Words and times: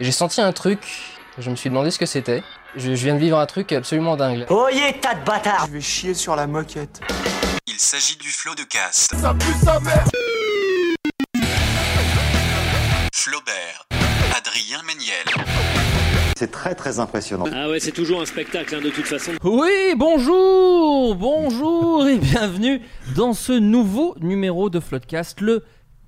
J'ai 0.00 0.12
senti 0.12 0.40
un 0.40 0.52
truc, 0.52 0.78
je 1.36 1.50
me 1.50 1.56
suis 1.56 1.68
demandé 1.68 1.90
ce 1.90 1.98
que 1.98 2.06
c'était. 2.06 2.42
Je, 2.74 2.94
je 2.94 3.04
viens 3.04 3.14
de 3.16 3.20
vivre 3.20 3.38
un 3.38 3.44
truc 3.44 3.70
absolument 3.72 4.16
dingue. 4.16 4.46
Oyez, 4.48 4.98
tas 4.98 5.12
de 5.12 5.22
bâtards 5.26 5.66
Je 5.66 5.72
vais 5.72 5.80
chier 5.82 6.14
sur 6.14 6.36
la 6.36 6.46
moquette. 6.46 7.02
Il 7.66 7.78
s'agit 7.78 8.16
du 8.16 8.28
flot 8.28 8.54
de 8.54 8.62
cast. 8.62 9.14
Flaubert, 13.12 13.86
Adrien 14.34 14.82
Méniel. 14.86 15.26
C'est 16.34 16.50
très 16.50 16.74
très 16.74 16.98
impressionnant. 16.98 17.44
Ah 17.54 17.68
ouais, 17.68 17.78
c'est 17.78 17.92
toujours 17.92 18.22
un 18.22 18.26
spectacle 18.26 18.76
hein, 18.76 18.80
de 18.80 18.88
toute 18.88 19.04
façon. 19.06 19.32
Oui, 19.44 19.94
bonjour, 19.96 21.14
bonjour 21.14 22.08
et 22.08 22.16
bienvenue 22.16 22.80
dans 23.14 23.34
ce 23.34 23.52
nouveau 23.52 24.14
numéro 24.18 24.70
de 24.70 24.80
Floodcast, 24.80 25.42
le 25.42 25.62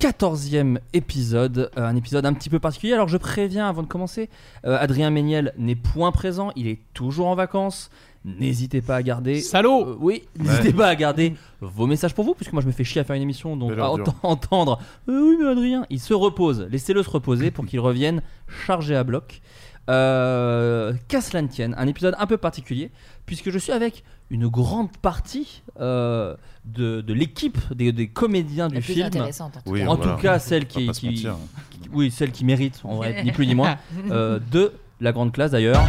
14e 0.07 0.79
épisode, 0.91 1.71
euh, 1.77 1.85
un 1.87 1.95
épisode 1.95 2.25
un 2.25 2.33
petit 2.33 2.49
peu 2.49 2.59
particulier. 2.59 2.91
Alors 2.91 3.07
je 3.07 3.15
préviens 3.15 3.69
avant 3.69 3.83
de 3.83 3.87
commencer, 3.87 4.29
euh, 4.65 4.77
Adrien 4.77 5.09
Méniel 5.09 5.53
n'est 5.57 5.75
point 5.77 6.11
présent, 6.11 6.51
il 6.57 6.67
est 6.67 6.79
toujours 6.93 7.27
en 7.27 7.35
vacances. 7.35 7.89
N'hésitez 8.25 8.81
pas 8.81 8.97
à 8.97 9.01
garder. 9.03 9.39
Salaud 9.39 9.85
Euh, 9.85 9.97
Oui, 9.99 10.23
n'hésitez 10.37 10.73
pas 10.73 10.87
à 10.87 10.95
garder 10.95 11.35
vos 11.61 11.87
messages 11.87 12.13
pour 12.13 12.25
vous, 12.25 12.33
puisque 12.33 12.51
moi 12.53 12.61
je 12.61 12.67
me 12.67 12.71
fais 12.73 12.83
chier 12.83 12.99
à 12.99 13.03
faire 13.05 13.15
une 13.15 13.21
émission, 13.21 13.55
donc 13.55 13.71
à 13.83 13.91
ent- 13.91 13.97
entendre. 14.23 14.79
Euh, 15.07 15.29
oui, 15.29 15.37
mais 15.39 15.47
Adrien, 15.49 15.85
il 15.89 15.99
se 16.01 16.13
repose. 16.13 16.67
Laissez-le 16.69 17.01
se 17.01 17.09
reposer 17.09 17.49
pour 17.51 17.65
qu'il 17.65 17.79
revienne 17.79 18.21
chargé 18.65 18.95
à 18.97 19.03
bloc. 19.05 19.41
Euh, 19.89 20.93
Qu'à 21.07 21.21
cela 21.21 21.41
ne 21.41 21.47
tienne, 21.47 21.75
un 21.77 21.87
épisode 21.87 22.15
un 22.17 22.25
peu 22.25 22.37
particulier, 22.37 22.89
puisque 23.25 23.49
je 23.49 23.57
suis 23.57 23.71
avec 23.71 24.03
une 24.29 24.47
grande 24.47 24.95
partie 24.97 25.61
euh, 25.79 26.35
de, 26.65 27.01
de 27.01 27.13
l'équipe 27.13 27.57
des, 27.73 27.91
des 27.91 28.07
comédiens 28.07 28.67
du 28.69 28.81
film. 28.81 29.07
en 29.07 29.49
tout 29.49 29.59
Oui, 29.65 29.81
cas. 29.81 29.87
En 29.87 29.95
voilà. 29.95 30.13
tout 30.15 30.21
cas, 30.21 30.39
celle 30.39 30.65
qui, 30.67 30.89
oui, 31.91 32.11
celle 32.11 32.31
qui 32.31 32.45
mérite, 32.45 32.79
en 32.83 32.95
vrai, 32.95 33.23
ni 33.23 33.31
plus 33.31 33.45
ni 33.45 33.55
moins, 33.55 33.77
euh, 34.09 34.39
de 34.51 34.71
la 35.01 35.11
grande 35.11 35.31
classe 35.33 35.51
d'ailleurs. 35.51 35.83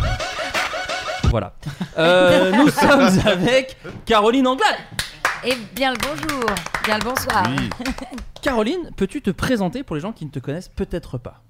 Voilà. 1.31 1.55
Euh, 1.99 2.53
nous 2.53 2.69
sommes 2.71 3.19
avec 3.27 3.77
Caroline 4.07 4.47
Anglade. 4.47 4.77
Et 5.47 5.55
bien 5.75 5.93
le 5.93 5.99
bonjour, 5.99 6.45
bien 6.85 6.99
le 6.99 7.05
bonsoir. 7.05 7.45
Oui. 7.57 7.71
Caroline, 8.43 8.91
peux-tu 8.97 9.23
te 9.23 9.31
présenter 9.31 9.83
pour 9.83 9.95
les 9.95 10.03
gens 10.03 10.13
qui 10.13 10.25
ne 10.27 10.31
te 10.31 10.39
connaissent 10.39 10.69
peut-être 10.69 11.19
pas? 11.19 11.43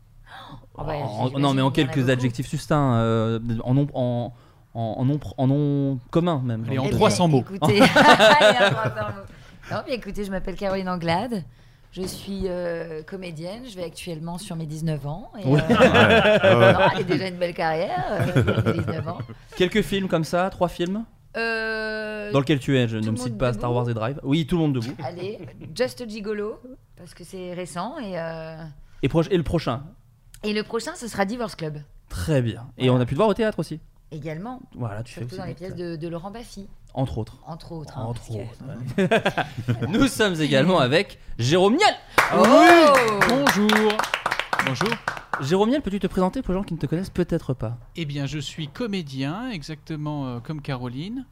Ah 0.76 0.84
bah, 0.84 0.92
En- 0.96 1.30
Non, 1.38 1.54
mais 1.54 1.62
en 1.62 1.70
quelques 1.70 2.08
adjectifs 2.10 2.48
succincts, 2.48 2.94
euh, 2.96 3.38
en 3.62 3.74
nom, 3.74 3.86
en, 3.94 4.32
en, 4.74 4.80
en 4.98 5.04
nom, 5.04 5.20
en 5.38 5.46
nom 5.46 5.98
commun 6.10 6.40
même. 6.44 6.64
Allez, 6.68 6.78
en 6.78 6.84
j'ai 6.84 6.88
envie 6.88 6.90
de 6.90 6.94
Eh 6.94 6.98
dire. 6.98 6.98
300 6.98 7.28
bien, 7.28 7.36
mots. 7.38 7.44
Écoutez, 7.54 7.80
Allez, 8.40 8.66
en 8.66 8.70
300 8.70 8.94
mots. 9.16 9.22
Non, 9.70 9.78
mais 9.88 9.94
écoutez, 9.94 10.24
je 10.24 10.30
m'appelle 10.30 10.56
Caroline 10.56 10.88
Anglade. 10.90 11.42
Je 11.90 12.02
suis 12.02 12.42
euh, 12.48 13.02
comédienne. 13.02 13.62
Je 13.66 13.74
vais 13.76 13.84
actuellement 13.84 14.36
sur 14.36 14.56
mes 14.56 14.66
19 14.66 15.06
ans. 15.06 15.30
Et, 15.42 15.46
Ouais. 15.48 15.60
euh, 15.70 16.72
non, 16.74 16.80
j'ai 16.98 17.04
déjà 17.04 17.28
une 17.28 17.36
belle 17.36 17.54
carrière. 17.54 18.04
euh, 18.10 18.42
pour 18.42 18.64
mes 18.66 18.72
19 18.80 19.08
ans. 19.08 19.18
Quelques 19.56 19.80
films 19.82 20.08
comme 20.08 20.24
ça, 20.24 20.50
trois 20.50 20.68
films 20.68 21.04
Euh, 21.38 22.30
dans 22.32 22.40
lequel 22.40 22.58
tu 22.58 22.76
es. 22.76 22.88
Je 22.88 22.98
ne 22.98 23.10
me 23.10 23.16
cite 23.16 23.38
pas 23.38 23.48
debout. 23.52 23.58
Star 23.60 23.72
Wars 23.72 23.88
et 23.88 23.94
Drive. 23.94 24.20
Oui, 24.22 24.46
tout 24.46 24.56
le 24.56 24.62
monde 24.62 24.74
debout. 24.74 24.92
Allez, 25.02 25.38
Just 25.74 26.06
Gigolo, 26.10 26.58
parce 26.98 27.14
que 27.14 27.24
c'est 27.24 27.54
récent. 27.54 27.94
Et, 27.98 28.18
euh, 28.18 28.56
Et, 29.02 29.08
proche- 29.08 29.28
et 29.30 29.36
le 29.38 29.42
prochain? 29.44 29.82
Et 30.44 30.52
le 30.52 30.62
prochain, 30.62 30.92
ce 30.94 31.08
sera 31.08 31.24
Divorce 31.24 31.54
Club. 31.56 31.78
Très 32.08 32.42
bien. 32.42 32.66
Et 32.78 32.90
on 32.90 33.00
a 33.00 33.04
pu 33.06 33.14
te 33.14 33.16
voir 33.16 33.28
au 33.28 33.34
théâtre 33.34 33.58
aussi. 33.58 33.80
Également, 34.12 34.60
Voilà, 34.76 35.02
tu 35.02 35.12
fais 35.14 35.20
surtout 35.22 35.34
aussi 35.34 35.38
dans 35.40 35.46
les 35.46 35.54
des 35.54 35.58
pièces 35.58 35.74
de, 35.74 35.96
de 35.96 36.08
Laurent 36.08 36.30
Baffy, 36.30 36.68
Entre 36.92 37.18
autres. 37.18 37.38
entre 37.46 37.72
autres. 37.72 37.98
hein, 37.98 38.02
Entre 38.04 38.20
parce 38.20 38.96
que- 38.96 39.02
autres. 39.02 39.88
Nous 39.88 40.06
sommes 40.06 40.40
également 40.40 40.78
avec 40.78 41.18
Jérôme 41.38 41.76
Niel. 41.76 41.94
Oh 42.36 42.44
Bonjour. 43.28 43.92
Bonjour. 44.66 44.88
Jérôme 45.40 45.70
Niel, 45.70 45.82
peux-tu 45.82 45.98
te 45.98 46.06
présenter 46.06 46.42
pour 46.42 46.54
les 46.54 46.60
gens 46.60 46.64
qui 46.64 46.74
ne 46.74 46.78
te 46.78 46.86
connaissent 46.86 47.10
peut-être 47.10 47.54
pas 47.54 47.76
Eh 47.96 48.04
bien, 48.04 48.26
je 48.26 48.38
suis 48.38 48.68
comédien, 48.68 49.50
exactement 49.50 50.26
euh, 50.26 50.38
comme 50.40 50.62
Caroline. 50.62 51.26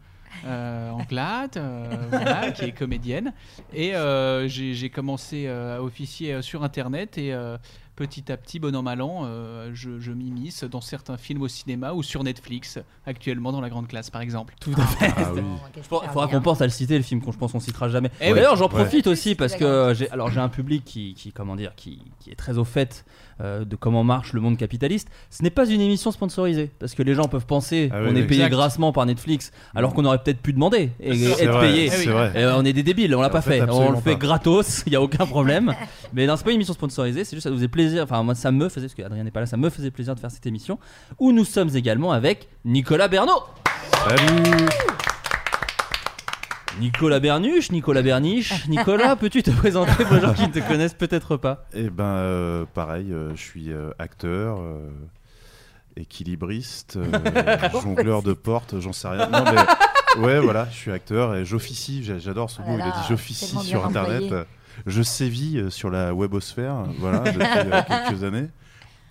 Euh, 0.47 0.91
Anglade, 0.91 1.57
euh, 1.59 2.07
voilà, 2.11 2.51
qui 2.53 2.65
est 2.65 2.73
comédienne. 2.73 3.33
Et 3.75 3.95
euh, 3.95 4.49
j'ai 4.49 4.73
j'ai 4.75 4.89
commencé 4.91 5.45
euh, 5.47 5.77
à 5.79 5.83
officier 5.83 6.33
euh, 6.33 6.43
sur 6.43 6.65
Internet 6.65 7.17
et 7.19 7.33
euh, 7.35 7.59
petit 7.97 8.33
à 8.33 8.37
petit, 8.37 8.59
bon 8.59 8.75
an, 8.75 8.83
mal 8.83 9.03
an, 9.03 9.23
euh, 9.25 9.71
je, 9.75 10.01
je 10.01 10.13
m'immisce 10.13 10.65
dans 10.65 10.81
certains 10.81 11.17
films 11.17 11.43
au 11.43 11.49
cinéma 11.49 11.93
ou 11.93 12.03
sur 12.03 12.25
Netflix, 12.25 12.79
actuellement 13.07 13.53
dans 13.53 13.61
la 13.61 13.69
grande 13.69 13.87
classe 13.89 14.11
par 14.11 14.21
exemple. 14.23 14.55
Tout 14.61 14.73
à 14.77 14.87
fait. 14.87 15.13
Ah 15.17 15.31
oui. 15.35 15.41
Qu'est-ce 15.75 15.87
Il 16.03 16.09
faudra, 16.09 16.29
qu'on 16.29 16.41
pense 16.41 16.61
à 16.61 16.65
le 16.65 16.71
citer, 16.71 16.97
le 16.97 17.05
film 17.05 17.21
qu'on 17.21 17.33
je 17.33 17.39
pense 17.39 17.53
qu'on 17.53 17.61
citera 17.61 17.89
jamais. 17.89 18.11
Eh 18.21 18.29
oui. 18.29 18.35
D'ailleurs, 18.35 18.57
j'en 18.57 18.65
Ouais. 18.69 18.83
profite 18.83 19.07
aussi 19.07 19.35
parce 19.35 19.55
que 19.55 19.93
j'ai 19.95 20.11
alors 20.11 20.31
j'ai 20.31 20.41
un 20.41 20.49
public 20.49 20.85
qui, 20.85 21.15
qui 21.15 21.33
comment 21.33 21.57
dire 21.57 21.75
qui, 21.77 22.01
qui 22.21 22.31
est 22.31 22.35
très 22.37 22.57
au 22.59 22.65
fait 22.65 23.05
euh, 23.41 23.65
de 23.65 23.77
comment 23.77 24.05
marche 24.05 24.33
le 24.33 24.41
monde 24.41 24.57
capitaliste. 24.57 25.09
Ce 25.31 25.43
n'est 25.43 25.51
pas 25.51 25.69
une 25.69 25.81
émission 25.81 26.11
sponsorisée 26.13 26.71
parce 26.79 26.95
que 26.95 27.03
les 27.03 27.15
gens 27.15 27.25
peuvent 27.29 27.47
penser 27.47 27.91
Ah 27.93 27.99
oui, 28.03 28.09
qu'on 28.09 28.17
est 28.17 28.23
payé 28.27 28.41
Exact. 28.45 28.51
grassement 28.57 28.93
par 28.93 29.05
Netflix 29.05 29.53
alors 29.75 29.93
qu'on 29.95 30.05
aurait 30.07 30.23
peut-être 30.23 30.41
pu 30.41 30.53
demander 30.53 30.91
et 31.01 31.25
être 31.25 31.51
vrai, 31.53 31.69
payé. 31.73 31.91
Eh. 32.35 32.41
Et 32.41 32.47
on 32.47 32.65
est 32.65 32.73
des 32.73 32.83
débiles, 32.83 33.15
on 33.15 33.21
l'a 33.21 33.31
pas 33.31 33.43
fait, 33.43 33.61
fait. 33.61 33.71
On 33.71 33.91
le 33.93 33.97
fait 34.01 34.13
pas. 34.13 34.19
gratos, 34.19 34.83
il 34.87 34.93
y 34.93 34.97
a 34.97 35.03
aucun 35.03 35.27
problème. 35.27 35.75
Mais 36.15 36.27
non, 36.27 36.37
c'est 36.37 36.45
pas 36.45 36.51
une 36.51 36.57
émission 36.57 36.75
sponsorisée, 36.75 37.25
c'est 37.25 37.37
juste 37.37 37.45
ça 37.45 37.51
nous 37.51 37.57
faisait 37.57 37.69
plaisir. 37.69 37.82
Enfin, 38.03 38.23
moi, 38.23 38.35
ça 38.35 38.51
me 38.53 38.69
faisait, 38.69 38.87
parce 38.87 38.95
qu'Adrien 38.95 39.25
n'est 39.25 39.31
pas 39.31 39.41
là, 39.41 39.47
ça 39.47 39.57
me 39.57 39.71
faisait 39.71 39.91
plaisir 39.91 40.15
de 40.15 40.21
faire 40.21 40.31
cette 40.31 40.47
émission 40.47 40.79
où 41.19 41.33
nous 41.33 41.45
sommes 41.45 41.75
également 41.77 42.13
avec 42.13 42.49
Nicolas 42.65 43.09
Bernot. 43.09 43.43
Salut. 44.09 44.67
Nicolas 46.81 47.21
Bernuche, 47.21 47.71
Nicolas 47.71 48.03
Berniche. 48.03 48.67
Nicolas, 48.69 49.15
peux-tu 49.17 49.43
te 49.43 49.51
présenter 49.51 50.05
pour 50.05 50.15
les 50.15 50.21
gens 50.23 50.33
qui 50.35 50.43
ne 50.49 50.53
te 50.53 50.59
connaissent 50.61 50.95
peut-être 50.95 51.37
pas? 51.37 51.67
Eh 51.75 51.91
ben, 51.91 52.05
euh, 52.05 52.65
pareil, 52.73 53.13
euh, 53.13 53.33
je 53.37 53.41
suis 53.43 53.71
euh, 53.73 53.91
acteur, 53.99 54.59
euh, 54.61 54.89
équilibriste, 55.97 56.97
euh, 56.97 57.59
jongleur 57.83 58.23
de 58.23 58.33
portes, 58.33 58.81
j'en 58.81 58.95
sais 58.95 59.09
rien. 59.09 59.29
Non, 59.29 59.45
mais 59.45 60.23
ouais, 60.25 60.41
voilà, 60.41 60.67
je 60.71 60.77
suis 60.77 60.91
acteur 60.93 61.35
et 61.37 61.45
j'officie. 61.45 62.03
j'a- 62.03 62.19
J'adore 62.19 62.49
ce 62.51 62.63
Oh 62.67 62.71
mot. 62.71 62.79
là 62.79 62.85
Il 62.87 62.89
a 62.89 62.93
dit 63.03 63.07
j'officie 63.09 63.59
sur 63.59 63.85
Internet. 63.85 64.33
Je 64.87 65.03
sévis 65.03 65.59
euh, 65.59 65.71
sur 65.71 65.91
la 65.91 66.15
webosphère, 66.15 66.85
voilà, 66.99 67.21
depuis 67.21 67.43
euh, 67.47 67.83
quelques 68.09 68.25
années. 68.25 68.49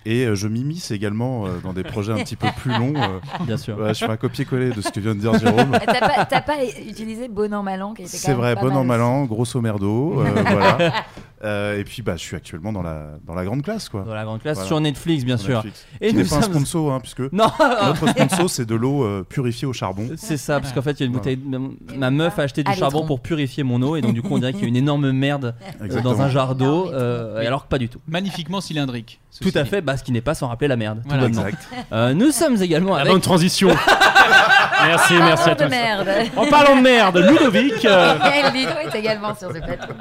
Et 0.03 0.25
euh, 0.25 0.33
je 0.33 0.47
m'immisce 0.47 0.89
également 0.89 1.45
euh, 1.45 1.59
dans 1.63 1.73
des 1.73 1.83
projets 1.83 2.11
un 2.11 2.23
petit 2.23 2.35
peu 2.35 2.47
plus 2.57 2.71
longs. 2.71 2.95
euh. 2.95 3.19
Bien 3.45 3.57
sûr. 3.57 3.77
Ouais, 3.77 3.93
je 3.93 3.99
fais 4.03 4.11
un 4.11 4.17
copier-coller 4.17 4.71
de 4.71 4.81
ce 4.81 4.89
que 4.89 4.99
vient 4.99 5.13
de 5.13 5.19
dire 5.19 5.37
Jérôme. 5.37 5.77
T'as 5.85 6.25
pas, 6.25 6.41
pas 6.41 6.63
utilisé 6.65 7.27
bon 7.27 7.53
an 7.53 7.61
mal 7.61 7.83
an 7.83 7.93
qui 7.93 8.01
était 8.01 8.11
quand 8.13 8.17
C'est 8.17 8.33
vrai, 8.33 8.55
bon 8.55 8.75
an, 8.75 8.83
mal 8.83 8.99
an, 9.01 9.25
grosso 9.25 9.61
merdo. 9.61 10.19
euh, 10.21 10.43
voilà. 10.51 10.93
Euh, 11.43 11.79
et 11.79 11.83
puis, 11.83 12.01
bah, 12.03 12.13
je 12.17 12.21
suis 12.21 12.35
actuellement 12.35 12.71
dans 12.71 12.83
la, 12.83 13.13
dans 13.25 13.33
la 13.33 13.43
grande 13.43 13.63
classe, 13.63 13.89
quoi. 13.89 14.01
Dans 14.01 14.13
la 14.13 14.23
grande 14.23 14.41
classe, 14.41 14.57
Voilà. 14.57 14.67
sur 14.67 14.79
Netflix, 14.79 15.23
bien 15.25 15.37
Sur 15.37 15.45
sûr. 15.47 15.55
Netflix. 15.55 15.85
Et 15.99 16.09
Qui 16.09 16.13
nous 16.15 16.21
n'est 16.23 16.27
pas 16.29 16.35
un 16.37 16.41
sponsor, 16.43 16.93
hein, 16.93 16.99
puisque 16.99 17.21
Non 17.31 17.51
notre 17.85 18.07
sponsor, 18.09 18.49
c'est 18.49 18.65
de 18.65 18.75
l'eau 18.75 19.03
euh, 19.03 19.23
purifiée 19.27 19.67
au 19.67 19.73
charbon. 19.73 20.07
C'est 20.17 20.37
ça, 20.37 20.59
parce 20.59 20.71
qu'en 20.71 20.81
fait, 20.83 20.91
il 20.91 20.99
y 20.99 21.03
a 21.03 21.05
une 21.07 21.13
bouteille. 21.13 21.37
Ma, 21.43 21.57
ma 21.97 22.11
meuf 22.11 22.37
a 22.37 22.43
acheté 22.43 22.63
du 22.63 22.71
À 22.71 22.75
charbon 22.75 23.05
pour 23.05 23.21
purifier 23.21 23.63
mon 23.63 23.81
eau, 23.81 23.95
et 23.95 24.01
donc 24.01 24.13
du 24.13 24.21
coup, 24.21 24.29
on 24.35 24.37
dirait 24.37 24.53
qu'il 24.53 24.61
y 24.61 24.65
a 24.65 24.69
une 24.69 24.75
énorme 24.75 25.11
merde 25.11 25.55
euh, 25.81 26.01
dans 26.01 26.21
un 26.21 26.29
jar 26.29 26.53
d'eau, 26.55 26.91
euh, 26.91 27.45
alors 27.45 27.63
que 27.63 27.69
pas 27.69 27.77
du 27.79 27.89
tout. 27.89 27.99
Magnifiquement 28.07 28.61
cylindrique. 28.61 29.19
Tout 29.41 29.51
à 29.55 29.65
fait, 29.65 29.81
bah, 29.81 29.97
ce 29.97 30.03
qui 30.03 30.11
n'est 30.11 30.21
pas 30.21 30.35
sans 30.35 30.47
rappeler 30.47 30.67
la 30.67 30.75
merde. 30.75 30.99
tout 31.01 31.07
Voilà. 31.09 31.23
bonnement. 31.23 31.47
Exact. 31.47 31.67
Euh, 31.91 32.13
nous 32.13 32.31
sommes 32.31 32.61
également 32.61 32.95
La 32.95 33.01
avec. 33.01 33.13
bonne 33.13 33.21
transition. 33.21 33.69
merci, 34.85 35.13
merci 35.13 35.49
à 35.49 35.55
tous. 35.55 35.69
merde. 35.69 36.07
En 36.35 36.45
parlant 36.47 36.75
de 36.75 36.81
merde, 36.81 37.17
Ludovic. 37.17 37.83
est 37.85 38.95
également 38.95 39.33
sur 39.35 39.51
ce 39.51 39.57
plateau. 39.59 39.93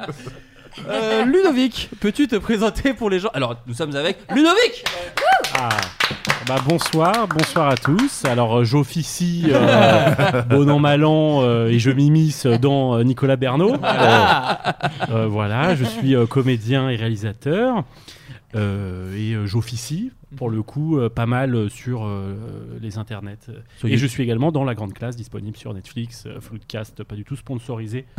Euh, 0.87 1.25
Ludovic, 1.25 1.89
peux-tu 1.99 2.27
te 2.27 2.35
présenter 2.35 2.93
pour 2.93 3.09
les 3.09 3.19
gens? 3.19 3.29
Alors, 3.33 3.55
nous 3.67 3.73
sommes 3.73 3.95
avec 3.95 4.19
Ludovic 4.33 4.83
Ah. 5.57 5.69
Bah 6.47 6.55
bonsoir, 6.67 7.27
bonsoir 7.27 7.69
à 7.69 7.77
tous. 7.77 8.25
Alors 8.25 8.59
euh, 8.59 8.63
j'officie 8.63 9.45
euh, 9.49 10.41
bon 10.49 10.69
an 10.69 10.79
mal 10.79 11.05
an 11.05 11.41
euh, 11.43 11.67
et 11.67 11.77
je 11.77 11.91
m'immisce 11.91 12.47
dans 12.47 13.01
Nicolas 13.03 13.35
Bernot. 13.35 13.75
Euh, 13.75 15.27
voilà, 15.27 15.75
je 15.75 15.85
suis 15.85 16.15
comédien 16.27 16.89
et 16.89 16.95
réalisateur 16.95 17.83
euh, 18.55 19.15
et 19.15 19.33
euh, 19.33 19.45
j'officie 19.45 20.11
pour 20.35 20.49
le 20.49 20.63
coup 20.63 20.97
euh, 20.97 21.09
pas 21.09 21.25
mal 21.25 21.69
sur 21.69 22.03
euh, 22.05 22.35
les 22.81 22.97
internets. 22.97 23.37
Sur 23.77 23.89
et 23.89 23.97
je 23.97 24.05
suis 24.05 24.23
également 24.23 24.51
dans 24.51 24.63
la 24.63 24.75
grande 24.75 24.93
classe 24.93 25.15
disponible 25.15 25.57
sur 25.57 25.73
Netflix, 25.73 26.25
euh, 26.25 26.39
Floodcast, 26.39 27.03
pas 27.03 27.15
du 27.15 27.23
tout 27.23 27.35
sponsorisé. 27.35 28.05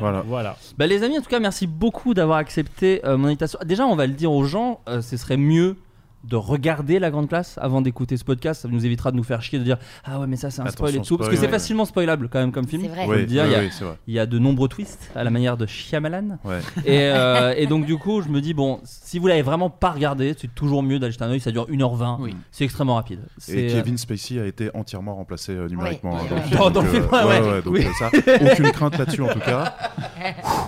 Voilà. 0.00 0.22
voilà. 0.22 0.56
Bah 0.78 0.86
les 0.86 1.02
amis, 1.02 1.18
en 1.18 1.22
tout 1.22 1.28
cas, 1.28 1.38
merci 1.38 1.66
beaucoup 1.66 2.14
d'avoir 2.14 2.38
accepté 2.38 3.04
euh, 3.04 3.16
mon 3.16 3.26
invitation. 3.28 3.58
Déjà, 3.64 3.86
on 3.86 3.94
va 3.94 4.06
le 4.06 4.14
dire 4.14 4.32
aux 4.32 4.44
gens, 4.44 4.80
euh, 4.88 5.00
ce 5.00 5.16
serait 5.16 5.36
mieux 5.36 5.76
de 6.24 6.36
regarder 6.36 6.98
la 6.98 7.10
grande 7.10 7.28
classe 7.28 7.58
avant 7.60 7.80
d'écouter 7.80 8.16
ce 8.16 8.24
podcast. 8.24 8.62
Ça 8.62 8.68
nous 8.68 8.84
évitera 8.86 9.10
de 9.10 9.16
nous 9.16 9.22
faire 9.24 9.42
chier 9.42 9.58
de 9.58 9.64
dire 9.64 9.78
ah 10.04 10.20
ouais 10.20 10.26
mais 10.26 10.36
ça 10.36 10.50
c'est 10.50 10.62
un 10.62 10.66
spoil 10.68 10.96
et 10.96 11.00
tout 11.00 11.16
parce 11.18 11.30
que 11.30 11.36
c'est 11.36 11.42
ouais. 11.42 11.48
facilement 11.48 11.84
spoilable 11.84 12.28
quand 12.28 12.38
même 12.38 12.52
comme 12.52 12.66
film. 12.66 12.82
C'est 12.82 12.88
vrai. 12.88 13.06
Oui, 13.08 13.26
dire. 13.26 13.42
oui, 13.44 13.50
il, 13.50 13.52
y 13.52 13.56
a, 13.56 13.60
oui, 13.60 13.68
c'est 13.72 13.84
vrai. 13.84 13.98
il 14.06 14.14
y 14.14 14.18
a 14.18 14.26
de 14.26 14.38
nombreux 14.38 14.68
twists 14.68 15.10
à 15.14 15.24
la 15.24 15.30
manière 15.30 15.56
de 15.56 15.66
Shyamalan. 15.66 16.38
Ouais. 16.44 16.60
Et, 16.84 17.00
euh, 17.12 17.54
et 17.56 17.66
donc 17.66 17.86
du 17.86 17.96
coup 17.98 18.22
je 18.22 18.28
me 18.28 18.40
dis 18.40 18.54
bon 18.54 18.80
si 18.84 19.18
vous 19.18 19.26
l'avez 19.26 19.42
vraiment 19.42 19.70
pas 19.70 19.90
regardé 19.90 20.34
c'est 20.38 20.54
toujours 20.54 20.82
mieux 20.82 20.98
d'aller 20.98 21.12
jeter 21.12 21.24
un 21.24 21.30
oeil. 21.30 21.40
Ça 21.40 21.50
dure 21.50 21.68
1h20. 21.68 22.16
Oui. 22.20 22.36
C'est 22.50 22.64
extrêmement 22.64 22.94
rapide. 22.94 23.20
Et 23.22 23.40
C'est, 23.40 23.70
euh, 23.70 23.74
Kevin 23.80 23.98
Spacey 23.98 24.38
a 24.38 24.46
été 24.46 24.70
entièrement 24.74 25.14
remplacé 25.16 25.52
euh, 25.52 25.68
numériquement 25.68 26.16
hein, 26.16 26.22
dans 26.28 26.36
le 26.36 26.40
Dans- 26.40 26.46
film. 26.46 26.58
dans 26.60 26.70
donc, 26.70 26.84
le 26.84 26.90
film, 26.90 27.04
euh, 27.12 27.28
ouais, 27.28 27.52
ouais. 27.52 27.62
donc 27.62 27.74
Oui. 27.74 27.86
ça, 27.98 28.10
aucune 28.52 28.70
crainte 28.72 28.98
là-dessus 28.98 29.22
en 29.22 29.28
tout 29.28 29.40
cas. 29.40 29.74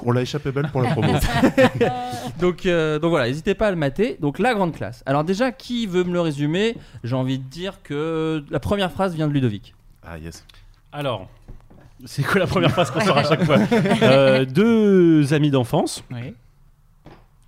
On 0.05 0.13
l'a 0.13 0.23
échappé 0.23 0.51
belle 0.53 0.69
pour 0.71 0.83
la 0.83 0.91
promo. 0.91 1.13
donc, 2.41 2.67
euh, 2.67 2.99
donc 2.99 3.11
voilà, 3.11 3.27
n'hésitez 3.29 3.55
pas 3.55 3.69
à 3.69 3.71
le 3.71 3.77
mater. 3.77 4.17
Donc 4.21 4.39
la 4.39 4.55
grande 4.55 4.75
classe. 4.75 5.03
Alors 5.07 5.25
déjà, 5.25 5.44
qui 5.53 5.87
veut 5.87 6.05
me 6.05 6.13
le 6.13 6.21
résumer 6.21 6.77
J'ai 7.05 7.15
envie 7.17 7.39
de 7.39 7.45
dire 7.45 7.83
que 7.83 8.45
la 8.51 8.61
première 8.61 8.91
phrase 8.93 9.15
vient 9.15 9.29
de 9.29 9.33
Ludovic. 9.33 9.75
Ah 10.03 10.19
yes. 10.19 10.45
Alors, 10.93 11.29
c'est 12.05 12.23
quoi 12.23 12.41
la 12.41 12.47
première 12.47 12.71
phrase 12.71 12.91
qu'on 12.91 13.01
sort 13.01 13.17
à 13.19 13.25
chaque 13.25 13.45
fois 13.45 13.59
Euh, 14.03 14.45
Deux 14.45 15.33
amis 15.35 15.51
d'enfance. 15.51 16.03
Oui. 16.11 16.35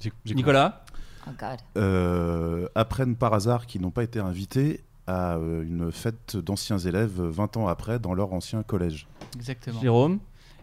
J'ai- 0.00 0.12
j'ai- 0.24 0.34
Nicolas 0.34 0.84
Oh 1.28 1.32
God. 1.38 1.58
Euh, 1.76 2.68
apprennent 2.74 3.16
par 3.16 3.34
hasard 3.34 3.66
qu'ils 3.66 3.80
n'ont 3.80 3.90
pas 3.90 4.04
été 4.04 4.20
invités 4.20 4.80
à 5.08 5.34
euh, 5.36 5.62
une 5.64 5.90
fête 5.92 6.36
d'anciens 6.36 6.78
élèves 6.78 7.20
euh, 7.20 7.30
20 7.30 7.56
ans 7.56 7.66
après 7.68 7.98
dans 7.98 8.14
leur 8.14 8.32
ancien 8.32 8.62
collège. 8.62 9.06
Exactement. 9.36 9.80
Jérôme 9.80 10.18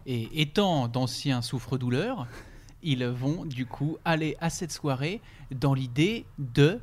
Et 0.06 0.41
étant 0.41 0.88
d'anciens 0.88 1.41
souffre-douleurs, 1.41 2.27
ils 2.81 3.06
vont 3.06 3.45
du 3.45 3.65
coup 3.65 3.97
aller 4.06 4.35
à 4.41 4.50
cette 4.50 4.71
soirée 4.71 5.21
dans 5.53 5.74
l'idée 5.74 6.25
de. 6.39 6.80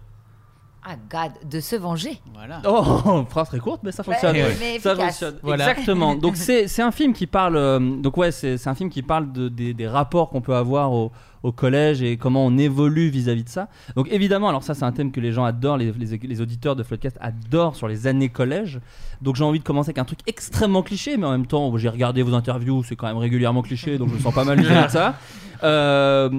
Ah 0.82 0.94
God, 1.10 1.32
de 1.50 1.60
se 1.60 1.76
venger. 1.76 2.18
Voilà. 2.34 2.62
Oh, 2.66 3.24
phrase 3.28 3.48
très 3.48 3.58
courte, 3.58 3.80
mais 3.82 3.92
ça 3.92 4.02
fonctionne. 4.02 4.34
Ouais, 4.34 4.56
mais 4.58 4.78
Ça 4.78 4.96
fonctionne. 4.96 5.36
Voilà. 5.42 5.70
Exactement. 5.70 6.14
Donc 6.14 6.36
c'est 6.36 6.68
c'est 6.68 6.80
un 6.82 6.90
film 6.90 7.12
qui 7.12 7.26
parle. 7.26 7.56
euh, 7.56 7.78
donc 7.78 8.16
ouais, 8.16 8.30
c'est 8.32 8.56
c'est 8.56 8.70
un 8.70 8.74
film 8.74 8.88
qui 8.88 9.02
parle 9.02 9.30
de, 9.30 9.48
des, 9.48 9.74
des 9.74 9.86
rapports 9.86 10.30
qu'on 10.30 10.40
peut 10.40 10.54
avoir 10.54 10.92
au, 10.92 11.12
au 11.42 11.52
collège 11.52 12.02
et 12.02 12.16
comment 12.16 12.46
on 12.46 12.56
évolue 12.56 13.10
vis-à-vis 13.10 13.44
de 13.44 13.48
ça. 13.50 13.68
Donc 13.94 14.08
évidemment, 14.10 14.48
alors 14.48 14.62
ça 14.62 14.72
c'est 14.74 14.84
un 14.84 14.92
thème 14.92 15.12
que 15.12 15.20
les 15.20 15.32
gens 15.32 15.44
adorent, 15.44 15.76
les, 15.76 15.92
les, 15.92 16.16
les 16.18 16.40
auditeurs 16.40 16.76
de 16.76 16.82
Floodcast 16.82 17.18
adorent 17.20 17.76
sur 17.76 17.86
les 17.86 18.06
années 18.06 18.30
collège. 18.30 18.80
Donc 19.20 19.36
j'ai 19.36 19.44
envie 19.44 19.58
de 19.58 19.64
commencer 19.64 19.90
avec 19.90 19.98
un 19.98 20.04
truc 20.04 20.20
extrêmement 20.26 20.82
cliché, 20.82 21.18
mais 21.18 21.26
en 21.26 21.32
même 21.32 21.46
temps 21.46 21.76
j'ai 21.76 21.90
regardé 21.90 22.22
vos 22.22 22.32
interviews, 22.34 22.84
c'est 22.84 22.96
quand 22.96 23.06
même 23.06 23.18
régulièrement 23.18 23.60
cliché, 23.60 23.98
donc 23.98 24.08
je 24.08 24.14
me 24.14 24.18
sens 24.18 24.32
pas 24.34 24.44
mal 24.44 24.58
vis-à-vis 24.58 24.86
de 24.86 24.90
ça. 24.92 25.14
Euh, 25.62 26.30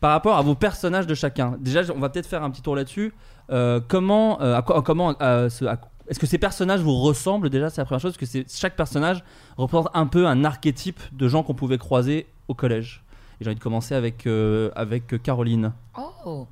par 0.00 0.12
rapport 0.12 0.36
à 0.36 0.42
vos 0.42 0.54
personnages 0.54 1.06
de 1.06 1.14
chacun. 1.14 1.56
Déjà, 1.60 1.82
on 1.94 1.98
va 1.98 2.08
peut-être 2.08 2.26
faire 2.26 2.42
un 2.42 2.50
petit 2.50 2.62
tour 2.62 2.74
là-dessus. 2.76 3.12
Euh, 3.50 3.80
comment, 3.86 4.40
euh, 4.40 4.56
à 4.56 4.62
quoi- 4.62 4.82
comment, 4.82 5.14
euh, 5.20 5.48
ce- 5.50 5.64
à- 5.64 5.78
est-ce 6.08 6.18
que 6.18 6.26
ces 6.26 6.38
personnages 6.38 6.80
vous 6.80 6.96
ressemblent 7.00 7.50
déjà 7.50 7.68
C'est 7.70 7.80
la 7.80 7.84
première 7.84 8.00
chose. 8.00 8.12
Parce 8.12 8.18
que 8.18 8.26
c'est- 8.26 8.50
chaque 8.58 8.76
personnage 8.76 9.22
représente 9.56 9.88
un 9.94 10.06
peu 10.06 10.26
un 10.26 10.44
archétype 10.44 11.00
de 11.12 11.28
gens 11.28 11.42
qu'on 11.42 11.54
pouvait 11.54 11.78
croiser 11.78 12.26
au 12.48 12.54
collège. 12.54 13.02
Et 13.40 13.44
j'ai 13.44 13.50
envie 13.50 13.58
de 13.58 13.62
commencer 13.62 13.94
avec 13.94 14.26
euh, 14.26 14.70
avec 14.76 15.22
Caroline. 15.22 15.72
Oh. 16.26 16.46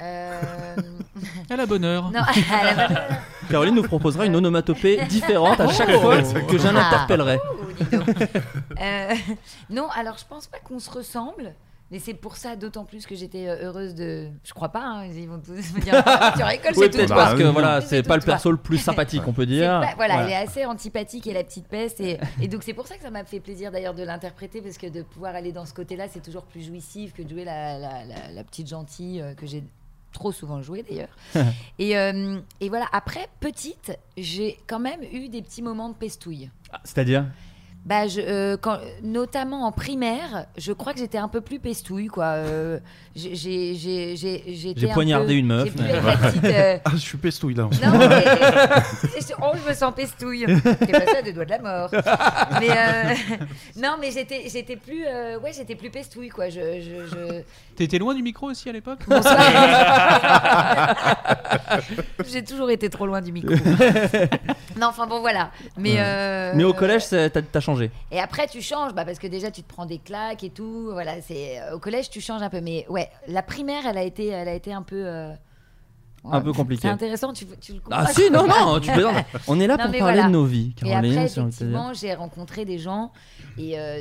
Euh... 0.00 0.40
À 1.50 1.56
la 1.56 1.66
bonne 1.66 1.84
heure. 1.84 2.10
non, 2.10 2.20
à 2.52 2.64
la 2.64 2.74
bonne 2.88 2.96
heure. 2.96 3.08
Caroline 3.50 3.74
nous 3.74 3.82
proposera 3.82 4.26
une 4.26 4.34
onomatopée 4.34 5.04
différente 5.08 5.60
à 5.60 5.68
chaque 5.68 5.90
Oh. 5.94 6.00
fois 6.00 6.22
que 6.22 6.58
j'en 6.58 6.74
Ah. 6.74 6.86
interpellerai. 6.88 7.38
Oh. 7.92 7.96
Euh, 8.80 9.14
non, 9.70 9.88
alors 9.94 10.16
je 10.18 10.24
pense 10.28 10.46
pas 10.46 10.58
qu'on 10.58 10.78
se 10.78 10.90
ressemble. 10.90 11.54
Mais 11.92 11.98
c'est 11.98 12.14
pour 12.14 12.36
ça 12.36 12.56
d'autant 12.56 12.84
plus 12.86 13.04
que 13.06 13.14
j'étais 13.14 13.46
euh, 13.48 13.66
heureuse 13.68 13.94
de. 13.94 14.28
Je 14.44 14.52
crois 14.54 14.70
pas, 14.70 14.82
hein, 14.82 15.04
ils 15.06 15.28
vont 15.28 15.38
tous 15.38 15.52
me 15.74 15.80
dire 15.80 16.02
Ah, 16.06 16.32
tu 16.36 16.42
rigoles, 16.42 16.72
Oui, 16.74 16.84
c'est 16.84 16.90
tout 16.90 16.96
peut-être 16.96 17.06
toi. 17.08 17.16
parce 17.16 17.34
que 17.34 17.42
Bah, 17.44 17.50
voilà, 17.52 17.80
C'est 17.82 18.02
pas 18.02 18.16
le 18.16 18.22
toi. 18.22 18.32
perso 18.32 18.50
le 18.50 18.56
plus 18.56 18.78
sympathique, 18.78 19.22
on 19.26 19.32
peut 19.34 19.44
dire. 19.58 19.68
pas- 19.80 19.92
voilà, 19.96 20.14
Voilà. 20.14 20.22
elle 20.24 20.30
est 20.30 20.36
assez 20.36 20.64
antipathique 20.64 21.26
et 21.26 21.34
la 21.34 21.44
petite 21.44 21.68
peste. 21.68 22.00
Et, 22.00 22.18
et 22.40 22.48
donc, 22.48 22.62
c'est 22.62 22.72
pour 22.74 22.86
ça 22.86 22.96
que 22.96 23.02
ça 23.02 23.10
m'a 23.10 23.24
fait 23.24 23.40
plaisir 23.40 23.70
d'ailleurs 23.70 23.94
de 23.94 24.02
l'interpréter 24.02 24.62
parce 24.62 24.78
que 24.78 24.86
de 24.86 25.02
pouvoir 25.02 25.34
aller 25.34 25.52
dans 25.52 25.66
ce 25.66 25.74
côté-là, 25.74 26.06
c'est 26.10 26.22
toujours 26.22 26.44
plus 26.44 26.66
jouissif 26.66 27.12
que 27.12 27.22
de 27.22 27.28
jouer 27.28 27.44
la, 27.44 27.78
la- 27.78 28.04
la- 28.06 28.32
la 28.32 28.44
petite 28.44 28.68
gentille 28.68 29.20
euh, 29.20 29.34
que 29.34 29.46
j'ai 29.46 29.62
trop 30.14 30.32
souvent 30.32 30.62
joué 30.62 30.82
d'ailleurs. 30.88 31.14
et, 31.78 31.98
euh, 31.98 32.38
et 32.60 32.68
voilà, 32.70 32.86
après, 32.92 33.26
petite, 33.40 33.98
j'ai 34.16 34.56
quand 34.66 34.80
même 34.80 35.00
eu 35.12 35.28
des 35.28 35.42
petits 35.42 35.60
moments 35.62 35.90
de 35.90 35.94
pestouille. 35.94 36.50
Ah, 36.72 36.80
C'est-à-dire? 36.84 37.26
Bah, 37.84 38.06
je, 38.06 38.20
euh, 38.20 38.56
quand, 38.56 38.78
notamment 39.02 39.66
en 39.66 39.72
primaire, 39.72 40.46
je 40.56 40.72
crois 40.72 40.92
que 40.92 41.00
j'étais 41.00 41.18
un 41.18 41.26
peu 41.26 41.40
plus 41.40 41.58
pestouille, 41.58 42.06
quoi. 42.06 42.26
Euh, 42.26 42.78
j'ai, 43.16 43.34
j'ai, 43.34 43.74
j'ai, 43.74 44.16
j'ai, 44.16 44.44
j'étais 44.54 44.80
J'ai 44.82 44.90
un 44.90 44.94
poignardé 44.94 45.26
peu- 45.34 45.38
une 45.40 45.46
meuf, 45.46 45.68
mais- 45.76 45.88
petite, 45.88 46.44
euh, 46.44 46.78
Ah, 46.84 46.90
je 46.92 46.96
suis 46.98 47.18
pestouille 47.18 47.54
là. 47.54 47.64
non, 47.64 47.98
mais... 48.08 48.24
Oh, 49.44 49.52
je 49.64 49.68
me 49.68 49.74
sens 49.74 49.92
pestouille. 49.96 50.44
C'est 50.62 50.92
pas 50.92 51.06
ça, 51.12 51.22
des 51.22 51.32
doigts 51.32 51.44
de 51.44 51.50
la 51.50 51.58
mort. 51.58 51.90
Mais 52.60 52.70
euh, 52.70 53.14
non, 53.82 53.96
mais 54.00 54.12
j'étais, 54.12 54.48
j'étais 54.48 54.76
plus, 54.76 55.04
euh, 55.04 55.40
ouais, 55.40 55.50
j'étais 55.52 55.74
plus 55.74 55.90
pestouille, 55.90 56.28
quoi. 56.28 56.48
Je, 56.50 56.60
je, 56.80 57.06
je- 57.10 57.42
T'étais 57.82 57.98
loin 57.98 58.14
du 58.14 58.22
micro 58.22 58.46
aussi 58.48 58.68
à 58.68 58.72
l'époque 58.72 59.00
J'ai 62.30 62.44
toujours 62.44 62.70
été 62.70 62.88
trop 62.88 63.06
loin 63.06 63.20
du 63.20 63.32
micro. 63.32 63.52
non, 64.80 64.86
enfin 64.86 65.08
bon, 65.08 65.18
voilà. 65.20 65.50
Mais, 65.76 65.96
euh, 65.98 66.52
Mais 66.54 66.62
au 66.62 66.72
collège, 66.72 67.08
t'as 67.08 67.28
t'as 67.28 67.60
changé. 67.60 67.90
Et 68.12 68.20
après, 68.20 68.46
tu 68.46 68.62
changes, 68.62 68.94
bah, 68.94 69.04
parce 69.04 69.18
que 69.18 69.26
déjà, 69.26 69.50
tu 69.50 69.62
te 69.64 69.68
prends 69.68 69.84
des 69.86 69.98
claques 69.98 70.44
et 70.44 70.50
tout. 70.50 70.90
Voilà, 70.92 71.20
c'est 71.22 71.60
euh, 71.60 71.74
au 71.74 71.80
collège, 71.80 72.08
tu 72.08 72.20
changes 72.20 72.42
un 72.42 72.50
peu. 72.50 72.60
Mais 72.60 72.86
ouais, 72.88 73.10
la 73.26 73.42
primaire, 73.42 73.82
elle 73.88 73.98
a 73.98 74.02
été, 74.04 74.28
elle 74.28 74.46
a 74.48 74.54
été 74.54 74.72
un 74.72 74.82
peu. 74.82 75.02
euh, 75.04 75.32
Un 76.30 76.40
peu 76.40 76.52
compliqué. 76.52 76.82
C'est 76.82 76.88
intéressant, 76.88 77.32
tu, 77.32 77.46
tu 77.60 77.72
le 77.72 77.80
comprends. 77.80 78.04
Ah 78.06 78.12
si, 78.12 78.30
non, 78.30 78.46
non, 78.46 78.78
tu 78.78 78.92
plaisantes. 78.92 79.24
On 79.48 79.58
est 79.58 79.66
là 79.66 79.76
Non, 79.76 79.84
pour 79.86 79.92
parler 79.98 80.02
voilà. 80.02 80.22
de 80.28 80.30
nos 80.30 80.44
vies, 80.44 80.72
Et 80.84 80.94
après, 80.94 81.08
effectivement, 81.24 81.92
j'ai 81.94 82.14
rencontré 82.14 82.64
des 82.64 82.78
gens 82.78 83.10
et, 83.58 83.76
euh, 83.76 83.98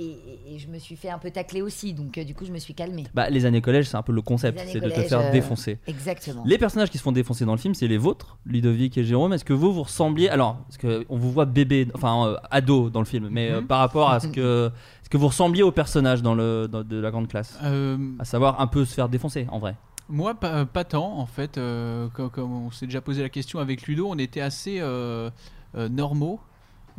et, 0.00 0.58
je 0.58 0.68
me 0.68 0.78
suis 0.78 0.96
fait 0.96 1.10
un 1.10 1.18
peu 1.18 1.30
tacler 1.30 1.62
aussi. 1.62 1.92
Donc, 1.94 2.16
euh, 2.18 2.24
du 2.24 2.34
coup, 2.34 2.44
je 2.44 2.52
me 2.52 2.58
suis 2.58 2.74
calmée. 2.74 3.04
Bah, 3.14 3.30
les 3.30 3.44
années 3.46 3.60
collège, 3.60 3.88
c'est 3.88 3.96
un 3.96 4.02
peu 4.02 4.12
le 4.12 4.22
concept, 4.22 4.58
c'est 4.66 4.80
de 4.80 4.90
te 4.90 5.02
faire 5.02 5.20
euh, 5.20 5.30
défoncer. 5.30 5.78
exactement. 5.86 6.42
Les 6.46 6.58
personnages 6.58 6.90
qui 6.90 6.98
se 6.98 7.02
font 7.02 7.12
défoncer 7.12 7.44
dans 7.44 7.52
le 7.52 7.58
film, 7.58 7.74
c'est 7.74 7.88
les 7.88 7.98
vôtres, 7.98 8.38
Ludovic 8.46 8.96
et 8.98 9.04
Jérôme. 9.04 9.32
Est-ce 9.32 9.44
que 9.44 9.52
vous 9.52 9.72
vous 9.72 9.82
ressembliez 9.84 10.28
Alors, 10.30 10.56
parce 10.66 10.78
que 10.78 11.04
on 11.08 11.16
vous 11.16 11.30
voit 11.30 11.44
bébé, 11.46 11.86
enfin 11.94 12.26
euh, 12.26 12.36
ado 12.50 12.90
dans 12.90 13.00
le 13.00 13.06
film, 13.06 13.28
mais 13.30 13.50
euh, 13.50 13.60
Mhm. 13.60 13.66
par 13.66 13.78
rapport 13.80 14.10
à 14.10 14.20
ce 14.20 14.26
que, 14.32 14.70
est-ce 15.02 15.10
que 15.10 15.16
vous 15.16 15.28
ressembliez 15.28 15.62
aux 15.62 15.72
personnages 15.72 16.22
dans 16.22 16.34
le 16.34 16.66
dans- 16.70 16.82
de 16.84 16.96
la 16.98 17.10
grande 17.10 17.28
classe? 17.28 17.58
Euh, 17.62 17.96
À 18.18 18.24
savoir 18.24 18.60
un 18.60 18.66
peu 18.66 18.84
se 18.84 18.94
faire 18.94 19.08
défoncer, 19.08 19.46
en 19.50 19.58
vrai. 19.58 19.76
Moi, 20.08 20.34
pas, 20.34 20.66
pas 20.66 20.82
tant, 20.84 21.18
en 21.18 21.26
fait. 21.26 21.56
euh, 21.56 22.08
comme, 22.14 22.30
comme 22.30 22.52
on 22.52 22.70
s'est 22.72 22.86
déjà 22.86 23.00
posé 23.00 23.22
la 23.22 23.28
question 23.28 23.60
avec 23.60 23.86
Ludo, 23.86 24.08
on 24.08 24.18
était 24.18 24.40
assez 24.40 24.78
euh, 24.80 25.30
euh, 25.76 25.88
normaux. 25.88 26.40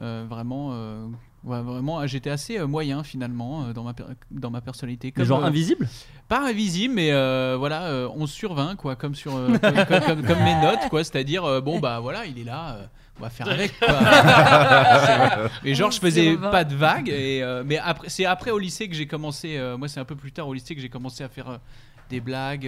euh, 0.02 0.26
vraiment, 0.30 0.70
euh, 0.72 1.06
ouais, 1.44 1.62
vraiment 1.62 2.06
j'étais 2.08 2.30
assez 2.30 2.58
euh, 2.60 2.68
moyen 2.68 3.04
finalement 3.04 3.64
euh, 3.66 3.74
dans, 3.74 3.84
ma 3.84 3.94
per- 3.94 4.04
dans 4.32 4.50
ma 4.52 4.62
personnalité. 4.62 5.14
Mais 5.16 5.26
genre 5.26 5.44
euh, 5.44 5.48
invisible? 5.48 5.88
Pas 6.28 6.48
invisible, 6.48 6.94
mais 6.94 7.12
euh, 7.12 7.56
voilà, 7.60 7.84
euh, 7.88 8.08
11 8.16 8.32
sur 8.32 8.54
20, 8.54 8.76
quoi, 8.78 8.96
comme, 8.96 9.16
sur, 9.16 9.36
euh, 9.36 9.50
comme, 9.58 9.86
comme- 9.86 10.00
comme- 10.02 10.26
comme 10.26 10.44
mes 10.44 10.56
notes, 10.62 10.90
quoi. 10.90 11.04
C'est-à-dire, 11.04 11.44
euh, 11.46 11.62
bon, 11.62 11.80
bah 11.80 12.00
voilà, 12.00 12.26
il 12.26 12.40
est 12.40 12.44
là. 12.46 12.76
euh, 12.76 12.86
on 13.20 13.24
va 13.24 13.30
faire 13.30 13.50
avec 13.50 13.78
quoi. 13.78 13.88
Mais 15.64 15.76
genre 15.76 15.92
je 15.92 15.98
11 15.98 16.00
faisais 16.00 16.32
sur 16.32 16.40
20. 16.40 16.50
pas 16.50 16.64
de 16.64 16.74
vagues 16.76 17.10
et 17.10 17.44
euh, 17.44 17.62
mais 17.66 17.78
après 17.78 18.10
c'est 18.10 18.26
après 18.26 18.50
au 18.50 18.58
lycée 18.58 18.88
que 18.88 18.96
j'ai 18.96 19.06
commencé 19.06 19.58
euh, 19.58 19.78
moi 19.78 19.88
c'est 19.88 20.00
un 20.00 20.06
peu 20.06 20.16
plus 20.16 20.32
tard 20.32 20.48
au 20.48 20.54
lycée 20.56 20.74
que 20.74 20.82
j'ai 20.82 20.90
commencé 20.90 21.24
à 21.24 21.30
faire 21.30 21.50
euh, 21.50 21.58
des 22.10 22.20
blagues 22.20 22.66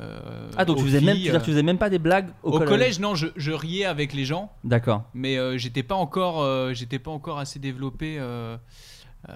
euh, 0.00 0.50
Ah 0.56 0.64
donc 0.64 0.78
tu 0.78 0.84
faisais 0.84 1.00
même, 1.00 1.16
tu 1.16 1.22
dire, 1.22 1.42
tu 1.42 1.50
faisais 1.50 1.62
même 1.62 1.78
pas 1.78 1.90
des 1.90 1.98
blagues 1.98 2.28
au, 2.42 2.52
au 2.52 2.60
collège, 2.60 3.00
non, 3.00 3.14
je, 3.14 3.28
je 3.36 3.52
riais 3.52 3.84
avec 3.84 4.12
les 4.12 4.24
gens, 4.24 4.52
D'accord. 4.64 5.02
mais 5.14 5.36
euh, 5.38 5.58
j'étais 5.58 5.82
pas 5.82 5.96
encore, 5.96 6.42
euh, 6.42 6.72
j'étais 6.72 6.98
pas 6.98 7.10
encore 7.10 7.38
assez 7.38 7.58
développé 7.58 8.18
euh, 9.28 9.32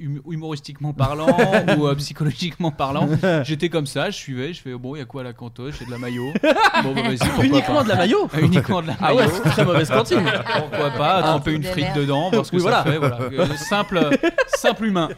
hum- 0.00 0.20
humoristiquement 0.28 0.92
parlant 0.92 1.28
ou 1.78 1.86
euh, 1.86 1.94
psychologiquement 1.94 2.70
parlant. 2.72 3.08
J'étais 3.44 3.68
comme 3.68 3.86
ça, 3.86 4.10
je 4.10 4.16
suivais, 4.16 4.52
je 4.52 4.60
fais 4.60 4.74
bon, 4.74 4.96
il 4.96 4.98
y 4.98 5.02
a 5.02 5.04
quoi 5.04 5.20
à 5.20 5.24
la 5.24 5.32
cantoche 5.32 5.76
J'ai 5.78 5.84
de 5.86 5.90
la 5.92 5.98
maillot. 5.98 6.32
Bon, 6.82 6.92
bah, 6.94 7.02
vas-y, 7.02 7.46
Uniquement 7.46 7.76
pas. 7.76 7.84
de 7.84 7.88
la 7.90 7.96
maillot 7.96 8.28
Uniquement 8.40 8.82
de 8.82 8.88
la 8.88 8.96
Ah 9.00 9.14
maillot. 9.14 9.18
ouais, 9.18 9.28
c'est 9.44 9.50
très 9.50 9.64
mauvaise 9.64 9.88
cantine. 9.88 10.24
Pourquoi 10.58 10.90
pas 10.90 11.18
Ah, 11.18 11.22
tremper 11.22 11.52
une 11.52 11.62
frite 11.62 11.94
dedans, 11.94 12.30
voir 12.30 12.44
ce 12.44 12.50
que 12.50 12.56
Oui, 12.56 12.62
ça 12.62 12.82
voilà. 12.82 12.84
fait. 12.84 12.98
Voilà. 12.98 13.18
Euh, 13.52 13.56
simple, 13.56 14.00
simple 14.48 14.86
humain, 14.86 15.08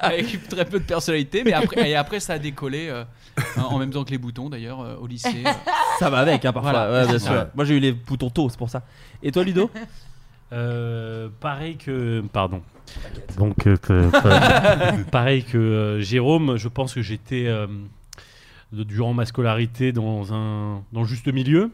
avec 0.00 0.48
très 0.48 0.64
peu 0.64 0.78
de 0.78 0.84
personnalité. 0.84 1.42
Mais 1.44 1.52
après, 1.52 1.90
et 1.90 1.96
après 1.96 2.20
ça 2.20 2.34
a 2.34 2.38
décollé 2.38 2.88
euh, 2.88 3.04
en 3.58 3.78
même 3.78 3.90
temps 3.90 4.04
que 4.04 4.10
les 4.10 4.18
boutons 4.18 4.48
d'ailleurs 4.48 4.80
euh, 4.80 4.96
au 4.96 5.06
lycée. 5.06 5.42
euh. 5.46 5.50
Ça 5.98 6.08
va 6.08 6.18
avec, 6.18 6.44
hein, 6.44 6.52
parfois. 6.52 6.72
Voilà. 6.72 6.92
Ouais, 7.02 7.08
bien 7.08 7.18
sûr. 7.18 7.32
Ouais. 7.32 7.44
Moi, 7.54 7.64
j'ai 7.66 7.76
eu 7.76 7.80
les 7.80 7.92
boutons 7.92 8.30
tôt, 8.30 8.48
c'est 8.48 8.58
pour 8.58 8.70
ça. 8.70 8.82
Et 9.22 9.30
toi, 9.32 9.44
Ludo? 9.44 9.70
Euh, 10.52 11.28
pareil 11.40 11.76
que. 11.76 12.22
Pardon. 12.32 12.62
Donc, 13.38 13.66
euh, 13.66 13.76
que- 13.76 15.02
pareil 15.10 15.44
que 15.44 15.56
euh, 15.58 16.00
Jérôme, 16.00 16.56
je 16.56 16.68
pense 16.68 16.94
que 16.94 17.02
j'étais, 17.02 17.46
de- 18.72 18.82
durant 18.84 19.12
ma 19.14 19.26
scolarité, 19.26 19.92
dans 19.92 20.32
un 20.34 20.82
dans 20.92 21.00
le 21.02 21.06
juste 21.06 21.32
milieu. 21.32 21.70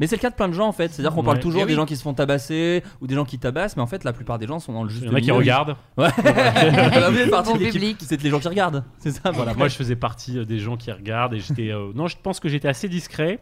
Mais 0.00 0.06
c'est 0.06 0.16
le 0.16 0.20
cas 0.20 0.30
de 0.30 0.34
plein 0.34 0.48
de 0.48 0.52
gens 0.54 0.66
en 0.66 0.72
fait. 0.72 0.88
C'est-à-dire 0.92 1.14
qu'on 1.14 1.22
parle 1.22 1.38
toujours 1.38 1.62
Eh 1.62 1.66
des 1.66 1.72
oui. 1.72 1.76
gens 1.76 1.86
qui 1.86 1.96
se 1.96 2.02
font 2.02 2.12
tabasser 2.14 2.82
ou 3.00 3.06
des 3.06 3.14
gens 3.14 3.24
qui 3.24 3.38
tabassent, 3.38 3.76
mais 3.76 3.82
en 3.82 3.86
fait, 3.86 4.02
la 4.04 4.12
plupart 4.12 4.38
des 4.38 4.46
gens 4.46 4.58
sont 4.58 4.72
dans 4.72 4.82
le 4.82 4.88
juste 4.90 5.02
Il 5.04 5.08
y 5.08 5.12
en 5.12 5.14
a 5.16 5.20
qui 5.20 5.30
regardent. 5.30 5.76
Ouais. 5.96 6.08
Public. 7.58 7.96
C'est 8.00 8.22
les 8.22 8.30
gens 8.30 8.40
qui 8.40 8.48
regardent. 8.48 8.84
C'est 8.98 9.10
ça, 9.12 9.30
voilà. 9.30 9.54
Moi, 9.54 9.68
je 9.68 9.76
faisais 9.76 9.96
partie 9.96 10.38
euh, 10.38 10.44
des 10.44 10.58
gens 10.58 10.76
qui 10.76 10.90
regardent 10.92 11.34
et 11.34 11.40
j'étais. 11.40 11.70
euh, 11.70 11.92
non, 11.94 12.06
je 12.08 12.16
pense 12.22 12.40
que 12.40 12.48
j'étais 12.48 12.68
assez 12.68 12.88
discret, 12.88 13.38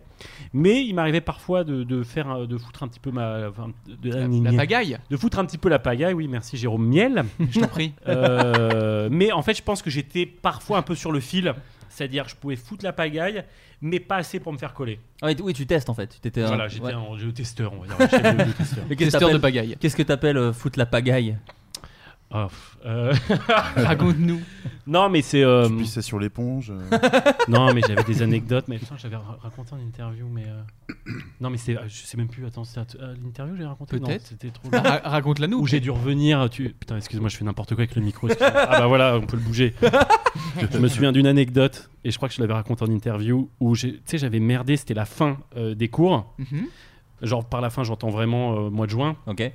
mais 0.53 0.85
il 0.85 0.95
m'arrivait 0.95 1.21
parfois 1.21 1.65
de, 1.65 1.83
de 1.85 2.03
faire, 2.03 2.47
de 2.47 2.59
foutre 2.59 2.83
un 2.83 2.89
petit 2.89 3.01
peu 3.01 3.11
ma, 3.11 3.49
enfin, 3.49 3.69
de, 4.03 4.11
La- 4.11 4.51
la 4.51 4.57
pagaille. 4.57 4.99
de 5.11 5.17
foutre 5.17 5.39
un 5.39 5.45
petit 5.45 5.59
peu 5.59 5.69
la 5.69 5.79
pagaille. 5.79 6.15
Oui, 6.15 6.29
merci 6.29 6.57
Jérôme 6.57 6.87
Miel. 6.87 7.25
Je 7.51 7.61
t'en 7.61 7.69
prie. 7.69 7.93
Euh, 8.09 9.09
mais 9.11 9.33
en 9.33 9.43
fait, 9.43 9.55
je 9.55 9.63
pense 9.63 9.83
que 9.83 9.91
j'étais 9.91 10.27
parfois 10.27 10.79
un 10.79 10.83
peu 10.83 10.95
sur 10.95 11.13
le 11.13 11.21
fil, 11.21 11.55
c'est-à-dire 11.99 12.25
que 12.25 12.31
je 12.31 12.37
pouvais 12.37 12.57
foutre 12.57 12.85
la 12.85 12.93
pagaille, 12.93 13.45
mais 13.83 14.01
pas 14.01 14.17
assez 14.17 14.41
pour 14.41 14.53
me 14.53 14.59
faire 14.59 14.73
coller. 14.73 14.99
Ah 15.21 15.27
oui, 15.27 15.37
oui, 15.43 15.53
tu 15.53 15.67
testes 15.67 15.91
en 15.91 15.95
fait. 15.95 16.19
Tu 16.23 16.41
un- 16.41 16.47
Voilà, 16.47 16.69
j'étais 16.69 16.87
ouais. 16.87 16.93
un 16.95 17.19
géotesteur, 17.19 17.73
on 17.75 17.81
va 17.83 17.87
dire. 17.87 18.11
chef 18.11 18.23
de 18.89 18.95
Testeur 18.95 19.29
de 19.29 19.35
t'appelles- 19.35 19.41
pagaille. 19.41 19.77
Qu'est-ce 19.79 19.97
que 19.97 20.03
t'appelles 20.03 20.37
euh, 20.39 20.53
foutre 20.53 20.79
la 20.79 20.87
pagaille? 20.87 21.37
Euh, 22.35 23.15
Raconte-nous. 23.77 24.41
Non, 24.87 25.09
mais 25.09 25.23
c'est. 25.23 25.43
euh, 25.43 25.67
Tu 25.69 25.77
pissais 25.77 26.03
sur 26.03 26.19
l'éponge. 26.19 26.71
euh. 26.71 26.99
non, 27.49 27.73
mais 27.73 27.81
j'avais 27.87 28.05
des 28.05 28.23
anecdotes. 28.23 28.67
Mais 28.69 28.79
putain, 28.79 28.97
j'avais 28.99 29.17
ra- 29.17 29.39
raconté 29.41 29.75
en 29.75 29.79
interview, 29.79 30.27
mais. 30.29 30.45
euh, 30.47 31.13
Non, 31.41 31.49
mais 31.51 31.57
c'est. 31.57 31.77
Je 31.89 31.95
sais 32.07 32.17
même 32.17 32.29
plus. 32.29 32.45
Attends, 32.47 32.65
c'est 32.65 32.81
à 32.81 32.85
t- 32.85 32.99
à 33.01 33.09
l'interview 33.23 33.55
que 33.55 33.61
j'ai 33.61 33.67
raconté? 33.67 33.99
Non, 33.99 34.07
Peut-être. 34.09 34.27
C'était 34.27 34.51
trop. 34.51 34.69
Ra- 34.71 35.01
raconte-la 35.05 35.47
nous. 35.47 35.59
Où 35.59 35.67
j'ai 35.67 35.81
dû 35.81 35.91
revenir. 35.91 36.49
Tu... 36.51 36.69
Putain, 36.71 36.97
excuse-moi, 36.99 37.29
je 37.31 37.37
fais 37.39 37.45
n'importe 37.47 37.71
quoi 37.75 37.83
avec 37.85 37.95
le 37.97 38.03
micro. 38.03 38.29
excuse-moi. 38.29 38.61
ah 38.69 38.79
bah 38.81 38.87
voilà, 38.87 39.17
on 39.17 39.27
peut 39.27 39.37
le 39.37 39.43
bouger. 39.43 39.75
je 40.73 40.79
me 40.79 40.89
souviens 40.89 41.13
d'une 41.13 41.27
anecdote, 41.27 41.91
et 42.05 42.11
je 42.11 42.17
crois 42.19 42.29
que 42.29 42.35
je 42.35 42.41
l'avais 42.43 42.53
raconté 42.55 42.85
en 42.85 42.89
interview, 42.91 43.49
où 43.61 43.75
j'ai- 43.75 43.95
tu 43.95 44.01
sais, 44.05 44.19
j'avais 44.19 44.41
merdé, 44.41 44.77
c'était 44.77 44.95
la 44.95 45.07
fin 45.07 45.39
euh, 45.57 45.75
des 45.75 45.89
cours. 45.89 46.35
Mhm. 46.39 46.67
Genre, 47.23 47.45
par 47.49 47.61
la 47.61 47.71
fin, 47.71 47.83
j'entends 47.85 48.11
vraiment 48.11 48.67
euh, 48.67 48.71
mois 48.71 48.87
de 48.87 48.91
juin. 48.93 49.17
Ok. 49.27 49.51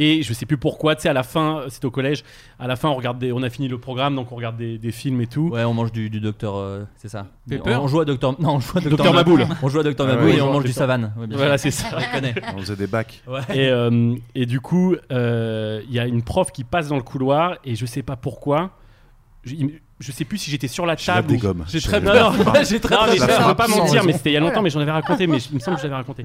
Et 0.00 0.22
je 0.22 0.32
sais 0.32 0.46
plus 0.46 0.56
pourquoi, 0.58 0.94
tu 0.94 1.02
sais, 1.02 1.08
à 1.08 1.12
la 1.12 1.24
fin, 1.24 1.64
c'était 1.70 1.86
au 1.86 1.90
collège, 1.90 2.22
à 2.60 2.68
la 2.68 2.76
fin, 2.76 2.88
on, 2.88 2.94
regarde 2.94 3.18
des- 3.18 3.32
on 3.32 3.42
a 3.42 3.50
fini 3.50 3.66
le 3.66 3.78
programme, 3.78 4.14
donc 4.14 4.30
on 4.30 4.36
regarde 4.36 4.56
des, 4.56 4.78
des 4.78 4.92
films 4.92 5.20
et 5.20 5.26
tout. 5.26 5.48
Ouais, 5.48 5.64
on 5.64 5.74
mange 5.74 5.90
du, 5.90 6.08
du 6.08 6.20
docteur. 6.20 6.54
euh, 6.56 6.84
c'est 6.96 7.08
ça. 7.08 7.26
Pepper 7.50 7.74
on, 7.74 7.82
on 7.84 7.88
joue 7.88 7.98
à 8.00 8.04
docteur. 8.04 8.40
Non, 8.40 8.54
on 8.54 8.60
joue 8.60 8.78
à 8.78 8.80
docteur, 8.80 8.96
Docteur 8.98 9.12
Maboul. 9.14 9.46
On 9.60 9.68
joue 9.68 9.80
à 9.80 9.82
docteur 9.82 10.06
Ah 10.08 10.14
Maboul 10.14 10.30
et 10.30 10.40
on 10.40 10.52
mange 10.52 10.64
du 10.64 10.72
savane. 10.72 11.12
Ouais, 11.18 11.26
bien 11.26 11.36
Voilà, 11.36 11.58
c'est 11.58 11.72
ça. 11.72 11.88
Je 11.98 12.14
connais. 12.14 12.34
On 12.56 12.58
faisait 12.60 12.76
des 12.76 12.86
bacs. 12.86 13.22
Ouais. 13.26 13.40
Et, 13.52 13.68
euh, 13.68 14.14
et 14.36 14.46
du 14.46 14.60
coup, 14.60 14.94
euh, 15.10 15.82
il 15.88 15.92
y 15.94 15.98
a 15.98 16.06
une 16.06 16.22
prof 16.22 16.52
qui 16.52 16.62
passe 16.62 16.88
dans 16.88 16.96
le 16.96 17.02
couloir 17.02 17.56
et 17.64 17.74
je 17.74 17.84
sais 17.84 18.02
pas 18.02 18.14
pourquoi. 18.16 18.70
Je, 19.44 19.54
je 19.98 20.12
sais 20.12 20.24
plus 20.24 20.38
si 20.38 20.50
j'étais 20.50 20.68
sur 20.68 20.86
la 20.86 20.94
table. 20.94 21.26
des 21.26 21.34
ou- 21.36 21.38
gommes. 21.40 21.64
J'ai 21.68 21.80
très 21.80 22.00
gommes. 22.00 22.14
J'ai 22.68 22.78
très 22.78 22.96
mais 23.08 23.16
Je 23.16 23.24
frappe 23.24 23.56
pas 23.56 23.66
mentir, 23.66 24.04
mais 24.04 24.12
c'était 24.12 24.30
il 24.30 24.34
y 24.34 24.36
a 24.36 24.40
longtemps, 24.40 24.62
mais 24.62 24.70
j'en 24.70 24.80
avais 24.80 24.92
raconté, 24.92 25.26
mais 25.26 25.38
il 25.38 25.54
me 25.56 25.58
semble 25.60 25.76
que 25.76 25.82
je 25.82 25.86
l'avais 25.88 25.96
raconté. 25.96 26.24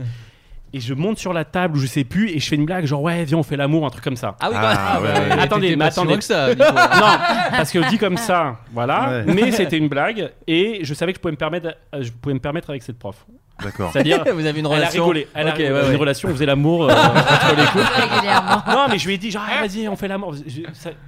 Et 0.75 0.79
je 0.79 0.93
monte 0.95 1.19
sur 1.19 1.33
la 1.33 1.45
table 1.45 1.77
ou 1.77 1.79
je 1.79 1.85
sais 1.85 2.03
plus 2.03 2.31
et 2.31 2.39
je 2.39 2.47
fais 2.49 2.55
une 2.55 2.65
blague 2.65 2.85
genre 2.85 3.01
ouais 3.03 3.23
viens 3.25 3.37
on 3.37 3.43
fait 3.43 3.55
l'amour 3.57 3.85
un 3.85 3.89
truc 3.91 4.03
comme 4.03 4.15
ça. 4.15 4.35
Ah 4.39 4.49
oui, 4.49 4.55
Ah, 4.59 4.99
ouais. 5.01 5.31
Attendez, 5.39 5.69
mais 5.75 5.85
pas 5.85 5.91
si 5.91 5.99
attendez. 5.99 6.09
loin 6.13 6.17
que 6.17 6.23
ça, 6.23 6.49
Nico. 6.49 6.63
non, 6.73 7.17
parce 7.51 7.71
que 7.71 7.89
dit 7.89 7.97
comme 7.99 8.17
ça, 8.17 8.57
voilà. 8.73 9.23
Ouais. 9.25 9.33
Mais 9.33 9.51
c'était 9.51 9.77
une 9.77 9.87
blague 9.87 10.31
et 10.47 10.79
je 10.83 10.93
savais 10.95 11.13
que 11.13 11.17
je 11.17 11.21
pouvais 11.21 11.31
me 11.33 11.37
permettre, 11.37 11.75
euh, 11.93 12.01
je 12.01 12.11
pouvais 12.11 12.33
me 12.33 12.39
permettre 12.39 12.71
avec 12.71 12.81
cette 12.81 12.97
prof. 12.97 13.25
D'accord. 13.61 13.91
C'est-à-dire, 13.91 14.23
Vous 14.33 14.45
avez 14.45 14.59
une 14.59 14.65
elle 14.65 14.71
a 14.71 14.75
relation. 14.75 15.03
rigolé. 15.03 15.27
Elle 15.33 15.47
a 15.47 15.51
Ok, 15.51 15.57
rigolé. 15.57 15.73
ouais, 15.75 15.85
une 15.85 15.89
ouais. 15.91 15.95
relation, 15.95 16.29
on 16.29 16.31
faisait 16.33 16.45
l'amour 16.45 16.83
euh, 16.85 16.93
entre 16.93 17.55
les 17.55 17.65
couples. 17.65 18.71
Non, 18.71 18.85
mais 18.89 18.97
je 18.97 19.07
lui 19.07 19.13
ai 19.13 19.17
dit, 19.17 19.31
genre, 19.31 19.43
ah, 19.47 19.65
vas-y, 19.65 19.87
on 19.87 19.95
fait 19.95 20.07
l'amour. 20.07 20.33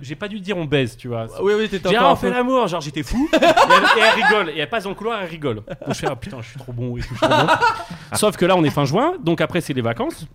J'ai- 0.02 0.16
pas 0.16 0.28
dû 0.28 0.40
dire 0.40 0.56
on 0.58 0.66
baise, 0.66 0.96
tu 0.96 1.08
vois. 1.08 1.28
Oui, 1.42 1.54
oui, 1.58 1.68
t'étais 1.68 1.88
encore 1.90 2.02
ah, 2.04 2.12
on 2.14 2.16
fait 2.16 2.30
l'amour. 2.30 2.68
Genre, 2.68 2.82
j'étais 2.82 3.04
fou. 3.04 3.28
et, 3.34 3.38
elle, 3.42 3.50
et 3.50 4.02
elle 4.02 4.24
rigole. 4.24 4.50
Et 4.56 4.60
elle 4.60 4.70
passe 4.70 4.84
dans 4.84 4.90
le 4.92 4.96
couloir, 4.96 5.22
elle 5.22 5.30
rigole. 5.30 5.56
Donc, 5.56 5.66
je 5.90 5.94
fais, 5.94 6.08
ah 6.10 6.16
putain, 6.16 6.38
je 6.42 6.48
suis 6.50 6.58
trop 6.60 6.72
bon. 6.72 6.96
et 6.98 7.02
tout, 7.02 7.08
je 7.14 7.18
suis 7.18 7.28
trop 7.28 7.30
bon. 7.46 7.48
Sauf 8.14 8.38
que 8.38 8.46
là, 8.46 8.56
on 8.56 8.64
est 8.64 8.70
fin 8.70 8.86
juin. 8.86 9.14
Donc, 9.24 9.42
après, 9.42 9.60
c'est 9.62 9.74
les 9.74 9.82
vacances. 9.82 10.26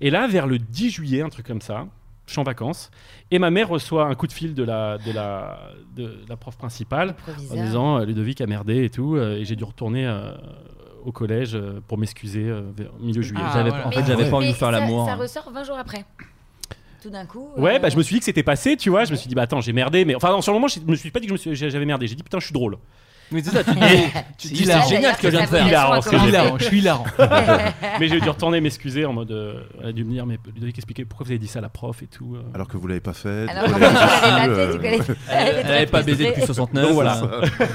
Et 0.00 0.10
là, 0.10 0.26
vers 0.28 0.46
le 0.46 0.58
10 0.58 0.90
juillet, 0.90 1.22
un 1.22 1.28
truc 1.30 1.46
comme 1.46 1.60
ça, 1.62 1.86
je 2.26 2.32
suis 2.32 2.40
en 2.40 2.44
vacances. 2.44 2.90
Et 3.30 3.38
ma 3.38 3.50
mère 3.50 3.68
reçoit 3.68 4.04
un 4.06 4.14
coup 4.14 4.26
de 4.28 4.32
fil 4.32 4.54
de 4.54 4.62
la, 4.62 4.98
de 4.98 5.10
la, 5.12 5.58
de 5.96 6.18
la 6.28 6.36
prof 6.36 6.56
principale 6.56 7.14
en 7.50 7.54
disant, 7.54 7.98
euh, 7.98 8.04
Ludovic 8.04 8.40
a 8.40 8.46
merdé 8.46 8.84
et 8.84 8.90
tout. 8.90 9.16
euh, 9.16 9.38
Et 9.38 9.44
j'ai 9.44 9.56
dû 9.56 9.64
retourner 9.64 10.06
euh, 10.06 10.30
au 11.06 11.12
collège 11.12 11.54
euh, 11.54 11.80
pour 11.86 11.96
m'excuser 11.96 12.44
euh, 12.48 12.62
vers 12.76 12.90
milieu 13.00 13.22
juillet. 13.22 13.42
Ah, 13.42 13.62
voilà. 13.62 13.86
En 13.86 13.90
fait, 13.90 14.04
j'avais 14.04 14.28
pas 14.28 14.36
envie 14.36 14.48
de 14.48 14.52
faire 14.52 14.70
l'amour. 14.72 15.06
Ça 15.06 15.14
ressort 15.14 15.50
20 15.52 15.64
jours 15.64 15.78
après. 15.78 16.04
Tout 17.00 17.10
d'un 17.10 17.24
coup. 17.24 17.48
Ouais, 17.56 17.76
euh, 17.76 17.78
bah 17.78 17.88
je 17.88 17.96
me 17.96 18.02
suis 18.02 18.14
dit 18.14 18.18
que 18.18 18.24
c'était 18.24 18.42
passé, 18.42 18.76
tu 18.76 18.90
vois. 18.90 19.04
Je 19.04 19.12
me 19.12 19.16
suis 19.16 19.28
dit, 19.28 19.34
bah 19.36 19.42
attends, 19.42 19.60
j'ai 19.60 19.72
merdé, 19.72 20.04
mais 20.04 20.16
enfin, 20.16 20.30
non, 20.32 20.42
sur 20.42 20.52
le 20.52 20.58
moment, 20.58 20.66
je 20.68 20.80
me 20.80 20.96
suis 20.96 21.10
pas 21.12 21.20
dit 21.20 21.26
que 21.26 21.36
je 21.36 21.48
me 21.50 21.54
suis- 21.54 21.70
j'avais 21.70 21.84
merdé. 21.84 22.08
J'ai 22.08 22.16
dit, 22.16 22.22
putain, 22.24 22.40
je 22.40 22.44
suis 22.46 22.52
drôle. 22.52 22.76
Oui, 23.32 23.42
c'est 23.44 23.50
ça. 23.50 23.64
Tu 23.64 23.72
dis, 23.74 23.80
tu 24.38 24.48
dis, 24.48 24.64
c'est 24.66 24.88
génial 24.88 25.14
ce 25.16 25.20
que 25.22 25.30
je 25.30 25.36
viens 25.36 25.44
de 25.44 25.50
Ça 25.50 25.56
faire. 25.56 25.66
Hilarant, 25.66 26.00
commencé. 26.00 26.28
hilarant, 26.28 26.58
je 26.58 26.64
suis 26.64 26.78
hilarant. 26.78 27.04
mais 28.00 28.08
j'ai 28.08 28.20
dû 28.20 28.28
retourner 28.28 28.60
m'excuser 28.60 29.04
en 29.04 29.12
mode. 29.12 29.30
euh, 29.32 29.60
elle 29.82 29.88
a 29.88 29.92
dû 29.92 30.04
me 30.04 30.12
dire, 30.12 30.26
mais 30.26 30.38
Ludovic, 30.54 30.78
expliquez 30.78 31.04
pourquoi 31.04 31.24
vous 31.24 31.30
avez 31.32 31.38
dit 31.38 31.48
ça 31.48 31.58
à 31.58 31.62
la 31.62 31.68
prof 31.68 32.02
et 32.02 32.06
tout. 32.06 32.36
euh. 32.36 32.42
Alors 32.54 32.68
que 32.68 32.76
vous 32.76 32.86
l'avez 32.86 33.00
pas 33.00 33.12
fait. 33.14 33.46
Alors 33.48 33.74
avait 33.74 33.80
pas 33.80 34.08
fait 34.08 34.48
euh, 34.48 34.78
du. 34.78 34.86
Elle 34.86 34.94
était 34.94 35.14
elle 35.30 35.62
très 35.64 35.76
avait 35.76 35.86
pas 35.86 36.02
baisé 36.02 36.26
depuis 36.26 36.42
69. 36.42 36.84
Donc 36.84 36.92
voilà. 36.94 37.20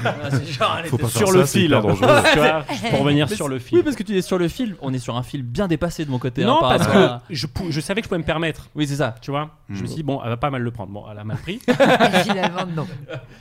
ah, 0.04 0.12
c'est 0.30 0.46
genre, 0.46 0.76
elle 0.78 0.86
Faut 0.86 0.96
était 0.96 1.02
pas 1.04 1.10
sur 1.10 1.32
le 1.32 1.44
c'est 1.44 1.58
fil, 1.58 1.66
hyper 1.68 1.82
dangereux. 1.82 2.08
tu 2.32 2.38
vois, 2.38 2.64
pour 2.90 3.00
revenir 3.00 3.26
Mais 3.28 3.36
sur 3.36 3.48
le 3.48 3.58
fil. 3.58 3.78
Oui, 3.78 3.84
parce 3.84 3.96
que 3.96 4.02
tu 4.02 4.16
es 4.16 4.22
sur 4.22 4.38
le 4.38 4.48
fil. 4.48 4.76
On 4.80 4.92
est 4.94 4.98
sur 4.98 5.16
un 5.16 5.22
fil 5.22 5.42
bien 5.42 5.68
dépassé 5.68 6.04
de 6.04 6.10
mon 6.10 6.18
côté. 6.18 6.42
hein, 6.44 6.46
non, 6.46 6.60
par 6.60 6.70
parce 6.70 6.86
rapport 6.86 7.00
que 7.02 7.06
à- 7.06 7.22
je, 7.30 7.46
pou- 7.46 7.66
je 7.70 7.80
savais 7.80 8.00
que 8.00 8.06
je 8.06 8.08
pouvais 8.08 8.18
me 8.20 8.24
permettre, 8.24 8.68
Oui, 8.74 8.86
c'est 8.86 8.96
ça. 8.96 9.14
tu 9.20 9.30
vois. 9.30 9.50
Je 9.68 9.74
me 9.74 9.82
Mm. 9.82 9.86
suis 9.86 9.96
dit, 9.96 10.02
bon, 10.02 10.20
elle 10.22 10.28
va 10.30 10.36
pas 10.36 10.50
mal 10.50 10.62
le 10.62 10.70
prendre. 10.70 10.90
Bon, 10.92 11.04
elle 11.10 11.18
a 11.18 11.24
mal 11.24 11.36
pris. 11.38 11.60
Finalement, 12.24 12.66
non. 12.74 12.86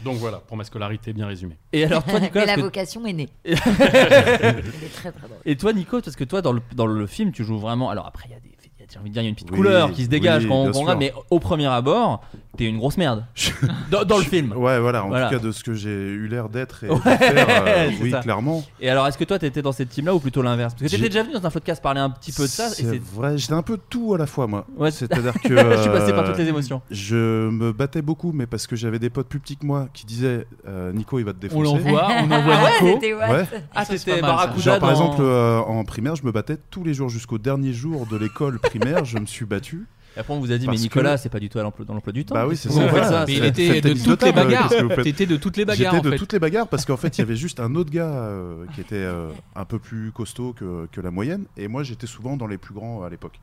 Donc 0.04 0.16
voilà, 0.18 0.38
pour 0.38 0.58
ma 0.58 0.64
scolarité 0.64 1.14
bien 1.14 1.28
résumée. 1.28 1.58
Et 1.74 1.86
alors, 1.86 2.01
toi, 2.02 2.20
Nicolas, 2.22 2.46
Mais 2.46 2.52
la 2.52 2.56
que- 2.56 2.62
vocation 2.62 3.06
est 3.06 3.14
née. 3.14 3.30
Elle 3.46 3.54
est 3.54 4.94
très 4.94 5.12
très 5.12 5.28
drôle. 5.28 5.38
Et 5.46 5.56
toi, 5.58 5.74
Nico, 5.74 6.02
parce 6.02 6.16
que 6.16 6.24
toi, 6.24 6.42
dans 6.42 6.54
le, 6.54 6.62
dans 6.76 6.86
le 6.88 7.08
film, 7.08 7.32
tu 7.32 7.44
joues 7.44 7.60
vraiment. 7.60 7.90
Alors 7.90 8.08
après, 8.08 8.26
il 8.30 8.32
y 8.32 8.36
a 8.36 8.40
des. 8.40 8.50
il 8.64 8.82
y 8.82 8.84
a- 8.84 8.88
J'ai 8.92 9.00
envie 9.00 9.10
de 9.10 9.14
dire, 9.14 9.22
il 9.22 9.26
y 9.26 9.28
a 9.28 9.30
une 9.30 9.36
petite 9.36 9.52
Oui, 9.52 9.58
couleur 9.58 9.92
qui 9.92 10.04
se 10.04 10.10
dégage 10.10 10.44
oui, 10.44 10.50
quand 10.50 10.56
on 10.76 10.82
regarde, 10.82 11.00
mais 11.00 11.14
au 11.30 11.40
premier 11.40 11.68
abord, 11.68 12.22
t'es 12.58 12.66
une 12.66 12.78
grosse 12.78 12.98
merde. 12.98 13.26
dans, 13.92 14.04
dans 14.04 14.18
le 14.18 14.24
film. 14.24 14.52
Ouais, 14.54 14.80
voilà. 14.80 15.06
En 15.06 15.08
Voilà. 15.08 15.30
tout 15.30 15.36
cas, 15.36 15.40
de 15.42 15.52
ce 15.52 15.64
que 15.64 15.74
j'ai 15.74 15.90
eu 15.90 16.28
l'air 16.28 16.50
d'être 16.50 16.84
et 16.84 16.88
de 16.90 16.94
Ouais, 16.94 17.18
faire, 17.18 17.64
euh, 17.68 17.90
c'est 17.98 18.04
oui, 18.04 18.12
ça. 18.12 18.20
clairement. 18.20 18.64
Et 18.80 18.90
alors, 18.90 19.08
est-ce 19.08 19.18
que 19.18 19.24
toi, 19.24 19.40
t'étais 19.40 19.62
dans 19.62 19.72
cette 19.72 19.90
team-là 19.90 20.14
ou 20.14 20.20
plutôt 20.20 20.42
l'inverse? 20.42 20.74
Parce 20.74 20.84
que 20.84 20.88
t'étais 20.90 21.04
J'ai- 21.04 21.10
déjà 21.10 21.24
venu 21.24 21.34
dans 21.34 21.46
un 21.46 21.50
podcast 21.50 21.82
parler 21.82 22.02
un 22.02 22.10
petit 22.10 22.32
peu 22.32 22.44
de 22.44 22.48
ça. 22.48 22.68
et 22.68 22.70
C'est 22.72 22.84
c'est- 22.84 23.02
vrai, 23.02 23.38
j'étais 23.38 23.54
un 23.54 23.62
peu 23.62 23.78
tout 23.90 24.14
à 24.14 24.18
la 24.18 24.26
fois, 24.26 24.48
moi. 24.48 24.66
Ouais. 24.78 24.92
C'est-à-dire 24.92 25.34
que. 25.44 25.50
Je 25.56 25.82
suis 25.82 25.90
passé 25.92 26.12
par 26.12 26.24
euh, 26.26 26.28
toutes 26.28 26.38
les 26.40 26.48
émotions. 26.48 26.82
Je 26.92 27.50
me 27.50 27.72
battais 27.72 28.02
beaucoup, 28.02 28.32
mais 28.34 28.46
parce 28.48 28.68
que 28.68 28.76
j'avais 28.76 29.00
des 29.00 29.10
potes 29.10 29.28
plus 29.28 29.40
petits 29.40 29.58
que 29.58 29.66
moi 29.66 29.88
qui 29.94 30.06
disaient 30.06 30.46
euh, 30.68 30.92
Nico, 30.94 31.20
il 31.20 31.26
va 31.26 31.34
te 31.34 31.40
défoncer. 31.40 31.60
On 31.60 31.64
l'envoie, 31.76 32.08
on 32.22 32.32
envoie 32.32 32.54
Ah 32.56 32.64
ouais, 32.64 32.72
Nico. 32.88 33.00
c'était 33.02 33.14
what 33.14 33.30
Ouais. 33.32 33.46
Ah, 33.74 33.86
Ça, 33.86 33.98
c'est 33.98 34.06
t'étais 34.06 34.20
pas 34.22 34.28
mal, 34.28 34.32
ça. 34.32 34.36
Barracuda 34.46 34.62
Genre, 34.64 34.80
par 34.80 34.90
dans- 34.90 34.96
exemple, 34.96 35.22
euh, 35.22 35.60
en 35.60 35.84
primaire, 35.86 36.16
je 36.16 36.26
me 36.26 36.32
battais 36.32 36.58
tous 36.70 36.84
les 36.84 36.94
jours 36.94 37.10
jusqu'au 37.10 37.38
dernier 37.38 37.72
jour 37.74 38.06
de 38.08 38.18
l'école 38.18 38.60
primaire. 38.60 39.06
je 39.06 39.18
me 39.18 39.26
suis 39.26 39.46
battu. 39.46 39.88
Et 40.16 40.20
après, 40.20 40.34
on 40.34 40.40
vous 40.40 40.52
a 40.52 40.58
dit, 40.58 40.68
mais 40.68 40.76
Nicolas, 40.76 41.16
que- 41.16 41.22
c'est 41.22 41.30
pas 41.30 41.40
du 41.40 41.48
tout 41.50 41.58
à 41.60 41.64
l'emploi- 41.64 41.86
dans 41.86 41.94
l'emploi 41.94 42.12
du 42.12 42.26
temps. 42.26 42.36
Bah 42.36 42.46
oui, 42.48 42.58
c'est 42.58 42.70
ça. 42.70 43.26
Mais 43.28 43.34
il 43.34 43.46
était 43.46 43.82
de 43.82 43.94
toutes 43.94 44.24
les 44.24 44.32
bagarres. 44.32 44.70
T'étais 45.04 45.26
de 45.26 45.38
toutes 45.38 45.58
les 45.58 45.66
bagarres 45.66 45.94
J'étais 45.94 46.00
en 46.00 46.10
de 46.10 46.12
fait. 46.12 46.18
toutes 46.18 46.34
les 46.34 46.40
bagarres 46.40 46.68
parce 46.68 46.86
qu'en 46.86 46.98
fait, 46.98 47.18
il 47.18 47.22
y 47.22 47.24
avait 47.24 47.36
juste 47.38 47.60
un 47.60 47.76
autre 47.76 47.92
gars 47.92 48.10
euh, 48.12 48.66
qui 48.76 48.82
était 48.82 48.96
euh, 48.96 49.30
un 49.56 49.66
peu 49.66 49.80
plus 49.80 50.12
costaud 50.12 50.54
que, 50.54 50.88
que 50.92 51.00
la 51.02 51.12
moyenne. 51.12 51.46
Et 51.58 51.68
moi, 51.68 51.84
j'étais 51.84 52.08
souvent 52.08 52.36
dans 52.38 52.48
les 52.48 52.58
plus 52.58 52.74
grands 52.74 53.04
à 53.04 53.10
l'époque. 53.10 53.40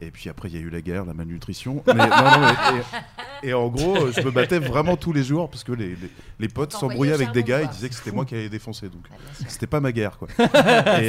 Et 0.00 0.10
puis 0.10 0.28
après, 0.30 0.48
il 0.48 0.54
y 0.54 0.58
a 0.58 0.60
eu 0.60 0.70
la 0.70 0.80
guerre, 0.80 1.04
la 1.04 1.14
malnutrition. 1.14 1.82
Mais, 1.86 1.94
non, 1.94 2.06
non, 2.06 2.40
mais- 2.40 2.78
et, 3.42 3.48
et 3.48 3.54
en 3.54 3.68
gros, 3.68 4.10
je 4.12 4.20
me 4.20 4.30
battais 4.30 4.58
vraiment 4.58 4.96
tous 4.96 5.12
les 5.12 5.22
jours 5.24 5.48
parce 5.50 5.64
que 5.64 5.72
les, 5.72 5.88
les, 5.90 6.10
les 6.38 6.48
potes 6.48 6.72
s'embrouillaient 6.72 7.12
avec 7.14 7.32
des 7.32 7.42
gars, 7.44 7.60
ils 7.60 7.64
quoi. 7.66 7.74
disaient 7.74 7.88
que 7.88 7.94
c'était 7.94 8.12
moi 8.12 8.24
qui 8.24 8.34
allais 8.34 8.48
défoncer. 8.48 8.88
Donc, 8.88 9.02
Ah, 9.10 9.14
c'était 9.48 9.66
pas 9.66 9.80
ma 9.80 9.92
guerre, 9.92 10.18
quoi. 10.18 10.28
et, 10.38 10.42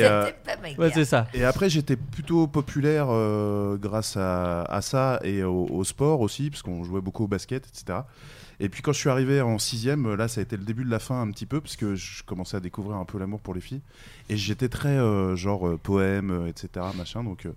euh, 0.04 0.26
C'était 0.26 0.38
pas 0.44 0.62
ma 0.62 0.68
Ouais, 0.70 0.76
guerre. 0.76 0.92
c'est 0.94 1.06
ça. 1.06 1.28
et 1.34 1.44
après, 1.44 1.70
j'étais 1.70 1.96
plutôt 1.96 2.48
populaire 2.48 3.08
euh, 3.10 3.78
grâce 3.78 4.18
à, 4.18 4.64
à 4.64 4.82
ça 4.82 5.20
et 5.24 5.44
au, 5.44 5.66
au 5.68 5.84
sport 5.84 6.22
aussi, 6.22 6.50
parce 6.50 6.62
qu'on 6.64 6.84
jouait 6.84 7.02
beaucoup 7.02 7.24
au 7.26 7.28
basket, 7.28 7.68
etc. 7.68 8.00
Et 8.62 8.68
puis 8.68 8.82
quand 8.82 8.92
je 8.92 9.00
suis 9.00 9.10
arrivé 9.10 9.40
en 9.40 9.58
sixième, 9.58 10.16
là, 10.16 10.28
ça 10.28 10.42
a 10.42 10.44
été 10.44 10.58
le 10.58 10.64
début 10.66 10.84
de 10.84 10.90
la 10.92 11.00
fin 11.00 11.22
un 11.22 11.32
petit 11.32 11.46
peu, 11.46 11.62
parce 11.62 11.78
que 11.78 11.96
je 11.96 12.24
commençais 12.24 12.58
à 12.58 12.60
découvrir 12.60 12.98
un 12.98 13.06
peu 13.06 13.18
l'amour 13.18 13.40
pour 13.40 13.54
les 13.54 13.62
filles. 13.62 13.82
Et 14.30 14.36
j'étais 14.36 14.68
très 14.68 14.90
euh, 14.98 15.36
genre 15.38 15.66
euh, 15.68 15.78
poème, 15.78 16.32
euh, 16.32 16.48
etc. 16.48 16.86
Machin, 16.98 17.24
donc 17.24 17.46
euh, 17.46 17.54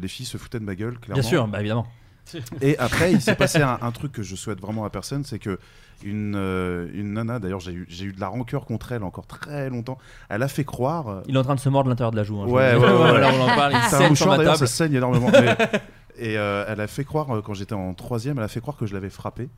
les 0.00 0.08
filles 0.08 0.26
se 0.26 0.36
foutaient 0.38 0.60
de 0.60 0.64
ma 0.64 0.74
gueule, 0.74 0.98
clairement. 0.98 1.20
Bien 1.20 1.28
sûr, 1.28 1.46
bah 1.48 1.60
évidemment. 1.60 1.86
Et 2.60 2.76
après, 2.78 3.12
il 3.12 3.20
s'est 3.22 3.34
passé 3.36 3.62
un, 3.62 3.78
un 3.80 3.90
truc 3.90 4.12
que 4.12 4.22
je 4.22 4.36
souhaite 4.36 4.60
vraiment 4.60 4.84
à 4.84 4.90
personne, 4.90 5.24
c'est 5.24 5.38
que 5.38 5.58
une, 6.04 6.34
euh, 6.36 6.88
une 6.92 7.14
nana, 7.14 7.38
d'ailleurs, 7.38 7.58
j'ai 7.60 7.72
eu, 7.72 7.86
j'ai 7.88 8.04
eu 8.04 8.12
de 8.12 8.20
la 8.20 8.28
rancœur 8.28 8.66
contre 8.66 8.92
elle 8.92 9.02
encore 9.02 9.26
très 9.26 9.70
longtemps. 9.70 9.98
Elle 10.28 10.42
a 10.42 10.48
fait 10.48 10.64
croire. 10.64 11.08
euh, 11.08 11.22
Il 11.26 11.34
est 11.34 11.38
en 11.38 11.42
train 11.42 11.54
de 11.54 11.60
se 11.60 11.68
mordre 11.70 11.88
l'intérieur 11.88 12.10
de 12.12 12.16
la 12.16 12.24
joue. 12.24 12.38
hein, 12.40 12.44
je 12.46 12.52
Ouais, 12.52 12.74
vous 12.76 12.82
ouais, 12.82 12.86
le 12.86 12.92
dis. 12.96 13.02
ouais, 13.02 13.08
Voilà, 13.10 13.32
on 13.34 13.40
en 13.42 13.46
parle. 13.56 13.72
Il 13.72 13.80
C'est 13.88 13.96
saigne 13.96 14.12
un 14.12 14.14
sur 14.14 14.26
ma 14.28 14.36
d'ailleurs, 14.36 14.52
ça 14.54 14.58
table. 14.66 14.68
saigne 14.68 14.94
énormément. 14.94 15.28
Mais- 15.32 15.56
et 16.18 16.36
euh, 16.38 16.64
elle 16.68 16.80
a 16.82 16.86
fait 16.86 17.04
croire, 17.04 17.34
euh, 17.36 17.40
quand 17.42 17.54
j'étais 17.54 17.72
en 17.74 17.94
troisième, 17.94 18.36
elle 18.38 18.44
a 18.44 18.48
fait 18.48 18.60
croire 18.60 18.76
que 18.76 18.84
je 18.86 18.92
l'avais 18.94 19.10
frappé. 19.10 19.48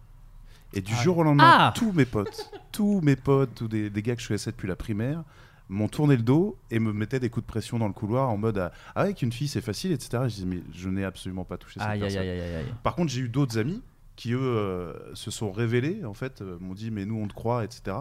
Et 0.72 0.80
du 0.80 0.94
jour 0.94 1.18
au 1.18 1.24
lendemain, 1.24 1.44
Ah 1.58 1.72
tous 1.74 1.90
mes 1.92 2.04
potes, 2.04 2.52
tous 2.70 3.00
mes 3.02 3.16
potes, 3.16 3.50
tous 3.56 3.66
des, 3.66 3.90
des 3.90 4.02
gars 4.02 4.14
que 4.14 4.22
je 4.22 4.28
connaissais 4.28 4.52
depuis 4.52 4.68
la 4.68 4.76
primaire, 4.76 5.24
m'ont 5.70 5.88
tourné 5.88 6.16
le 6.16 6.22
dos 6.22 6.58
et 6.70 6.78
me 6.78 6.92
mettaient 6.92 7.20
des 7.20 7.30
coups 7.30 7.46
de 7.46 7.50
pression 7.50 7.78
dans 7.78 7.86
le 7.86 7.94
couloir 7.94 8.28
en 8.28 8.36
mode 8.36 8.58
ah, 8.58 8.72
ah 8.94 9.02
avec 9.02 9.22
une 9.22 9.32
fille 9.32 9.48
c'est 9.48 9.60
facile 9.60 9.92
etc. 9.92 10.24
Je 10.28 10.34
dis 10.34 10.46
mais 10.46 10.62
je 10.74 10.88
n'ai 10.88 11.04
absolument 11.04 11.44
pas 11.44 11.56
touché 11.56 11.80
cette 11.80 11.88
Aïe, 11.88 12.00
personne. 12.00 12.20
aïe, 12.20 12.40
aïe. 12.40 12.64
Par 12.82 12.94
contre 12.94 13.10
j'ai 13.12 13.20
eu 13.20 13.28
d'autres 13.28 13.56
amis 13.56 13.82
qui 14.16 14.32
eux 14.32 14.38
euh, 14.40 15.14
se 15.14 15.30
sont 15.30 15.50
révélés 15.50 16.04
en 16.04 16.12
fait, 16.12 16.42
euh, 16.42 16.58
m'ont 16.60 16.74
dit 16.74 16.90
mais 16.90 17.06
nous 17.06 17.16
on 17.16 17.26
te 17.28 17.32
croit 17.32 17.64
etc. 17.64 17.96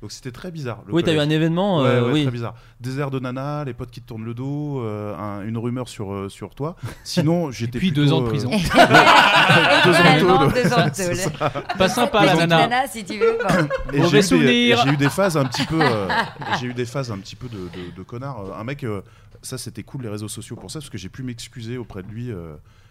Donc 0.00 0.12
c'était 0.12 0.30
très 0.32 0.50
bizarre. 0.50 0.82
le 0.86 0.94
Oui, 0.94 1.02
t'as 1.02 1.12
eu 1.12 1.18
un 1.18 1.28
événement, 1.28 1.82
Ouais, 1.82 1.88
euh, 1.88 2.06
ouais, 2.06 2.12
oui. 2.12 2.22
très 2.22 2.30
bizarre. 2.30 2.54
Des 2.80 2.98
airs 3.00 3.10
de 3.10 3.18
nana, 3.18 3.64
les 3.64 3.74
potes 3.74 3.90
qui 3.90 4.00
te 4.00 4.06
tournent 4.08 4.24
le 4.24 4.32
dos, 4.32 4.80
euh, 4.82 5.14
un- 5.14 5.42
une 5.46 5.58
rumeur 5.58 5.88
sur, 5.90 6.10
euh, 6.12 6.28
sur 6.30 6.54
toi. 6.54 6.74
Sinon, 7.04 7.50
j'étais 7.50 7.78
puis 7.78 7.88
plutôt, 7.92 8.04
deux 8.06 8.12
ans 8.14 8.20
de 8.22 8.26
euh, 8.26 8.30
prison. 8.30 8.50
deux 9.84 9.92
ans 10.72 10.86
de. 10.86 11.78
Pas 11.78 11.88
sympa, 11.90 12.24
la 12.24 12.34
nana. 12.34 12.58
nana, 12.68 12.86
si 12.86 13.04
tu 13.04 13.18
veux. 13.18 13.38
bon. 13.92 13.92
J'ai 13.92 13.98
eu, 14.08 14.10
des, 14.10 14.22
souvenir. 14.22 14.82
j'ai 14.84 14.90
eu 14.92 14.96
des 14.96 15.10
phases 15.10 15.36
un 15.36 15.44
petit 15.44 15.66
peu, 15.66 15.80
j'ai 16.60 16.66
eu 16.68 16.74
des 16.74 16.86
phases 16.86 17.10
un 17.10 17.18
petit 17.18 17.36
peu 17.36 17.48
de, 17.48 17.56
de, 17.58 17.94
de 17.96 18.02
connard. 18.02 18.58
Un 18.58 18.64
mec, 18.64 18.84
euh, 18.84 19.02
ça 19.42 19.58
c'était 19.58 19.82
cool 19.82 20.02
les 20.02 20.08
réseaux 20.08 20.28
sociaux 20.28 20.56
pour 20.56 20.70
ça 20.70 20.78
parce 20.78 20.90
que 20.90 20.98
j'ai 20.98 21.08
pu 21.10 21.22
m'excuser 21.22 21.76
auprès 21.78 22.02
de 22.02 22.08
lui. 22.08 22.30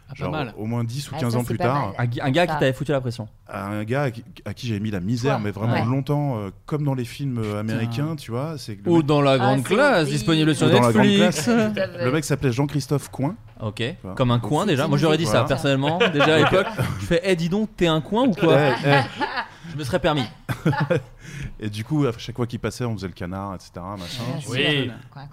Ah, 0.10 0.14
pas 0.18 0.24
genre, 0.24 0.32
mal. 0.32 0.54
Au 0.58 0.66
moins 0.66 0.84
10 0.84 1.12
ou 1.12 1.14
Ah, 1.16 1.20
15 1.20 1.34
ça, 1.34 1.40
ans 1.40 1.44
plus 1.44 1.58
tard. 1.58 1.94
mal. 1.98 2.10
Un, 2.22 2.32
gars 2.32 2.48
qui 2.48 2.54
t'avait 2.54 2.74
foutu 2.74 2.92
la 2.92 3.00
pression. 3.00 3.28
un 3.48 3.84
gars 3.84 4.10
à 4.46 4.54
qui, 4.54 4.68
j'avais 4.68 4.80
mis 4.80 4.90
la 4.92 5.00
misère, 5.00 5.40
mais 5.40 5.52
vraiment 5.52 5.74
Ouais. 5.74 5.86
longtemps, 5.86 6.40
euh, 6.40 6.50
comme 6.66 6.84
dans 6.84 6.96
les 6.96 7.06
films 7.06 7.38
euh, 7.44 7.60
américains, 7.60 8.16
tu 8.16 8.32
vois. 8.32 8.56
Le 8.68 8.92
Ou 8.92 8.98
mec- 8.98 9.06
dans 9.06 9.22
la 9.22 9.38
grande 9.38 9.64
classe, 9.64 10.08
disponible 10.10 10.56
sur 10.56 10.68
dans 10.68 10.74
la 10.82 10.92
grande 10.92 11.06
Netflix. 11.06 11.44
classe. 11.44 11.48
Le 12.04 12.12
mec 12.12 12.26
s'appelait 12.26 12.52
Jean-Christophe 12.52 13.10
Coin. 13.10 13.36
Ok, 13.62 13.84
comme 14.16 14.32
un 14.32 14.40
coin 14.40 14.66
déjà. 14.66 14.88
Moi 14.88 14.98
j'aurais 14.98 15.18
dit 15.18 15.26
ça 15.26 15.44
personnellement. 15.44 16.00
Déjà 16.14 16.36
à 16.36 16.38
l'époque, 16.40 16.68
je 17.02 17.06
fais, 17.06 17.22
eh 17.24 17.36
dis 17.36 17.50
donc, 17.50 17.70
t'es 17.78 17.88
un 17.88 18.02
coin 18.02 18.24
ou 18.28 18.32
quoi? 18.34 18.58
Je 19.72 19.78
me 19.78 19.84
serais 19.84 20.00
permis. 20.00 20.24
Et 21.60 21.70
du 21.70 21.84
coup, 21.84 22.06
à 22.06 22.12
chaque 22.18 22.36
fois 22.36 22.48
qu'il 22.48 22.60
passait, 22.60 22.86
on 22.86 22.96
faisait 22.96 23.08
le 23.08 23.14
canard, 23.14 23.56
etc. 23.56 23.72
Machin. 23.76 24.24
Oui. 24.50 24.90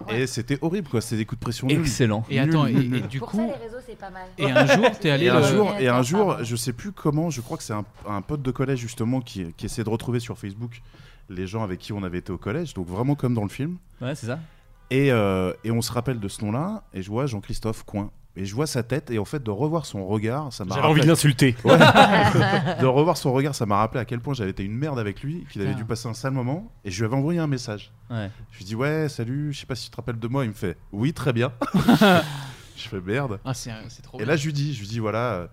Et 0.09 0.27
c'était 0.27 0.57
horrible, 0.61 0.87
quoi. 0.89 1.01
C'était 1.01 1.17
des 1.17 1.25
coups 1.25 1.39
de 1.39 1.43
pression 1.43 1.67
nuls. 1.67 1.79
Excellent. 1.79 2.23
Et 2.29 2.39
attends, 2.39 2.65
et, 2.67 2.73
du 3.01 3.19
Pour 3.19 3.29
coup, 3.29 3.37
ça, 3.37 3.43
les 3.57 3.65
réseaux, 3.65 3.77
c'est 3.85 3.97
pas 3.97 4.09
mal. 4.09 4.27
et 4.37 4.51
un 4.51 4.65
jour, 4.65 4.85
t'es 4.99 5.09
allé 5.09 5.25
Et 5.25 5.29
un 5.29 5.39
le- 5.39 5.47
jour, 5.47 5.73
et 5.79 5.87
un 5.87 6.01
jour, 6.03 6.37
je 6.43 6.55
sais 6.55 6.73
plus 6.73 6.91
comment, 6.91 7.29
je 7.29 7.41
crois 7.41 7.57
que 7.57 7.63
c'est 7.63 7.73
un, 7.73 7.85
un 8.07 8.21
pote 8.21 8.41
de 8.41 8.51
collège 8.51 8.79
justement 8.79 9.21
qui, 9.21 9.53
qui 9.53 9.65
essaie 9.65 9.83
de 9.83 9.89
retrouver 9.89 10.19
sur 10.19 10.37
Facebook 10.37 10.81
les 11.29 11.47
gens 11.47 11.63
avec 11.63 11.79
qui 11.79 11.91
on 11.93 12.03
avait 12.03 12.19
été 12.19 12.31
au 12.31 12.37
collège, 12.37 12.73
donc 12.73 12.87
vraiment 12.87 13.15
comme 13.15 13.33
dans 13.33 13.43
le 13.43 13.49
film. 13.49 13.77
Ouais, 14.01 14.15
c'est 14.15 14.27
ça. 14.27 14.39
Et, 14.91 15.11
euh, 15.11 15.51
et 15.65 15.71
on 15.71 15.81
se 15.81 15.91
rappelle 15.91 16.19
de 16.19 16.27
ce 16.29 16.45
nom-là, 16.45 16.83
et 16.93 17.01
je 17.01 17.09
vois 17.09 17.25
Jean-Christophe 17.25 17.83
Coin. 17.83 18.11
Et 18.39 18.45
je 18.45 18.53
vois 18.53 18.67
sa 18.67 18.83
tête, 18.83 19.09
et 19.09 19.17
en 19.17 19.25
fait, 19.25 19.41
de 19.43 19.49
revoir 19.49 19.87
son 19.87 20.05
regard, 20.05 20.53
ça 20.53 20.63
m'a 20.63 20.75
J'avais 20.75 20.85
envie 20.87 21.01
de 21.01 21.09
rappelé... 21.09 21.11
l'insulter. 21.11 21.55
Ouais. 21.63 21.77
de 22.79 22.85
revoir 22.85 23.17
son 23.17 23.33
regard, 23.33 23.55
ça 23.55 23.65
m'a 23.65 23.77
rappelé 23.77 23.99
à 23.99 24.05
quel 24.05 24.19
point 24.19 24.35
j'avais 24.35 24.51
été 24.51 24.63
une 24.63 24.75
merde 24.77 24.99
avec 24.99 25.23
lui, 25.23 25.45
qu'il 25.51 25.61
avait 25.63 25.73
dû 25.73 25.83
passer 25.85 26.07
un 26.07 26.13
sale 26.13 26.33
moment, 26.33 26.71
et 26.85 26.91
je 26.91 26.99
lui 26.99 27.05
avais 27.05 27.15
envoyé 27.15 27.39
un 27.39 27.47
message. 27.47 27.91
Ouais. 28.11 28.29
Je 28.51 28.59
lui 28.59 28.65
dis 28.65 28.75
ouais, 28.75 29.09
salut, 29.09 29.51
je 29.53 29.59
sais 29.59 29.65
pas 29.65 29.73
si 29.73 29.85
tu 29.85 29.89
te 29.89 29.95
rappelles 29.95 30.19
de 30.19 30.27
moi. 30.27 30.45
Il 30.45 30.49
me 30.49 30.53
fait 30.53 30.77
oui, 30.91 31.13
très 31.13 31.33
bien. 31.33 31.51
je 32.77 32.87
fais 32.87 33.01
merde. 33.01 33.39
Ah, 33.43 33.53
c'est 33.53 33.71
c'est 33.89 34.03
trop 34.03 34.17
Et 34.19 34.23
bien. 34.23 34.27
là, 34.27 34.35
je 34.35 34.45
lui 34.45 34.53
dis, 34.53 34.73
je 34.73 34.81
lui 34.81 34.87
dis 34.87 34.99
voilà, 34.99 35.47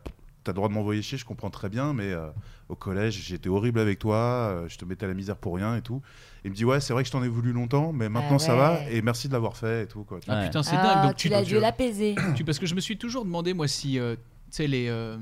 t'as 0.44 0.52
le 0.52 0.56
droit 0.56 0.68
de 0.68 0.74
m'envoyer 0.74 1.00
chier, 1.00 1.16
je 1.16 1.24
comprends 1.24 1.50
très 1.50 1.70
bien, 1.70 1.94
mais 1.94 2.12
euh, 2.12 2.28
au 2.68 2.74
collège, 2.74 3.22
j'étais 3.24 3.48
horrible 3.48 3.80
avec 3.80 3.98
toi, 3.98 4.16
euh, 4.16 4.68
je 4.68 4.76
te 4.76 4.84
mettais 4.84 5.06
à 5.06 5.08
la 5.08 5.14
misère 5.14 5.36
pour 5.36 5.56
rien 5.56 5.74
et 5.76 5.80
tout. 5.82 6.02
Il 6.44 6.50
me 6.50 6.54
dit 6.56 6.64
ouais, 6.64 6.78
c'est 6.80 6.92
vrai 6.92 7.02
que 7.02 7.06
je 7.06 7.12
t'en 7.12 7.22
ai 7.22 7.28
voulu 7.28 7.52
longtemps, 7.52 7.92
mais 7.92 8.08
maintenant 8.10 8.38
ça 8.38 8.54
va 8.54 8.80
et 8.90 9.00
merci 9.00 9.28
de 9.28 9.32
l'avoir 9.32 9.56
fait 9.56 9.84
et 9.84 9.86
tout 9.86 10.04
quoi. 10.04 10.20
Ah 10.28 10.40
Ouais. 10.40 10.44
putain, 10.46 10.62
c'est 10.62 10.76
Ah, 10.76 10.94
dingue. 10.96 11.02
Donc 11.08 11.16
tu 11.16 11.28
l'as 11.30 11.42
dû 11.42 11.58
l'apaiser. 11.58 12.14
tu- 12.36 12.44
parce 12.44 12.58
que 12.58 12.66
je 12.66 12.74
me 12.74 12.80
suis 12.80 12.98
toujours 12.98 13.24
demandé 13.24 13.54
moi 13.54 13.66
si 13.66 13.98
euh, 13.98 14.14
tu 14.14 14.20
sais 14.50 14.66
les 14.66 14.88
euh, 14.88 15.16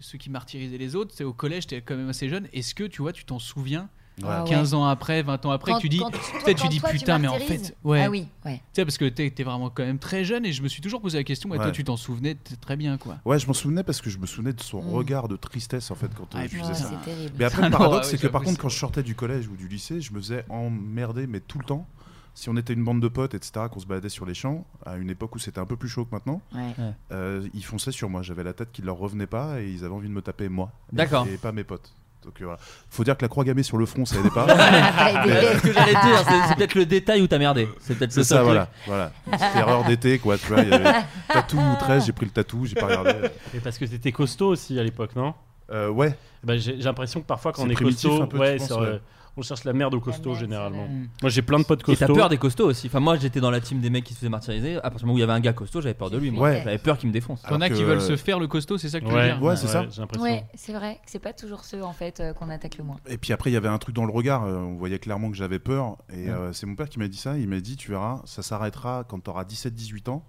ceux 0.00 0.18
qui 0.18 0.28
martyrisaient 0.30 0.76
les 0.78 0.94
autres, 0.94 1.12
c'est 1.14 1.24
au 1.24 1.32
collège, 1.32 1.66
t'es 1.68 1.80
quand 1.80 1.96
même 1.96 2.08
assez 2.10 2.28
jeune. 2.28 2.48
Est-ce 2.52 2.74
que 2.74 2.84
tu 2.84 3.00
vois, 3.02 3.12
tu 3.12 3.24
t'en 3.24 3.38
souviens. 3.38 3.88
Ah 4.24 4.44
ouais. 4.44 4.48
15 4.50 4.72
ans 4.74 4.84
après, 4.86 5.22
20 5.22 5.44
ans 5.44 5.50
après, 5.50 5.72
Quand- 5.72 5.76
que 5.78 5.82
tu 5.82 5.88
dis, 5.90 5.98
quand- 5.98 6.10
tu 6.10 6.68
dis 6.68 6.80
toi, 6.80 6.90
tu 6.90 6.98
putain, 6.98 7.18
mais 7.18 7.28
en 7.28 7.38
fait, 7.38 7.76
ouais, 7.84 8.02
Ah 8.04 8.10
oui, 8.10 8.26
ouais. 8.46 8.56
tu 8.56 8.62
sais 8.80 8.84
parce 8.86 8.96
que 8.96 9.04
t'es 9.08 9.30
vraiment 9.44 9.68
quand 9.68 9.84
même 9.84 9.98
très 9.98 10.24
jeune 10.24 10.46
et 10.46 10.52
je 10.52 10.62
me 10.62 10.68
suis 10.68 10.80
toujours 10.80 11.02
posé 11.02 11.18
la 11.18 11.24
question. 11.24 11.52
Et 11.52 11.56
toi, 11.58 11.66
Ouais. 11.66 11.72
tu 11.72 11.84
t'en 11.84 11.96
souvenais 11.98 12.36
très 12.62 12.76
bien 12.76 12.96
quoi. 12.96 13.16
Ouais, 13.26 13.38
je 13.38 13.46
m'en 13.46 13.52
souvenais 13.52 13.82
parce 13.82 14.00
que 14.00 14.08
je 14.08 14.18
me 14.18 14.26
souvenais 14.26 14.54
de 14.54 14.60
son 14.62 14.80
Mm. 14.82 14.88
regard 14.94 15.28
de 15.28 15.36
tristesse 15.36 15.90
en 15.90 15.94
fait 15.96 16.14
quand 16.14 16.34
euh, 16.34 16.38
Ah, 16.40 16.46
je 16.46 16.56
faisais 16.56 16.62
Ouais, 16.68 16.74
ça. 16.74 17.00
terrible. 17.04 17.34
Mais 17.38 17.44
après, 17.44 17.62
Ah 17.62 17.66
le 17.66 17.72
non, 17.72 17.78
paradoxe, 17.78 18.06
ouais, 18.06 18.10
c'est 18.12 18.18
que 18.22 18.26
par 18.28 18.42
contre, 18.42 18.58
quand 18.58 18.68
je 18.70 18.78
sortais 18.78 19.02
du 19.02 19.14
collège 19.14 19.48
ou 19.48 19.56
du 19.56 19.68
lycée, 19.68 20.00
je 20.00 20.12
me 20.12 20.18
faisais 20.20 20.44
emmerder, 20.48 21.26
mais 21.26 21.40
tout 21.40 21.58
le 21.58 21.64
temps. 21.64 21.86
Si 22.32 22.50
on 22.50 22.56
était 22.58 22.74
une 22.74 22.84
bande 22.84 23.00
de 23.00 23.08
potes, 23.08 23.32
etc., 23.34 23.66
qu'on 23.70 23.80
se 23.80 23.86
baladait 23.86 24.10
sur 24.10 24.26
les 24.26 24.34
champs, 24.34 24.66
à 24.84 24.96
une 24.96 25.08
époque 25.08 25.34
où 25.34 25.38
c'était 25.38 25.58
un 25.58 25.64
peu 25.64 25.76
plus 25.76 25.88
chaud 25.88 26.04
que 26.04 26.14
maintenant, 26.14 26.42
Ouais. 26.54 26.74
euh, 27.12 27.46
ils 27.54 27.64
fonçaient 27.64 27.92
sur 27.92 28.10
moi. 28.10 28.20
J'avais 28.20 28.44
la 28.44 28.52
tête 28.52 28.72
qui 28.72 28.82
leur 28.82 28.96
revenait 28.98 29.26
pas 29.26 29.60
et 29.62 29.70
ils 29.70 29.84
avaient 29.86 29.94
envie 29.94 30.08
de 30.08 30.12
me 30.12 30.20
taper 30.20 30.50
moi. 30.50 30.70
D'accord. 30.92 31.26
Et 31.28 31.38
pas 31.38 31.52
mes 31.52 31.64
potes. 31.64 31.94
Donc 32.26 32.34
euh, 32.40 32.44
voilà. 32.44 32.58
Faut 32.90 33.04
dire 33.04 33.16
que 33.16 33.22
la 33.22 33.28
croix 33.28 33.44
gammée 33.44 33.62
sur 33.62 33.78
le 33.78 33.86
front, 33.86 34.04
ça 34.04 34.16
aidait 34.18 34.30
pas. 34.30 34.46
C'est 35.24 35.56
ce 35.58 35.62
que 35.62 35.72
j'allais 35.72 35.92
dire, 35.92 36.24
c'est- 36.28 36.48
c'est 36.48 36.56
peut-être 36.56 36.74
le 36.74 36.84
détail 36.84 37.22
où 37.22 37.26
t'as 37.28 37.38
merdé. 37.38 37.68
C'est 37.80 37.96
peut-être 37.96 38.10
C'est 38.12 38.24
ça, 38.24 38.42
voilà. 38.42 38.68
voilà. 38.86 39.12
Une 39.26 39.32
petite 39.38 39.56
erreur 39.56 39.84
d'été, 39.84 40.18
quoi. 40.18 40.36
Tu 40.36 40.46
vois, 40.48 40.62
il 40.62 40.68
y 40.70 40.72
avait 40.74 40.92
tatou 41.32 41.60
13, 41.78 42.04
j'ai 42.06 42.12
pris 42.12 42.26
le 42.26 42.32
tatou, 42.32 42.66
j'ai 42.66 42.74
pas 42.74 42.86
regardé. 42.86 43.12
Et 43.54 43.60
parce 43.60 43.78
que 43.78 43.84
t'étais 43.84 44.10
costaud 44.12 44.48
aussi 44.48 44.78
à 44.78 44.82
l'époque, 44.82 45.14
non? 45.14 45.34
Euh, 45.70 45.88
ouais. 45.88 46.16
Bah, 46.44 46.56
J'ai 46.56 46.76
j'ai 46.76 46.82
l'impression 46.82 47.20
que 47.20 47.26
parfois 47.26 47.52
quand 47.52 47.62
C'est 47.62 47.68
on 47.68 47.70
est 47.70 47.74
costaud, 47.76 48.22
un 48.22 48.26
peu, 48.26 48.36
tu 48.36 48.42
ouais, 48.42 48.56
penses, 48.56 48.68
c'est, 48.68 48.74
ouais. 48.74 49.00
Euh, 49.36 49.40
on 49.40 49.42
cherche 49.42 49.64
la 49.64 49.72
merde 49.72 49.94
au 49.94 50.00
costaud 50.00 50.30
merde, 50.30 50.40
généralement. 50.40 50.88
Moi 51.22 51.30
j'ai 51.30 51.42
plein 51.42 51.58
de 51.58 51.64
potes 51.64 51.80
Et 51.80 51.84
costauds. 51.84 52.06
t'as 52.06 52.14
peur 52.14 52.28
des 52.28 52.38
costauds 52.38 52.66
aussi. 52.66 52.86
Enfin, 52.86 53.00
moi 53.00 53.16
j'étais 53.16 53.40
dans 53.40 53.50
la 53.50 53.60
team 53.60 53.80
des 53.80 53.90
mecs 53.90 54.04
qui 54.04 54.14
se 54.14 54.18
faisaient 54.20 54.28
martyriser. 54.30 54.76
À 54.76 54.82
partir 54.82 55.00
du 55.00 55.04
moment 55.06 55.14
où 55.14 55.18
il 55.18 55.20
y 55.20 55.24
avait 55.24 55.32
un 55.32 55.40
gars 55.40 55.52
costaud, 55.52 55.80
j'avais 55.80 55.94
peur 55.94 56.10
de 56.10 56.18
lui. 56.18 56.30
Moi. 56.30 56.48
Ouais. 56.48 56.62
J'avais 56.64 56.78
peur 56.78 56.98
qu'il 56.98 57.08
me 57.08 57.12
défonce. 57.12 57.42
T'en 57.42 57.60
as 57.60 57.66
Alors 57.66 57.76
qui 57.78 57.84
veulent 57.84 58.00
se 58.00 58.16
faire 58.16 58.38
le 58.38 58.46
costaud, 58.48 58.78
c'est 58.78 58.88
ça 58.88 59.00
que 59.00 59.04
tu 59.06 59.10
veux 59.10 59.16
Ouais, 59.16 59.32
dire 59.34 59.42
Ouais, 59.42 59.56
c'est 59.56 59.66
ça. 59.68 59.86
J'ai 59.90 60.00
l'impression. 60.00 60.24
Ouais, 60.24 60.44
c'est 60.54 60.72
vrai 60.72 60.94
que 60.96 61.10
c'est 61.10 61.18
pas 61.18 61.32
toujours 61.32 61.64
ceux 61.64 61.82
en 61.82 61.92
fait 61.92 62.20
euh, 62.20 62.32
qu'on 62.32 62.48
attaque 62.50 62.78
le 62.78 62.84
moins. 62.84 62.96
Et 63.08 63.18
puis 63.18 63.32
après, 63.32 63.50
il 63.50 63.54
y 63.54 63.56
avait 63.56 63.68
un 63.68 63.78
truc 63.78 63.94
dans 63.94 64.04
le 64.06 64.12
regard. 64.12 64.44
euh, 64.44 64.56
on 64.56 64.76
voyait 64.76 64.98
clairement 64.98 65.30
que 65.30 65.36
j'avais 65.36 65.58
peur. 65.58 65.96
Et 66.12 66.28
euh, 66.30 66.52
c'est 66.52 66.66
mon 66.66 66.74
père 66.74 66.88
qui 66.88 66.98
m'a 66.98 67.08
dit 67.08 67.16
ça. 67.18 67.36
Il 67.38 67.48
m'a 67.48 67.60
dit 67.60 67.76
Tu 67.76 67.90
verras, 67.90 68.22
ça 68.24 68.42
s'arrêtera 68.42 69.04
quand 69.08 69.20
tu 69.22 69.30
auras 69.30 69.44
17-18 69.44 70.10
ans. 70.10 70.24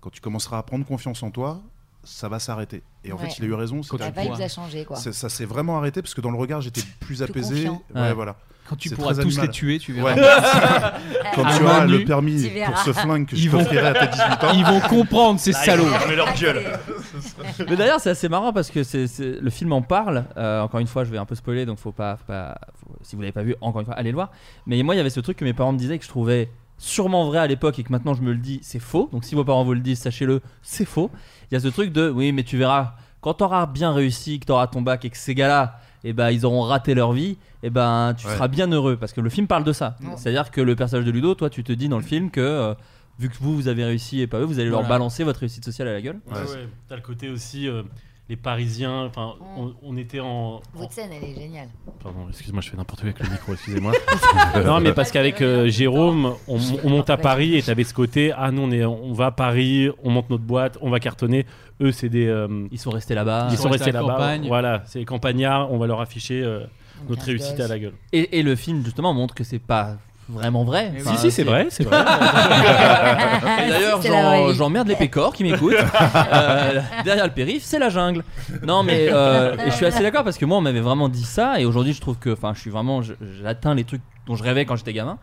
Quand 0.00 0.10
tu 0.10 0.20
commenceras 0.20 0.58
à 0.58 0.62
prendre 0.62 0.84
confiance 0.84 1.22
en 1.22 1.30
toi, 1.30 1.62
ça 2.04 2.28
va 2.28 2.38
s'arrêter. 2.38 2.82
Et 3.04 3.12
en 3.12 3.16
Ouais. 3.16 3.26
fait, 3.28 3.38
il 3.38 3.44
a 3.44 3.48
eu 3.48 3.54
raison. 3.54 3.80
Quand 3.88 3.98
c'est- 3.98 4.04
La 4.04 4.10
tu 4.12 4.20
vibe 4.20 4.30
pourras. 4.32 4.44
a 4.44 4.48
changé 4.48 4.84
quoi. 4.84 4.96
c'est- 4.96 5.12
Ça 5.12 5.28
s'est 5.28 5.44
vraiment 5.44 5.76
arrêté 5.78 6.02
parce 6.02 6.14
que 6.14 6.20
dans 6.20 6.30
le 6.30 6.38
regard, 6.38 6.60
j'étais 6.60 6.82
plus 7.00 7.22
apaisé. 7.22 7.54
confiant. 7.64 7.82
Ouais, 7.94 8.00
Ouais. 8.02 8.12
voilà. 8.14 8.36
Quand 8.66 8.76
tu 8.76 8.88
pourras 8.90 9.12
tous 9.12 9.20
animal. 9.20 9.44
les 9.46 9.50
tuer, 9.52 9.78
tu 9.78 9.92
verras. 9.92 10.14
Ouais. 10.14 10.22
Quand 11.34 11.44
À 11.44 11.54
tu 11.58 11.62
auras 11.64 11.84
le 11.84 12.02
permis 12.04 12.48
pour 12.64 12.78
ce 12.78 12.92
flingue 12.94 13.26
que 13.26 13.36
je 13.36 13.42
Ils 13.42 13.50
vont- 13.50 13.58
t'offrirai 13.58 13.88
à 13.88 13.92
tes 13.94 14.06
18 14.06 14.42
ans. 14.44 14.52
Ils 14.54 14.64
vont 14.64 14.80
comprendre 14.80 15.38
ces 15.38 15.52
salauds. 15.52 15.84
Mais 16.08 16.16
leur 16.16 16.32
gueule. 16.34 16.62
Mais 17.68 17.76
d'ailleurs, 17.76 18.00
c'est 18.00 18.08
assez 18.10 18.28
marrant 18.30 18.54
parce 18.54 18.70
que 18.70 18.82
c'est- 18.82 19.06
le 19.40 19.50
film 19.50 19.72
en 19.72 19.82
parle. 19.82 20.24
Euh, 20.38 20.62
encore 20.62 20.80
une 20.80 20.86
fois, 20.86 21.04
je 21.04 21.10
vais 21.10 21.18
un 21.18 21.26
peu 21.26 21.34
spoiler, 21.34 21.66
donc 21.66 21.78
faut 21.78 21.92
pas. 21.92 22.16
faut 22.16 22.24
pas- 22.26 22.56
faut- 22.80 22.96
si 23.02 23.16
vous 23.16 23.22
l'avez 23.22 23.32
pas 23.32 23.42
vu, 23.42 23.54
encore 23.60 23.80
une 23.80 23.86
fois, 23.86 23.94
allez 23.96 24.10
le 24.10 24.16
voir. 24.16 24.30
Mais 24.66 24.82
moi, 24.82 24.94
il 24.94 24.98
y 24.98 25.00
avait 25.02 25.10
ce 25.10 25.20
truc 25.20 25.36
que 25.36 25.44
mes 25.44 25.52
parents 25.52 25.72
me 25.72 25.78
disaient 25.78 25.98
que 25.98 26.04
je 26.04 26.08
trouvais 26.08 26.48
sûrement 26.84 27.24
vrai 27.26 27.38
à 27.38 27.46
l'époque 27.46 27.78
et 27.78 27.82
que 27.84 27.90
maintenant 27.92 28.14
je 28.14 28.22
me 28.22 28.32
le 28.32 28.38
dis, 28.38 28.60
c'est 28.62 28.78
faux. 28.78 29.08
Donc 29.12 29.24
si 29.24 29.34
vos 29.34 29.44
parents 29.44 29.64
vous 29.64 29.74
le 29.74 29.80
disent, 29.80 29.98
sachez-le, 30.00 30.40
c'est 30.62 30.84
faux. 30.84 31.10
Il 31.50 31.54
y 31.54 31.56
a 31.56 31.60
ce 31.60 31.68
truc 31.68 31.92
de 31.92 32.08
oui, 32.10 32.32
mais 32.32 32.42
tu 32.42 32.56
verras, 32.56 32.94
quand 33.20 33.34
t'auras 33.34 33.66
bien 33.66 33.92
réussi, 33.92 34.38
que 34.40 34.46
t'auras 34.46 34.66
ton 34.66 34.82
bac 34.82 35.04
et 35.04 35.10
que 35.10 35.16
ces 35.16 35.34
gars-là, 35.34 35.78
eh 36.04 36.12
ben, 36.12 36.30
ils 36.30 36.44
auront 36.44 36.60
raté 36.62 36.94
leur 36.94 37.12
vie, 37.12 37.38
et 37.62 37.70
ben, 37.70 38.14
tu 38.16 38.26
Ouais. 38.26 38.34
seras 38.34 38.48
bien 38.48 38.70
heureux 38.70 38.96
parce 38.96 39.12
que 39.14 39.20
le 39.22 39.30
film 39.30 39.46
parle 39.46 39.64
de 39.64 39.72
ça. 39.72 39.96
Ouais. 40.02 40.08
C'est-à-dire 40.16 40.50
que 40.50 40.60
le 40.60 40.76
personnage 40.76 41.06
de 41.06 41.10
Ludo, 41.10 41.34
toi, 41.34 41.48
tu 41.48 41.64
te 41.64 41.72
dis 41.72 41.88
dans 41.88 41.96
le 41.98 42.04
film 42.04 42.30
que. 42.30 42.40
euh, 42.40 42.74
Vu 43.16 43.28
que 43.28 43.36
vous, 43.40 43.54
vous 43.54 43.68
avez 43.68 43.84
réussi 43.84 44.20
et 44.22 44.26
pas 44.26 44.40
eux, 44.40 44.44
vous 44.44 44.58
allez 44.58 44.70
leur 44.70 44.82
balancer 44.88 45.22
votre 45.22 45.38
réussite 45.38 45.64
sociale 45.64 45.86
à 45.86 45.92
la 45.92 46.02
gueule. 46.02 46.18
Ouais, 46.26 46.36
ouais. 46.36 46.68
T'as 46.88 46.96
le 46.96 47.00
côté 47.00 47.28
aussi 47.28 47.68
euh, 47.68 47.84
les 48.28 48.36
Parisiens. 48.36 49.04
Enfin, 49.04 49.34
on, 49.56 49.74
on 49.82 49.96
était 49.96 50.20
en. 50.20 50.26
en- 50.26 50.60
Votre 50.74 50.92
scène 50.92 51.10
elle 51.12 51.28
est 51.28 51.34
géniale. 51.34 51.68
Pardon, 52.02 52.26
excuse-moi, 52.28 52.62
je 52.62 52.70
fais 52.70 52.76
n'importe 52.76 53.00
quoi 53.00 53.10
avec 53.10 53.22
le 53.26 53.30
micro, 53.30 53.52
excusez-moi. 53.52 53.92
non, 54.64 54.80
mais 54.80 54.92
parce 54.92 55.10
qu'avec 55.10 55.40
euh, 55.42 55.68
Jérôme, 55.68 56.34
on, 56.48 56.58
on 56.84 56.90
monte 56.90 57.10
à 57.10 57.16
Paris 57.16 57.56
et 57.56 57.62
t'avais 57.62 57.84
ce 57.84 57.94
côté 57.94 58.32
ah 58.36 58.50
non, 58.50 58.64
on, 58.64 58.70
est, 58.72 58.84
on 58.84 59.12
va 59.12 59.26
à 59.26 59.30
Paris, 59.30 59.90
on 60.02 60.10
monte 60.10 60.30
notre 60.30 60.44
boîte, 60.44 60.78
on 60.80 60.90
va 60.90 61.00
cartonner. 61.00 61.46
Eux, 61.80 61.92
c'est 61.92 62.08
des. 62.08 62.26
euh, 62.26 62.66
Ils 62.72 62.78
sont 62.78 62.90
restés 62.90 63.14
là-bas. 63.14 63.48
ils 63.50 63.58
sont 63.58 63.68
restés 63.70 63.92
là-bas. 63.92 64.38
Voilà, 64.46 64.82
c'est 64.86 64.98
les 65.00 65.04
campagnards, 65.04 65.70
on 65.72 65.78
va 65.78 65.86
leur 65.86 66.00
afficher 66.00 66.42
euh, 66.42 66.60
notre 67.08 67.24
réussite 67.24 67.60
à 67.60 67.68
la 67.68 67.78
gueule. 67.78 67.94
Et, 68.12 68.38
et 68.38 68.42
le 68.42 68.54
film 68.56 68.84
justement 68.84 69.12
montre 69.12 69.34
que 69.34 69.44
c'est 69.44 69.58
pas 69.58 69.96
vraiment 70.28 70.64
vrai. 70.64 70.90
Eh 70.92 70.96
oui. 70.96 71.02
Enfin, 71.06 71.16
si, 71.16 71.20
si, 71.22 71.30
c'est 71.30 71.42
vrai, 71.44 71.66
c'est 71.70 71.84
vrai. 71.84 71.98
Et 73.64 73.68
D'ailleurs, 73.68 73.98
C'est 74.02 74.08
la 74.10 74.22
vraie 74.22 74.36
j'en- 74.38 74.46
vie. 74.48 74.54
j'emmerde 74.56 74.88
les 74.88 74.96
pécors 74.96 75.32
qui 75.32 75.44
m'écoutent. 75.44 75.74
Euh, 76.32 76.80
derrière 77.04 77.24
le 77.26 77.32
périph', 77.32 77.62
c'est 77.64 77.78
la 77.78 77.88
jungle. 77.90 78.24
Non, 78.66 78.82
mais 78.82 79.08
euh, 79.10 79.56
et 79.66 79.70
je 79.70 79.74
suis 79.76 79.86
assez 79.86 80.02
d'accord 80.02 80.24
parce 80.24 80.38
que 80.38 80.44
moi, 80.44 80.58
on 80.58 80.60
m'avait 80.60 80.80
vraiment 80.80 81.08
dit 81.08 81.24
ça. 81.24 81.60
Et 81.60 81.64
aujourd'hui, 81.64 81.92
je 81.92 82.00
trouve 82.00 82.16
que, 82.18 82.30
enfin, 82.30 82.52
je 82.54 82.60
suis 82.60 82.70
vraiment, 82.70 83.02
je- 83.02 83.12
j'atteins 83.42 83.74
les 83.74 83.84
trucs 83.84 84.02
dont 84.26 84.34
je 84.36 84.42
rêvais 84.42 84.64
quand 84.64 84.76
j'étais 84.76 84.92
gamin. 84.92 85.18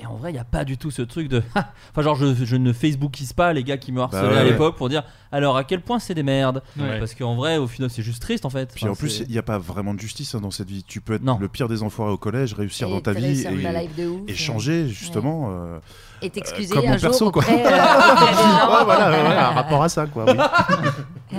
Et 0.00 0.06
en 0.06 0.16
vrai, 0.16 0.30
il 0.30 0.32
n'y 0.34 0.40
a 0.40 0.44
pas 0.44 0.64
du 0.64 0.76
tout 0.76 0.90
ce 0.90 1.02
truc 1.02 1.28
de. 1.28 1.40
enfin, 1.54 2.02
genre, 2.02 2.16
je, 2.16 2.34
je 2.44 2.56
ne 2.56 2.72
Facebookise 2.72 3.32
pas 3.32 3.52
les 3.52 3.62
gars 3.62 3.76
qui 3.76 3.92
me 3.92 4.00
harcelaient 4.00 4.22
Bah 4.22 4.28
ouais, 4.28 4.36
à 4.38 4.42
ouais. 4.44 4.50
l'époque 4.50 4.76
pour 4.76 4.88
dire 4.88 5.04
alors 5.30 5.56
à 5.56 5.62
quel 5.64 5.80
point 5.80 5.98
c'est 6.00 6.14
des 6.14 6.22
merdes. 6.24 6.62
Ouais. 6.78 6.98
Parce 6.98 7.14
qu'en 7.14 7.36
vrai, 7.36 7.56
au 7.58 7.66
final, 7.68 7.90
c'est 7.90 8.02
juste 8.02 8.20
triste 8.20 8.44
en 8.44 8.50
fait. 8.50 8.72
Puis 8.74 8.88
en 8.88 8.94
plus, 8.96 9.20
il 9.20 9.30
n'y 9.30 9.38
a 9.38 9.42
pas 9.42 9.58
vraiment 9.58 9.94
de 9.94 10.00
justice 10.00 10.34
hein, 10.34 10.40
dans 10.40 10.50
cette 10.50 10.68
vie. 10.68 10.82
Tu 10.84 11.00
peux 11.00 11.14
être 11.14 11.22
Non. 11.22 11.38
le 11.40 11.48
pire 11.48 11.68
des 11.68 11.82
enfoirés 11.84 12.12
au 12.12 12.18
collège, 12.18 12.54
réussir 12.54 12.88
Et 12.88 12.90
dans 12.90 13.00
ta 13.00 13.12
vie 13.12 13.40
et, 13.40 13.62
ta 13.62 13.80
life 13.82 13.94
de 13.96 14.06
ouf, 14.08 14.20
et 14.26 14.32
ouais. 14.32 14.36
changer 14.36 14.88
justement. 14.88 15.50
euh, 15.50 15.78
Et 16.22 16.30
t'excuser 16.30 16.74
comme 16.74 16.84
un 16.86 16.90
mon 16.92 16.98
jour 16.98 17.10
perso, 17.10 17.30
quoi. 17.30 17.44
euh, 17.48 18.84
voilà, 18.84 19.48
un 19.48 19.52
rapport 19.54 19.82
à 19.82 19.88
ça, 19.88 20.06
quoi. 20.06 20.24
oui. 20.28 21.38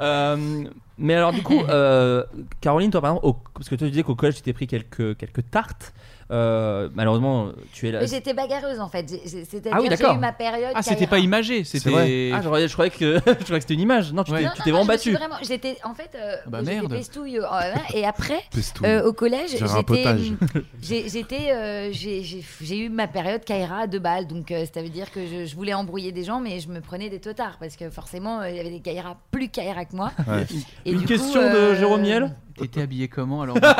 Euh, 0.00 0.64
mais 0.96 1.14
alors 1.14 1.32
du 1.32 1.42
coup, 1.42 1.60
euh, 1.68 2.22
Caroline, 2.60 2.90
toi 2.92 3.00
par 3.00 3.10
exemple, 3.10 3.26
au- 3.26 3.36
parce 3.54 3.68
que 3.68 3.74
toi 3.74 3.86
tu 3.86 3.90
disais 3.90 4.04
qu'au 4.04 4.14
collège 4.14 4.36
tu 4.36 4.42
t'es 4.42 4.52
pris 4.52 4.68
quelques, 4.68 5.16
quelques 5.16 5.50
tartes. 5.50 5.92
Euh, 6.30 6.88
malheureusement, 6.94 7.48
tu 7.72 7.88
es 7.88 7.92
là. 7.92 8.00
Mais 8.00 8.06
j'étais 8.06 8.34
bagarreuse 8.34 8.80
en 8.80 8.88
fait. 8.88 9.08
C'est-à-dire 9.08 9.72
Ah 9.74 9.80
oui, 9.80 9.88
j'ai 9.90 10.04
eu 10.14 10.18
ma 10.18 10.32
période. 10.32 10.72
Ah, 10.74 10.82
c'était 10.82 11.06
pas 11.06 11.18
imagé, 11.18 11.64
c'était. 11.64 11.88
Ah, 12.32 12.40
je 12.42 12.46
croyais, 12.46 12.68
je 12.68 12.72
croyais 12.74 12.90
que, 12.90 13.14
je 13.26 13.32
croyais 13.32 13.44
que 13.44 13.60
c'était 13.60 13.74
une 13.74 13.80
image. 13.80 14.12
Non, 14.12 14.22
tu 14.24 14.32
non, 14.32 14.38
t'es 14.38 14.70
vraiment 14.70 14.80
suis 14.80 14.88
battu. 14.88 15.12
vraiment- 15.12 15.36
J'étais 15.42 15.76
en 15.84 15.94
fait 15.94 16.10
euh, 16.14 16.36
Bah, 16.46 16.58
j'étais 16.60 16.72
merde. 16.74 16.90
pestouille, 16.92 17.38
euh, 17.38 17.42
ouais, 17.50 17.74
et 17.94 18.04
après 18.06 18.40
Pestouille. 18.52 18.86
euh, 18.88 19.06
au 19.08 19.12
collège 19.12 19.50
j'étais 19.50 20.04
j'ai- 21.92 22.42
euh, 22.72 22.76
eu 22.76 22.88
ma 22.90 23.06
période 23.08 23.44
Kaira 23.44 23.80
à 23.82 23.86
deux 23.86 23.98
balles 23.98 24.26
donc 24.26 24.50
euh, 24.50 24.64
ça 24.72 24.82
veut 24.82 24.88
dire 24.88 25.10
que 25.10 25.20
je, 25.26 25.46
je 25.46 25.56
voulais 25.56 25.74
embrouiller 25.74 26.12
des 26.12 26.24
gens 26.24 26.40
mais 26.40 26.60
je 26.60 26.68
me 26.68 26.80
prenais 26.80 27.08
des 27.08 27.20
totards 27.20 27.56
parce 27.58 27.76
que 27.76 27.90
forcément 27.90 28.40
euh, 28.40 28.50
il 28.50 28.56
y 28.56 28.60
avait 28.60 28.70
des 28.70 28.80
Kaira 28.80 29.16
plus 29.30 29.48
Kaira 29.48 29.84
que 29.84 29.96
moi. 29.96 30.12
Ouais. 30.26 30.46
Et 30.84 30.92
Une 30.92 30.98
du 31.00 31.06
question 31.06 31.40
coup, 31.40 31.46
euh, 31.46 31.70
de 31.72 31.74
Jérôme 31.76 32.02
Niel? 32.02 32.34
T'étais 32.60 32.82
habillé 32.82 33.08
comment 33.08 33.42
alors 33.42 33.54
Ouais, 33.56 33.62
moi, 33.62 33.72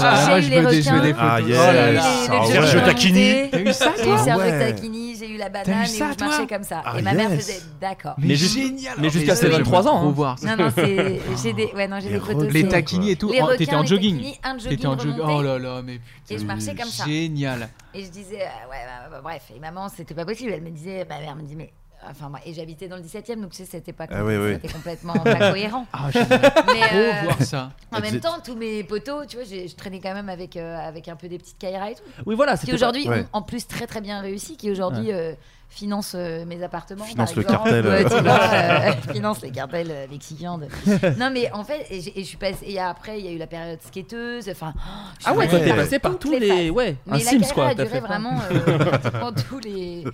Ah, 0.00 0.26
moi, 0.28 0.40
J'ai 0.40 0.42
je 0.42 0.46
eu 0.46 0.50
les 0.50 0.60
veux 0.60 0.70
des, 0.70 0.82
je 0.82 0.90
veux 0.90 1.00
des 1.00 1.14
photos. 1.14 1.28
Ah, 1.30 1.38
Oh 1.42 1.46
yes. 1.46 1.56
là 1.58 1.72
là. 1.72 1.82
J'ai 1.82 1.88
eu 1.90 1.92
les- 1.92 2.28
Ah, 2.28 2.34
le 2.34 2.40
ouais. 2.40 2.66
Serge 2.66 2.84
Tacchini. 2.84 3.50
T'as 3.50 3.60
eu 3.60 3.72
ça, 3.72 3.92
J'ai 3.96 4.02
eu 4.02 4.04
toi 4.06 4.18
Serge 4.18 4.38
Ouais. 4.40 4.58
Tacchini, 4.72 5.16
j'ai 5.16 5.28
eu 5.30 5.36
la 5.36 5.46
eu 5.48 5.50
banane 5.50 5.82
et 5.82 5.86
ça, 5.86 6.06
où 6.06 6.12
je 6.12 6.14
toi 6.16 6.26
marchais 6.28 6.46
comme 6.46 6.62
ça. 6.64 6.82
Ah, 6.84 6.98
et 6.98 7.02
ma 7.02 7.12
mère 7.14 7.30
yes. 7.30 7.40
faisait 7.46 7.60
d'accord. 7.80 8.14
Mais 8.18 8.34
ju- 8.34 8.46
génial. 8.48 8.94
mais 8.98 9.10
jusqu'à 9.10 9.34
ses 9.36 9.48
Mais 9.48 9.56
23 9.58 9.88
ans. 9.88 10.08
hein. 10.08 10.10
voir 10.10 10.38
ça. 10.38 10.54
Non 10.56 10.64
non 10.64 10.70
c'est 10.74 11.20
j'ai 11.42 11.52
des 11.52 11.66
ouais 11.74 11.88
non 11.88 11.98
j'ai 12.00 12.10
des 12.10 12.20
photos. 12.20 12.52
Les 12.52 12.62
c'est- 12.62 12.68
taquinis 12.68 13.10
et 13.10 13.16
tout. 13.16 13.32
Les 13.32 13.40
Oh, 13.40 13.46
requins, 13.46 13.56
T'étais 13.58 13.74
en 13.76 13.80
les 13.82 13.86
jogging. 13.86 14.16
taquinis, 14.16 14.38
un 14.44 14.58
jogging 14.58 14.70
T'étais 14.70 14.86
en 14.86 14.98
jogging. 14.98 15.20
remonté. 15.20 15.34
Oh 15.38 15.42
là 15.42 15.58
là, 15.58 15.82
mais 15.82 15.94
putain. 15.98 16.34
Et 16.34 16.38
je 16.38 16.44
marchais 16.44 16.74
comme 16.74 16.88
ça. 16.90 17.04
Génial. 17.04 17.68
Et 17.94 18.04
je 18.04 18.10
disais, 18.10 18.40
euh, 18.42 18.70
ouais, 18.70 18.78
bah, 18.86 19.08
bah, 19.10 19.20
bref. 19.22 19.42
Et 19.56 19.60
maman, 19.60 19.88
c'était 19.94 20.14
pas 20.14 20.24
possible. 20.24 20.52
Elle 20.52 20.62
me 20.62 20.70
disait, 20.70 21.06
ma 21.08 21.20
mère 21.20 21.36
me 21.36 21.42
dit, 21.42 21.54
mais. 21.56 21.72
Enfin, 22.10 22.28
moi, 22.28 22.40
et 22.44 22.52
j'habitais 22.52 22.88
dans 22.88 22.96
le 22.96 23.02
17 23.02 23.30
e 23.30 23.34
donc 23.36 23.50
tu 23.50 23.56
sais, 23.58 23.64
c'était 23.64 23.92
pas 23.92 24.06
Ah 24.10 24.24
oui, 24.24 24.36
oui. 24.36 24.54
c'était 24.54 24.72
complètement 24.72 25.14
pas 25.14 25.50
cohérent. 25.50 25.86
Ah, 25.92 26.08
Mais, 26.12 26.82
euh, 26.92 27.22
voir 27.24 27.42
ça. 27.42 27.72
En 27.92 28.00
même 28.00 28.20
temps, 28.20 28.38
tous 28.44 28.56
mes 28.56 28.82
potos, 28.84 29.26
tu 29.26 29.36
vois, 29.36 29.44
je 29.44 29.74
traînais 29.74 30.00
quand 30.00 30.14
même 30.14 30.28
avec, 30.28 30.56
euh, 30.56 30.76
avec 30.76 31.08
un 31.08 31.16
peu 31.16 31.28
des 31.28 31.38
petites 31.38 31.58
Kaira 31.58 31.90
et 31.90 31.94
tout. 31.94 32.02
Oui, 32.26 32.34
voilà. 32.34 32.56
Qui 32.56 32.72
aujourd'hui, 32.72 33.04
pas- 33.04 33.10
ouais. 33.10 33.20
ont 33.32 33.38
en 33.38 33.42
plus 33.42 33.66
très 33.66 33.86
très 33.86 34.00
bien 34.00 34.20
réussi, 34.20 34.56
qui 34.56 34.70
aujourd'hui 34.70 35.12
euh, 35.12 35.34
financent 35.74 36.14
euh, 36.14 36.44
mes 36.46 36.62
appartements. 36.62 37.04
Finance 37.04 37.32
par 37.32 37.36
le 37.36 37.42
exemple, 37.42 37.70
cartel, 37.70 37.86
euh, 37.86 38.08
tu 38.08 38.14
euh. 38.14 38.20
vois, 38.22 38.40
euh, 38.52 38.92
finance 39.12 39.42
les 39.42 39.50
cartels 39.50 39.92
mexicains. 40.10 40.58
de- 40.58 41.18
non, 41.18 41.30
mais 41.32 41.50
en 41.52 41.64
fait, 41.64 41.86
et, 41.90 41.96
et 42.18 42.22
je 42.22 42.28
suis 42.28 42.36
passée. 42.36 42.64
Et 42.66 42.78
après, 42.80 43.18
il 43.18 43.24
y 43.26 43.28
a 43.28 43.32
eu 43.32 43.38
la 43.38 43.46
période 43.46 43.80
skateuse. 43.82 44.48
Enfin, 44.48 44.72
je 45.18 45.24
suis 45.24 45.32
Ah 45.32 45.34
ouais, 45.34 45.48
t'es 45.48 45.66
par 45.66 45.76
passé 45.76 45.98
par 45.98 46.18
tous 46.18 46.32
les, 46.32 46.70
ouais, 46.70 46.96
un 47.10 47.16
Mais 47.18 47.24
la 47.24 47.30
Sims 47.30 47.52
quoi. 47.52 47.66
a 47.68 47.74
duré 47.74 48.00
vraiment 48.00 48.40
euh, 48.50 48.78
pratiquement 48.84 49.32
tous 49.32 49.58
les, 49.58 50.04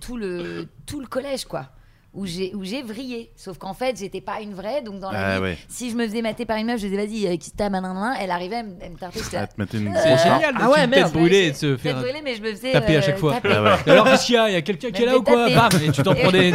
tout 0.00 0.16
le, 0.16 0.68
tout 0.86 1.00
le 1.00 1.06
collège 1.06 1.44
quoi. 1.44 1.66
Où 2.12 2.26
j'ai, 2.26 2.52
où 2.56 2.64
j'ai 2.64 2.82
vrillé. 2.82 3.30
Sauf 3.36 3.56
qu'en 3.58 3.72
fait, 3.72 3.96
j'étais 3.96 4.20
pas 4.20 4.40
une 4.40 4.52
vraie. 4.52 4.82
Donc 4.82 4.98
dans 4.98 5.12
la 5.12 5.18
Ah 5.34 5.36
vie, 5.36 5.42
ouais. 5.42 5.58
si 5.68 5.90
je 5.92 5.94
me 5.96 6.04
faisais 6.04 6.22
mater 6.22 6.44
par 6.44 6.56
une 6.56 6.66
meuf, 6.66 6.80
je 6.80 6.88
disais 6.88 6.96
vas-y, 7.06 7.26
euh, 7.28 7.36
qui 7.36 7.52
t'a 7.52 7.70
manin, 7.70 8.14
elle 8.20 8.32
arrivait, 8.32 8.56
elle 8.56 8.66
me, 8.66 8.72
elle 8.80 8.90
me 8.90 8.96
Euh, 8.96 9.10
C'est 9.22 9.36
barre. 9.38 10.18
génial. 10.18 10.54
Ah 10.58 10.70
ouais, 10.70 10.86
merde. 10.88 11.12
brûlée 11.12 11.44
et 11.46 11.50
de 11.52 11.56
se 11.56 11.76
faire 11.76 11.98
brûlée, 12.00 12.20
mais 12.24 12.34
je 12.34 12.42
me 12.42 12.50
faisais 12.50 12.72
taper 12.72 12.96
à 12.96 12.98
euh, 12.98 13.02
chaque 13.02 13.18
fois. 13.18 13.34
taper. 13.34 13.52
Ah 13.54 13.62
ouais. 13.62 13.92
Alors 13.92 14.04
qu'est-ce 14.06 14.26
qu'il 14.26 14.34
y 14.34 14.38
a? 14.38 14.48
Il 14.48 14.52
y 14.54 14.56
a 14.56 14.62
quelqu'un 14.62 14.90
qui 14.90 15.02
est 15.04 15.06
là 15.06 15.18
ou 15.18 15.22
quoi? 15.22 15.48
Bam 15.50 15.68
Et 15.84 15.92
tu 15.92 16.02
t'en 16.02 16.14
prenais. 16.16 16.50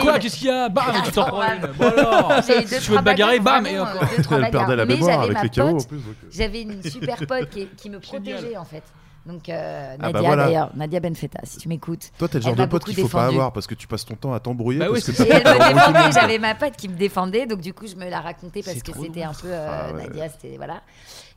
Quoi? 0.00 0.18
Qu'est-ce 0.20 0.36
qu'il 0.36 0.46
y 0.46 0.50
a? 0.50 0.68
Bam 0.68 0.84
Et 0.96 1.02
tu 1.04 1.10
t'en 1.10 1.24
prenais. 1.26 1.60
Bon 1.76 1.88
alors 1.88 2.32
Tu 2.46 2.52
veux 2.92 2.98
te 2.98 3.02
bagarrer 3.02 3.40
Bam 3.40 3.66
Et 3.66 3.78
encore. 3.80 4.02
euh, 4.04 4.40
Elle 4.44 4.50
perdait 4.52 4.76
la 4.76 4.86
mémoire 4.86 5.22
avec 5.22 5.42
les 5.42 5.48
KO 5.48 5.62
en 5.62 5.76
plus. 5.82 5.96
euh. 5.96 6.00
J'avais 6.30 6.62
une 6.62 6.80
super 6.84 7.16
pote 7.26 7.50
qui, 7.50 7.66
qui 7.76 7.90
me 7.90 7.98
protégeait 7.98 8.56
en 8.56 8.64
fait. 8.64 8.84
Donc 9.26 9.48
euh, 9.48 9.94
Ah 9.98 10.02
Nadia 10.02 10.12
bah 10.12 10.20
voilà. 10.26 10.44
d'ailleurs, 10.46 10.70
Nadia 10.76 11.00
Benfeta, 11.00 11.40
si 11.44 11.58
tu 11.58 11.68
m'écoutes. 11.68 12.10
Toi, 12.18 12.28
t'es 12.28 12.38
le 12.38 12.44
genre 12.44 12.54
de 12.56 12.64
pote 12.66 12.84
qu'il 12.84 12.94
faut 12.94 13.08
pas 13.08 13.26
avoir 13.26 13.52
parce 13.52 13.66
que 13.66 13.74
tu 13.74 13.86
passes 13.86 14.04
ton 14.06 14.14
temps 14.14 14.32
à 14.32 14.40
t'embrouiller. 14.40 14.78
Bah 14.80 14.86
oui, 14.90 15.00
parce 15.04 15.16
que 15.18 15.22
Et 15.24 15.28
elle 15.30 15.42
me 15.44 15.74
défendait, 15.74 16.12
j'avais 16.12 16.38
ma 16.38 16.54
pote 16.54 16.76
qui 16.76 16.88
me 16.88 16.96
défendait, 16.96 17.46
donc 17.46 17.60
du 17.60 17.74
coup 17.74 17.86
je 17.86 17.96
me 17.96 18.08
la 18.08 18.20
racontais 18.20 18.62
parce 18.62 18.82
que 18.82 18.92
c'était 18.92 19.22
un 19.24 19.32
peu 19.32 19.48
euh, 19.48 19.68
Ah 19.68 19.92
ouais. 19.92 20.02
Nadia, 20.04 20.28
c'était 20.28 20.56
voilà. 20.56 20.80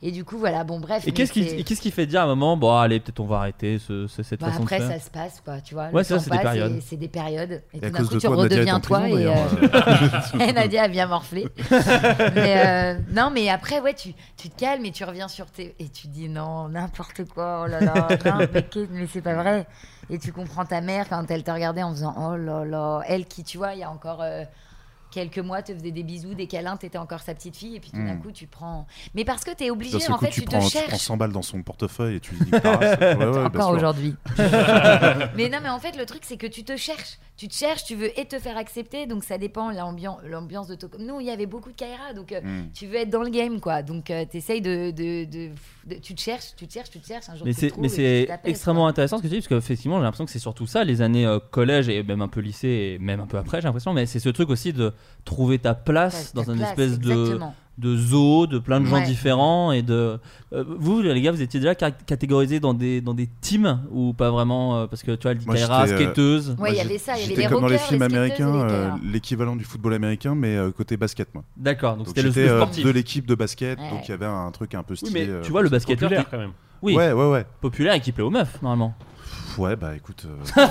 Et 0.02 0.12
du 0.12 0.24
coup 0.24 0.38
voilà, 0.38 0.64
bon 0.64 0.80
bref. 0.80 1.06
Et 1.06 1.12
qu'est-ce 1.12 1.30
qui, 1.30 1.62
qu'est-ce 1.62 1.80
qui 1.82 1.90
fait 1.90 2.06
dire 2.06 2.22
à 2.22 2.24
un 2.24 2.28
moment, 2.28 2.56
bon 2.56 2.74
allez, 2.74 3.00
peut-être 3.00 3.20
on 3.20 3.26
va 3.26 3.36
arrêter 3.40 3.78
ce, 3.78 4.06
ce- 4.06 4.22
cette 4.22 4.40
Bah, 4.40 4.46
façon 4.50 4.62
après 4.62 4.78
de 4.78 4.84
ça 4.84 4.88
faire. 4.92 5.02
se 5.02 5.10
passe 5.10 5.42
quoi, 5.44 5.60
tu 5.60 5.74
vois. 5.74 5.88
Ouais, 5.90 6.02
c'est 6.04 6.18
ça, 6.18 6.24
des 6.24 6.30
passe 6.30 6.42
périodes. 6.42 6.80
C'est 6.86 6.96
des 6.96 7.08
périodes. 7.08 7.62
Et, 7.74 7.76
Et 7.76 7.80
tout 7.82 7.90
d'un 7.90 8.04
coup 8.04 8.14
tu 8.18 8.26
toi, 8.26 8.36
redeviens 8.36 8.76
en 8.76 8.80
toi 8.80 9.00
prison, 9.00 9.16
et, 9.18 9.24
d'ailleurs. 9.24 9.36
euh, 9.62 10.38
et 10.48 10.52
Nadia 10.54 10.84
a 10.84 10.88
bien 10.88 11.06
morflé. 11.06 11.48
mais 12.34 12.54
euh, 12.66 12.98
non, 13.12 13.30
mais 13.30 13.48
après 13.50 13.80
ouais, 13.80 13.94
tu, 13.94 14.14
tu 14.36 14.48
te 14.48 14.58
calmes 14.58 14.84
et 14.86 14.90
tu 14.92 15.04
reviens 15.04 15.28
sur 15.28 15.46
tes 15.50 15.74
et 15.78 15.88
tu 15.88 16.08
dis 16.08 16.28
non 16.28 16.68
n'importe 16.68 17.24
quoi. 17.26 17.64
Oh 17.64 17.66
là 17.68 17.80
là, 17.80 18.08
non, 18.24 18.38
mais, 18.38 18.64
mais 18.90 19.06
c'est 19.06 19.20
pas 19.22 19.34
vrai. 19.34 19.66
Et 20.08 20.18
tu 20.18 20.32
comprends 20.32 20.64
ta 20.64 20.80
mère 20.80 21.08
quand 21.08 21.30
elle 21.30 21.44
te 21.44 21.50
regardait 21.50 21.82
en 21.82 21.90
faisant 21.90 22.14
oh 22.18 22.36
là 22.36 22.64
là, 22.64 23.00
elle 23.06 23.26
qui 23.26 23.44
tu 23.44 23.58
vois 23.58 23.74
il 23.74 23.80
y 23.80 23.84
a 23.84 23.90
encore 23.90 24.20
euh, 24.22 24.44
quelques 25.10 25.38
mois 25.38 25.62
te 25.62 25.74
faisait 25.74 25.90
des 25.90 26.02
bisous, 26.02 26.34
des 26.34 26.46
câlins, 26.46 26.76
t'étais 26.76 26.98
encore 26.98 27.20
sa 27.20 27.34
petite 27.34 27.56
fille 27.56 27.76
et 27.76 27.80
puis 27.80 27.90
tout 27.90 27.96
d'un 28.04 28.14
Mm. 28.14 28.22
coup 28.22 28.32
tu 28.32 28.46
prends. 28.46 28.86
Mais 29.14 29.24
parce 29.24 29.44
que 29.44 29.50
t'es 29.54 29.70
obligé 29.70 29.96
en 30.08 30.16
coup, 30.18 30.24
fait 30.24 30.30
tu 30.30 30.40
tu 30.40 30.46
te 30.46 30.50
prends, 30.50 30.66
tu 30.68 30.76
prends 30.78 30.86
cherches. 30.88 31.00
100 31.02 31.16
balles 31.16 31.32
dans 31.32 31.42
son 31.42 31.62
portefeuille 31.62 32.16
et 32.16 32.20
tu 32.20 32.34
dis. 32.34 32.50
Ouais, 32.52 32.60
ouais, 33.16 33.44
Encore 33.44 33.70
aujourd'hui. 33.70 34.14
mais 35.36 35.48
non, 35.48 35.58
mais 35.62 35.68
en 35.68 35.78
fait, 35.78 35.96
le 35.96 36.06
truc, 36.06 36.22
c'est 36.24 36.36
que 36.36 36.46
tu 36.46 36.64
te 36.64 36.76
cherches. 36.76 37.18
Tu 37.36 37.48
te 37.48 37.54
cherches, 37.54 37.84
tu 37.84 37.94
veux 37.94 38.18
et 38.20 38.26
te 38.26 38.38
faire 38.38 38.56
accepter. 38.58 39.06
Donc, 39.06 39.24
ça 39.24 39.38
dépend 39.38 39.70
l'ambiance, 39.70 40.18
l'ambiance 40.28 40.66
de 40.68 40.74
ton. 40.74 40.88
Nous, 40.98 41.20
il 41.20 41.26
y 41.26 41.30
avait 41.30 41.46
beaucoup 41.46 41.70
de 41.70 41.76
Kaira. 41.76 42.12
Donc, 42.14 42.32
euh, 42.32 42.40
Mm. 42.42 42.70
tu 42.74 42.86
veux 42.86 42.96
être 42.96 43.10
dans 43.10 43.22
le 43.22 43.30
game, 43.30 43.60
quoi. 43.60 43.82
Donc, 43.82 44.04
tu 44.30 44.36
essayes 44.36 44.60
de, 44.60 44.90
de, 44.90 45.24
de- 45.24 45.50
de- 45.86 45.94
Tu 46.00 46.14
te 46.14 46.20
cherches, 46.20 46.54
tu 46.56 46.66
te 46.66 46.72
cherches, 46.72 46.90
tu 46.90 47.00
te 47.00 47.06
cherches. 47.06 47.28
Un 47.30 47.36
jour, 47.36 47.46
Mais 47.46 47.88
c'est, 47.88 48.28
extrêmement 48.44 48.86
intéressant 48.86 49.16
ce 49.18 49.22
que 49.22 49.28
tu 49.28 49.34
dis, 49.34 49.40
parce 49.40 49.48
qu'effectivement, 49.48 49.96
j'ai 49.98 50.02
l'impression 50.04 50.24
que 50.26 50.30
c'est 50.30 50.38
surtout 50.38 50.66
ça, 50.66 50.84
les 50.84 51.00
années 51.02 51.26
euh, 51.26 51.38
collège 51.38 51.88
et 51.88 52.02
même 52.02 52.20
un 52.22 52.28
peu 52.28 52.40
lycée, 52.40 52.94
et 52.94 52.98
même 52.98 53.20
un 53.20 53.26
peu 53.26 53.38
après, 53.38 53.60
j'ai 53.60 53.66
l'impression, 53.68 53.92
mais 53.92 54.06
c'est 54.06 54.20
ce 54.20 54.28
truc 54.28 54.50
aussi 54.50 54.72
de 54.72 54.92
trouver 55.24 55.58
ta 55.58 55.74
place 55.74 56.32
Ta- 56.32 56.40
ta 56.40 56.46
dans 56.46 56.52
une 56.52 56.58
place, 56.58 56.70
espèce 56.70 56.98
de, 56.98 57.10
exactement. 57.12 57.54
de 57.78 57.96
zoo, 57.96 58.46
de 58.46 58.58
plein 58.58 58.80
de 58.80 58.84
gens 58.86 58.96
Ouais. 58.96 59.06
différents, 59.06 59.72
et 59.72 59.80
de. 59.82 60.18
euh, 60.52 60.64
vous, 60.78 61.00
les 61.00 61.20
gars, 61.22 61.32
vous 61.32 61.40
étiez 61.40 61.60
déjà 61.60 61.74
ca- 61.78 61.90
catégorisés 61.90 62.60
dans 62.60 62.74
des, 62.74 63.00
dans 63.00 63.14
des 63.14 63.28
teams, 63.40 63.80
ou 63.90 64.12
pas 64.12 64.30
vraiment, 64.30 64.76
euh, 64.76 64.86
parce 64.86 65.02
que 65.02 65.12
tu 65.12 65.22
vois, 65.28 65.34
j'étais, 65.34 65.70
euh, 65.70 65.86
skateuse. 65.86 66.56
Ouais, 66.58 66.72
il 66.72 66.76
y 66.76 66.80
avait 66.80 66.98
ça, 66.98 67.16
il 67.16 67.22
y 67.22 67.32
avait 67.32 67.42
les 67.42 67.48
comme 67.48 67.60
dans 67.62 67.68
les 67.68 67.78
films 67.78 68.00
les 68.00 68.06
américains, 68.06 68.54
euh, 68.54 68.90
l'équivalent 69.02 69.56
du 69.56 69.64
football 69.64 69.94
américain, 69.94 70.34
mais 70.34 70.56
euh, 70.56 70.70
côté 70.72 70.96
basket, 70.96 71.32
moi. 71.34 71.42
D'accord, 71.56 71.96
donc 71.96 72.08
c'était 72.08 72.22
le, 72.22 72.36
euh, 72.36 72.56
sportif. 72.58 72.84
de 72.84 72.90
l'équipe 72.90 73.26
de 73.26 73.34
basket, 73.34 73.78
Ouais. 73.78 73.90
donc 73.90 74.06
il 74.08 74.10
y 74.10 74.14
avait 74.14 74.26
un 74.26 74.50
truc 74.50 74.74
un 74.74 74.82
peu 74.82 74.92
Oui, 74.94 74.98
stylé. 75.08 75.26
mais 75.28 75.40
tu 75.42 75.50
vois, 75.50 75.62
le 75.62 75.68
basketteur. 75.70 76.08
Populaire 76.08 76.28
quand 76.30 76.38
même. 76.38 76.52
Oui, 76.82 76.94
Ouais, 76.96 77.12
ouais, 77.12 77.30
ouais. 77.30 77.44
populaire 77.60 77.94
et 77.94 78.00
qui 78.00 78.10
plaît 78.12 78.24
aux 78.24 78.30
meufs, 78.30 78.60
normalement. 78.62 78.94
Ouais, 79.58 79.76
bah 79.76 79.94
écoute, 79.96 80.26
euh, 80.26 80.62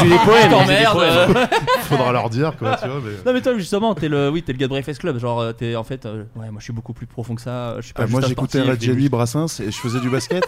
J'ai 0.00 0.08
des 0.08 0.16
poèmes, 0.24 0.50
je 0.62 0.66
j'ai 0.72 0.78
des 0.80 0.86
poèmes. 0.90 1.48
faudra 1.82 2.12
leur 2.12 2.30
dire, 2.30 2.56
quoi, 2.56 2.76
tu 2.82 2.88
vois. 2.88 3.00
Mais... 3.04 3.12
Non 3.26 3.32
mais 3.32 3.40
toi 3.42 3.56
justement 3.56 3.94
t'es 3.94 4.08
le 4.08 4.30
oui 4.30 4.42
t'es 4.42 4.52
le 4.52 4.58
gars 4.58 4.66
de 4.66 4.70
Breakfast 4.70 5.00
Club 5.00 5.18
genre 5.18 5.40
euh, 5.40 5.52
t'es 5.52 5.76
en 5.76 5.84
fait 5.84 6.06
euh, 6.06 6.24
ouais 6.36 6.50
moi 6.50 6.58
je 6.58 6.64
suis 6.64 6.72
beaucoup 6.72 6.92
plus 6.92 7.06
profond 7.06 7.34
que 7.34 7.40
ça 7.42 7.76
je 7.78 7.82
suis 7.86 7.92
pas 7.94 8.02
Ah, 8.02 8.06
juste 8.06 8.18
moi 8.18 8.28
j'écoutais 8.28 8.62
Red 8.62 8.82
et 8.82 8.86
Jelly, 8.86 9.08
Brassens 9.08 9.60
et 9.60 9.70
je 9.70 9.76
faisais 9.76 10.00
du 10.00 10.10
basket. 10.10 10.44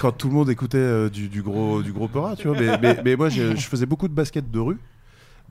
quand 0.00 0.12
tout 0.12 0.28
le 0.28 0.34
monde 0.34 0.48
écoutait 0.50 0.78
euh, 0.78 1.08
du, 1.10 1.28
du 1.28 1.42
gros 1.42 1.82
du 1.82 1.92
gros 1.92 2.08
Peura, 2.08 2.36
tu 2.36 2.48
vois. 2.48 2.56
Mais, 2.58 2.78
mais, 2.80 2.98
mais 3.04 3.16
moi 3.16 3.28
je, 3.28 3.54
je 3.56 3.66
faisais 3.66 3.86
beaucoup 3.86 4.08
de 4.08 4.14
basket 4.14 4.50
de 4.50 4.58
rue. 4.58 4.78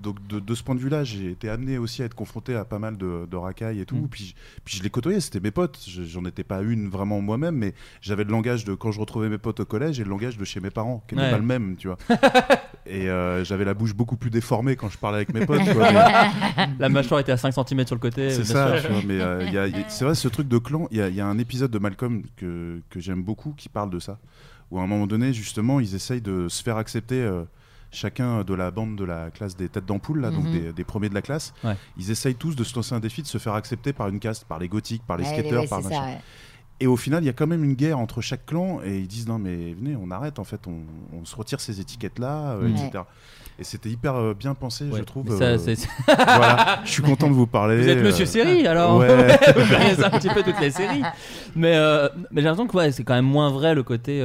Donc 0.01 0.25
de, 0.27 0.39
de 0.39 0.55
ce 0.55 0.63
point 0.63 0.75
de 0.75 0.79
vue-là, 0.79 1.03
j'ai 1.03 1.29
été 1.31 1.49
amené 1.49 1.77
aussi 1.77 2.01
à 2.01 2.05
être 2.05 2.15
confronté 2.15 2.55
à 2.55 2.65
pas 2.65 2.79
mal 2.79 2.97
de, 2.97 3.25
de 3.29 3.37
racailles 3.37 3.79
et 3.79 3.85
tout. 3.85 3.95
Mm. 3.95 4.07
Puis, 4.09 4.35
puis 4.65 4.77
je 4.77 4.83
les 4.83 4.89
côtoyais, 4.89 5.19
c'était 5.19 5.39
mes 5.39 5.51
potes. 5.51 5.79
Je- 5.87 6.03
J'en 6.03 6.25
étais 6.25 6.43
pas 6.43 6.61
une 6.61 6.89
vraiment 6.89 7.21
moi-même, 7.21 7.55
mais 7.55 7.73
j'avais 8.01 8.23
le 8.23 8.31
langage 8.31 8.65
de 8.65 8.73
quand 8.73 8.91
je 8.91 8.99
retrouvais 8.99 9.29
mes 9.29 9.37
potes 9.37 9.59
au 9.61 9.65
collège 9.65 9.99
et 9.99 10.03
le 10.03 10.09
langage 10.09 10.37
de 10.37 10.43
chez 10.45 10.59
mes 10.59 10.71
parents, 10.71 11.03
qui 11.07 11.15
n'était 11.15 11.25
Ouais. 11.27 11.31
pas 11.31 11.37
le 11.37 11.43
même, 11.45 11.75
tu 11.77 11.87
vois. 11.87 11.97
et 12.85 13.09
euh, 13.09 13.43
j'avais 13.43 13.65
la 13.65 13.73
bouche 13.73 13.93
beaucoup 13.93 14.17
plus 14.17 14.29
déformée 14.29 14.75
quand 14.75 14.89
je 14.89 14.97
parlais 14.97 15.17
avec 15.17 15.33
mes 15.33 15.45
potes. 15.45 15.61
mais- 15.65 16.69
la 16.79 16.89
mâchoire 16.89 17.19
était 17.21 17.31
à 17.31 17.37
5 17.37 17.53
cm 17.53 17.85
sur 17.87 17.95
le 17.95 18.01
côté 18.01 18.29
c'est 18.31 18.43
ça, 18.43 18.73
tu 18.81 18.87
vois, 18.91 19.01
mais 19.05 19.21
euh, 19.21 19.43
il 19.47 19.53
y 19.53 19.57
a- 19.57 19.67
il 19.67 19.77
y 19.77 19.79
a- 19.81 19.89
c'est 19.89 20.05
vrai, 20.05 20.15
ce 20.15 20.27
truc 20.27 20.47
de 20.47 20.57
clan, 20.57 20.87
il 20.91 20.97
y 20.97 21.01
a, 21.01 21.07
il 21.09 21.15
y 21.15 21.21
a 21.21 21.25
un 21.27 21.37
épisode 21.37 21.71
de 21.71 21.79
Malcolm 21.79 22.23
que, 22.35 22.81
que 22.89 22.99
j'aime 22.99 23.23
beaucoup 23.23 23.53
qui 23.55 23.69
parle 23.69 23.89
de 23.89 23.99
ça, 23.99 24.19
où 24.71 24.79
à 24.79 24.83
un 24.83 24.87
moment 24.87 25.07
donné, 25.07 25.33
justement, 25.33 25.79
ils 25.79 25.95
essayent 25.95 26.21
de 26.21 26.47
se 26.49 26.61
faire 26.63 26.77
accepter 26.77 27.21
euh, 27.21 27.43
chacun 27.93 28.43
de 28.43 28.53
la 28.53 28.71
bande 28.71 28.95
de 28.95 29.03
la 29.05 29.29
classe 29.31 29.55
des 29.55 29.69
têtes 29.69 29.85
d'ampoule, 29.85 30.19
là, 30.21 30.31
donc 30.31 30.45
Mhm. 30.45 30.51
des, 30.51 30.73
des 30.73 30.83
premiers 30.83 31.09
de 31.09 31.13
la 31.13 31.21
classe. 31.21 31.53
Ouais. 31.63 31.75
Ils 31.97 32.11
essayent 32.11 32.35
tous 32.35 32.55
de 32.55 32.63
se 32.63 32.75
lancer 32.75 32.93
un 32.95 32.99
défi 32.99 33.21
de 33.21 33.27
se 33.27 33.37
faire 33.37 33.53
accepter 33.53 33.93
par 33.93 34.07
une 34.09 34.19
caste, 34.19 34.45
par 34.45 34.59
les 34.59 34.67
gothiques, 34.67 35.03
par 35.07 35.17
les 35.17 35.23
Ouais, 35.23 35.33
skateurs, 35.33 35.61
ouais, 35.63 35.67
par 35.67 35.81
machin. 35.81 35.95
ça. 35.95 36.07
Et 36.79 36.87
au 36.87 36.97
final, 36.97 37.23
il 37.23 37.27
y 37.27 37.29
a 37.29 37.33
quand 37.33 37.47
même 37.47 37.63
une 37.63 37.75
guerre 37.75 37.99
entre 37.99 38.19
chaque 38.19 38.45
clan 38.47 38.79
et 38.83 38.97
ils 38.97 39.07
disent 39.07 39.27
non 39.27 39.37
mais 39.39 39.73
venez, 39.73 39.95
on 39.95 40.11
arrête 40.11 40.37
en 40.39 40.43
fait, 40.43 40.59
on, 40.67 40.79
on 41.17 41.23
se 41.23 41.33
retire 41.35 41.61
ces 41.61 41.79
étiquettes 41.79 42.19
là, 42.19 42.57
etc. 42.67 43.03
Et 43.59 43.63
c'était 43.63 43.89
hyper 43.89 44.15
euh, 44.15 44.33
bien 44.33 44.55
pensé, 44.55 44.85
je 44.93 45.03
trouve. 45.03 45.37
ça, 45.37 45.43
euh, 45.45 45.57
voilà, 46.07 46.81
je 46.83 46.89
suis 46.89 47.03
content 47.03 47.29
de 47.29 47.35
vous 47.35 47.45
parler. 47.47 47.79
Vous 47.79 47.87
êtes 47.87 47.99
euh, 47.99 48.03
Monsieur 48.03 48.25
Série 48.25 48.65
alors 48.67 48.97
Ouais. 48.97 49.07
Vous 49.55 50.03
un 50.03 50.09
petit 50.09 50.29
peu 50.29 50.41
toutes 50.41 50.59
les 50.59 50.71
séries. 50.71 51.03
Mais, 51.55 51.75
euh, 51.77 52.09
mais 52.31 52.41
j'ai 52.41 52.47
l'impression 52.47 52.67
que 52.67 52.75
ouais, 52.75 52.91
c'est 52.91 53.03
quand 53.03 53.13
même 53.13 53.23
moins 53.25 53.51
vrai 53.51 53.75
le 53.75 53.83
côté. 53.83 54.19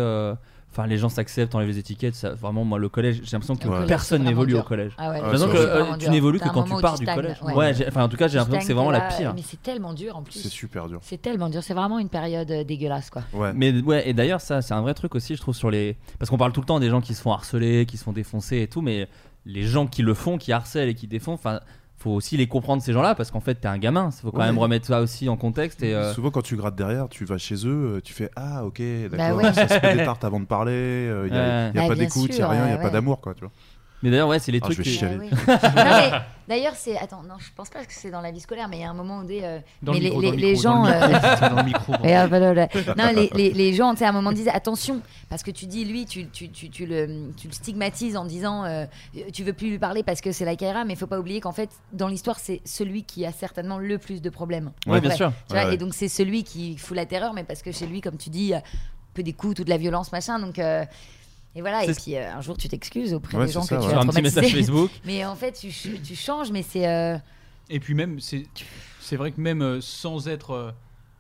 Enfin, 0.79 0.87
les 0.87 0.97
gens 0.97 1.09
s'acceptent, 1.09 1.57
enlèvent 1.57 1.69
les 1.69 1.79
étiquettes. 1.79 2.15
Ça, 2.15 2.35
vraiment, 2.35 2.65
moi, 2.65 2.79
le 2.79 2.89
collège, 2.89 3.21
j'ai 3.25 3.33
l'impression 3.33 3.57
que 3.57 3.87
personne 3.87 4.23
n'évolue 4.23 4.55
au 4.55 4.63
collège. 4.63 4.93
Ah 4.97 5.11
ouais, 5.11 5.17
J'ai 5.17 5.23
l'impression 5.23 5.49
que 5.49 5.57
euh, 5.57 5.97
tu 5.99 6.09
n'évolues 6.09 6.39
que 6.39 6.49
quand 6.49 6.63
tu 6.63 6.81
pars 6.81 6.97
tu 6.97 7.05
du 7.05 7.13
collège. 7.13 7.37
ouais. 7.43 7.89
Enfin, 7.89 8.05
en 8.05 8.09
tout 8.09 8.17
cas, 8.17 8.29
j'ai 8.29 8.39
l'impression 8.39 8.61
que 8.61 8.65
c'est 8.65 8.75
vraiment 8.75 8.93
la 8.93 9.01
pire. 9.01 9.33
Mais 9.35 9.43
c'est 9.43 9.61
tellement 9.61 9.93
dur 9.93 10.17
en 10.17 10.23
plus. 10.23 10.35
C'est 10.39 10.49
super 10.49 10.89
dur. 10.89 11.01
C'est 11.03 11.21
tellement 11.21 11.49
dur. 11.49 11.65
C'est 11.65 11.75
vraiment 11.75 11.99
une 11.99 12.09
période 12.09 12.49
euh, 12.53 12.63
dégueulasse, 12.63 13.11
quoi. 13.11 13.23
Ouais. 13.33 13.53
Mais 13.55 13.73
ouais, 13.81 14.09
et 14.09 14.15
d'ailleurs, 14.15 14.41
ça, 14.41 14.63
c'est 14.63 14.75
un 14.75 14.81
vrai 14.81 14.95
truc 14.95 15.17
aussi, 15.17 15.35
je 15.35 15.41
trouve, 15.41 15.57
sur 15.57 15.69
les. 15.69 15.97
Parce 16.21 16.31
qu'on 16.31 16.39
parle 16.39 16.53
tout 16.53 16.61
le 16.61 16.67
temps 16.67 16.79
des 16.79 16.91
gens 16.91 17.01
qui 17.01 17.15
se 17.15 17.23
font 17.23 17.33
harceler, 17.33 17.85
qui 17.85 17.97
se 17.97 18.05
font 18.05 18.13
défoncer 18.13 18.59
et 18.61 18.69
tout, 18.69 18.81
mais 18.81 19.09
les 19.47 19.63
gens 19.63 19.89
qui 19.89 20.03
le 20.03 20.15
font, 20.15 20.39
qui 20.39 20.53
harcèlent 20.53 20.91
et 20.91 20.95
qui 20.95 21.09
défoncent, 21.09 21.41
enfin, 21.41 21.59
faut 21.99 22.11
aussi 22.13 22.37
les 22.37 22.47
comprendre 22.47 22.81
ces 22.83 22.93
gens-là, 22.93 23.15
parce 23.17 23.31
qu'en 23.31 23.41
fait, 23.41 23.57
t'es 23.57 23.67
un 23.69 23.77
gamin. 23.79 24.11
Il 24.17 24.21
faut 24.23 24.31
quand 24.31 24.39
Ouais. 24.39 24.47
même 24.47 24.59
remettre 24.59 24.87
ça 24.87 25.01
aussi 25.01 25.29
en 25.29 25.37
contexte. 25.37 25.83
Et, 25.83 25.95
euh, 25.95 26.13
Souvent, 26.15 26.31
quand 26.31 26.43
tu 26.43 26.57
grattes 26.57 26.77
derrière, 26.77 27.09
tu 27.09 27.25
vas 27.25 27.39
chez 27.39 27.57
eux, 27.67 27.97
euh, 27.97 28.01
tu 28.01 28.13
fais 28.13 28.31
Ah, 28.37 28.65
ok, 28.65 28.81
Bah 29.11 29.17
d'accord, 29.17 29.37
ouais. 29.39 29.53
ça 29.53 29.67
se 29.69 29.75
fait 29.81 29.97
des 29.97 30.05
tartes 30.05 30.25
avant 30.25 30.39
de 30.41 30.45
parler, 30.47 30.71
euh, 30.73 31.25
il 31.27 31.33
n'y 31.33 31.39
a, 31.39 31.43
Ouais. 31.43 31.49
y 31.75 31.79
a 31.79 31.83
Bah, 31.83 31.89
pas 31.89 31.95
bien 31.95 32.05
d'écoute, 32.05 32.31
il 32.31 32.37
n'y 32.37 32.43
a 32.43 32.49
rien, 32.49 32.65
il 32.65 32.67
n'y 32.69 32.73
a 32.73 32.77
ouais, 32.77 32.83
pas 32.83 32.91
d'amour, 32.91 33.21
quoi, 33.21 33.35
tu 33.35 33.41
vois. 33.41 33.51
Mais 34.03 34.11
d'ailleurs, 34.11 34.29
ouais, 34.29 34.39
c'est 34.39 34.53
les 34.53 34.61
Ah, 34.63 34.67
trucs. 34.67 34.79
je 34.79 34.83
vais 34.83 34.91
chialer. 34.91 35.31
Ah 35.49 36.11
oui. 36.13 36.19
D'ailleurs, 36.49 36.73
c'est. 36.77 36.97
Attends, 36.97 37.23
non, 37.25 37.35
je 37.39 37.49
pense 37.55 37.69
pas 37.69 37.81
que 37.85 37.93
c'est 37.93 38.11
dans 38.11 38.23
la 38.23 38.31
vie 38.31 38.41
scolaire, 38.41 38.69
mais 38.69 38.79
il 38.79 38.81
y 38.81 38.85
a 38.85 38.89
un 38.89 38.95
moment 38.95 39.19
où 39.19 39.25
des. 39.25 39.41
euh, 39.43 39.59
Dans 39.83 39.93
mais 39.93 39.99
le 39.99 40.05
les, 40.05 40.11
micro, 40.11 40.21
les, 40.23 40.29
dans 40.31 40.35
le 40.37 40.41
les 40.41 40.51
micro, 40.53 40.63
dans 40.63 40.65
gens. 40.73 40.85
non, 42.97 43.13
les, 43.15 43.31
les, 43.35 43.51
les 43.53 43.75
gens, 43.75 43.93
tu 43.93 43.99
sais, 43.99 44.07
à 44.07 44.09
un 44.09 44.13
moment 44.13 44.33
disent 44.33 44.49
attention, 44.49 45.03
parce 45.29 45.43
que 45.43 45.51
tu 45.51 45.67
dis, 45.67 45.85
lui, 45.85 46.07
tu, 46.07 46.27
tu, 46.29 46.49
tu, 46.49 46.71
tu 46.71 46.87
le, 46.87 47.33
tu 47.37 47.49
le 47.49 47.53
stigmatises 47.53 48.17
en 48.17 48.25
disant 48.25 48.65
euh, 48.65 48.87
tu 49.33 49.45
veux 49.45 49.53
plus 49.53 49.69
lui 49.69 49.79
parler 49.79 50.03
parce 50.03 50.23
que 50.23 50.33
c'est 50.33 50.47
la 50.47 50.57
Kaira, 50.57 50.87
mais 50.87 50.95
il 50.95 50.99
faut 50.99 51.07
pas 51.07 51.19
oublier 51.19 51.41
qu'en 51.43 51.53
fait, 51.53 51.69
dans 51.93 52.09
l'histoire, 52.09 52.39
c'est 52.39 52.63
celui 52.65 53.03
qui 53.03 53.27
a 53.27 53.33
certainement 53.33 53.77
le 53.79 53.99
plus 53.99 54.23
de 54.23 54.31
problèmes. 54.31 54.71
Ouais, 54.87 55.01
bien 55.01 55.11
vrai. 55.11 55.17
sûr. 55.19 55.33
Tu 55.49 55.53
vois, 55.55 55.65
Ouais, 55.65 55.69
ouais. 55.69 55.75
Et 55.75 55.77
donc, 55.77 55.93
c'est 55.93 56.09
celui 56.09 56.45
qui 56.45 56.79
fout 56.79 56.97
la 56.97 57.05
terreur, 57.05 57.35
mais 57.35 57.45
parce 57.45 57.61
que 57.61 57.73
chez 57.73 57.87
lui, 57.87 58.01
comme 58.01 58.17
tu 58.17 58.31
dis, 58.31 58.55
peu 59.13 59.23
des 59.23 59.35
coups, 59.35 59.55
toute 59.57 59.69
la 59.69 59.77
violence, 59.77 60.13
machin. 60.13 60.39
Donc. 60.39 60.59
euh, 60.59 60.87
et 61.59 61.61
voilà, 61.61 61.85
et 61.85 61.93
C'est- 61.93 62.01
puis 62.05 62.15
euh, 62.17 62.33
un 62.33 62.41
jour 62.41 62.57
tu 62.57 62.69
t'excuses 62.69 63.13
auprès 63.13 63.37
Ouais, 63.37 63.47
des 63.47 63.53
gens 63.53 63.63
que 63.63 63.69
tu 63.69 63.75
as 63.75 63.99
un 63.99 64.07
petit 64.07 64.23
message. 64.23 64.53
Facebook. 64.53 64.91
Mais 65.05 65.25
en 65.25 65.35
fait, 65.35 65.53
tu, 65.53 65.73
ch- 65.73 66.01
tu 66.03 66.15
changes, 66.15 66.53
mais 66.53 66.63
c'est. 66.63 66.87
euh, 66.87 67.19
Et 67.69 67.81
puis 67.81 67.95
même, 67.95 68.21
c'est 68.21 68.47
c'est 69.01 69.17
vrai 69.17 69.33
que 69.33 69.41
même 69.41 69.61
euh, 69.63 69.81
sans 69.81 70.29
être, 70.29 70.73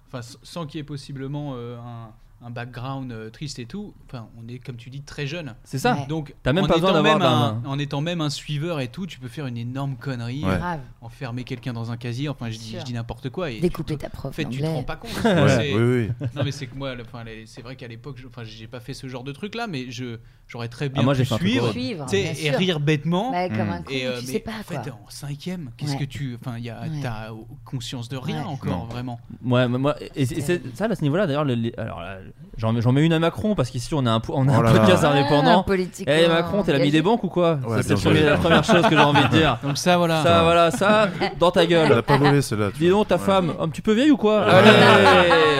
enfin 0.07 0.21
sans 0.45 0.65
qu'il 0.67 0.79
y 0.79 0.81
ait 0.81 0.85
possiblement 0.85 1.55
euh, 1.57 1.77
un, 1.79 2.11
un 2.41 2.51
background 2.51 3.11
euh, 3.11 3.31
triste 3.31 3.59
et 3.59 3.67
tout, 3.67 3.95
enfin 4.07 4.29
on 4.39 4.47
est 4.49 4.59
comme 4.61 4.77
tu 4.77 4.91
dis 4.91 5.03
très 5.03 5.27
jeune. 5.27 5.55
C'est 5.65 5.79
ça. 5.79 5.95
Ouais. 5.95 6.07
Donc 6.07 6.35
T'as 6.45 6.53
même 6.53 6.65
en 6.65 6.69
pas 6.69 6.75
besoin 6.75 6.93
d'avoir 6.93 7.21
un- 7.21 7.63
en 7.67 7.79
étant 7.79 8.01
même 8.01 8.21
un 8.21 8.31
suiveur 8.31 8.81
et 8.81 8.89
tout, 8.89 9.07
tu 9.07 9.19
peux 9.19 9.27
faire 9.29 9.47
une 9.47 9.57
énorme 9.57 9.97
connerie, 9.97 10.45
Ouais. 10.45 10.53
euh, 10.53 10.57
grave. 10.59 10.81
enfermer 11.01 11.43
quelqu'un 11.45 11.73
dans 11.73 11.91
un 11.91 11.97
casier. 11.97 12.29
Enfin, 12.29 12.49
je 12.51 12.59
dis, 12.59 12.77
je 12.79 12.85
dis 12.85 12.93
n'importe 12.93 13.31
quoi. 13.31 13.51
Et 13.51 13.61
Découper 13.61 13.95
tu- 13.95 13.99
ta 14.03 14.09
prof 14.11 14.31
En 14.31 14.33
fait, 14.33 14.45
tu 14.49 14.61
te 14.61 14.67
rends 14.67 14.83
pas 14.85 14.97
compte. 14.97 15.11
Ouais, 15.25 15.75
oui, 15.75 16.09
oui. 16.21 16.27
Non 16.37 16.45
mais 16.45 16.53
c'est 16.53 16.67
que 16.69 16.75
moi, 16.77 16.95
enfin, 17.01 17.25
c'est 17.47 17.63
vrai 17.63 17.75
qu'à 17.77 17.89
l'époque, 17.89 18.19
je- 18.21 18.27
enfin, 18.29 18.45
j'ai 18.45 18.69
pas 18.69 18.81
fait 18.81 18.95
ce 18.95 19.09
genre 19.09 19.25
de 19.25 19.33
truc 19.33 19.55
là, 19.55 19.67
mais 19.67 19.91
je 19.91 20.19
j'aurais 20.49 20.69
très 20.69 20.89
bien 20.89 21.03
Ah, 21.03 21.05
moi, 21.05 21.15
pu 21.15 21.21
un 21.23 21.37
suivre. 21.37 21.71
Suivre, 21.71 22.07
bien 22.11 22.33
et 22.43 22.51
rire 22.51 22.81
bêtement. 22.81 23.31
Bah, 23.31 23.49
comme 23.49 23.69
Mm. 23.69 23.71
un 23.71 23.83
con, 23.83 23.91
Et, 23.93 24.07
euh, 24.07 24.19
tu 24.21 24.27
mais 24.27 24.33
sais 24.33 24.39
pas 24.41 24.51
en 24.61 24.63
fait, 24.65 24.91
en 24.91 25.09
cinquième, 25.11 25.71
qu'est-ce 25.77 25.93
Ouais. 25.93 25.99
que 25.99 26.05
tu, 26.05 26.37
enfin, 26.41 26.57
il 26.59 26.65
y 26.65 26.71
a, 26.71 26.81
Ouais. 26.81 26.89
t'as 27.03 27.29
conscience 27.65 28.09
de 28.09 28.17
rien 28.17 28.43
Ouais. 28.43 28.49
encore 28.49 28.71
Non. 28.73 28.85
vraiment. 28.87 29.21
Ouais, 29.45 29.69
mais 29.69 29.79
moi, 29.79 29.95
et, 30.17 30.23
et 30.23 30.25
c'est 30.41 30.63
ça 30.75 30.87
à 30.87 30.95
ce 30.95 31.03
niveau-là. 31.03 31.27
D'ailleurs, 31.27 31.45
les- 31.45 31.73
alors 31.79 32.01
là, 32.01 32.17
j'en 32.57 32.79
j'en 32.81 32.93
mets 32.93 33.05
une 33.05 33.13
à 33.13 33.19
Macron 33.19 33.55
parce 33.55 33.71
qu'ici 33.71 33.93
on 33.95 34.05
a 34.07 34.11
un, 34.11 34.23
on 34.31 34.49
a 34.49 34.59
Oh 34.59 34.65
un 34.65 34.73
podcast 34.73 35.05
Ah, 35.07 35.13
indépendant. 35.13 35.65
Eh 36.07 36.29
Macron, 36.29 36.63
t'es 36.63 36.73
l'ami 36.73 36.91
des 36.91 37.03
banques 37.03 37.23
ou 37.25 37.29
quoi 37.29 37.59
C'est 37.83 37.95
la 38.25 38.37
première 38.39 38.65
chose 38.65 38.83
que 38.83 38.91
j'ai 38.97 39.03
envie 39.03 39.23
de 39.25 39.29
dire. 39.37 39.59
Donc 39.63 39.77
ça 39.79 39.97
voilà. 39.99 40.23
Ça, 40.23 40.43
voilà, 40.43 40.71
ça, 40.71 41.09
dans 41.39 41.51
ta 41.51 41.65
Elle 41.65 41.75
a 41.75 41.89
gueule. 41.89 42.03
pas 42.03 42.17
volé 42.17 42.41
celle-là. 42.43 42.71
tu 42.73 42.79
Dis 42.85 42.89
donc, 42.89 43.09
ta 43.09 43.17
Ouais. 43.17 43.21
femme, 43.21 43.53
un 43.61 43.69
petit 43.69 43.83
peu 43.83 43.93
vieille 43.93 44.11
ou 44.11 44.17
quoi 44.17 44.47
Ouais. 44.47 44.53
Allez, 44.53 44.71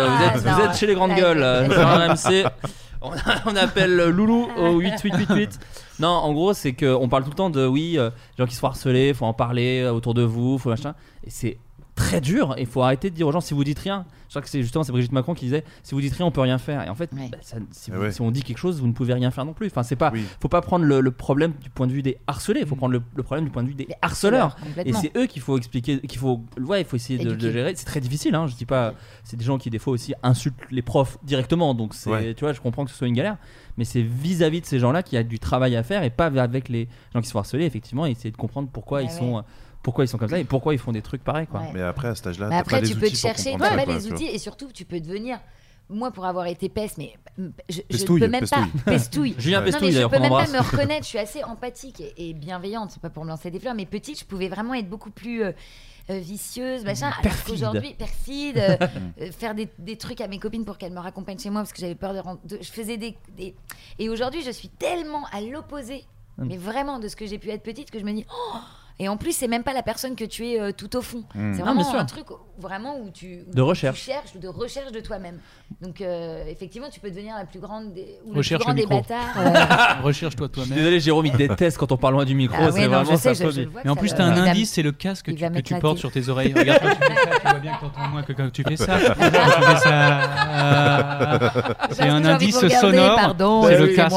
Ah, 0.01 0.37
vous 0.37 0.61
êtes, 0.65 0.77
chez 0.77 0.87
les 0.87 0.95
grandes 0.95 1.11
Ouais. 1.11 1.21
gueules. 1.21 1.71
sur 1.71 1.87
RMC. 1.87 2.45
On, 3.01 3.11
on 3.47 3.57
appelle 3.57 3.97
Loulou 4.09 4.49
au 4.57 4.79
8888. 4.79 5.59
Non, 6.01 6.09
en 6.09 6.33
gros, 6.33 6.53
c'est 6.53 6.73
qu'on 6.73 7.09
parle 7.09 7.25
tout 7.25 7.31
le 7.31 7.37
temps 7.37 7.51
de 7.51 7.67
oui, 7.67 7.99
euh, 7.99 8.11
les 8.11 8.45
gens 8.45 8.49
qui 8.49 8.55
se 8.55 8.61
font 8.61 8.69
harceler, 8.69 9.15
faut 9.15 9.27
en 9.27 9.33
parler 9.35 9.83
euh, 9.83 9.93
autour 9.93 10.15
de 10.15 10.23
vous, 10.23 10.59
faut 10.59 10.71
machin. 10.71 10.95
Et 11.25 11.31
c'est 11.31 11.59
très 11.99 12.21
dur. 12.21 12.55
Il 12.59 12.67
faut 12.67 12.83
arrêter 12.83 13.11
de 13.11 13.15
dire 13.15 13.27
aux 13.27 13.33
gens 13.33 13.41
si 13.41 13.55
vous 13.55 13.65
dites 13.65 13.79
rien. 13.79 14.07
Je 14.29 14.33
crois 14.35 14.43
que 14.43 14.49
c'est 14.49 14.63
justement 14.63 14.85
c'est 14.85 14.93
Brigitte 14.93 15.13
Macron 15.13 15.35
qui 15.35 15.47
disait 15.47 15.65
si 15.83 15.95
vous 15.95 16.01
dites 16.01 16.13
rien, 16.15 16.27
on 16.27 16.31
peut 16.31 16.41
rien 16.43 16.59
faire. 16.59 16.85
Et 16.87 16.89
en 16.89 16.95
fait, 16.95 17.11
bah, 17.13 17.23
ça- 17.41 17.57
si, 17.71 17.91
Eh 17.93 17.97
vous- 17.97 18.11
si 18.11 18.21
on 18.21 18.31
dit 18.31 18.43
quelque 18.43 18.59
chose, 18.59 18.81
vous 18.81 18.87
ne 18.87 18.93
pouvez 18.93 19.15
rien 19.15 19.31
faire 19.31 19.45
non 19.45 19.53
plus. 19.55 19.67
Enfin, 19.69 19.83
c'est 19.83 19.97
pas. 19.97 20.11
Oui. 20.13 20.23
Faut 20.41 20.49
pas 20.49 20.61
prendre 20.61 20.85
le, 20.85 21.01
le 21.01 21.11
problème 21.11 21.53
du 21.63 21.71
point 21.71 21.87
de 21.87 21.93
vue 21.93 22.03
des 22.03 22.19
harcelés. 22.27 22.61
Il 22.61 22.67
faut 22.67 22.77
prendre 22.77 22.93
le, 22.93 23.03
le 23.17 23.23
problème 23.23 23.45
du 23.45 23.51
point 23.51 23.63
de 23.63 23.69
vue 23.69 23.75
des 23.75 23.87
Les 23.87 23.95
harceleurs. 24.03 24.57
Et 24.85 24.93
c'est 24.93 25.17
eux 25.17 25.27
qu'il 25.27 25.43
faut 25.43 25.57
expliquer, 25.59 26.01
qu'il 26.01 26.19
faut, 26.19 26.43
ouais, 26.61 26.83
il 26.83 26.85
faut 26.87 26.97
essayer 26.97 27.19
de, 27.23 27.39
gérer. 27.39 27.73
C'est 27.77 27.85
très 27.87 28.01
difficile, 28.01 28.35
hein, 28.35 28.47
je 28.47 28.55
dis 28.55 28.67
pas. 28.67 28.95
C'est 29.25 29.37
des 29.37 29.45
gens 29.45 29.59
qui 29.59 29.71
des 29.71 29.79
fois 29.79 29.93
aussi 29.93 30.15
insultent 30.23 30.55
les 30.71 30.83
profs 30.83 31.19
directement, 31.23 31.75
donc 31.75 31.95
c'est, 31.95 32.11
Ouais. 32.11 32.35
tu 32.35 32.45
vois, 32.45 32.53
je 32.53 32.61
comprends 32.61 32.85
que 32.85 32.91
ce 32.91 32.97
soit 32.97 33.07
une 33.09 33.15
galère, 33.15 33.37
mais 33.77 33.85
c'est 33.85 34.03
vis-à-vis 34.03 34.61
de 34.61 34.67
ces 34.67 34.79
gens-là 34.79 35.03
qu'il 35.03 35.17
y 35.17 35.19
a 35.19 35.23
du 35.23 35.39
travail 35.39 35.75
à 35.77 35.83
faire 35.83 36.03
et 36.03 36.11
pas 36.11 36.27
avec 36.27 36.69
les 36.69 36.89
gens 37.15 37.21
qui 37.21 37.27
se 37.29 37.33
font 37.33 37.39
harceler, 37.41 37.65
effectivement, 37.65 38.07
et 38.07 38.11
essayer 38.11 38.31
de 38.31 38.37
comprendre 38.37 38.69
pourquoi 38.73 38.99
Ah 38.99 39.03
ils 39.03 39.07
ouais. 39.07 39.13
sont, 39.13 39.43
pourquoi 39.83 40.05
ils 40.05 40.09
sont 40.09 40.19
comme 40.19 40.29
ça 40.29 40.39
et 40.39 40.45
pourquoi 40.45 40.75
ils 40.75 40.79
font 40.79 40.93
des 40.93 41.03
trucs 41.03 41.23
pareils, 41.25 41.47
quoi. 41.47 41.61
Ouais. 41.61 41.71
Mais 41.75 41.83
après, 41.83 42.09
à 42.09 42.15
cet 42.15 42.27
âge-là, 42.29 42.49
après, 42.53 42.77
pas 42.77 42.81
les 42.83 42.89
tu 42.89 42.97
peux 42.97 43.07
outils 43.07 43.15
te 43.15 43.19
chercher, 43.19 43.53
tu 43.55 43.59
ça, 43.59 43.71
pas 43.71 43.83
quoi, 43.85 43.95
les 43.95 44.11
outils, 44.13 44.27
et 44.27 44.39
surtout, 44.39 44.69
tu 44.73 44.85
peux 44.85 45.01
devenir. 45.01 45.39
Moi, 45.91 46.11
pour 46.11 46.27
avoir 46.27 46.47
été 46.47 46.69
peste, 46.69 46.99
mais 46.99 47.15
je, 47.71 47.81
je 47.89 48.03
ne 48.03 48.07
peux 48.19 48.29
même 48.29 48.41
pestouille. 48.41 48.67
pas. 48.85 48.91
Pestouille. 48.91 49.35
Julien 49.39 49.61
Non, 49.61 49.65
Pestouille, 49.65 49.89
mais 49.95 50.03
je 50.03 50.07
peux 50.07 50.19
même 50.19 50.29
pas 50.31 50.47
me 50.53 50.59
reconnaître. 50.61 51.05
Je 51.05 51.09
suis 51.09 51.19
assez 51.19 51.43
empathique 51.43 52.03
et, 52.03 52.29
et 52.29 52.35
bienveillante. 52.35 52.91
C'est 52.91 53.01
pas 53.01 53.09
pour 53.09 53.25
me 53.25 53.31
lancer 53.31 53.51
des 53.51 53.59
fleurs, 53.59 53.75
mais 53.75 53.87
petite, 53.87 54.21
je 54.21 54.27
pouvais 54.27 54.49
vraiment 54.49 54.75
être 54.75 54.87
beaucoup 54.91 55.11
plus 55.11 55.43
euh, 55.45 55.53
euh, 56.11 56.19
vicieuse, 56.19 56.85
machin. 56.85 57.07
Alors 57.07 57.23
Perfide. 57.23 57.47
qu'aujourd'hui, 57.47 57.95
perfide, 57.95 58.59
euh, 58.59 58.77
euh, 59.23 59.33
faire 59.33 59.55
des, 59.55 59.67
des 59.79 59.97
trucs 59.97 60.21
à 60.21 60.29
mes 60.29 60.39
copines 60.39 60.67
pour 60.67 60.77
qu'elles 60.77 60.93
me 60.93 61.01
raccompagnent 61.01 61.39
chez 61.39 61.49
moi 61.49 61.63
parce 61.63 61.73
que 61.73 61.81
j'avais 61.81 61.95
peur 61.95 62.13
de, 62.45 62.59
Je 62.61 62.71
faisais 62.71 62.99
des. 62.99 63.17
des- 63.35 63.55
Et 63.99 64.11
aujourd'hui, 64.11 64.43
je 64.43 64.51
suis 64.51 64.69
tellement 64.69 65.25
à 65.33 65.41
l'opposé, 65.41 66.05
Mm. 66.37 66.47
mais 66.49 66.57
vraiment 66.59 66.99
de 66.99 67.09
ce 67.09 67.17
que 67.17 67.27
j'ai 67.27 67.39
pu 67.39 67.49
être 67.51 67.63
petite 67.63 67.91
que 67.91 67.99
je 67.99 68.05
me 68.05 68.13
dis. 68.13 68.27
Oh 68.31 68.59
et 68.99 69.09
en 69.09 69.17
plus, 69.17 69.33
c'est 69.33 69.49
même 69.49 69.63
pas 69.63 69.73
la 69.73 69.83
personne 69.83 70.17
que 70.17 70.25
tu 70.25 70.47
es 70.49 70.61
euh, 70.61 70.73
tout 70.73 70.97
au 70.97 71.03
fond. 71.03 71.23
Mm. 71.35 71.55
C'est 71.55 71.63
vraiment 71.63 71.95
un 71.95 72.05
truc 72.05 72.31
où- 72.31 72.39
vraiment 72.61 72.99
où 72.99 73.11
tu, 73.11 73.45
où 73.49 73.55
De 73.55 73.63
recherche. 73.63 74.01
tu 74.01 74.07
cherches, 74.11 74.37
de 74.37 74.49
recherche 74.49 74.91
de 74.91 74.99
toi-même. 75.01 75.39
Donc 75.81 76.01
euh, 76.01 76.45
effectivement, 76.49 76.89
tu 76.91 76.99
peux 76.99 77.11
devenir 77.11 77.37
la 77.37 77.45
plus 77.45 77.61
grande 77.61 77.93
des, 77.95 78.19
ou 78.25 78.35
le 78.35 78.41
plus 78.41 78.59
grand 78.59 78.71
le 78.73 78.77
des 78.77 78.87
bâtards. 78.87 79.39
euh, 79.39 80.03
Recherche-toi 80.03 80.49
toi-même. 80.49 80.77
désolé, 80.77 80.99
Jérôme, 80.99 81.27
il 81.27 81.37
déteste 81.37 81.79
quand 81.79 81.93
on 81.93 81.97
parle 81.97 82.15
loin 82.15 82.25
du 82.25 82.35
micro. 82.35 82.57
Ah 82.59 82.73
c'est 82.73 82.87
vraiment 82.89 83.05
vois. 83.05 83.83
Et 83.85 83.89
en 83.89 83.95
plus, 83.95 84.09
ça 84.09 84.17
t'as 84.17 84.35
le- 84.35 84.41
un 84.41 84.45
indice, 84.49 84.73
c'est 84.73 84.83
le 84.83 84.91
casque 84.93 85.27
que 85.27 85.31
tu, 85.31 85.49
que 85.51 85.61
tu 85.61 85.75
portes 85.79 85.99
sur 85.99 86.11
tes 86.11 86.29
oreilles. 86.29 86.53
Regarde, 86.57 86.81
quand 86.83 86.95
tu 86.95 87.13
fais 87.13 87.15
ça, 87.15 87.39
tu 87.41 87.49
vois 87.49 87.59
bien 87.61 87.75
que 87.77 87.81
t'entends 87.83 88.09
moins 88.09 88.23
que 88.23 88.33
quand 88.33 88.51
tu 88.51 88.63
fais 88.65 88.77
ça. 88.77 88.99
Tu 88.99 89.07
ça, 89.79 90.21
c'est 91.93 92.09
un 92.09 92.25
indice 92.25 92.59
sonore. 92.69 93.37
C'est 93.67 93.79
le 93.79 93.87
casque. 93.95 94.17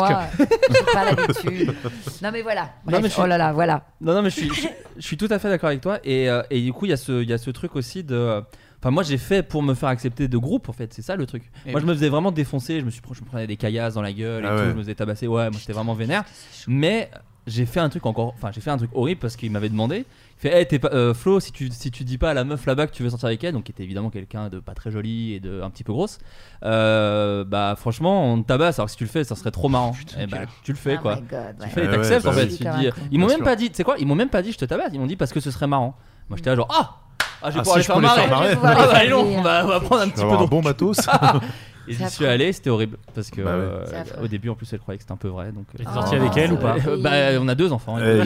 Non 2.21 2.29
mais 2.31 2.41
voilà. 2.41 2.69
Mais 2.87 2.99
Oh 3.17 3.25
là 3.25 3.37
là, 3.37 3.51
voilà. 3.53 3.83
Non, 3.99 4.13
non, 4.15 4.21
mais 4.21 4.29
je 4.29 4.35
suis, 4.35 4.49
je, 4.97 5.01
suis 5.05 5.17
tout 5.17 5.27
à 5.29 5.39
fait 5.39 5.49
d'accord 5.49 5.69
avec 5.69 5.81
toi. 5.81 5.99
Et, 6.03 6.29
euh, 6.29 6.41
et 6.49 6.61
du 6.61 6.73
coup, 6.73 6.85
il 6.85 6.89
y, 6.89 6.93
a 6.93 6.97
ce- 6.97 7.21
il 7.23 7.29
y 7.29 7.33
a 7.33 7.37
ce 7.37 7.49
truc 7.51 7.75
aussi 7.75 8.03
de. 8.03 8.41
Enfin, 8.79 8.89
moi, 8.91 9.03
j'ai 9.03 9.17
fait 9.19 9.43
pour 9.43 9.61
me 9.61 9.73
faire 9.75 9.89
accepter 9.89 10.27
de 10.27 10.37
groupe, 10.37 10.67
en 10.69 10.73
fait. 10.73 10.91
C'est 10.93 11.03
ça 11.03 11.15
le 11.15 11.25
truc. 11.27 11.43
Et 11.67 11.71
moi, 11.71 11.79
je 11.81 11.85
me 11.85 11.93
faisais 11.93 12.09
vraiment 12.09 12.31
défoncer. 12.31 12.79
Je 12.79 12.85
me, 12.85 12.89
suis, 12.89 13.01
je 13.13 13.21
me 13.21 13.25
prenais 13.27 13.45
des 13.45 13.55
caillasses 13.57 13.93
dans 13.93 14.01
la 14.01 14.11
gueule 14.11 14.43
et 14.43 14.47
Ah 14.47 14.55
tout. 14.55 14.61
ouais. 14.63 14.69
Je 14.71 14.75
me 14.75 14.81
faisais 14.81 14.95
tabasser. 14.95 15.27
Ouais, 15.27 15.49
moi, 15.51 15.59
j'étais 15.59 15.73
vraiment 15.73 15.93
vénère. 15.93 16.23
Mais 16.67 17.11
j'ai 17.47 17.65
fait 17.65 17.79
un 17.79 17.89
truc 17.89 18.05
encore. 18.05 18.33
Enfin, 18.35 18.51
j'ai 18.53 18.61
fait 18.61 18.69
un 18.69 18.77
truc 18.77 18.91
horrible 18.93 19.19
parce 19.19 19.35
qu'il 19.35 19.51
m'avait 19.51 19.69
demandé. 19.69 20.05
Il 20.37 20.41
fait 20.49 20.55
Hey, 20.59 20.67
t'es 20.67 20.79
pas, 20.79 20.89
euh, 20.93 21.13
Flo, 21.13 21.39
si 21.39 21.51
tu, 21.51 21.69
si 21.71 21.91
tu 21.91 22.03
dis 22.03 22.17
pas 22.17 22.31
à 22.31 22.33
la 22.33 22.43
meuf 22.43 22.65
là-bas 22.65 22.87
que 22.87 22.93
tu 22.93 23.03
veux 23.03 23.09
sortir 23.09 23.27
avec 23.27 23.43
elle, 23.43 23.53
donc 23.53 23.63
qui 23.65 23.71
était 23.71 23.83
évidemment 23.83 24.09
quelqu'un 24.09 24.49
de 24.49 24.59
pas 24.59 24.73
très 24.73 24.91
joli 24.91 25.33
et 25.33 25.39
de 25.39 25.61
un 25.61 25.69
petit 25.69 25.83
peu 25.83 25.91
grosse, 25.93 26.19
euh, 26.63 27.43
bah 27.43 27.75
franchement, 27.77 28.31
on 28.33 28.41
te 28.41 28.47
tabasse. 28.47 28.79
Alors 28.79 28.87
que 28.87 28.91
si 28.91 28.97
tu 28.97 29.03
le 29.05 29.09
fais, 29.09 29.23
ça 29.23 29.35
serait 29.35 29.51
trop 29.51 29.69
marrant. 29.69 29.93
et 30.19 30.27
bah, 30.27 30.39
tu 30.63 30.71
le 30.71 30.77
fais 30.77 30.97
Oh 30.99 31.01
quoi. 31.01 31.17
Tu 31.17 31.69
fais 31.69 31.83
et 31.83 31.87
Ouais, 31.87 31.91
t'acceptes 31.91 32.25
ouais, 32.25 32.31
en 32.31 32.33
bah 32.33 32.41
fait. 32.41 32.47
Tu 32.47 32.63
dis- 32.63 32.89
ils 33.11 33.19
m'ont 33.19 33.27
même 33.27 33.37
sûr. 33.37 33.45
pas 33.45 33.55
dit, 33.55 33.69
c'est 33.73 33.83
quoi 33.83 33.95
Ils 33.99 34.07
m'ont 34.07 34.15
même 34.15 34.29
pas 34.29 34.41
dit 34.41 34.51
je 34.51 34.57
te 34.57 34.65
tabasse. 34.65 34.89
Ils 34.93 34.99
m'ont 34.99 35.07
dit 35.07 35.15
parce 35.15 35.31
que 35.33 35.39
ce 35.39 35.51
serait 35.51 35.67
marrant. 35.67 35.95
Moi 36.29 36.37
j'étais 36.37 36.49
là 36.51 36.55
genre 36.55 36.67
ah 36.71 36.97
ah 37.43 37.49
je 37.49 37.55
vais 37.55 37.59
Ah, 37.59 37.63
pouvoir 37.63 37.75
si 37.75 37.79
les 37.79 37.83
faire 37.85 37.99
marrer. 37.99 38.21
faire 38.49 38.59
Ah 38.63 38.75
bah 38.87 38.91
allez, 38.93 39.13
on 39.13 39.41
va, 39.41 39.65
on 39.65 39.67
va 39.67 39.79
prendre 39.79 40.01
un 40.03 40.05
Tu 40.07 40.11
petit 40.13 40.23
peu 40.25 40.37
de 40.37 40.49
bon 40.49 40.61
matos. 40.61 40.97
Et 41.91 41.93
j'y 41.93 42.09
suis 42.09 42.25
allé, 42.25 42.53
c'était 42.53 42.69
horrible 42.69 42.97
parce 43.13 43.29
que 43.29 43.41
Bah 43.41 43.57
ouais. 43.57 43.63
euh, 43.63 44.23
au 44.23 44.27
début 44.27 44.49
en 44.49 44.55
plus 44.55 44.71
elle 44.73 44.79
croyait 44.79 44.97
que 44.97 45.03
c'était 45.03 45.13
un 45.13 45.17
peu 45.17 45.27
vrai 45.27 45.51
donc. 45.51 45.65
T'es 45.75 45.87
euh, 45.87 45.93
sorti 45.93 46.15
Oh. 46.15 46.21
avec 46.21 46.37
elle 46.37 46.53
ou 46.53 46.57
pas 46.57 46.75
euh, 46.87 46.97
bah, 47.01 47.39
on 47.41 47.47
a 47.47 47.55
deux 47.55 47.71
enfants. 47.71 47.97
Les 47.97 48.21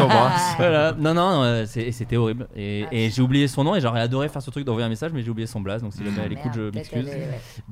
embrasse. 0.00 0.54
Voilà. 0.56 0.92
Non, 0.98 1.14
non, 1.14 1.64
c'était 1.66 2.16
horrible. 2.16 2.46
Et, 2.56 2.84
Ah, 2.86 2.88
et 2.94 3.10
j'ai 3.10 3.22
oublié 3.22 3.48
son 3.48 3.64
nom 3.64 3.74
et 3.74 3.80
j'aurais 3.80 4.00
adoré 4.00 4.28
faire 4.28 4.42
ce 4.42 4.50
truc 4.50 4.64
d'envoyer 4.64 4.86
un 4.86 4.90
message, 4.90 5.12
mais 5.12 5.22
j'ai 5.22 5.30
oublié 5.30 5.46
son 5.46 5.60
blaze. 5.60 5.82
Donc 5.82 5.92
si 5.92 6.04
jamais 6.04 6.22
elle 6.24 6.32
écoute, 6.32 6.52
je 6.54 6.70
m'excuse. 6.70 7.08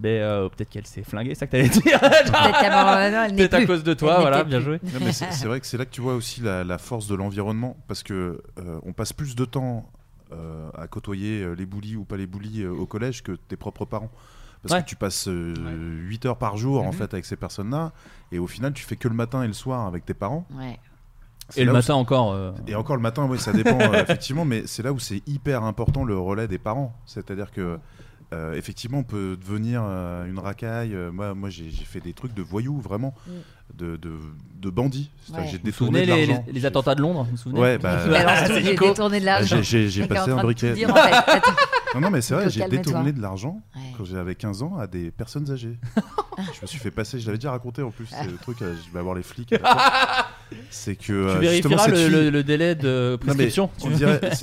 Mais 0.01 0.21
euh, 0.21 0.49
peut-être 0.49 0.69
qu'elle 0.69 0.87
s'est 0.87 1.03
flinguée, 1.03 1.31
c'est 1.35 1.41
ça 1.41 1.47
que 1.47 1.53
t'allais 1.53 1.69
dire. 1.69 2.01
Peut-être 3.37 3.55
à 3.55 3.67
cause 3.67 3.85
de 3.85 3.95
toi, 3.95 4.21
voilà, 4.21 4.45
bien 4.45 4.61
joué. 4.61 4.81
C'est 5.11 5.47
vrai 5.47 5.61
que 5.61 5.67
c'est 5.67 5.79
là 5.79 5.85
que 5.85 5.91
tu 5.91 6.01
vois 6.01 6.15
aussi 6.15 6.41
la, 6.41 6.79
force 6.79 7.07
de 7.09 7.15
l'environnement 7.15 7.77
parce 7.87 8.03
que 8.03 8.41
on 8.85 8.93
passe 8.93 9.13
plus 9.13 9.35
de 9.37 9.45
temps 9.45 9.87
euh, 10.31 10.69
à 10.77 10.87
côtoyer 10.89 11.55
les 11.57 11.65
bullies 11.65 11.97
ou 11.97 12.05
pas 12.05 12.19
les 12.19 12.29
euh, 12.61 12.69
au 12.71 12.85
collège 12.85 13.23
que 13.23 13.33
tes 13.33 13.57
propres 13.57 13.87
parents. 13.87 14.11
Parce 14.63 14.75
Ouais. 14.75 14.83
que 14.83 14.89
tu 14.89 14.97
passes 14.97 15.29
8 15.31 16.27
heures 16.27 16.37
par 16.39 16.57
jour 16.57 16.83
en 16.83 16.87
Mhm. 16.87 16.93
fait 16.93 17.13
avec 17.15 17.25
ces 17.25 17.37
personnes-là 17.37 17.93
et 18.33 18.39
au 18.39 18.47
final 18.47 18.73
tu 18.73 18.85
fais 18.85 18.97
que 18.97 19.09
le 19.09 19.15
matin 19.15 19.43
et 19.43 19.47
le 19.47 19.53
soir 19.53 19.87
avec 19.87 20.05
tes 20.05 20.15
parents. 20.15 20.47
Ouais. 20.55 20.79
Et 21.57 21.65
le 21.65 21.73
matin 21.73 21.95
encore. 21.95 22.33
euh, 22.33 22.53
Et 22.67 22.75
encore 22.75 22.97
le 22.97 23.03
matin, 23.03 23.27
oui, 23.31 23.39
ça 23.39 23.53
dépend 23.53 23.79
euh, 23.81 24.03
effectivement, 24.03 24.45
mais 24.45 24.65
c'est 24.67 24.83
là 24.83 24.93
où 24.93 24.99
c'est 24.99 25.23
hyper 25.27 25.63
important 25.65 26.05
le 26.05 26.19
relais 26.19 26.47
des 26.49 26.59
parents. 26.59 26.95
C'est-à-dire 27.07 27.51
que 27.53 27.79
euh, 28.35 28.53
effectivement, 28.53 28.99
on 28.99 29.05
peut 29.05 29.39
devenir 29.41 29.81
euh, 29.83 30.27
une 30.27 30.39
racaille. 30.39 30.95
Euh, 30.95 31.11
moi, 31.11 31.33
moi 31.35 31.49
j'ai 31.49 31.71
fait 31.71 32.01
des 32.01 32.13
trucs 32.13 32.35
de 32.35 32.43
voyous, 32.43 32.79
vraiment, 32.79 33.15
Mm. 33.27 33.31
de, 33.79 33.97
de, 33.97 34.13
de 34.61 34.69
bandits. 34.71 35.11
Ouais. 35.33 35.47
J'ai 35.47 35.53
Vous 35.53 35.59
vous 35.59 35.65
détourné 35.65 36.01
de 36.03 36.07
les- 36.13 36.27
l'argent. 36.27 36.45
les- 36.47 36.53
les 36.53 36.67
attentats 36.67 36.95
de 36.95 37.01
Londres, 37.01 37.23
vous 37.25 37.31
vous 37.31 37.37
souvenez 37.39 37.59
Ouais, 37.61 37.79
bah, 37.79 38.01
c'est 38.47 38.61
j'ai 38.63 38.75
détourné 38.77 39.21
de 39.21 39.25
l'argent. 39.25 39.63
J'ai- 39.63 40.07
passé 40.07 40.31
un 40.31 40.43
briquet. 40.43 40.71
tout 40.73 40.77
dire, 40.77 40.91
en 40.91 40.95
fait. 40.97 41.01
Attends. 41.27 41.51
Non, 41.95 42.01
non, 42.03 42.11
mais 42.11 42.21
c'est 42.21 42.35
vrai, 42.35 42.51
j'ai 42.51 42.69
détourné 42.69 43.13
de 43.13 43.23
l'argent 43.23 43.63
Ouais. 43.75 43.78
Quand 43.99 44.05
j'avais 44.05 44.35
15 44.35 44.63
ans 44.63 44.79
à 44.79 44.87
des 44.87 45.11
personnes 45.11 45.51
âgées. 45.51 45.77
je 46.39 46.63
me 46.63 46.67
suis 46.67 46.79
fait 46.79 46.91
passer, 46.91 47.19
je 47.21 47.27
l'avais 47.27 47.39
déjà 47.39 47.51
raconté 47.51 47.83
en 47.83 47.91
plus, 47.91 48.07
c'est 48.07 48.31
le 48.31 48.37
truc, 48.39 48.63
euh, 48.63 48.75
je 48.87 48.93
vais 48.93 48.99
avoir 49.01 49.15
les 49.15 49.23
flics. 49.23 49.55
C'est 50.71 50.97
que. 50.97 51.03
Tu 51.05 51.13
euh, 51.13 51.39
vérifieras 51.39 51.85
cette 51.85 51.91
le, 51.95 51.97
fille- 51.99 52.11
le- 52.11 52.31
le 52.31 52.43
délai 52.45 52.75
de 52.75 53.19
prescription. 53.21 53.71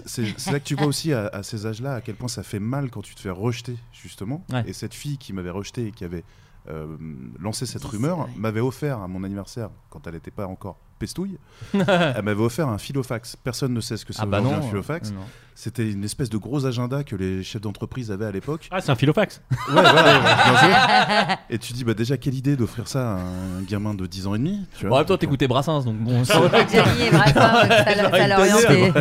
c'est- 0.06 0.52
là 0.52 0.60
que 0.60 0.66
tu 0.66 0.76
vois 0.76 0.86
aussi 0.86 1.14
à, 1.14 1.28
à 1.28 1.42
ces 1.42 1.66
âges-là 1.66 1.96
à 1.96 2.02
quel 2.02 2.14
point 2.16 2.28
ça 2.28 2.44
fait 2.44 2.60
mal 2.60 2.92
quand 2.92 3.02
tu 3.02 3.16
te 3.16 3.22
fais 3.22 3.32
rejeter, 3.32 3.76
justement. 3.92 4.46
Ouais. 4.52 4.64
Et 4.68 4.74
cette 4.74 4.94
fille 4.94 5.18
qui 5.18 5.34
m'avait 5.34 5.50
rejeté 5.50 5.88
et 5.88 5.92
qui 5.92 6.04
avait 6.04 6.24
euh, 6.70 6.96
lancé 7.40 7.66
cette 7.66 7.84
rumeur 7.84 8.28
m'avait 8.38 8.60
offert 8.62 9.00
à 9.00 9.08
mon 9.08 9.24
anniversaire, 9.24 9.70
quand 9.90 10.06
elle 10.06 10.14
n'était 10.14 10.32
pas 10.32 10.46
encore 10.48 10.78
pestouille, 11.00 11.38
elle 11.74 12.22
m'avait 12.24 12.42
offert 12.44 12.68
un 12.70 12.78
philofax. 12.78 13.36
Personne 13.36 13.74
ne 13.74 13.82
sait 13.82 13.98
ce 13.98 14.06
que 14.06 14.14
c'est 14.14 14.22
Ah 14.22 14.26
bah 14.26 14.38
un 14.40 14.62
philofax. 14.62 15.12
non. 15.12 15.22
C'était 15.58 15.90
une 15.90 16.04
espèce 16.04 16.30
de 16.30 16.36
gros 16.38 16.66
agenda 16.66 17.06
que 17.06 17.16
les 17.16 17.42
chefs 17.42 17.62
d'entreprise 17.62 18.12
avaient 18.12 18.26
à 18.26 18.32
l'époque. 18.32 18.68
Ah, 18.72 18.82
c'est 18.82 18.92
un 18.92 18.96
philofax. 18.96 19.42
Ouais, 19.70 19.82
voilà, 19.82 20.20
bien 20.20 20.58
joué. 20.60 21.36
Et 21.50 21.58
tu 21.60 21.72
dis, 21.72 21.86
bah 21.86 21.94
déjà, 21.94 22.18
quelle 22.18 22.34
idée 22.34 22.58
d'offrir 22.58 22.90
ça 22.90 23.14
à 23.14 23.20
un 23.20 23.62
gamin 23.66 23.94
de 23.94 24.06
10 24.06 24.28
ans 24.28 24.36
et 24.36 24.38
demi 24.38 24.66
tu 24.78 24.86
vois. 24.86 25.00
Bon, 25.00 25.06
temps, 25.06 25.18
t'écoutais 25.18 25.48
Brassens, 25.48 25.86
donc 25.86 25.96
bon. 25.98 26.24
Ouais, 26.24 26.66
et 27.08 27.10
Brassens, 27.10 27.34
ça 27.70 27.96
l'a- 27.96 28.12
ça 28.12 28.28
l'a 28.28 28.38
orienté. 28.40 28.92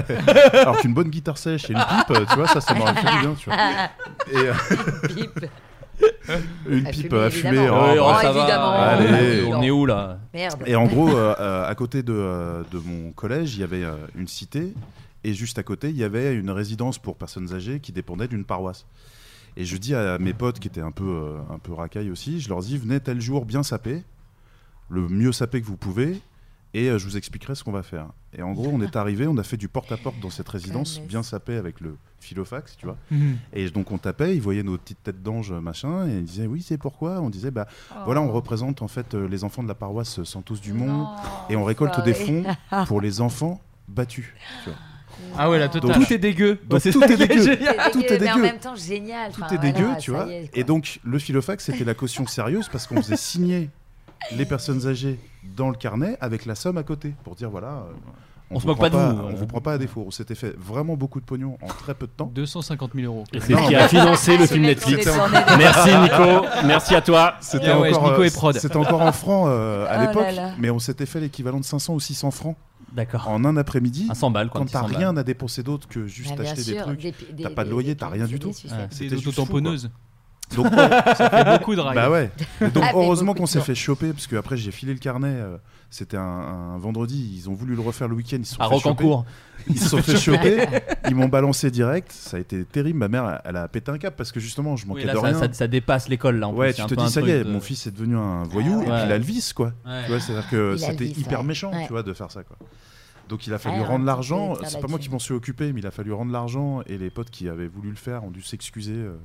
Alors 0.57 0.78
qu'une 0.78 0.94
bonne 0.94 1.09
guitare 1.09 1.38
sèche 1.38 1.68
et 1.70 1.72
une 1.72 1.80
pipe, 1.80 2.16
tu 2.28 2.35
vois, 2.37 2.46
ça, 2.46 2.61
ça 2.61 2.72
m'aurait 2.74 2.94
fait 2.94 3.11
du 3.11 3.18
bien, 3.18 3.35
tu 3.37 3.50
vois. 3.50 3.59
Et, 4.30 4.37
euh, 4.37 4.54
Pipe. 5.09 5.46
Une 6.68 6.85
pipe 6.85 7.09
fumer, 7.11 7.20
à 7.22 7.30
fumer. 7.30 7.48
évidemment. 7.57 7.83
oh, 7.83 8.09
Ouais, 8.09 8.22
ça 8.22 8.33
va. 8.33 8.40
évidemment. 8.40 8.70
Allez. 8.72 9.44
On 9.46 9.62
est 9.62 9.70
où 9.70 9.85
là 9.87 10.18
Merde. 10.33 10.62
Et 10.66 10.74
en 10.74 10.87
gros, 10.87 11.09
euh, 11.11 11.35
euh, 11.38 11.68
à 11.68 11.74
côté 11.74 12.02
de, 12.02 12.14
euh, 12.14 12.62
de 12.72 12.78
mon 12.78 13.12
collège, 13.12 13.54
il 13.57 13.61
y 13.61 13.64
avait 13.64 13.85
euh, 13.85 13.94
une 14.16 14.26
cité, 14.28 14.72
et 15.22 15.35
juste 15.35 15.59
à 15.59 15.62
côté, 15.62 15.90
il 15.90 15.96
y 15.96 16.04
avait 16.04 16.35
une 16.35 16.50
résidence 16.50 16.98
pour 16.98 17.16
personnes 17.16 17.52
âgées 17.54 17.80
qui 17.80 17.92
dépendait 17.92 18.28
d'une 18.28 18.44
paroisse. 18.44 18.87
Et 19.57 19.64
je 19.64 19.76
dis 19.76 19.94
à 19.94 20.18
mes 20.18 20.33
potes 20.33 20.59
qui 20.59 20.66
étaient 20.68 20.80
un 20.80 20.90
peu, 20.90 21.04
euh, 21.04 21.38
un 21.54 21.59
peu 21.59 21.72
racailles 21.74 22.11
aussi, 22.11 22.40
je 22.40 22.48
leur 22.48 22.61
dis, 22.61 22.76
venez 22.78 23.00
tel 23.00 23.20
jour 23.20 23.44
bien 23.44 23.62
sapé, 23.62 24.02
le 24.88 25.09
mieux 25.09 25.33
sapé 25.33 25.61
que 25.61 25.66
vous 25.66 25.76
pouvez, 25.76 26.20
et 26.75 26.89
euh, 26.91 26.99
je 26.99 27.05
vous 27.07 27.17
expliquerai 27.17 27.55
ce 27.55 27.65
qu'on 27.65 27.73
va 27.73 27.83
faire. 27.83 28.09
Et 28.37 28.43
en 28.43 28.53
gros, 28.53 28.69
on 28.73 28.81
est 28.83 28.97
arrivé, 28.97 29.27
on 29.27 29.37
a 29.39 29.43
fait 29.45 29.57
du 29.57 29.69
porte-à-porte 29.69 30.19
dans 30.21 30.29
cette 30.31 30.49
résidence, 30.49 31.01
bien 31.01 31.23
sapé 31.23 31.57
avec 31.57 31.81
le 31.81 31.97
filofax, 32.21 32.77
tu 32.77 32.87
vois. 32.87 32.97
Mhm. 33.11 33.37
Et 33.53 33.71
donc 33.71 33.91
on 33.93 33.99
tapait, 33.99 34.35
ils 34.35 34.43
voyaient 34.43 34.63
nos 34.65 34.77
petites 34.77 35.03
têtes 35.03 35.23
d'ange, 35.23 35.53
machin, 35.53 36.09
et 36.09 36.17
ils 36.19 36.25
disaient 36.25 36.47
oui, 36.47 36.63
c'est 36.63 36.77
pourquoi? 36.79 37.21
On 37.21 37.31
disait 37.31 37.51
bah 37.53 37.67
Oh. 37.93 37.99
voilà, 38.07 38.21
on 38.23 38.31
représente 38.33 38.83
en 38.83 38.89
fait 38.89 39.15
euh, 39.15 39.29
les 39.29 39.45
enfants 39.45 39.63
de 39.63 39.69
la 39.69 39.75
paroisse 39.75 40.23
Santos 40.25 40.57
Dumont, 40.57 40.87
Non, 40.87 41.09
et 41.49 41.57
on 41.57 41.65
récolte 41.65 42.03
des 42.05 42.15
fonds 42.15 42.43
pour 42.89 43.01
les 43.01 43.21
enfants 43.21 43.61
battus. 43.89 44.33
tu 44.65 44.71
vois. 44.71 44.79
Ah 45.39 45.49
ouais, 45.49 45.61
Donc- 45.61 45.81
totale. 45.81 45.95
Tout 46.05 46.13
est 46.13 46.19
dégueu. 46.19 46.59
Donc, 46.69 46.83
tout 46.83 47.05
est 47.05 47.11
est 47.13 47.17
dégueu. 47.17 47.43
génial. 47.43 47.77
C'est 47.85 47.91
tout 47.93 48.01
dégueu, 48.01 48.15
est 48.15 48.19
mais 48.21 48.31
en 48.31 48.35
dégueu. 48.35 48.43
même 48.47 48.59
temps 48.59 48.75
génial. 48.75 49.31
Tout 49.33 49.43
Enfin, 49.45 49.55
est 49.55 49.59
dégueu, 49.59 49.85
voilà, 49.85 49.97
tu 50.01 50.11
vois. 50.11 50.33
est, 50.33 50.51
Et 50.55 50.65
donc 50.65 50.99
le 51.05 51.19
filofax 51.21 51.65
c'était 51.65 51.85
la 51.85 51.95
caution 51.95 52.27
sérieuse 52.27 52.69
parce 52.69 52.89
qu'on 52.89 52.97
faisait 52.97 53.17
signer 53.17 53.71
les 54.33 54.45
personnes 54.45 54.87
âgées 54.87 55.19
dans 55.57 55.69
le 55.71 55.77
carnet 55.77 56.17
avec 56.21 56.47
la 56.47 56.55
somme 56.55 56.79
à 56.79 56.83
côté 56.83 57.15
pour 57.25 57.35
dire 57.35 57.51
voilà. 57.51 57.69
euh, 57.69 57.93
On 58.51 58.57
se 58.59 58.63
vous 58.65 58.69
moque 58.69 58.79
pas 58.81 58.91
prend 58.91 58.99
de 59.13 59.13
vous, 59.15 59.23
On 59.23 59.35
vous 59.35 59.47
prend 59.47 59.61
pas 59.61 59.73
à 59.75 59.79
défaut. 59.79 60.05
On 60.07 60.11
s'était 60.11 60.35
fait 60.35 60.55
vraiment 60.59 60.97
beaucoup 60.97 61.21
de 61.21 61.25
pognon 61.25 61.57
en 61.63 61.67
très 61.67 61.95
peu 61.95 62.07
de 62.07 62.13
temps. 62.13 62.31
250 62.35 62.93
000 62.95 63.07
euros. 63.13 63.25
Et 63.33 63.41
c'est 63.41 63.55
ce 63.55 63.69
qui 63.69 63.75
a 63.75 63.89
financé 63.89 64.37
le 64.39 64.47
film 64.47 64.63
Netflix. 64.65 65.09
Merci 65.59 65.91
Nico, 65.99 66.47
merci 66.65 66.95
à 66.95 67.01
toi. 67.01 67.35
C'était 67.41 67.69
Ah 67.69 67.81
ouais, 67.81 67.91
encore, 67.95 68.11
Nico 68.11 68.23
euh, 68.23 68.27
et 68.27 68.31
Prod. 68.31 68.57
c'était 68.59 68.77
encore 68.77 69.03
en 69.03 69.13
francs 69.13 69.49
euh, 69.49 69.87
à 69.89 69.99
Oh 69.99 70.07
l'époque, 70.07 70.35
mais 70.59 70.71
on 70.71 70.79
s'était 70.79 71.07
fait 71.07 71.21
l'équivalent 71.21 71.59
de 71.61 71.65
500 71.65 71.95
ou 71.95 72.01
600 72.01 72.31
francs 72.31 72.57
D'accord. 72.93 73.29
en 73.29 73.45
un 73.45 73.57
après-midi. 73.57 74.07
Un 74.11 74.15
100 74.15 74.31
balles, 74.31 74.51
Quand 74.53 74.63
petit 74.65 74.73
t'as 74.75 74.81
100 74.81 74.87
rien 74.87 74.99
balles. 75.13 75.19
à 75.19 75.25
dépenser 75.25 75.63
d'autre 75.63 75.89
que 75.89 76.07
juste 76.07 76.35
Ah, 76.39 76.43
acheter 76.43 76.63
des 76.65 76.73
sûr, 76.75 76.83
trucs, 76.83 77.01
des 77.35 77.43
t'as 77.43 77.51
pas 77.51 77.65
de 77.65 77.71
loyer, 77.71 77.97
t'as 77.97 78.09
rien 78.09 78.27
du 78.27 78.35
des 78.35 78.39
tout. 78.39 78.53
C'était 78.53 79.09
des 79.09 79.19
juste 79.19 79.33
fou, 79.45 79.61
Donc, 80.57 80.66
Ça 81.16 81.30
fait 81.30 81.59
beaucoup 81.59 81.74
de 81.74 81.80
rails. 81.80 81.94
Bah 81.94 82.11
ouais. 82.11 82.30
Et 82.61 82.68
donc 82.68 82.85
heureusement 82.94 83.35
qu'on 83.35 83.46
s'est 83.46 83.61
fait 83.61 83.74
choper 83.74 84.12
parce 84.12 84.26
que 84.26 84.37
après 84.37 84.57
j'ai 84.57 84.70
filé 84.70 84.92
le 84.92 84.98
carnet. 84.98 85.28
euh, 85.33 85.57
C'était 85.90 86.16
un, 86.16 86.22
un 86.22 86.78
vendredi. 86.78 87.35
Ils 87.37 87.48
ont 87.48 87.54
voulu 87.54 87.74
le 87.74 87.80
refaire 87.80 88.09
le 88.09 88.14
week-end. 88.14 88.37
Ils 88.38 88.46
se 88.46 88.54
sont 88.57 88.61
À 88.62 88.68
fait 88.68 88.76
choper. 88.78 88.88
Rocancourt. 88.88 89.24
Ils 89.68 89.78
se 89.80 89.88
sont 89.88 90.02
fait 90.02 90.16
choper. 90.18 90.66
Ils 91.09 91.14
m'ont 91.14 91.28
balancé 91.28 91.70
direct. 91.70 92.12
Ça 92.12 92.37
a 92.37 92.40
été 92.40 92.64
terrible. 92.64 92.98
Ma 92.98 93.09
mère, 93.09 93.40
elle 93.44 93.57
a 93.57 93.66
pété 93.68 93.90
un 93.90 93.98
cap 93.98 94.14
parce 94.16 94.33
que 94.33 94.38
justement 94.40 94.76
je 94.76 94.87
manquais 94.87 95.00
Oui, 95.00 95.07
là, 95.07 95.14
de 95.14 95.18
ça, 95.18 95.26
rien. 95.26 95.38
ça- 95.38 95.52
ça 95.52 95.66
dépasse 95.66 96.09
l'école 96.09 96.38
là. 96.38 96.48
En 96.48 96.52
Ouais, 96.52 96.66
plus. 96.68 96.74
tu 96.74 96.76
C'est 96.76 96.83
un 96.83 96.87
te 96.88 96.94
peu 96.94 97.02
dis 97.07 97.11
ça 97.11 97.20
y 97.20 97.24
truc 97.24 97.35
est, 97.35 97.44
de- 97.44 97.50
mon 97.50 97.61
fils 97.61 97.87
est 97.87 97.90
devenu 97.92 98.16
un 98.16 98.42
voyou 98.44 98.74
et 98.74 98.76
Ouais. 98.76 98.85
puis 98.85 99.02
il 99.07 99.12
a 99.12 99.18
le 99.18 99.24
vice 99.24 99.52
quoi. 99.52 99.72
Ouais. 99.87 100.02
Tu 100.04 100.11
vois, 100.11 100.20
c'est-à-dire 100.20 100.48
que 100.50 100.57
Il 100.57 100.85
a 100.85 100.87
le 100.88 100.92
c'était 100.92 101.04
vice, 101.04 101.18
hyper 101.18 101.40
ouais. 101.40 101.46
méchant, 101.46 101.72
Ouais. 101.72 101.85
tu 101.87 101.92
vois, 101.92 102.02
de 102.02 102.12
faire 102.12 102.30
ça 102.30 102.42
quoi. 102.42 102.57
Donc 103.35 103.49
il 103.49 103.53
a 103.53 103.59
fallu 103.59 103.81
Ouais, 103.81 103.85
rendre 103.85 104.05
l'argent. 104.05 104.55
C'est 104.62 104.81
pas 104.81 104.87
moi 104.87 105.01
qui 105.01 105.11
m'en 105.11 105.18
suis 105.18 105.35
occupé, 105.35 105.73
mais 105.73 105.81
il 105.81 105.87
a 105.88 105.90
fallu 105.90 106.12
rendre 106.12 106.31
l'argent 106.31 106.83
et 106.87 106.97
les 106.99 107.11
potes 107.11 107.31
qui 107.31 107.49
avaient 107.49 107.66
voulu 107.66 107.90
le 107.90 107.97
faire 107.97 108.23
ont 108.23 108.31
dû 108.31 108.42
s'excuser 108.42 108.94
euh, 108.94 109.16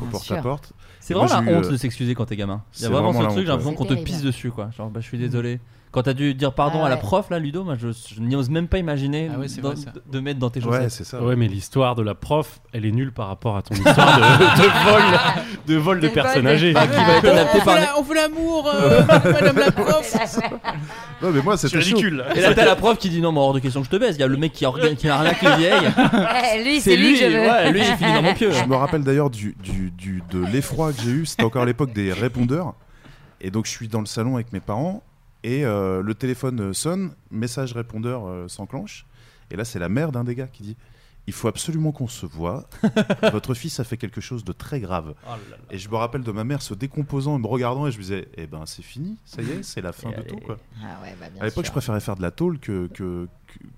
au 0.00 0.04
Bien 0.04 0.10
porte 0.12 0.24
sûr. 0.24 0.36
à 0.38 0.40
porte. 0.40 0.72
C'est 0.98 1.12
vraiment 1.12 1.28
la 1.28 1.40
honte 1.40 1.66
euh, 1.66 1.72
de 1.72 1.76
s'excuser 1.76 2.14
quand 2.14 2.24
t'es 2.24 2.36
gamin. 2.36 2.62
Il 2.78 2.84
y 2.84 2.86
a 2.86 2.88
vraiment 2.88 3.12
ce 3.12 3.18
truc, 3.18 3.40
j'ai 3.40 3.44
l'impression 3.44 3.74
qu'on 3.74 3.84
te 3.84 4.02
pisse 4.02 4.22
dessus 4.22 4.50
quoi. 4.50 4.70
Genre, 4.70 4.88
bah 4.88 5.00
je 5.00 5.06
suis 5.08 5.18
désolé. 5.18 5.60
Quand 5.92 6.02
t'as 6.04 6.12
dû 6.12 6.34
dire 6.34 6.52
pardon 6.52 6.80
Ah 6.82 6.86
à 6.86 6.88
la 6.88 6.94
ouais. 6.94 7.00
prof 7.00 7.30
là, 7.30 7.40
Ludo, 7.40 7.64
moi 7.64 7.74
je, 7.76 7.88
je 7.88 8.20
n'ose 8.20 8.48
même 8.48 8.68
pas 8.68 8.78
imaginer 8.78 9.28
Ah 9.34 9.38
ouais, 9.40 9.46
dans- 9.60 9.70
vrai, 9.72 9.74
de, 9.92 10.02
de 10.12 10.20
mettre 10.20 10.38
dans 10.38 10.48
tes 10.48 10.60
Ouais, 10.60 10.66
chaussettes. 10.76 10.90
c'est 10.92 11.02
ça. 11.04 11.20
Ouais, 11.20 11.34
mais 11.34 11.48
l'histoire 11.48 11.96
de 11.96 12.02
la 12.02 12.14
prof, 12.14 12.60
elle 12.72 12.86
est 12.86 12.92
nulle 12.92 13.10
par 13.10 13.26
rapport 13.26 13.56
à 13.56 13.62
ton 13.62 13.74
histoire 13.74 14.16
de, 14.18 14.22
de 14.62 14.90
vol, 14.90 15.02
de 15.66 15.74
vol 15.76 16.00
de 16.00 16.06
personnes 16.08 16.46
âgées. 16.46 16.72
Bah, 16.72 16.86
qui 16.86 16.94
va 16.94 17.16
être 17.16 17.26
adapté 17.26 17.58
On 17.60 17.64
par 17.64 17.74
fait 18.06 18.14
l'amour, 18.14 18.70
euh, 18.72 19.02
madame 19.24 19.58
la 19.58 19.70
prof. 19.72 20.16
Non, 21.22 21.30
mais 21.32 21.42
moi 21.42 21.56
C'est 21.56 21.66
ridicule. 21.76 22.24
Et 22.36 22.40
là 22.40 22.54
t'as 22.54 22.64
la 22.66 22.76
prof 22.76 22.96
qui 22.96 23.10
dit 23.10 23.20
non 23.20 23.32
mais 23.32 23.40
hors 23.40 23.52
de 23.52 23.58
question 23.58 23.80
que 23.80 23.86
je 23.86 23.90
te 23.90 23.96
baise. 23.96 24.14
Il 24.16 24.20
y 24.20 24.22
a 24.22 24.28
le 24.28 24.36
mec 24.36 24.52
qui, 24.52 24.64
qui 24.96 25.06
n'a 25.08 25.18
rien 25.18 25.30
avec 25.30 25.42
les 25.42 25.56
vieilles. 25.56 25.88
Ouais, 26.14 26.64
lui, 26.64 26.80
c'est 26.80 26.96
lui 26.96 27.14
que 27.18 27.18
je 27.30 27.36
veux. 27.36 27.40
ouais, 27.40 27.72
lui 27.72 27.82
j'ai 27.84 27.96
fini 27.96 28.12
dans 28.12 28.22
mon 28.22 28.34
pieu. 28.34 28.52
Je 28.52 28.64
me 28.64 28.76
rappelle 28.76 29.02
d'ailleurs 29.02 29.30
du, 29.30 29.56
du, 29.62 29.90
du- 29.90 30.22
de 30.30 30.44
l'effroi 30.52 30.92
que 30.92 31.00
j'ai 31.02 31.10
eu. 31.10 31.26
C'était 31.26 31.42
encore 31.44 31.62
à 31.62 31.66
l'époque 31.66 31.92
des 31.92 32.12
répondeurs. 32.12 32.74
Et 33.40 33.50
donc 33.50 33.66
je 33.66 33.70
suis 33.70 33.88
dans 33.88 34.00
le 34.00 34.06
salon 34.06 34.34
avec 34.36 34.52
mes 34.52 34.60
parents 34.60 35.02
et 35.42 35.64
euh, 35.64 36.02
le 36.02 36.14
téléphone 36.14 36.72
sonne, 36.74 37.12
message 37.30 37.72
répondeur 37.72 38.26
euh, 38.26 38.48
s'enclenche. 38.48 39.06
Et 39.50 39.56
là 39.56 39.64
c'est 39.64 39.78
la 39.78 39.88
mère 39.88 40.12
d'un 40.12 40.24
des 40.24 40.34
gars 40.34 40.46
qui 40.46 40.62
dit 40.62 40.76
il 41.26 41.32
faut 41.34 41.48
absolument 41.48 41.92
qu'on 41.92 42.08
se 42.08 42.24
voit. 42.26 42.68
Votre 43.32 43.54
fils 43.54 43.78
a 43.78 43.84
fait 43.84 43.96
quelque 43.96 44.20
chose 44.20 44.42
de 44.42 44.52
très 44.52 44.80
grave. 44.80 45.14
Oh 45.24 45.28
là 45.28 45.36
là. 45.50 45.56
Et 45.70 45.78
je 45.78 45.88
me 45.88 45.94
rappelle 45.94 46.22
de 46.24 46.32
ma 46.32 46.44
mère 46.44 46.60
se 46.62 46.74
décomposant 46.74 47.36
et 47.36 47.38
me 47.38 47.46
regardant 47.46 47.86
et 47.86 47.92
je 47.92 47.98
me 47.98 48.02
disais 48.02 48.26
eh 48.36 48.46
ben 48.46 48.64
c'est 48.66 48.82
fini, 48.82 49.16
ça 49.24 49.42
y 49.42 49.50
est, 49.50 49.62
c'est 49.62 49.80
la 49.82 49.92
fin 49.92 50.10
Et 50.10 50.14
de 50.14 50.18
allez. 50.20 50.26
tout 50.28 50.38
quoi. 50.38 50.56
Ah 50.82 50.98
ouais, 51.02 51.14
bah 51.20 51.26
bien 51.32 51.42
À 51.42 51.44
l'époque 51.44 51.66
je 51.66 51.70
préférais 51.70 52.00
faire 52.00 52.16
de 52.16 52.22
la 52.22 52.30
tôle 52.30 52.58
que- 52.58 52.88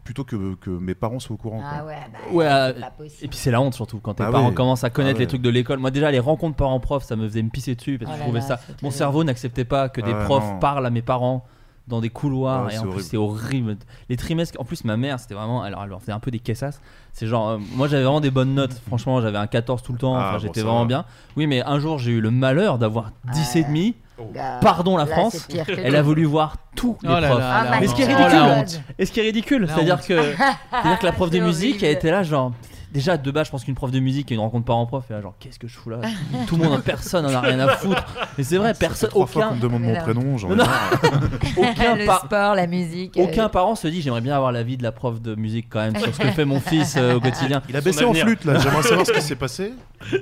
plutôt 0.04 0.24
que, 0.24 0.54
que 0.56 0.70
mes 0.70 0.94
parents 0.94 1.18
soient 1.18 1.34
au 1.34 1.36
courant. 1.38 1.58
quoi. 1.60 1.68
Ah 1.72 1.84
ouais, 1.84 1.94
bah, 2.12 2.18
Ouais, 2.32 2.46
euh, 2.46 2.72
c'est 2.74 2.80
pas 2.80 2.90
possible. 2.90 3.24
Et 3.24 3.28
puis 3.28 3.38
c'est 3.38 3.50
la 3.50 3.60
honte 3.60 3.74
surtout 3.74 3.98
quand 4.00 4.14
tes 4.14 4.22
Ah 4.24 4.30
parents 4.30 4.48
ouais. 4.48 4.54
commencent 4.54 4.84
à 4.84 4.90
connaître 4.90 5.16
Ah 5.16 5.18
les 5.20 5.24
ouais. 5.24 5.28
trucs 5.28 5.42
de 5.42 5.50
l'école. 5.50 5.78
Moi 5.78 5.90
déjà 5.90 6.10
les 6.10 6.18
rencontres 6.20 6.56
parents-prof 6.56 7.04
ça 7.04 7.16
me 7.16 7.28
faisait 7.28 7.42
me 7.42 7.50
pisser 7.50 7.74
dessus 7.74 7.98
parce 7.98 8.10
que 8.10 8.16
Oh 8.16 8.18
je 8.18 8.22
trouvais 8.24 8.40
là, 8.40 8.46
ça. 8.46 8.54
Mon 8.56 8.74
terrible. 8.76 8.92
cerveau 8.94 9.24
n'acceptait 9.24 9.64
pas 9.64 9.88
que 9.88 10.00
des 10.00 10.12
Ah 10.14 10.24
profs 10.24 10.44
non. 10.52 10.58
parlent 10.58 10.86
à 10.86 10.90
mes 10.90 11.02
parents 11.02 11.44
dans 11.88 12.00
des 12.00 12.10
couloirs 12.10 12.66
Ah 12.68 12.72
et 12.72 12.78
en 12.78 12.82
c'est 12.82 12.86
plus 12.86 12.88
horrible. 12.90 13.02
c'est 13.02 13.16
horrible. 13.16 13.76
Les 14.08 14.16
trimestres, 14.16 14.60
en 14.60 14.64
plus 14.64 14.84
ma 14.84 14.96
mère 14.96 15.18
c'était 15.18 15.34
vraiment, 15.34 15.62
alors 15.62 15.82
elle 15.84 15.98
faisait 16.00 16.12
un 16.12 16.20
peu 16.20 16.30
des 16.30 16.38
caissasses. 16.38 16.80
C'est 17.12 17.26
genre, 17.26 17.48
euh, 17.50 17.58
moi 17.74 17.88
j'avais 17.88 18.04
vraiment 18.04 18.20
des 18.20 18.30
bonnes 18.30 18.54
notes. 18.54 18.74
Franchement 18.86 19.20
j'avais 19.20 19.38
un 19.38 19.46
14 19.48 19.82
tout 19.82 19.92
le 19.92 19.98
temps. 19.98 20.14
Ah, 20.14 20.20
Enfin 20.28 20.32
bon, 20.34 20.38
j'étais 20.38 20.60
vraiment 20.62 20.80
va. 20.82 20.86
bien. 20.86 21.04
Oui 21.36 21.46
mais 21.46 21.62
un 21.62 21.78
jour 21.80 21.98
j'ai 21.98 22.12
eu 22.12 22.20
le 22.20 22.30
malheur 22.30 22.78
d'avoir 22.78 23.10
10 23.32 23.56
et 23.56 23.64
demi. 23.64 23.94
Gars, 24.32 24.58
Pardon 24.60 24.96
la 24.96 25.04
là, 25.04 25.10
France. 25.16 25.32
c'est 25.36 25.46
pire 25.52 25.66
que 25.66 25.72
Elle 25.72 25.92
tout. 25.92 25.96
a 25.98 26.02
voulu 26.02 26.24
voir 26.24 26.56
tous 26.76 26.96
les 27.02 27.08
Oh 27.10 27.20
là 27.20 27.28
profs. 27.28 27.38
là 27.40 27.64
Ah, 27.70 27.76
Mais 27.80 27.86
ce 27.86 27.94
qui 27.94 28.02
est 28.02 28.06
Oh, 28.06 28.16
ridicule, 28.16 28.38
la 28.38 28.44
honte. 28.58 28.80
et 28.98 29.06
ce 29.06 29.12
qui 29.12 29.20
est 29.20 29.22
ridicule, 29.22 29.62
La 29.66 29.74
c'est-à-dire 29.74 29.94
honte. 29.96 30.06
que, 30.06 30.22
c'est-à-dire 30.22 30.98
que 30.98 31.06
la 31.06 31.12
prof 31.12 31.30
de 31.30 31.36
C'est 31.38 31.44
musique 31.44 31.68
horrible. 31.76 31.84
elle 31.86 31.92
était 31.92 32.10
là 32.10 32.22
genre. 32.22 32.52
Déjà 32.92 33.16
de 33.16 33.30
base, 33.30 33.46
je 33.46 33.50
pense 33.52 33.64
qu'une 33.64 33.74
prof 33.74 33.90
de 33.90 34.00
musique 34.00 34.30
et 34.30 34.34
une 34.34 34.40
rencontre 34.40 34.66
parent-prof, 34.66 35.04
et 35.10 35.14
là 35.14 35.22
genre 35.22 35.34
qu'est-ce 35.40 35.58
que 35.58 35.66
je 35.66 35.76
fous 35.78 35.88
là 35.88 35.98
Tout 36.46 36.56
le 36.56 36.64
monde, 36.68 36.82
personne 36.82 37.24
en 37.24 37.32
a 37.32 37.40
rien 37.40 37.58
à 37.60 37.68
foutre. 37.68 38.04
Mais 38.36 38.44
c'est 38.44 38.58
vrai, 38.58 38.74
Ça 38.74 38.80
personne, 38.80 39.08
trois 39.10 39.26
fois 39.26 39.42
aucun, 39.42 39.48
qu'on 39.48 39.54
me 39.56 39.60
demande 39.60 39.82
mon 39.82 39.94
non. 39.94 40.00
prénom, 40.00 40.36
j'en 40.38 40.48
ai 40.48 40.50
Non, 40.50 40.56
non. 40.58 40.64
marre. 40.64 40.90
aucun, 41.56 41.96
le 41.96 42.04
par- 42.06 42.24
sport, 42.26 42.54
la 42.54 42.66
musique. 42.66 43.16
euh, 43.16 43.22
aucun 43.24 43.48
parent 43.48 43.74
se 43.76 43.88
dit 43.88 44.02
j'aimerais 44.02 44.20
bien 44.20 44.36
avoir 44.36 44.52
la 44.52 44.62
vie 44.62 44.76
de 44.76 44.82
la 44.82 44.92
prof 44.92 45.20
de 45.22 45.34
musique 45.34 45.66
quand 45.70 45.80
même 45.80 45.96
sur 45.96 46.14
ce 46.14 46.20
que 46.20 46.28
fait 46.28 46.44
mon 46.44 46.60
fils 46.60 46.96
euh, 46.98 47.16
au 47.16 47.20
quotidien. 47.20 47.62
Il 47.68 47.76
a 47.76 47.80
baissé 47.80 48.04
en 48.04 48.12
flûte 48.12 48.44
là, 48.44 48.58
j'aimerais 48.58 48.82
savoir 48.82 49.06
ce 49.06 49.12
qui 49.12 49.22
s'est 49.22 49.36
passé. 49.36 49.72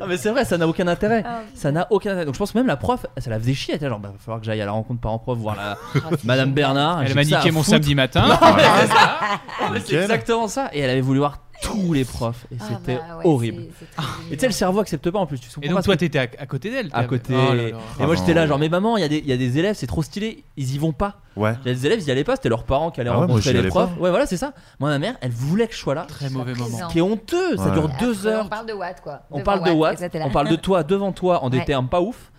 Ah, 0.00 0.04
mais 0.06 0.16
c'est 0.16 0.30
vrai, 0.30 0.44
ça 0.44 0.56
n'a 0.58 0.68
aucun 0.68 0.86
intérêt. 0.86 1.24
Ah, 1.26 1.40
Ça 1.54 1.72
n'a 1.72 1.86
aucun 1.90 2.10
intérêt. 2.10 2.26
Donc 2.26 2.34
je 2.34 2.38
pense 2.38 2.52
que 2.52 2.58
même 2.58 2.66
la 2.66 2.76
prof, 2.76 3.04
ça 3.18 3.30
la 3.30 3.38
faisait 3.40 3.54
chier. 3.54 3.72
Elle 3.74 3.78
était 3.78 3.88
genre, 3.88 3.98
bah, 3.98 4.10
va 4.12 4.18
falloir 4.18 4.38
que 4.40 4.46
j'aille 4.46 4.60
à 4.60 4.66
la 4.66 4.72
rencontre 4.72 5.00
parent-prof 5.00 5.38
voir 5.38 5.56
la 5.56 5.76
tous 11.62 11.92
les 11.92 12.04
profs 12.04 12.46
et 12.52 12.56
ah 12.60 12.64
c'était 12.68 12.96
bah 12.96 13.20
horrible. 13.24 13.64
Et 14.30 14.34
tu 14.34 14.40
sais, 14.40 14.46
le 14.46 14.52
cerveau 14.52 14.80
accepte 14.80 15.10
pas 15.10 15.18
en 15.18 15.26
plus. 15.26 15.40
Tu 15.40 15.48
et 15.62 15.68
donc, 15.68 15.82
toi, 15.82 15.96
t'étais 15.96 16.18
à, 16.18 16.46
côté 16.46 16.70
d'elle 16.70 16.88
À 16.92 17.04
côté. 17.04 17.34
Oh 17.36 18.02
et 18.02 18.06
moi, 18.06 18.14
j'étais 18.14 18.34
là, 18.34 18.46
genre, 18.46 18.58
mais 18.58 18.68
maman, 18.68 18.96
il 18.96 19.02
y, 19.02 19.32
a 19.32 19.36
des 19.36 19.58
élèves, 19.58 19.74
c'est 19.74 19.86
trop 19.86 20.02
stylé, 20.02 20.44
ils 20.56 20.74
y 20.74 20.78
vont 20.78 20.92
pas. 20.92 21.20
Il 21.36 21.42
y 21.42 21.46
a 21.46 21.54
des 21.74 21.86
élèves, 21.86 22.00
ils 22.00 22.08
y 22.08 22.10
allaient 22.10 22.24
pas, 22.24 22.36
c'était 22.36 22.48
leurs 22.48 22.64
parents 22.64 22.90
qui 22.90 23.00
allaient 23.00 23.10
ah 23.12 23.26
ouais, 23.26 23.52
les 23.52 23.68
profs. 23.68 23.96
Ouais, 23.98 24.10
voilà, 24.10 24.26
c'est 24.26 24.36
ça. 24.36 24.52
Moi, 24.78 24.90
ma 24.90 24.98
mère, 24.98 25.16
elle 25.20 25.32
voulait 25.32 25.66
que 25.66 25.74
je 25.74 25.78
sois 25.78 25.94
là. 25.94 26.06
Très 26.08 26.30
mauvais 26.30 26.54
moment. 26.54 26.88
Qui 26.88 26.98
est 26.98 27.02
honteux, 27.02 27.56
ça 27.56 27.70
dure 27.70 27.90
deux 28.00 28.26
heures. 28.26 28.46
On 28.46 28.48
parle 28.48 28.66
de 28.66 28.72
Watt, 28.72 29.00
quoi. 29.00 29.22
On 29.30 29.42
parle 29.42 29.64
de 29.64 29.70
Watt, 29.70 30.02
on 30.14 30.30
parle 30.30 30.48
de 30.48 30.56
toi 30.56 30.82
devant 30.82 31.12
toi 31.12 31.44
en 31.44 31.50
des 31.50 31.64
termes 31.64 31.88
pas 31.88 32.00
ouf. 32.00 32.30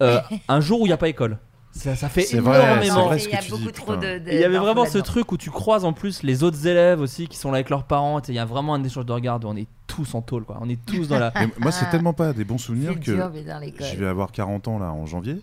Euh, 0.00 0.20
un 0.48 0.60
jour 0.60 0.80
où 0.80 0.86
il 0.86 0.88
n'y 0.88 0.94
a 0.94 0.96
pas 0.96 1.08
école. 1.08 1.38
Ça, 1.72 1.94
fait 2.08 2.32
énormément. 2.34 3.06
Vrai, 3.06 3.18
il 3.18 3.28
y 3.28 3.96
de, 3.96 4.30
Il 4.30 4.40
y 4.40 4.44
avait 4.44 4.58
vraiment 4.58 4.84
ce 4.84 4.98
truc 4.98 5.32
où 5.32 5.36
tu 5.36 5.50
croises 5.50 5.84
en 5.84 5.92
plus 5.92 6.22
les 6.22 6.42
autres 6.42 6.66
élèves 6.66 7.00
aussi 7.00 7.28
qui 7.28 7.38
sont 7.38 7.50
là 7.50 7.56
avec 7.56 7.70
leurs 7.70 7.84
parents. 7.84 8.20
Et 8.20 8.28
il 8.28 8.34
y 8.34 8.38
a 8.38 8.44
vraiment 8.44 8.74
un 8.74 8.84
échange 8.84 9.06
de 9.06 9.12
regard. 9.12 9.42
où 9.42 9.48
on 9.48 9.56
est 9.56 9.68
tous 9.86 10.14
en 10.14 10.22
tôle. 10.22 10.44
Quoi. 10.44 10.58
On 10.60 10.68
est 10.68 10.84
tous 10.84 11.08
dans 11.08 11.18
la. 11.18 11.32
Moi, 11.58 11.72
c'est 11.72 11.88
tellement 11.90 12.12
pas 12.12 12.32
des 12.32 12.44
bons 12.44 12.58
souvenirs 12.58 12.94
que 12.94 13.00
dur, 13.00 13.30
je 13.34 13.96
vais 13.96 14.06
avoir 14.06 14.32
40 14.32 14.68
ans 14.68 14.78
là 14.78 14.92
en 14.92 15.06
janvier. 15.06 15.40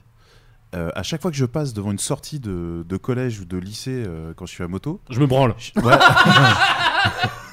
Euh, 0.75 0.91
à 0.93 1.01
chaque 1.01 1.21
fois 1.23 1.31
que 1.31 1.37
je 1.37 1.45
passe 1.45 1.73
devant 1.73 1.91
une 1.91 1.97
sortie 1.97 2.39
de, 2.39 2.97
collège 3.01 3.39
ou 3.39 3.45
de 3.45 3.57
lycée 3.57 4.03
euh, 4.05 4.33
quand 4.35 4.45
je 4.45 4.51
suis 4.51 4.63
à 4.63 4.67
moto, 4.67 5.01
je 5.09 5.19
me 5.19 5.25
branle. 5.25 5.55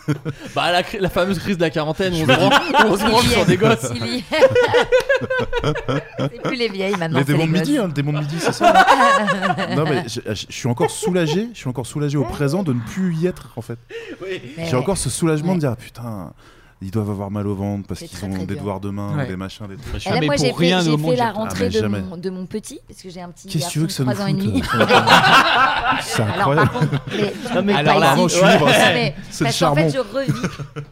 bah, 0.54 0.72
la, 0.72 1.08
fameuse 1.08 1.38
crise 1.38 1.56
de 1.56 1.62
la 1.62 1.70
quarantaine, 1.70 2.14
on, 2.14 2.20
on 2.86 2.96
se 2.96 3.04
branche 3.04 3.28
sur 3.28 3.46
des 3.46 3.56
gosses. 3.56 3.92
c'est 6.18 6.42
plus 6.42 6.56
les 6.56 6.68
vieilles 6.68 6.96
maintenant. 6.96 7.18
Les 7.18 7.24
démons 7.24 7.46
de 7.46 7.52
midi, 7.52 7.78
hein, 7.78 7.86
le 7.86 7.92
démon 7.92 8.12
de 8.12 8.18
midi, 8.18 8.36
c'est 8.38 8.52
ça. 8.52 8.72
non, 9.76 9.84
mais 9.84 10.04
je, 10.08 10.46
suis 10.48 10.68
encore 10.68 10.90
soulagé, 10.90 11.48
je 11.52 11.58
suis 11.58 11.68
encore 11.68 11.86
soulagé 11.86 12.16
au 12.16 12.24
présent 12.24 12.62
de 12.62 12.72
ne 12.72 12.80
plus 12.80 13.14
y 13.16 13.26
être, 13.26 13.52
en 13.56 13.62
fait. 13.62 13.78
J'ai 14.58 14.76
encore 14.76 14.98
ce 14.98 15.10
soulagement 15.10 15.54
de 15.54 15.60
dire, 15.60 15.76
putain 15.76 16.32
ils 16.82 16.90
doivent 16.90 17.10
avoir 17.10 17.30
mal 17.30 17.46
au 17.46 17.54
ventre 17.54 17.86
parce 17.88 18.00
qu'ils 18.00 18.24
ont 18.24 18.28
des 18.28 18.44
dur. 18.44 18.56
devoirs 18.58 18.80
demain, 18.80 19.16
ouais. 19.16 19.26
des 19.26 19.36
machins, 19.36 19.66
des 19.66 19.76
trucs. 19.76 20.06
Ah, 20.06 20.20
moi, 20.20 20.36
j'ai 20.36 20.52
fait, 20.52 20.98
fait, 20.98 21.16
la 21.16 21.32
rentrée 21.32 21.70
ah, 21.74 22.16
de, 22.16 22.30
mon, 22.30 22.44
petit, 22.44 22.80
parce 22.86 23.00
que 23.00 23.08
j'ai 23.08 23.22
un 23.22 23.30
petit 23.30 23.48
garçon 23.48 23.80
de 23.80 23.86
3 23.86 24.20
ans 24.22 24.26
et 24.26 24.34
demi. 24.34 24.62
c'est 26.02 26.22
incroyable. 26.22 26.70
Alors, 27.74 28.14
contre, 28.16 28.34
mais, 28.44 28.84
mais 28.94 29.14
je 29.34 29.48
suis 29.48 29.64
libre. 29.64 29.70
En 29.70 29.74
fait, 29.74 29.90
je 29.90 29.98
revis 29.98 30.48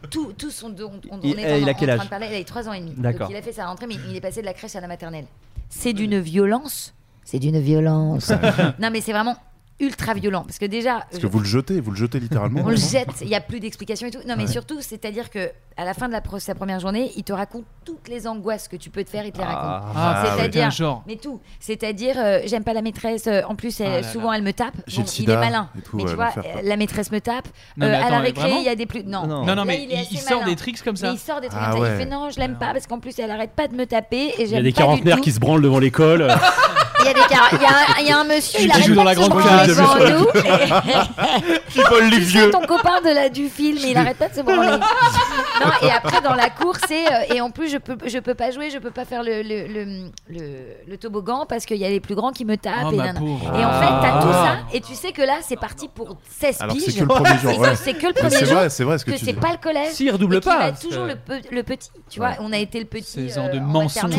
tout, 0.09 0.33
tout 0.35 0.49
son... 0.49 0.75
On, 1.11 1.19
il, 1.21 1.39
a 1.69 1.73
quel 1.75 1.91
âge 1.91 2.01
Il 2.31 2.35
a 2.35 2.43
3 2.43 2.69
ans 2.69 2.73
et 2.73 2.79
demi. 2.79 2.93
Donc, 2.95 3.15
il 3.29 3.35
a 3.35 3.41
fait 3.43 3.53
sa 3.53 3.67
rentrée, 3.67 3.85
mais 3.87 3.97
il 4.09 4.15
est 4.15 4.21
passé 4.21 4.41
de 4.41 4.45
la 4.45 4.53
crèche 4.53 4.75
à 4.75 4.81
la 4.81 4.87
maternelle. 4.87 5.25
C'est 5.69 5.93
d'une 5.93 6.19
violence. 6.19 6.95
C'est 7.23 7.39
d'une 7.39 7.59
violence. 7.59 8.31
Non, 8.79 8.89
mais 8.91 9.01
c'est 9.01 9.11
vraiment 9.11 9.35
ultra 9.79 10.13
violent 10.13 10.43
parce 10.43 10.57
que 10.57 10.65
déjà 10.65 11.05
parce 11.09 11.21
que 11.21 11.27
vous 11.27 11.39
le 11.39 11.45
jetez 11.45 11.81
vous 11.81 11.91
le 11.91 11.97
jetez 11.97 12.19
littéralement 12.19 12.61
on 12.63 12.69
le 12.69 12.75
hein. 12.75 12.77
jette 12.77 13.21
il 13.21 13.27
n'y 13.27 13.35
a 13.35 13.41
plus 13.41 13.59
d'explication 13.59 14.07
et 14.07 14.11
tout 14.11 14.25
non 14.25 14.35
mais 14.37 14.47
surtout 14.47 14.77
c'est 14.79 15.03
à 15.03 15.11
dire 15.11 15.29
que 15.29 15.51
à 15.77 15.83
la 15.83 15.93
fin 15.93 16.07
de 16.07 16.15
sa 16.39 16.55
première 16.55 16.79
journée, 16.79 17.11
il 17.17 17.23
te 17.23 17.33
raconte 17.33 17.65
toutes 17.83 18.07
les 18.07 18.27
angoisses 18.27 18.67
que 18.67 18.77
tu 18.77 18.89
peux 18.89 19.03
te 19.03 19.09
faire, 19.09 19.25
il 19.25 19.31
te 19.31 19.37
les 19.37 19.43
ah, 19.45 19.81
raconte. 19.81 19.93
Bah, 19.93 20.35
C'est-à-dire, 20.37 21.01
mais 21.05 21.17
tout. 21.17 21.41
C'est-à-dire, 21.59 22.15
euh, 22.17 22.39
j'aime 22.45 22.63
pas 22.63 22.73
la 22.73 22.81
maîtresse. 22.81 23.27
Euh, 23.27 23.41
en 23.47 23.55
plus, 23.55 23.81
souvent, 24.11 24.31
elle 24.31 24.41
me 24.41 24.53
tape. 24.53 24.75
Bon, 24.75 24.83
il 24.87 25.07
sida, 25.07 25.33
est 25.33 25.37
malin. 25.37 25.69
Mais 25.93 26.05
tu 26.05 26.15
vois, 26.15 26.31
euh, 26.37 26.41
la 26.63 26.77
maîtresse 26.77 27.11
me 27.11 27.19
tape. 27.19 27.47
Non, 27.75 27.87
attends, 27.87 28.19
à 28.19 28.47
il 28.47 28.63
y 28.63 28.69
a 28.69 28.75
des 28.75 28.85
plus. 28.85 29.03
Non, 29.03 29.27
non, 29.27 29.55
non, 29.55 29.65
mais 29.65 29.87
il, 30.11 30.17
sort 30.17 30.43
des 30.45 30.55
tricks 30.55 30.77
ah 30.81 30.85
comme 30.85 30.95
ça. 30.95 31.11
Il 31.11 31.19
sort 31.19 31.41
des 31.41 31.49
trucs 31.49 31.61
comme 31.61 31.83
ça. 31.83 31.91
Il 31.91 31.97
fait 31.97 32.05
non, 32.05 32.29
je 32.29 32.39
l'aime 32.39 32.57
pas 32.57 32.71
parce 32.71 32.87
qu'en 32.87 32.99
plus, 32.99 33.17
elle 33.19 33.31
arrête 33.31 33.51
pas 33.51 33.67
de 33.67 33.75
me 33.75 33.85
taper. 33.85 34.33
Il 34.39 34.47
y 34.47 34.55
a 34.55 34.61
des 34.61 34.73
quarantenaires 34.73 35.21
qui 35.21 35.31
se 35.31 35.39
branlent 35.39 35.61
devant 35.61 35.79
l'école. 35.79 36.27
Il 37.01 37.07
y, 37.07 37.09
a 37.09 37.13
des 37.13 37.19
car... 37.29 37.49
il, 37.51 37.61
y 37.61 37.65
a 37.65 37.69
un, 37.69 37.99
il 37.99 38.07
y, 38.07 38.11
a 38.11 38.19
un 38.19 38.23
monsieur, 38.23 38.61
il, 38.61 38.71
il 38.75 38.83
joue 38.83 38.95
dans 38.95 39.03
la 39.03 39.13
grande 39.13 39.39
case. 39.43 39.79
Il 41.75 41.83
vole 41.83 42.09
les 42.09 42.19
vieux. 42.19 42.45
C'est 42.45 42.51
ton 42.51 42.65
copain 42.65 43.01
de 43.01 43.13
la, 43.13 43.29
du 43.29 43.47
film, 43.49 43.77
il 43.85 43.95
arrête 43.97 44.17
pas 44.17 44.29
de 44.29 44.35
se 44.35 44.41
branler 44.41 44.79
et 45.81 45.91
après, 45.91 46.21
dans 46.21 46.33
la 46.33 46.49
course, 46.49 46.81
et, 46.91 47.05
euh, 47.05 47.35
et 47.35 47.41
en 47.41 47.49
plus, 47.49 47.69
je 47.69 47.77
peux, 47.77 47.97
je 48.05 48.19
peux 48.19 48.35
pas 48.35 48.51
jouer, 48.51 48.69
je 48.69 48.77
peux 48.77 48.91
pas 48.91 49.05
faire 49.05 49.23
le, 49.23 49.41
le, 49.41 50.09
le, 50.87 50.97
toboggan 50.97 51.45
parce 51.47 51.65
qu'il 51.65 51.77
y 51.77 51.85
a 51.85 51.89
les 51.89 51.99
plus 51.99 52.15
grands 52.15 52.31
qui 52.31 52.45
me 52.45 52.57
tapent. 52.57 52.87
Oh, 52.87 52.93
et, 52.93 52.99
en 52.99 53.03
fait, 53.03 53.15
t'as 53.53 54.17
ah. 54.17 54.21
tout 54.21 54.31
ça, 54.31 54.57
et 54.73 54.81
tu 54.81 54.95
sais 54.95 55.11
que 55.11 55.21
là, 55.21 55.39
c'est 55.41 55.59
parti 55.59 55.87
pour 55.87 56.17
16 56.29 56.61
Alors, 56.61 56.75
piges. 56.75 56.83
C'est 56.85 56.93
que 56.93 56.99
le 57.01 57.07
premier 57.07 57.37
jour. 57.37 57.55
Ouais. 57.65 57.75
C'est 57.75 57.93
que 57.93 58.07
le 58.07 58.13
premier 58.13 58.45
jour. 58.45 58.55
Vrai, 58.55 58.67
vrai 58.67 58.97
ce 58.97 59.05
que, 59.05 59.11
que 59.11 59.17
c'est 59.17 59.33
pas 59.33 59.51
le 59.51 59.57
collège. 59.57 59.93
Si, 59.93 60.05
il 60.05 60.11
redouble 60.11 60.41
pas. 60.41 60.73
Toujours 60.73 61.05
le, 61.05 61.15
pe 61.15 61.33
le, 61.51 61.63
petit. 61.63 61.89
Tu 62.09 62.19
vois, 62.19 62.31
on 62.39 62.51
a 62.51 62.57
été 62.57 62.79
le 62.79 62.85
petit. 62.85 63.29
Ces 63.29 63.39
euh, 63.39 63.49
de 63.49 63.59
mensonges. 63.59 64.11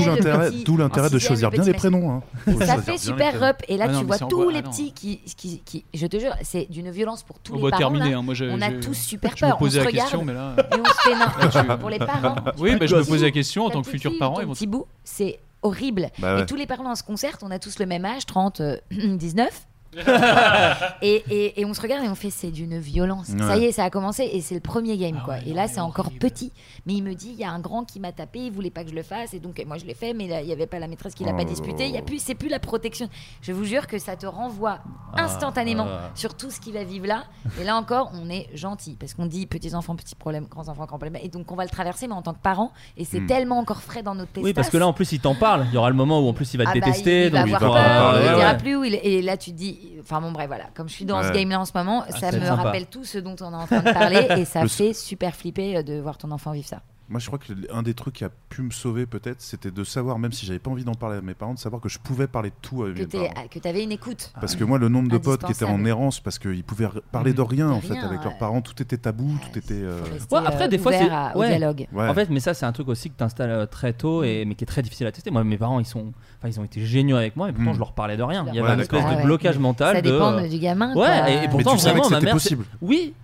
D'où 0.64 0.76
l'intérêt 0.76 1.10
de 1.10 1.18
choisir 1.18 1.48
hein. 1.48 1.50
bien 1.52 1.62
les 1.62 1.74
prénoms. 1.74 2.22
Ça 2.64 2.78
fait 2.78 2.98
super 2.98 3.38
rep. 3.38 3.62
Et 3.68 3.76
là, 3.76 3.88
tu 3.88 4.04
vois 4.04 4.18
tous 4.18 4.48
les 4.48 4.62
petits 4.62 4.92
qui, 4.92 5.84
je 5.94 6.06
te 6.06 6.18
jure, 6.18 6.34
c'est 6.42 6.70
d'une 6.70 6.90
violence 6.90 7.22
pour 7.22 7.38
tous 7.38 7.54
les 7.54 7.70
parents. 7.70 7.92
On 7.94 8.62
a 8.62 8.70
tous 8.72 8.94
super 8.94 9.34
peur. 9.34 9.58
On 9.60 9.70
se 9.70 9.78
regarde. 9.80 10.12
Et 10.12 10.78
on 10.78 10.84
se 10.84 11.05
pénible 11.06 11.70
ah, 11.70 11.76
pour 11.76 11.90
les 11.90 11.98
parents. 11.98 12.36
Oui, 12.58 12.76
bah, 12.76 12.86
je 12.86 12.96
me 12.96 13.04
pose 13.04 13.22
la 13.22 13.30
question 13.30 13.66
en 13.66 13.70
tant 13.70 13.82
que 13.82 13.88
futur 13.88 14.12
parent. 14.18 14.36
Petit 14.36 14.66
bout, 14.66 14.86
c'est 15.04 15.38
horrible. 15.62 16.10
Bah 16.18 16.40
Et 16.40 16.46
tous 16.46 16.56
les 16.56 16.66
parents 16.66 16.84
dans 16.84 16.94
ce 16.94 17.02
concert, 17.02 17.36
on 17.42 17.50
a 17.50 17.58
tous 17.58 17.78
le 17.78 17.86
même 17.86 18.04
âge, 18.04 18.26
30, 18.26 18.62
19. 18.90 19.48
Euh, 19.48 19.50
et, 21.02 21.64
on 21.64 21.74
se 21.74 21.80
regarde 21.80 22.04
et 22.04 22.08
on 22.08 22.14
fait 22.14 22.30
c'est 22.30 22.50
d'une 22.50 22.78
violence. 22.78 23.28
Ça 23.38 23.56
y 23.56 23.64
est, 23.64 23.72
ça 23.72 23.84
a 23.84 23.90
commencé 23.90 24.28
et 24.32 24.40
c'est 24.40 24.54
le 24.54 24.60
premier 24.60 24.96
game 24.96 25.18
ah 25.20 25.24
quoi. 25.24 25.38
Et 25.46 25.52
là 25.52 25.68
c'est 25.68 25.80
encore 25.80 26.10
petit, 26.12 26.52
mais 26.86 26.94
il 26.94 27.02
me 27.02 27.14
dit 27.14 27.30
il 27.32 27.38
y 27.38 27.44
a 27.44 27.50
un 27.50 27.58
grand 27.58 27.84
qui 27.84 28.00
m'a 28.00 28.12
tapé, 28.12 28.40
il 28.40 28.52
voulait 28.52 28.70
pas 28.70 28.84
que 28.84 28.90
je 28.90 28.94
le 28.94 29.02
fasse 29.02 29.34
et 29.34 29.40
donc 29.40 29.62
moi 29.66 29.78
je 29.78 29.84
l'ai 29.84 29.94
fait, 29.94 30.12
mais 30.12 30.24
il 30.24 30.48
y 30.48 30.52
avait 30.52 30.66
pas 30.66 30.78
la 30.78 30.88
maîtresse 30.88 31.14
qui 31.14 31.24
l'a 31.24 31.32
oh 31.32 31.36
pas 31.36 31.44
disputé. 31.44 31.86
Il 31.86 31.92
y 31.92 31.98
a 31.98 32.02
plus, 32.02 32.22
c'est 32.22 32.34
plus 32.34 32.48
la 32.48 32.58
protection. 32.58 33.08
Je 33.42 33.52
vous 33.52 33.64
jure 33.64 33.86
que 33.86 33.98
ça 33.98 34.16
te 34.16 34.26
renvoie 34.26 34.80
ah, 35.14 35.24
instantanément 35.24 35.86
ah. 35.88 36.10
sur 36.14 36.34
tout 36.34 36.50
ce 36.50 36.60
qu'il 36.60 36.74
va 36.74 36.84
vivre 36.84 37.06
là. 37.06 37.24
Et 37.60 37.64
là 37.64 37.76
encore 37.76 38.10
on 38.14 38.28
est 38.28 38.48
gentil 38.54 38.96
parce 38.98 39.14
qu'on 39.14 39.26
dit 39.26 39.46
petits 39.46 39.74
enfants 39.74 39.96
petits 39.96 40.14
problèmes, 40.14 40.46
grands 40.46 40.68
enfants 40.68 40.86
grands 40.86 40.98
problèmes. 40.98 41.20
Et 41.22 41.28
donc 41.28 41.50
on 41.50 41.56
va 41.56 41.64
le 41.64 41.70
traverser 41.70 42.06
mais 42.06 42.14
en 42.14 42.22
tant 42.22 42.34
que 42.34 42.42
parent 42.42 42.72
et 42.96 43.04
c'est 43.04 43.20
hmm. 43.20 43.26
tellement 43.26 43.58
encore 43.58 43.82
frais 43.82 44.02
dans 44.02 44.14
notre 44.14 44.32
tête. 44.32 44.44
Oui 44.44 44.52
parce 44.52 44.70
que 44.70 44.76
là 44.76 44.86
en 44.86 44.92
plus 44.92 45.12
il 45.12 45.20
t'en 45.20 45.34
parle. 45.34 45.66
Il 45.68 45.74
y 45.74 45.78
aura 45.78 45.90
le 45.90 45.96
moment 45.96 46.20
où 46.20 46.28
en 46.28 46.32
plus 46.32 46.52
il 46.54 46.58
va 46.58 46.64
te 46.64 46.78
bah, 46.78 46.86
détester, 46.86 47.26
il, 47.26 47.26
il 47.26 47.32
donc 47.32 47.46
dira 47.46 48.54
plus 48.54 48.76
où 48.76 48.84
il, 48.84 48.94
et 48.94 49.22
là 49.22 49.36
tu 49.36 49.50
te 49.52 49.56
dis 49.56 49.85
Enfin 50.00 50.20
bon, 50.20 50.32
bref, 50.32 50.46
voilà. 50.46 50.64
Comme 50.74 50.88
je 50.88 50.94
suis 50.94 51.04
dans 51.04 51.22
ce 51.22 51.32
game-là 51.32 51.60
en 51.60 51.64
ce 51.64 51.72
moment, 51.74 52.04
ça 52.10 52.32
me 52.32 52.48
rappelle 52.50 52.86
tout 52.86 53.04
ce 53.04 53.18
dont 53.18 53.36
on 53.40 53.52
est 53.52 53.56
en 53.56 53.66
train 53.66 53.80
de 53.80 53.92
parler 53.92 54.26
et 54.38 54.44
ça 54.44 54.66
fait 54.68 54.92
super 54.92 55.34
flipper 55.34 55.76
euh, 55.78 55.82
de 55.82 55.98
voir 56.00 56.18
ton 56.18 56.30
enfant 56.30 56.52
vivre 56.52 56.66
ça. 56.68 56.82
Moi, 57.08 57.20
je 57.20 57.26
crois 57.26 57.38
que 57.38 57.52
un 57.72 57.82
des 57.82 57.94
trucs 57.94 58.14
qui 58.14 58.24
a 58.24 58.30
pu 58.48 58.62
me 58.62 58.70
sauver, 58.70 59.06
peut-être, 59.06 59.40
c'était 59.40 59.70
de 59.70 59.84
savoir, 59.84 60.18
même 60.18 60.32
si 60.32 60.44
j'avais 60.44 60.58
pas 60.58 60.70
envie 60.70 60.84
d'en 60.84 60.94
parler 60.94 61.18
à 61.18 61.20
mes 61.20 61.34
parents, 61.34 61.54
de 61.54 61.58
savoir 61.58 61.80
que 61.80 61.88
je 61.88 61.98
pouvais 62.00 62.26
parler 62.26 62.50
de 62.50 62.54
tout 62.60 62.82
à 62.82 62.88
mes 62.88 63.06
parents. 63.06 63.46
Que 63.50 63.58
tu 63.58 63.68
avais 63.68 63.84
une 63.84 63.92
écoute. 63.92 64.32
Parce 64.40 64.56
que 64.56 64.64
moi, 64.64 64.78
le 64.78 64.88
nombre 64.88 65.08
de 65.08 65.18
potes 65.18 65.44
qui 65.44 65.52
étaient 65.52 65.64
en 65.64 65.84
errance, 65.84 66.18
parce 66.20 66.38
qu'ils 66.38 66.64
pouvaient 66.64 66.88
parler 67.12 67.32
de 67.32 67.42
mm. 67.42 67.46
rien, 67.46 67.70
en 67.70 67.80
fait, 67.80 67.98
avec 67.98 68.24
leurs 68.24 68.38
parents, 68.38 68.60
tout 68.60 68.80
était 68.82 68.98
tabou, 68.98 69.38
tout 69.40 69.58
était. 69.58 69.74
Euh, 69.74 70.02
ouais, 70.32 70.40
après, 70.44 70.68
des 70.68 70.78
fois, 70.78 70.92
c'est. 70.92 71.10
Ouais. 71.36 71.48
dialogue. 71.48 71.86
Ouais. 71.92 72.08
En 72.08 72.14
fait, 72.14 72.28
mais 72.30 72.40
ça, 72.40 72.54
c'est 72.54 72.66
un 72.66 72.72
truc 72.72 72.88
aussi 72.88 73.10
que 73.10 73.16
tu 73.16 73.24
installes 73.24 73.50
euh, 73.50 73.66
très 73.66 73.92
tôt, 73.92 74.24
et... 74.24 74.44
Mm. 74.44 74.48
mais 74.48 74.54
qui 74.54 74.64
est 74.64 74.66
très 74.66 74.82
difficile 74.82 75.06
à 75.06 75.12
tester. 75.12 75.30
Moi, 75.30 75.44
mes 75.44 75.58
parents, 75.58 75.78
ils, 75.78 75.86
sont... 75.86 76.12
enfin, 76.38 76.48
ils 76.48 76.58
ont 76.58 76.64
été 76.64 76.84
géniaux 76.84 77.16
avec 77.16 77.36
moi, 77.36 77.48
et 77.48 77.52
pourtant, 77.52 77.70
mmh. 77.70 77.74
je 77.74 77.78
leur 77.78 77.92
parlais 77.92 78.16
de 78.16 78.22
rien. 78.22 78.44
Il 78.48 78.54
y 78.54 78.60
avait 78.60 78.74
une 78.74 78.80
espèce 78.80 79.04
de 79.04 79.22
blocage 79.22 79.58
mental. 79.58 79.96
Ça 79.96 80.02
dépend 80.02 80.32
euh, 80.32 80.48
du 80.48 80.58
gamin. 80.58 80.94
Ouais, 80.94 81.44
et 81.44 81.48
pourtant, 81.48 81.76
vraiment, 81.76 82.10
ma 82.10 82.20
mère. 82.20 82.36
Oui, 82.80 83.14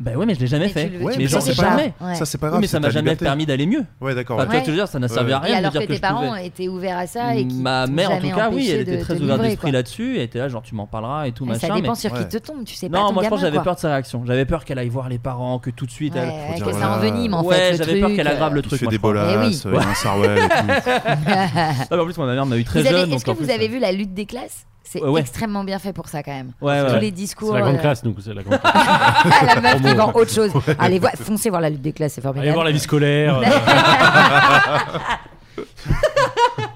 bah 0.00 0.12
ouais, 0.16 0.26
mais 0.26 0.34
je 0.34 0.40
l'ai 0.40 0.46
jamais 0.46 0.68
fait. 0.68 0.90
Mais 1.00 1.28
c'est 1.28 1.56
pas, 1.56 1.76
ouais. 1.76 2.14
Ça, 2.14 2.24
c'est 2.24 2.38
pas 2.38 2.48
grave. 2.48 2.60
Mais 2.60 2.66
ça 2.66 2.80
m'a 2.80 2.90
jamais 2.90 3.16
permis 3.16 3.46
d'aller 3.46 3.66
mieux. 3.66 3.84
Ouais, 4.00 4.14
d'accord. 4.14 4.38
Enfin, 4.38 4.48
ouais. 4.48 4.56
Toi, 4.56 4.60
tu 4.62 4.70
veux 4.70 4.76
dire, 4.76 4.88
ça 4.88 4.98
n'a 4.98 5.08
servi 5.08 5.32
à 5.32 5.38
rien. 5.38 5.54
Et 5.54 5.58
alors 5.58 5.72
que, 5.72 5.78
tes 5.78 5.98
parents 5.98 6.34
étaient 6.36 6.68
ouverts 6.68 6.98
à 6.98 7.06
ça 7.06 7.36
et 7.36 7.44
Ma 7.44 7.86
mère, 7.86 8.10
en 8.10 8.20
tout 8.20 8.30
cas, 8.30 8.50
oui, 8.50 8.70
elle 8.70 8.80
était 8.80 8.98
très 8.98 9.20
ouverte 9.20 9.42
d'esprit 9.42 9.70
là-dessus. 9.70 10.16
Elle 10.16 10.22
était 10.22 10.38
là, 10.38 10.48
genre, 10.48 10.62
tu 10.62 10.74
m'en 10.74 10.86
parleras 10.86 11.26
et 11.26 11.32
tout, 11.32 11.44
machin. 11.44 11.68
Ça 11.68 11.74
dépend 11.74 11.94
sur 11.94 12.12
qui 12.12 12.28
te 12.28 12.38
tombe, 12.38 12.64
tu 12.64 12.74
sais 12.74 12.88
pas. 12.88 12.98
Non, 12.98 13.12
moi, 13.12 13.22
je 13.22 13.28
pense 13.28 13.40
que 13.40 13.46
j'avais 13.46 13.62
peur 13.62 13.74
de 13.74 13.80
sa 13.80 13.88
réaction. 13.88 14.24
J'avais 14.26 14.44
peur 14.44 14.64
qu'elle 14.64 14.78
aille 14.78 14.88
voir 14.88 15.08
les 15.08 15.18
parents, 15.18 15.58
que 15.58 15.70
tout 15.70 15.86
de 15.86 15.90
suite 15.90 16.14
elle. 16.16 16.62
Que 16.64 16.72
ça 16.72 16.96
envenime, 16.96 17.34
en 17.34 17.42
fait. 17.42 17.48
Ouais, 17.48 17.76
j'avais 17.76 18.00
peur 18.00 18.10
qu'elle 18.14 18.28
aggrave 18.28 18.54
le 18.54 18.62
truc. 18.62 18.80
Je 18.80 18.86
des 18.86 18.98
bolas, 18.98 19.28
eh 19.32 19.76
un 19.76 19.94
sarouel. 19.94 20.40
Ah, 21.26 21.86
bah, 21.90 22.02
en 22.02 22.04
plus, 22.04 22.18
ma 22.18 22.26
mère 22.26 22.46
m'a 22.46 22.56
eu 22.56 22.64
très 22.64 22.84
jeune. 22.84 23.12
Est-ce 23.12 23.24
que 23.24 23.30
vous 23.30 23.50
avez 23.50 23.66
euh, 23.66 23.72
vu 23.72 23.78
la 23.78 23.92
lutte 23.92 24.14
des 24.14 24.26
classes? 24.26 24.66
C'est 24.84 25.02
ouais, 25.02 25.20
extrêmement 25.20 25.64
bien 25.64 25.78
fait 25.78 25.94
pour 25.94 26.08
ça 26.08 26.22
quand 26.22 26.32
même. 26.32 26.52
Ouais, 26.60 26.86
Tous 26.92 27.00
les 27.00 27.10
discours. 27.10 27.52
C'est 27.52 27.58
la 27.58 27.62
grande 27.62 27.76
euh... 27.76 27.80
classe, 27.80 28.04
nous. 28.04 28.14
C'est 28.20 28.34
la 28.34 28.42
grande 28.42 28.60
classe. 28.62 28.74
Ah, 28.74 29.54
la 29.54 29.60
meuf 29.60 29.82
qui 29.82 29.94
vend 29.94 30.12
autre 30.12 30.30
chose. 30.30 30.50
Allez, 30.78 30.98
vo 30.98 31.08
foncez 31.16 31.48
voir 31.48 31.62
la 31.62 31.70
lutte 31.70 31.82
des 31.82 31.92
classes, 31.92 32.12
c'est 32.12 32.20
formidable. 32.20 32.46
Allez 32.46 32.54
voir 32.54 32.64
la 32.64 32.70
vie 32.70 32.80
scolaire. 32.80 33.40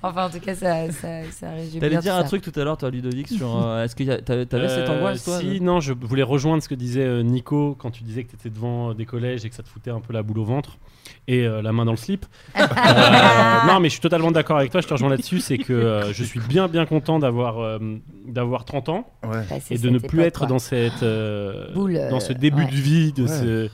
Enfin, 0.00 0.26
en 0.26 0.30
tout 0.30 0.38
cas, 0.38 0.54
ça, 0.54 0.92
ça, 0.92 1.22
ça 1.32 1.50
résume 1.50 1.80
T'allais 1.80 1.96
dire 1.96 2.14
un 2.14 2.22
truc 2.22 2.42
tout 2.42 2.52
à 2.54 2.62
l'heure, 2.62 2.76
toi, 2.76 2.88
Ludovic, 2.88 3.28
sur. 3.28 3.60
Euh, 3.60 3.82
est-ce 3.82 3.96
que 3.96 4.04
t'avais 4.20 4.44
cette 4.68 4.88
euh, 4.88 4.96
angoisse, 4.96 5.24
toi 5.24 5.40
Si, 5.40 5.60
non, 5.60 5.80
je 5.80 5.92
voulais 5.92 6.22
rejoindre 6.22 6.62
ce 6.62 6.68
que 6.68 6.76
disait 6.76 7.02
euh, 7.04 7.22
Nico 7.22 7.74
quand 7.76 7.90
tu 7.90 8.04
disais 8.04 8.22
que 8.22 8.30
tu 8.30 8.36
étais 8.36 8.50
devant 8.50 8.94
des 8.94 9.06
collèges 9.06 9.44
et 9.44 9.48
que 9.48 9.56
ça 9.56 9.64
te 9.64 9.68
foutait 9.68 9.90
un 9.90 10.00
peu 10.00 10.12
la 10.12 10.22
boule 10.22 10.38
au 10.38 10.44
ventre 10.44 10.78
et 11.26 11.46
la 11.46 11.72
main 11.72 11.84
dans 11.84 11.92
le 11.92 11.96
slip. 11.96 12.26
Non, 13.66 13.80
mais 13.80 13.88
je 13.88 13.94
suis 13.94 14.00
totalement 14.00 14.30
d'accord 14.30 14.56
avec 14.56 14.70
toi, 14.70 14.80
je 14.80 14.86
te 14.86 14.94
rejoins 14.94 15.10
là-dessus, 15.10 15.40
c'est 15.40 15.58
que 15.58 16.02
je 16.12 16.24
suis 16.24 16.40
bien, 16.40 16.68
bien 16.68 16.86
content 16.86 17.18
d'avoir 17.18 17.78
30 18.64 18.88
ans 18.88 19.10
bah, 19.22 19.42
et 19.70 19.78
de 19.78 19.90
ne 19.90 19.98
plus 19.98 20.20
être 20.20 20.46
dans, 20.46 20.58
cette, 20.58 21.02
dans 21.02 22.20
ce 22.20 22.32
début 22.32 22.66
de 22.66 22.74
vie, 22.74 23.12
de 23.12 23.26
ce, 23.26 23.68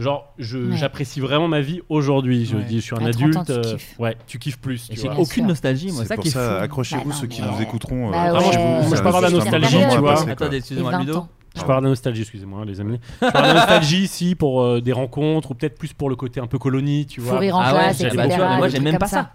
genre. 0.00 0.34
Ouais. 0.38 0.76
j'apprécie 0.76 1.20
vraiment 1.20 1.46
ma 1.48 1.60
vie 1.60 1.80
aujourd'hui. 1.88 2.46
Je 2.46 2.56
Ouais. 2.56 2.64
dis, 2.64 2.76
je 2.80 2.84
suis 2.84 2.94
un 2.96 3.06
À 3.06 3.10
30 3.12 3.36
ans, 3.36 3.40
adulte. 3.40 3.46
tu 3.46 3.52
euh, 3.52 3.74
kiffes. 3.76 3.94
ouais, 3.98 4.16
tu 4.26 4.38
kiffes 4.38 4.58
plus. 4.60 4.88
J'ai 4.92 5.08
aucune 5.08 5.26
sûr. 5.26 5.46
nostalgie, 5.46 5.92
moi. 5.92 6.02
C'est 6.02 6.08
Ça 6.08 6.14
pour 6.16 6.22
qui 6.22 6.28
est 6.28 6.32
ça, 6.32 6.56
fou. 6.58 6.64
accrochez-vous 6.64 7.08
Bah 7.10 7.14
ceux 7.20 7.26
qui 7.26 7.42
nous 7.42 7.62
écouteront. 7.62 8.10
Bah 8.10 8.16
euh, 8.30 8.32
ouais. 8.32 8.38
Ah, 8.38 8.40
moi, 8.42 8.52
je, 8.52 8.58
moi, 8.58 8.80
je 8.90 8.96
ça 8.96 9.02
parle 9.02 9.16
de 9.18 9.22
la 9.22 9.30
nostalgie, 9.30 9.78
tu 9.90 9.98
vois. 9.98 10.28
Attendez, 10.30 10.56
excusez-moi, 10.58 10.90
Et 10.92 10.96
20 10.96 11.00
Ludo. 11.04 11.26
Je 11.56 11.62
parle 11.62 11.82
de 11.84 11.88
nostalgie, 11.88 12.20
excusez-moi, 12.22 12.64
les 12.64 12.80
amis. 12.80 13.00
Je 13.20 13.28
parle 13.30 13.48
de 13.48 13.54
nostalgie 13.54 14.02
ici 14.04 14.34
pour 14.36 14.62
euh, 14.62 14.80
des 14.80 14.92
rencontres 14.92 15.50
ou 15.50 15.54
peut-être 15.54 15.76
plus 15.78 15.92
pour 15.92 16.08
le 16.08 16.16
côté 16.16 16.38
un 16.40 16.46
peu 16.46 16.58
colonie, 16.58 17.06
tu 17.06 17.20
vois. 17.20 17.38
Rire 17.38 17.56
en 17.56 17.60
Ah 17.60 17.70
classe, 17.72 18.02
bah, 18.02 18.08
mais 18.14 18.36
moi 18.36 18.66
des 18.66 18.70
j'ai 18.72 18.78
trucs 18.78 18.82
même 18.84 18.98
pas 18.98 19.06
ça. 19.08 19.30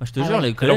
Moi 0.00 0.06
je 0.06 0.12
te 0.12 0.20
Ah 0.20 0.24
jure, 0.24 0.40
les 0.40 0.52
collèges. 0.52 0.76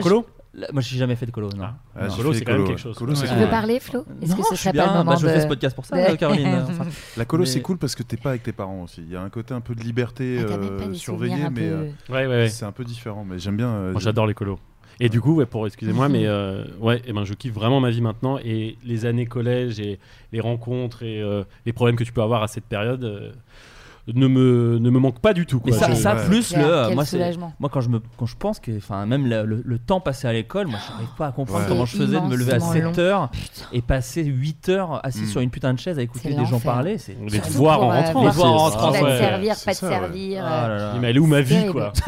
Là, 0.57 0.67
Moi 0.73 0.81
j'ai 0.81 0.97
jamais 0.97 1.15
fait 1.15 1.27
de 1.27 1.31
colo, 1.31 1.49
non. 1.55 1.65
Ah, 1.95 2.03
Non. 2.07 2.09
j'ai 2.09 2.17
colo, 2.17 2.33
c'est 2.33 2.43
quand 2.43 2.53
même 2.57 2.65
quelque 2.67 2.79
chose. 2.81 2.97
colo, 2.97 3.13
Ouais. 3.13 3.21
Tu 3.21 3.27
cool. 3.27 3.37
veux 3.37 3.47
parler, 3.49 3.79
Flo? 3.79 4.03
Est-ce 4.21 4.35
que 4.35 4.41
je 4.41 4.47
ce 4.49 4.55
serait 4.55 4.71
bien, 4.73 4.85
pas 4.85 4.89
le 4.89 4.97
bah, 4.97 5.03
moment 5.03 5.17
je 5.17 5.27
de... 5.27 5.31
fais 5.31 5.41
ce 5.41 5.47
podcast 5.47 5.75
pour 5.75 5.85
ça, 5.85 6.09
de- 6.11 6.15
Caroline. 6.15 6.47
enfin. 6.67 6.85
La 7.15 7.25
colo, 7.25 7.43
Mais- 7.43 7.49
c'est 7.49 7.61
cool 7.61 7.77
parce 7.77 7.93
que 7.93 8.01
t'es 8.01 8.17
pas 8.17 8.29
avec 8.29 8.41
tes 8.43 8.53
parents 8.53 8.81
aussi. 8.83 9.01
Il 9.05 9.11
y 9.11 9.15
a 9.15 9.21
un 9.21 9.29
côté 9.29 9.53
un 9.53 9.61
peu 9.61 9.75
de 9.75 9.81
liberté 9.81 10.39
Ah, 10.41 10.51
euh, 10.53 10.93
surveillée, 10.95 11.49
mais 11.51 11.61
peu- 11.69 11.75
euh, 11.75 11.83
Ouais, 12.09 12.25
ouais, 12.25 12.27
ouais. 12.27 12.49
c'est 12.49 12.65
un 12.65 12.71
peu 12.71 12.83
différent. 12.83 13.23
Mais 13.23 13.37
j'aime 13.37 13.55
bien. 13.55 13.69
euh, 13.69 13.93
j'adore 13.99 14.25
les 14.25 14.33
colos. 14.33 14.57
Et 14.99 15.09
du 15.09 15.21
coup, 15.21 15.35
ouais, 15.35 15.45
pour 15.45 15.67
excusez-moi, 15.67 16.09
mais 16.09 16.25
euh, 16.25 16.63
ouais, 16.79 17.03
eh 17.05 17.13
ben, 17.13 17.23
je 17.23 17.35
kiffe 17.35 17.53
vraiment 17.53 17.79
ma 17.79 17.91
vie 17.91 18.01
maintenant 18.01 18.39
et 18.43 18.79
les 18.83 19.05
années 19.05 19.27
collège 19.27 19.79
et 19.79 19.99
les 20.31 20.39
rencontres 20.39 21.03
et 21.03 21.21
euh, 21.21 21.43
les 21.67 21.71
problèmes 21.73 21.95
que 21.97 22.03
tu 22.03 22.11
peux 22.11 22.23
avoir 22.23 22.41
à 22.41 22.47
cette 22.47 22.65
période 22.65 23.03
euh, 23.03 23.31
ne 24.13 24.27
me 24.27 24.77
ne 24.79 24.89
me 24.89 24.99
manquent 24.99 25.19
pas 25.19 25.33
du 25.33 25.45
tout. 25.45 25.61
Mais 25.65 25.71
Quoi. 25.71 25.79
ça, 25.79 25.89
Je- 25.89 25.95
ça 25.95 26.15
ouais. 26.15 26.25
plus 26.25 26.55
le. 26.55 26.85
quel 26.87 26.95
moi, 27.37 27.51
moi, 27.59 27.69
quand 27.71 27.81
je 27.81 27.89
me, 27.89 27.99
quand 28.17 28.25
je 28.25 28.35
pense 28.37 28.59
que, 28.59 28.75
enfin, 28.77 29.05
même 29.05 29.27
le, 29.27 29.45
le- 29.45 29.61
le 29.65 29.79
temps 29.79 29.99
passé 29.99 30.27
à 30.27 30.33
l'école, 30.33 30.67
moi, 30.67 30.79
je 30.85 30.91
n'arrive 30.93 31.09
pas 31.17 31.27
à 31.27 31.31
comprendre 31.31 31.61
Ouais. 31.63 31.65
comment 31.67 31.85
je 31.85 31.97
faisais 31.97 32.19
de 32.19 32.25
me 32.25 32.35
lever 32.35 32.53
à 32.53 32.57
Immensement 32.57 32.93
7 32.93 32.99
heures 32.99 33.29
et 33.73 33.81
passer 33.81 34.23
8 34.23 34.69
heures 34.69 35.05
assis 35.05 35.23
Mm. 35.23 35.27
sur 35.27 35.41
une 35.41 35.49
putain 35.49 35.73
de 35.73 35.79
chaise 35.79 35.99
à 35.99 36.01
écouter 36.01 36.33
des 36.33 36.45
gens 36.45 36.59
parler. 36.59 36.97
C'est 36.97 37.17
les 37.29 37.39
devoirs 37.39 37.81
en 37.83 37.91
euh, 37.91 37.95
rentrant. 37.95 38.25
Les 38.25 38.29
voir 38.31 38.33
devoirs 38.33 38.51
en 38.53 38.57
rentrant, 38.57 38.91
va 38.91 39.01
ouais. 39.03 39.11
te 39.13 39.17
servir, 39.17 39.55
pas 39.65 39.71
ouais. 39.71 39.73
servir. 39.73 40.43
Ah 40.45 40.93
mais 41.01 41.09
elle 41.09 41.15
est 41.17 41.19
où 41.19 41.27
ma 41.27 41.41
vie, 41.41 41.65
quoi. 41.71 41.91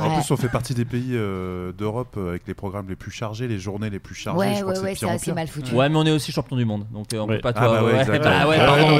En 0.00 0.10
plus, 0.20 0.30
on 0.30 0.36
fait 0.36 0.48
partie 0.48 0.74
des 0.74 0.84
pays 0.84 1.10
euh, 1.12 1.72
d'Europe 1.72 2.14
euh, 2.16 2.30
avec 2.30 2.42
les 2.46 2.54
programmes 2.54 2.88
les 2.88 2.96
plus 2.96 3.10
chargés, 3.10 3.46
les 3.48 3.58
journées 3.58 3.90
les 3.90 3.98
plus 3.98 4.14
chargées. 4.14 4.38
Ouais, 4.38 4.62
ouais, 4.62 4.78
ouais, 4.80 4.92
de 4.92 4.98
c'est 4.98 5.08
assez 5.08 5.32
mal 5.32 5.46
foutu. 5.48 5.74
Ouais, 5.74 5.88
mais 5.88 5.96
on 5.96 6.04
est 6.04 6.10
aussi 6.10 6.32
champion 6.32 6.56
du 6.56 6.64
monde, 6.64 6.84
donc 6.92 7.06
on 7.18 7.26
peut 7.26 7.38
pas 7.40 7.52
Ah 7.54 7.64
toi. 7.66 7.68
bah 7.80 7.84
ouais, 7.84 8.04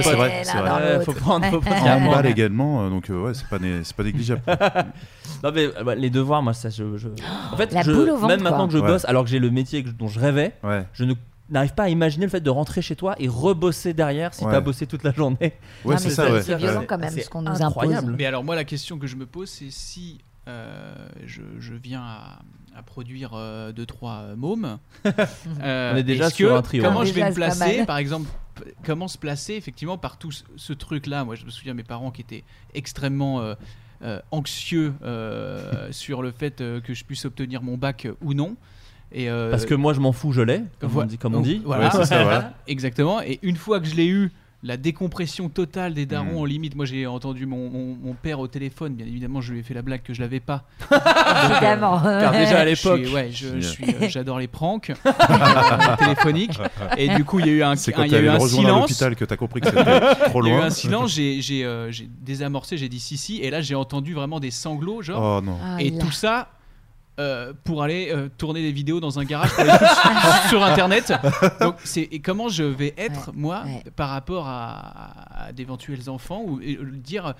c'est 0.02 0.12
vrai, 0.16 1.04
faut 1.04 1.12
prendre, 1.12 1.46
Handball 1.82 2.26
également, 2.26 2.84
euh, 2.84 2.90
donc 2.90 3.10
euh, 3.10 3.22
ouais, 3.24 3.34
c'est 3.34 3.46
pas, 3.48 3.58
né- 3.58 3.80
c'est 3.84 3.96
pas 3.96 4.02
négligeable. 4.04 4.42
Non 5.42 5.50
mais 5.52 5.66
euh, 5.66 5.84
bah, 5.84 5.94
les 5.94 6.10
devoirs, 6.10 6.42
moi 6.42 6.54
ça, 6.54 6.70
je, 6.70 6.96
je- 6.96 7.08
en 7.52 7.56
fait, 7.56 7.72
La 7.72 7.82
je- 7.82 7.92
boule 7.92 8.10
au 8.10 8.16
ventre, 8.16 8.28
même 8.28 8.42
maintenant 8.42 8.58
quoi. 8.60 8.66
que 8.68 8.72
je 8.72 8.78
Ouais. 8.78 8.86
bosse, 8.88 9.04
alors 9.04 9.24
que 9.24 9.30
j'ai 9.30 9.38
le 9.38 9.50
métier 9.50 9.82
que 9.84 9.90
dont 9.90 10.08
je 10.08 10.18
rêvais, 10.18 10.54
Ouais, 10.62 10.86
je 10.94 11.04
ne 11.04 11.14
n'arrive 11.50 11.74
pas 11.74 11.84
à 11.84 11.88
imaginer 11.90 12.24
le 12.24 12.30
fait 12.30 12.40
de 12.40 12.48
rentrer 12.50 12.80
chez 12.80 12.96
toi 12.96 13.14
et 13.18 13.28
rebosser 13.28 13.92
derrière 13.92 14.32
si 14.32 14.44
Ouais. 14.44 14.52
t'as 14.52 14.60
bossé 14.60 14.86
toute 14.86 15.02
la 15.04 15.12
journée. 15.12 15.52
ouais 15.84 15.98
c'est 15.98 16.08
ça, 16.10 16.30
ouais. 16.32 16.40
C'est 16.42 16.56
violent 16.56 16.80
Ouais. 16.80 16.86
quand 16.86 16.98
même 16.98 17.10
C'est 17.12 17.22
ce 17.22 17.30
qu'on 17.30 17.42
nous 17.42 17.62
incroyable. 17.62 18.06
impose. 18.06 18.16
Mais 18.18 18.26
alors 18.26 18.42
moi 18.44 18.54
la 18.54 18.64
question 18.64 18.98
que 18.98 19.06
je 19.06 19.16
me 19.16 19.26
pose 19.26 19.50
c'est 19.50 19.70
si 19.70 20.18
euh, 20.48 20.94
je, 21.26 21.42
je 21.58 21.74
viens 21.74 22.02
à, 22.02 22.38
à 22.76 22.82
produire 22.82 23.32
2 23.74 23.86
trois 23.86 24.22
euh, 24.24 24.36
mômes. 24.36 24.78
euh, 25.62 25.92
On 25.94 25.96
est 25.96 26.02
déjà 26.02 26.26
est-ce 26.26 26.36
sur 26.36 26.48
que- 26.50 26.54
un 26.54 26.62
trio. 26.62 26.82
Comment 26.82 27.00
Ah, 27.00 27.04
je 27.04 27.12
vais 27.12 27.20
déjà, 27.20 27.30
me 27.30 27.34
placer 27.34 27.84
par 27.86 27.98
exemple 27.98 28.28
Comment 28.84 29.08
se 29.08 29.18
placer 29.18 29.54
effectivement 29.54 29.98
par 29.98 30.16
tout 30.16 30.30
ce, 30.30 30.44
ce 30.56 30.72
truc-là? 30.72 31.24
Moi 31.24 31.34
je 31.34 31.44
me 31.44 31.50
souviens 31.50 31.74
mes 31.74 31.82
parents 31.82 32.10
qui 32.10 32.20
étaient 32.20 32.44
extrêmement 32.74 33.40
euh, 33.40 33.54
euh, 34.02 34.20
anxieux 34.30 34.92
euh, 35.02 35.88
sur 35.90 36.22
le 36.22 36.30
fait 36.30 36.60
euh, 36.60 36.80
que 36.80 36.94
je 36.94 37.04
puisse 37.04 37.24
obtenir 37.24 37.62
mon 37.62 37.76
bac 37.76 38.06
euh, 38.06 38.14
ou 38.22 38.34
non. 38.34 38.56
Et, 39.12 39.28
euh, 39.30 39.50
Parce 39.50 39.66
que 39.66 39.74
moi 39.74 39.92
je 39.92 40.00
m'en 40.00 40.12
fous, 40.12 40.32
je 40.32 40.40
l'ai, 40.42 40.62
comme 40.80 40.96
on 40.96 41.04
dit. 41.04 41.18
Comme 41.18 41.34
on 41.36 41.40
dit. 41.40 41.62
Voilà, 41.64 41.84
Ouais, 41.84 41.90
c'est 41.92 42.04
ça, 42.06 42.22
voilà. 42.24 42.54
Exactement. 42.66 43.20
Et 43.22 43.38
une 43.42 43.56
fois 43.56 43.78
que 43.80 43.86
je 43.86 43.94
l'ai 43.94 44.06
eu, 44.08 44.32
la 44.66 44.76
décompression 44.78 45.48
totale 45.50 45.92
des 45.94 46.06
darons 46.06 46.32
Mm. 46.38 46.38
en 46.38 46.44
limite. 46.46 46.74
Moi, 46.74 46.86
j'ai 46.86 47.06
entendu 47.06 47.44
mon, 47.44 47.68
mon- 47.68 47.96
mon 48.02 48.14
père 48.14 48.40
au 48.40 48.48
téléphone. 48.48 48.94
Bien 48.94 49.04
évidemment, 49.06 49.40
je 49.42 49.52
lui 49.52 49.60
ai 49.60 49.62
fait 49.62 49.74
la 49.74 49.82
blague 49.82 50.02
que 50.02 50.14
je 50.14 50.20
l'avais 50.22 50.40
pas. 50.40 50.64
Évidemment. 50.90 52.00
Car 52.00 52.32
déjà 52.32 52.60
à 52.60 52.66
Je 52.68 52.74
suis- 52.74 52.88
l'époque, 52.88 53.14
ouais, 53.14 53.28
je, 53.30 53.60
je 53.60 53.68
suis, 53.68 53.84
euh, 53.84 54.08
j'adore 54.08 54.38
les 54.38 54.48
pranks 54.48 54.90
euh, 54.90 55.96
téléphoniques. 55.98 56.58
Et 56.96 57.08
du 57.08 57.24
coup, 57.24 57.40
il 57.40 57.46
y 57.46 57.50
a 57.50 57.52
eu 57.52 57.62
un, 57.62 57.76
C'est 57.76 57.92
un- 57.92 57.96
quand 57.98 58.02
il 58.04 58.08
y 58.08 58.10
t'es 58.10 58.16
a 58.16 58.20
eu 58.20 58.22
allé 58.22 58.28
le 58.28 58.34
un 58.34 58.38
rejoindre 58.38 58.68
à 58.68 58.72
silence. 58.72 58.80
l'hôpital 58.90 59.16
que 59.16 59.24
t'as 59.24 59.36
compris 59.36 59.60
que 59.60 59.68
c'était 59.70 59.84
trop 60.28 60.42
Il 60.42 60.48
y 60.48 60.50
a 60.50 60.54
eu 60.54 60.56
loin. 60.58 60.66
un 60.66 60.70
silence. 60.70 61.12
J'ai, 61.14 61.40
j'ai, 61.42 61.64
euh, 61.64 61.90
j'ai 61.90 62.08
désamorcé. 62.20 62.76
J'ai 62.78 62.88
dit 62.88 63.00
si 63.00 63.16
si. 63.16 63.38
Et 63.42 63.50
là, 63.50 63.60
j'ai 63.60 63.74
entendu 63.74 64.14
vraiment 64.14 64.40
des 64.40 64.50
sanglots, 64.50 65.02
genre. 65.02 65.40
Oh 65.40 65.44
non. 65.44 65.58
Ah, 65.62 65.76
Et 65.80 65.90
là. 65.90 65.98
tout 66.00 66.10
ça 66.12 66.48
euh, 67.20 67.52
pour 67.64 67.82
aller 67.82 68.10
euh, 68.12 68.28
tourner 68.38 68.60
des 68.62 68.72
vidéos 68.72 68.98
dans 69.00 69.18
un 69.20 69.24
garage 69.24 69.52
pour 69.54 69.62
les 69.64 69.70
foutre 69.70 70.02
sur, 70.42 70.48
sur 70.50 70.64
internet. 70.64 71.12
Donc 71.60 71.76
c'est 71.84 72.02
et 72.10 72.20
comment 72.20 72.48
je 72.48 72.64
vais 72.64 72.92
être 72.96 73.28
Ouais, 73.28 73.34
moi 73.36 73.62
ouais. 73.66 73.82
par 73.94 74.08
rapport 74.10 74.48
à, 74.48 75.46
à 75.46 75.52
d'éventuels 75.52 76.10
enfants 76.10 76.42
ou 76.44 76.60
et, 76.60 76.76
euh, 76.76 76.90
dire 76.92 77.34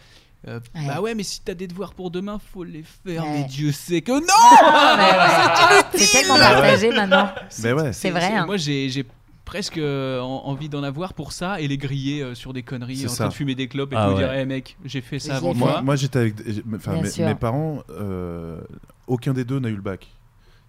euh, 0.47 0.61
Ouais. 0.75 0.87
bah 0.87 1.01
ouais 1.01 1.15
mais 1.15 1.23
si 1.23 1.41
t'as 1.41 1.55
des 1.55 1.67
devoirs 1.67 1.95
pour 1.95 2.11
demain 2.11 2.39
faut 2.53 2.65
les 2.65 2.85
faire 3.05 3.25
Ouais. 3.25 3.31
mais 3.41 3.45
Dieu 3.45 3.73
sait 3.73 4.03
que 4.03 4.13
non 4.13 4.27
Ah. 4.63 5.83
C'est 5.95 6.19
tellement 6.19 6.37
partagé 6.39 6.91
maintenant. 6.91 7.31
Mais 7.63 7.73
ouais. 7.73 7.93
C'est 7.93 8.11
vrai. 8.11 8.33
hein. 8.35 8.47
moi 8.47 8.57
j'ai 8.59 8.89
j'ai 8.91 9.05
presque 9.45 9.79
euh, 9.79 10.21
en- 10.21 10.43
envie 10.47 10.69
d'en 10.69 10.83
avoir 10.83 11.15
pour 11.15 11.33
ça 11.33 11.61
et 11.61 11.69
les 11.69 11.77
griller 11.79 12.23
euh, 12.23 12.35
sur 12.35 12.53
des 12.53 12.63
conneries 12.63 13.05
en 13.07 13.09
ça. 13.09 13.17
train 13.25 13.29
de 13.29 13.35
fumer 13.35 13.55
des 13.55 13.69
clopes 13.69 13.93
et 13.93 13.97
Ah 13.99 14.07
de 14.07 14.11
me 14.11 14.15
ouais. 14.17 14.23
dire 14.23 14.33
hey 14.33 14.47
mec 14.47 14.77
j'ai 14.85 15.01
fait 15.01 15.19
ça 15.19 15.37
avant 15.37 15.55
Moi, 15.55 15.81
moi 15.83 15.97
j'étais 15.97 16.19
avec. 16.19 16.35
mes, 16.67 17.25
mes 17.27 17.35
parents, 17.35 17.79
euh, 17.91 18.61
aucun 19.07 19.33
des 19.33 19.45
deux 19.45 19.59
n'a 19.61 19.69
eu 19.69 19.77
le 19.77 19.83
bac. 19.83 20.07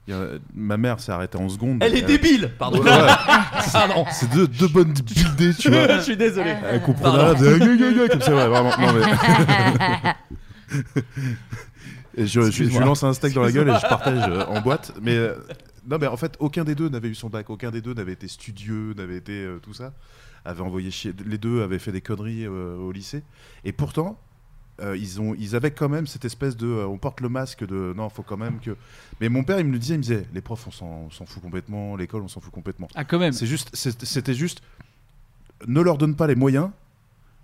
Il 0.07 0.13
y 0.13 0.17
a- 0.17 0.37
ma 0.53 0.77
mère 0.77 0.99
s'est 0.99 1.11
arrêtée 1.11 1.37
en 1.37 1.49
seconde. 1.49 1.79
Elle 1.81 1.95
est 1.95 2.03
débile 2.03 2.51
Pardon. 2.59 2.79
Ouais, 2.79 2.91
ouais. 2.91 3.07
Pardon. 3.73 4.05
C'est 4.11 4.29
deux, 4.31 4.47
deux 4.47 4.67
bonnes 4.67 4.93
buildées, 4.93 5.53
tu 5.55 5.69
vois. 5.71 5.87
Je 5.97 6.01
suis 6.03 6.17
désolé. 6.17 6.55
Elle 6.69 6.81
comprenait 6.83 7.33
rien, 7.33 8.07
comme 8.07 8.21
ça, 8.21 8.35
ouais, 8.35 8.47
vraiment. 8.47 8.71
Non, 8.79 8.93
mais... 8.93 10.15
Et 12.17 12.25
je, 12.27 12.27
je, 12.27 12.39
je 12.39 12.39
lui 12.39 12.47
Excuse-moi. 12.47 12.85
lance 12.85 13.03
un 13.03 13.13
steak 13.13 13.33
dans 13.33 13.43
la 13.43 13.51
gueule 13.51 13.67
et 13.69 13.73
je 13.75 13.87
partage 13.89 14.29
euh, 14.29 14.45
en 14.45 14.61
boîte. 14.61 14.93
Mais 15.01 15.17
euh, 15.17 15.33
non, 15.89 15.97
mais 15.99 16.07
en 16.07 16.15
fait, 16.15 16.35
aucun 16.39 16.63
des 16.63 16.73
deux 16.75 16.87
n'avait 16.87 17.09
eu 17.09 17.15
son 17.15 17.29
bac. 17.29 17.49
Aucun 17.49 17.71
des 17.71 17.81
deux 17.81 17.93
n'avait 17.93 18.13
été 18.13 18.27
studieux, 18.29 18.93
n'avait 18.95 19.17
été 19.17 19.33
euh, 19.33 19.59
tout 19.61 19.73
ça. 19.73 19.93
Avait 20.45 20.61
envoyé 20.61 20.91
chier. 20.91 21.11
Les 21.25 21.37
deux 21.37 21.61
avaient 21.61 21.79
fait 21.79 21.91
des 21.91 21.99
conneries 22.01 22.45
euh, 22.45 22.77
au 22.77 22.91
lycée. 22.93 23.23
Et 23.65 23.73
pourtant, 23.73 24.17
euh, 24.81 24.97
ils, 24.97 25.21
ont, 25.21 25.33
ils 25.37 25.55
avaient 25.55 25.71
quand 25.71 25.87
même 25.87 26.05
cette 26.05 26.25
espèce 26.25 26.57
de. 26.57 26.67
euh, 26.67 26.85
on 26.87 26.97
porte 26.97 27.21
le 27.21 27.29
masque 27.29 27.65
de. 27.65 27.93
Non, 27.95 28.09
faut 28.09 28.23
quand 28.23 28.37
même 28.37 28.59
que. 28.59 28.75
Mais 29.21 29.29
mon 29.29 29.43
père, 29.43 29.59
il 29.59 29.65
me 29.65 29.71
le 29.71 29.79
disait, 29.79 29.93
il 29.95 29.97
me 29.99 30.03
disait 30.03 30.25
les 30.33 30.41
profs, 30.41 30.67
on 30.81 31.09
s'en 31.09 31.25
fout 31.25 31.41
complètement. 31.41 31.95
L'école, 31.95 32.21
on 32.23 32.27
s'en 32.27 32.41
fout 32.41 32.51
complètement. 32.51 32.87
ah 32.95 33.05
quand 33.05 33.19
même 33.19 33.31
C'est 33.33 33.45
juste, 33.45 33.73
c'était 33.75 34.33
juste, 34.33 34.61
ne 35.67 35.79
leur 35.81 35.97
donne 35.97 36.15
pas 36.15 36.27
les 36.27 36.35
moyens 36.35 36.69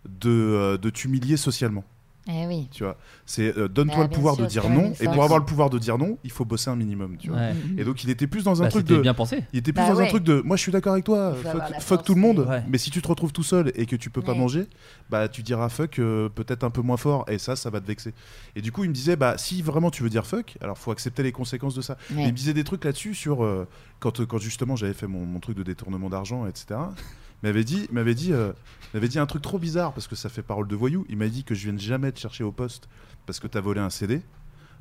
de, 0.05 0.29
euh, 0.29 0.77
de 0.77 0.89
t'humilier 0.89 1.37
socialement. 1.37 1.85
Eh 2.27 2.45
oui. 2.45 2.67
Tu 2.71 2.83
vois, 2.83 2.97
c'est 3.25 3.57
euh, 3.57 3.67
donne-toi 3.67 3.97
Ah, 4.01 4.03
le 4.03 4.09
pouvoir 4.09 4.35
sûr, 4.35 4.43
de 4.43 4.49
dire 4.49 4.69
non, 4.69 4.93
et 4.99 5.05
pour 5.05 5.23
avoir 5.23 5.39
le 5.39 5.45
pouvoir 5.45 5.71
de 5.71 5.79
dire 5.79 5.97
non, 5.97 6.19
il 6.23 6.31
faut 6.31 6.45
bosser 6.45 6.69
un 6.69 6.75
minimum. 6.75 7.17
Tu 7.17 7.29
vois. 7.29 7.39
Ouais. 7.39 7.55
Et 7.79 7.83
donc 7.83 8.03
il 8.03 8.11
était 8.11 8.27
plus 8.27 8.43
dans 8.43 8.61
un 8.61 8.65
Bah, 8.65 8.69
truc 8.69 8.85
de, 8.85 8.97
bien 8.97 9.15
pensé. 9.15 9.43
il 9.53 9.59
était 9.59 9.73
plus 9.73 9.81
Bah 9.81 9.89
dans 9.91 9.99
un 10.01 10.05
truc 10.05 10.23
de, 10.23 10.39
moi 10.41 10.55
je 10.55 10.61
suis 10.61 10.71
d'accord 10.71 10.93
avec 10.93 11.03
toi, 11.05 11.33
fuck, 11.79 12.03
tout 12.03 12.13
le 12.13 12.21
monde, 12.21 12.45
Ouais. 12.47 12.63
mais 12.69 12.77
si 12.77 12.91
tu 12.91 13.01
te 13.01 13.07
retrouves 13.07 13.31
tout 13.33 13.41
seul 13.43 13.71
et 13.75 13.87
que 13.87 13.95
tu 13.95 14.11
peux 14.11 14.21
pas 14.21 14.35
manger, 14.35 14.67
bah 15.09 15.27
tu 15.29 15.41
diras 15.41 15.67
fuck 15.69 15.97
euh, 15.97 16.29
peut-être 16.29 16.63
un 16.63 16.69
peu 16.69 16.81
moins 16.81 16.97
fort, 16.97 17.25
et 17.27 17.39
ça, 17.39 17.55
ça 17.55 17.71
va 17.71 17.81
te 17.81 17.87
vexer. 17.87 18.13
Et 18.55 18.61
du 18.61 18.71
coup 18.71 18.83
il 18.83 18.89
me 18.89 18.93
disait, 18.95 19.15
bah 19.15 19.39
si 19.39 19.63
vraiment 19.63 19.89
tu 19.89 20.03
veux 20.03 20.09
dire 20.09 20.27
fuck, 20.27 20.57
alors 20.61 20.77
faut 20.77 20.91
accepter 20.91 21.23
les 21.23 21.31
conséquences 21.31 21.73
de 21.73 21.81
ça. 21.81 21.97
Et 22.11 22.21
il 22.21 22.27
me 22.27 22.31
disait 22.31 22.53
des 22.53 22.63
trucs 22.63 22.85
là-dessus 22.85 23.15
sur 23.15 23.43
euh, 23.43 23.67
quand, 23.99 24.23
quand 24.27 24.37
justement 24.37 24.75
j'avais 24.75 24.93
fait 24.93 25.07
mon, 25.07 25.25
mon 25.25 25.39
truc 25.39 25.57
de 25.57 25.63
détournement 25.63 26.09
d'argent, 26.09 26.45
etc. 26.45 26.79
Il 27.43 27.47
m'avait 27.47 27.63
dit, 27.63 27.87
m'avait 27.91 28.13
dit, 28.13 28.33
euh, 28.33 28.51
il 28.91 28.97
m'avait 28.97 29.07
dit 29.07 29.19
un 29.19 29.25
truc 29.25 29.41
trop 29.41 29.57
bizarre 29.57 29.93
parce 29.93 30.07
que 30.07 30.15
ça 30.15 30.27
fait 30.27 30.41
parole 30.41 30.67
de 30.67 30.75
voyou. 30.75 31.05
Il 31.07 31.17
m'a 31.17 31.29
dit 31.29 31.45
que 31.45 31.55
je 31.55 31.63
vienne 31.63 31.79
jamais 31.79 32.11
te 32.11 32.19
chercher 32.19 32.43
au 32.43 32.51
poste 32.51 32.89
parce 33.25 33.39
que 33.39 33.47
t'as 33.47 33.61
volé 33.61 33.79
un 33.79 33.89
CD. 33.89 34.21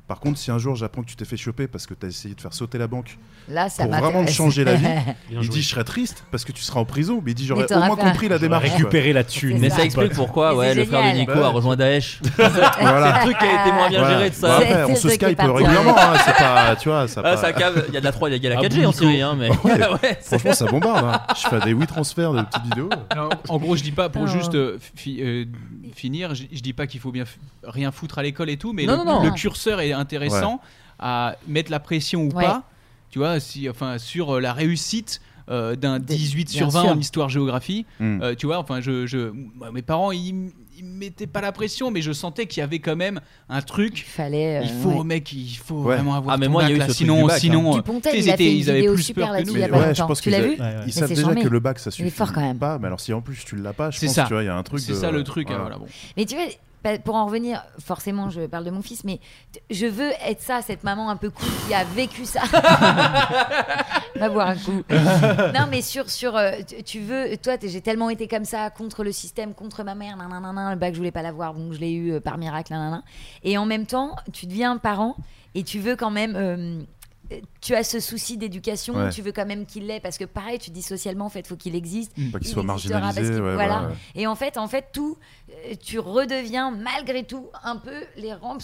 Par 0.07 0.19
contre, 0.19 0.37
si 0.37 0.51
un 0.51 0.57
jour 0.57 0.75
j'apprends 0.75 1.03
que 1.03 1.07
tu 1.07 1.15
t'es 1.15 1.23
fait 1.23 1.37
choper 1.37 1.67
parce 1.67 1.87
que 1.87 1.93
t'as 1.93 2.07
essayé 2.07 2.35
de 2.35 2.41
faire 2.41 2.53
sauter 2.53 2.77
la 2.77 2.87
banque 2.87 3.17
Là, 3.47 3.69
ça 3.69 3.85
pour 3.87 3.95
vraiment 3.95 4.27
changer 4.27 4.63
la 4.65 4.75
vie, 4.75 4.85
il 5.31 5.47
dit 5.49 5.61
je 5.61 5.69
serais 5.69 5.83
triste 5.83 6.25
parce 6.31 6.43
que 6.43 6.51
tu 6.51 6.61
seras 6.61 6.79
en 6.81 6.85
prison. 6.85 7.21
Mais 7.25 7.31
il 7.31 7.35
dit 7.35 7.45
j'aurais 7.45 7.71
au 7.71 7.79
moins 7.79 7.95
compris 7.95 8.27
la 8.27 8.37
démarche. 8.37 8.69
récupérer 8.69 9.13
la 9.13 9.23
thune. 9.23 9.57
Mais 9.59 9.69
ça. 9.69 9.83
explique 9.85 10.13
pourquoi 10.13 10.55
ouais, 10.55 10.75
le 10.75 10.85
frère 10.85 11.13
de. 11.13 11.17
Nico 11.19 11.31
a 11.41 11.47
rejoint 11.49 11.75
Daesh. 11.75 12.19
Voilà. 12.37 13.21
C'est 13.21 13.27
le 13.27 13.31
truc 13.33 13.37
qui 13.39 13.45
a 13.45 13.61
été 13.61 13.71
moins 13.71 13.89
bien 13.89 14.03
Ouais. 14.03 14.09
géré 14.09 14.29
de 14.29 14.35
ça. 14.35 14.59
On 14.89 14.95
se 14.95 15.09
Skype 15.09 15.39
régulièrement. 15.39 15.95
hein, 15.97 16.13
c'est 16.25 16.35
pas, 16.35 16.75
tu 16.75 16.89
vois, 16.89 17.07
ça. 17.07 17.21
Ah, 17.23 17.31
pas- 17.31 17.37
ça 17.37 17.53
cave. 17.53 17.85
Il 17.87 17.93
y 17.93 17.97
a 17.97 17.99
de 17.99 18.05
la 18.05 18.11
3, 18.11 18.29
il 18.29 18.43
y 18.43 18.47
a 18.47 18.49
la 18.49 18.59
Ah, 18.59 18.61
4G 18.63 18.77
en 18.85 18.87
Nico. 18.89 18.91
Syrie, 18.93 19.21
hein, 19.21 19.35
mais. 19.37 19.49
Franchement, 20.21 20.53
ça 20.53 20.65
bombarde. 20.65 21.05
hein. 21.05 21.21
Je 21.41 21.47
fais 21.47 21.59
des 21.61 21.71
8 21.71 21.87
transferts 21.87 22.33
de 22.33 22.41
petites 22.41 22.63
vidéos. 22.63 22.89
En 23.49 23.57
gros, 23.57 23.75
je 23.75 23.83
dis 23.83 23.91
pas 23.91 24.09
pour 24.09 24.27
juste 24.27 24.55
euh, 24.55 24.77
euh, 25.07 25.45
finir, 25.95 26.35
je, 26.35 26.43
dis 26.61 26.73
pas 26.73 26.87
qu'il 26.87 26.99
faut 26.99 27.11
bien 27.11 27.23
rien 27.63 27.91
foutre 27.91 28.19
à 28.19 28.23
l'école 28.23 28.49
et 28.49 28.57
tout, 28.57 28.73
mais 28.73 28.85
le 28.85 29.33
curseur 29.33 29.81
est 29.81 29.90
intéressant 29.93 30.61
à 30.99 31.35
mettre 31.47 31.71
la 31.71 31.79
pression 31.79 32.21
ou 32.23 32.29
Ouais. 32.33 32.43
pas. 32.43 32.63
Tu 33.09 33.19
vois, 33.19 33.39
si, 33.39 33.69
enfin, 33.69 33.97
sur 33.97 34.35
euh, 34.35 34.39
la 34.39 34.53
réussite 34.53 35.19
euh, 35.49 35.75
d'un 35.75 35.99
Des- 35.99 36.15
18 36.15 36.49
bien 36.49 36.57
sur 36.59 36.69
20 36.69 36.81
sûr. 36.83 36.91
en 36.91 36.97
histoire-géographie. 36.99 37.85
Mm. 37.99 38.21
Euh, 38.21 38.35
tu 38.35 38.45
vois, 38.45 38.57
enfin, 38.59 38.79
je, 38.79 39.05
je, 39.05 39.33
mes 39.73 39.81
parents, 39.81 40.11
ils, 40.13 40.51
ils 40.77 40.85
mettaient 40.85 41.27
pas 41.27 41.41
la 41.41 41.51
pression, 41.51 41.91
mais 41.91 42.01
je 42.01 42.13
sentais 42.13 42.45
qu'il 42.45 42.61
y 42.61 42.63
avait 42.63 42.79
quand 42.79 42.95
même 42.95 43.19
un 43.49 43.59
Il 43.59 43.65
truc. 43.65 44.05
fallait. 44.07 44.59
euh, 44.59 44.63
Il 44.63 44.69
faut, 44.69 44.99
ouais. 44.99 45.03
mec, 45.03 45.33
il 45.33 45.55
faut 45.57 45.81
Ouais. 45.81 45.95
vraiment 45.95 46.13
avoir 46.15 46.35
Ah, 46.35 46.37
mais 46.37 46.47
moi, 46.47 46.63
il 46.63 46.69
y 46.69 46.73
a 46.73 46.75
eu 46.75 46.79
ce 46.79 46.85
truc 46.85 46.95
sinon, 46.95 47.25
bac, 47.25 47.35
hein. 47.35 47.39
sinon, 47.39 47.73
Dupontel, 47.75 48.13
tu 48.13 48.19
sais, 48.21 48.25
il 48.27 48.31
a 48.31 48.37
fait 48.37 48.55
ils 48.55 48.69
avaient 48.69 48.85
plus 48.93 49.01
super 49.03 49.27
peur 49.29 49.37
que 49.39 49.43
nous. 49.47 49.53
il 49.55 49.59
y 49.59 49.63
a 49.63 49.67
Mais 49.67 49.71
pas 49.73 49.79
ouais, 49.87 49.95
je 49.95 50.03
pense 50.03 50.21
Tu 50.21 50.29
l'as 50.29 50.41
vu 50.41 50.49
Ouais, 50.51 50.59
ouais. 50.59 50.75
Ils 50.83 50.85
Mais 50.85 50.91
savent 50.93 51.07
c'est 51.09 51.15
déjà 51.15 51.21
charmé. 51.27 51.41
que 51.41 51.47
le 51.49 51.59
bac 51.59 51.79
ça 51.79 51.91
suffit 51.91 52.03
Il 52.03 52.07
est 52.07 52.11
fort 52.11 52.31
quand 52.31 52.41
même. 52.41 52.57
pas, 52.59 52.79
mais 52.79 52.87
alors 52.87 53.01
si 53.01 53.11
en 53.11 53.19
plus 53.21 53.43
tu 53.43 53.57
l'as 53.57 53.73
pas, 53.73 53.89
je 53.91 53.97
C'est 53.97 54.05
pense 54.05 54.15
ça. 54.15 54.23
tu 54.27 54.33
vois, 54.33 54.43
il 54.43 54.45
y 54.45 54.49
a 54.49 54.55
un 54.55 54.63
truc 54.63 54.79
C'est 54.79 54.93
de- 54.93 54.97
ça 54.97 55.11
le 55.11 55.23
truc. 55.25 55.49
hein, 55.49 55.55
voilà. 55.59 55.75
voilà, 55.75 55.79
bon. 55.79 55.87
Mais 56.15 56.23
tu 56.25 56.35
vois, 56.35 56.45
pour 57.03 57.15
en 57.15 57.25
revenir, 57.25 57.63
forcément, 57.79 58.29
je 58.29 58.41
parle 58.47 58.63
de 58.65 58.71
mon 58.71 58.81
fils, 58.81 59.03
mais 59.03 59.19
je 59.69 59.85
veux 59.85 60.11
être 60.25 60.41
ça, 60.41 60.61
cette 60.61 60.83
maman 60.83 61.09
un 61.09 61.15
peu 61.15 61.29
cool 61.29 61.47
qui 61.67 61.73
a 61.73 61.83
vécu 61.83 62.25
ça. 62.25 62.41
Va 64.15 64.29
boire 64.29 64.49
un 64.49 64.55
coup. 64.55 64.81
non, 64.89 65.67
mais 65.69 65.81
sur, 65.81 66.09
sur 66.09 66.35
euh, 66.35 66.51
tu- 66.85 66.99
veux, 66.99 67.37
toi, 67.37 67.53
j'ai 67.61 67.81
tellement 67.81 68.09
été 68.09 68.27
comme 68.27 68.45
ça, 68.45 68.69
contre 68.69 69.03
le 69.03 69.11
système, 69.11 69.53
contre 69.53 69.83
ma 69.83 69.95
mère, 69.95 70.17
nanana, 70.17 70.71
le 70.71 70.75
bac, 70.77 70.93
je 70.93 70.97
voulais 70.97 71.11
pas 71.11 71.21
l'avoir, 71.21 71.53
donc 71.53 71.73
je 71.73 71.79
l'ai 71.79 71.91
eu 71.91 72.13
euh, 72.13 72.19
par 72.19 72.37
miracle, 72.37 72.71
nanana. 72.73 73.03
Et 73.43 73.57
en 73.57 73.65
même 73.65 73.85
temps, 73.85 74.15
tu 74.33 74.45
deviens 74.45 74.77
parent 74.77 75.15
et 75.55 75.63
tu 75.63 75.79
veux 75.79 75.95
quand 75.95 76.11
même. 76.11 76.35
euh, 76.35 76.81
tu 77.61 77.75
as 77.75 77.83
ce 77.83 77.99
souci 77.99 78.37
d'éducation, 78.37 78.95
Ouais. 78.95 79.09
tu 79.09 79.21
veux 79.21 79.31
quand 79.31 79.45
même 79.45 79.65
qu'il 79.65 79.87
l'ait 79.87 79.99
parce 79.99 80.17
que 80.17 80.25
pareil, 80.25 80.59
tu 80.59 80.71
dis 80.71 80.81
socialement 80.81 81.25
en 81.25 81.29
fait, 81.29 81.47
faut 81.47 81.55
qu'il 81.55 81.75
existe. 81.75 82.13
Pas 82.31 82.39
qu'il 82.39 82.47
Il 82.47 82.51
soit 82.53 82.63
marginalisé, 82.63 83.33
ouais, 83.39 83.53
voilà. 83.53 83.87
ouais. 83.87 83.93
Et 84.15 84.27
en 84.27 84.35
fait, 84.35 84.57
en 84.57 84.67
fait, 84.67 84.87
tout, 84.93 85.17
euh, 85.49 85.73
tu 85.81 85.99
redeviens 85.99 86.71
malgré 86.71 87.23
tout 87.23 87.47
un 87.63 87.77
peu 87.77 88.03
les 88.17 88.33
ramps 88.33 88.57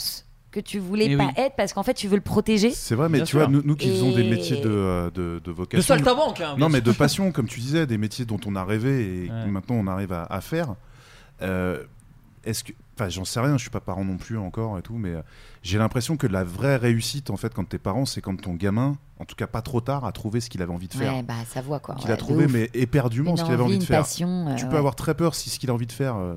que 0.51 0.59
tu 0.59 0.80
voulais 0.80 1.07
Eh 1.11 1.18
pas 1.18 1.26
oui. 1.26 1.32
être 1.38 1.55
parce 1.55 1.74
qu'en 1.74 1.84
fait, 1.84 1.93
tu 1.93 2.07
veux 2.07 2.15
le 2.15 2.22
protéger. 2.22 2.72
C'est 2.72 2.95
vrai, 2.95 3.09
mais 3.09 3.20
Bien 3.20 3.26
tu 3.26 3.32
sûr. 3.32 3.39
vois, 3.39 3.47
nous, 3.49 3.61
nous 3.63 3.76
qui 3.76 3.89
faisons 3.89 4.11
des 4.13 4.24
métiers 4.24 4.59
de, 4.61 4.70
euh, 4.70 5.11
de, 5.11 5.39
de 5.43 5.51
vocation. 5.51 5.95
De 5.95 5.99
saltimbanque, 5.99 6.41
hein, 6.41 6.55
non, 6.57 6.70
mais 6.70 6.82
de 6.82 6.91
passion, 6.91 7.32
comme 7.32 7.47
tu 7.47 7.59
disais, 7.59 7.86
des 7.86 7.97
métiers 7.97 8.26
dont 8.26 8.39
on 8.45 8.55
a 8.55 8.63
rêvé 8.63 9.01
et 9.05 9.22
Ouais. 9.24 9.43
que 9.45 9.49
maintenant 9.49 9.76
on 9.76 9.88
arrive 9.88 10.13
à, 10.13 10.24
à 10.24 10.41
faire. 10.41 10.76
Euh, 11.41 11.84
Est-ce 12.48 12.64
que. 12.64 12.72
Enfin, 12.95 13.10
j'en 13.10 13.26
sais 13.26 13.39
rien, 13.39 13.54
je 13.58 13.62
suis 13.62 13.70
pas 13.70 13.80
parent 13.80 14.04
non 14.04 14.18
plus 14.18 14.38
encore 14.38 14.78
et 14.80 14.82
tout, 14.82 14.95
mais 14.98 15.10
euh, 15.14 15.22
j'ai 15.64 15.78
l'impression 15.78 16.18
que 16.18 16.26
la 16.28 16.43
vraie 16.43 16.78
réussite, 16.78 17.30
en 17.30 17.38
fait, 17.38 17.54
quand 17.54 17.68
t'es 17.68 17.78
parent, 17.78 18.06
c'est 18.06 18.22
quand 18.22 18.36
ton 18.41 18.54
gamin, 18.56 18.98
en 19.20 19.26
tout 19.26 19.36
cas 19.36 19.45
pas 19.48 19.62
trop 19.62 19.82
tard, 19.82 20.06
a 20.06 20.12
trouvé 20.12 20.39
ce 20.39 20.50
qu'il 20.50 20.62
avait 20.62 20.74
envie 20.74 20.88
de 20.88 20.93
faire. 20.93 21.14
Ouais, 21.14 21.24
bah 21.24 21.36
ça 21.48 21.62
voit 21.62 21.80
quoi. 21.80 21.95
qu'il 21.95 22.08
ouais, 22.08 22.14
a 22.14 22.18
trouvé, 22.18 22.48
mais 22.48 22.70
éperdument, 22.74 23.32
Une 23.32 23.38
ce 23.38 23.43
qu'il 23.43 23.54
avait 23.54 23.62
envie, 23.62 23.74
envie 23.76 23.80
de 23.80 23.88
faire. 23.88 24.00
passion, 24.02 24.48
euh, 24.50 24.56
tu 24.56 24.66
peux 24.66 24.72
ouais. 24.72 24.78
avoir 24.78 24.95
très 24.95 25.14
peur 25.14 25.36
si 25.36 25.50
ce 25.52 25.60
qu'il 25.60 25.70
a 25.70 25.74
envie 25.74 25.86
de 25.86 25.91
faire 25.91 26.16
euh, 26.16 26.36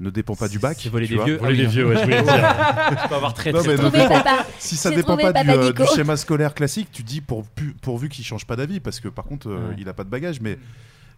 ne 0.00 0.08
dépend 0.10 0.34
pas 0.36 0.48
du 0.48 0.58
bac. 0.58 0.78
C'est 0.80 0.88
voler 0.88 1.06
tu 1.06 1.12
des 1.12 1.16
vois. 1.16 1.24
vieux. 1.26 1.36
Voler 1.38 1.56
des 1.56 1.66
vieux, 1.66 1.86
ouais, 1.88 1.96
je 1.96 2.02
voulais 2.04 2.22
dire. 2.22 2.32
Tu 3.02 3.08
peux 3.08 3.14
avoir 3.16 3.34
très, 3.34 3.52
Non, 3.52 3.58
très 3.62 3.76
mais 3.76 3.82
ne 3.82 4.08
papa. 4.08 4.46
Si 4.58 4.76
ça 4.76 4.90
J'ai 4.90 4.96
dépend 4.96 5.16
pas 5.18 5.32
du, 5.32 5.50
euh, 5.50 5.72
schéma 5.94 6.16
scolaire 6.16 6.54
classique, 6.54 6.88
tu 6.92 7.02
dis 7.02 7.20
pour, 7.20 7.44
pu- 7.44 7.74
pourvu 7.82 8.08
qu'il 8.08 8.24
change 8.24 8.46
pas 8.46 8.56
d'avis, 8.56 8.80
parce 8.80 9.00
que 9.00 9.08
par 9.08 9.24
contre, 9.26 9.48
euh, 9.50 9.70
Ouais. 9.70 9.76
il 9.78 9.88
a 9.88 9.92
pas 9.92 10.04
de 10.04 10.08
bagage. 10.08 10.40
Mais 10.40 10.58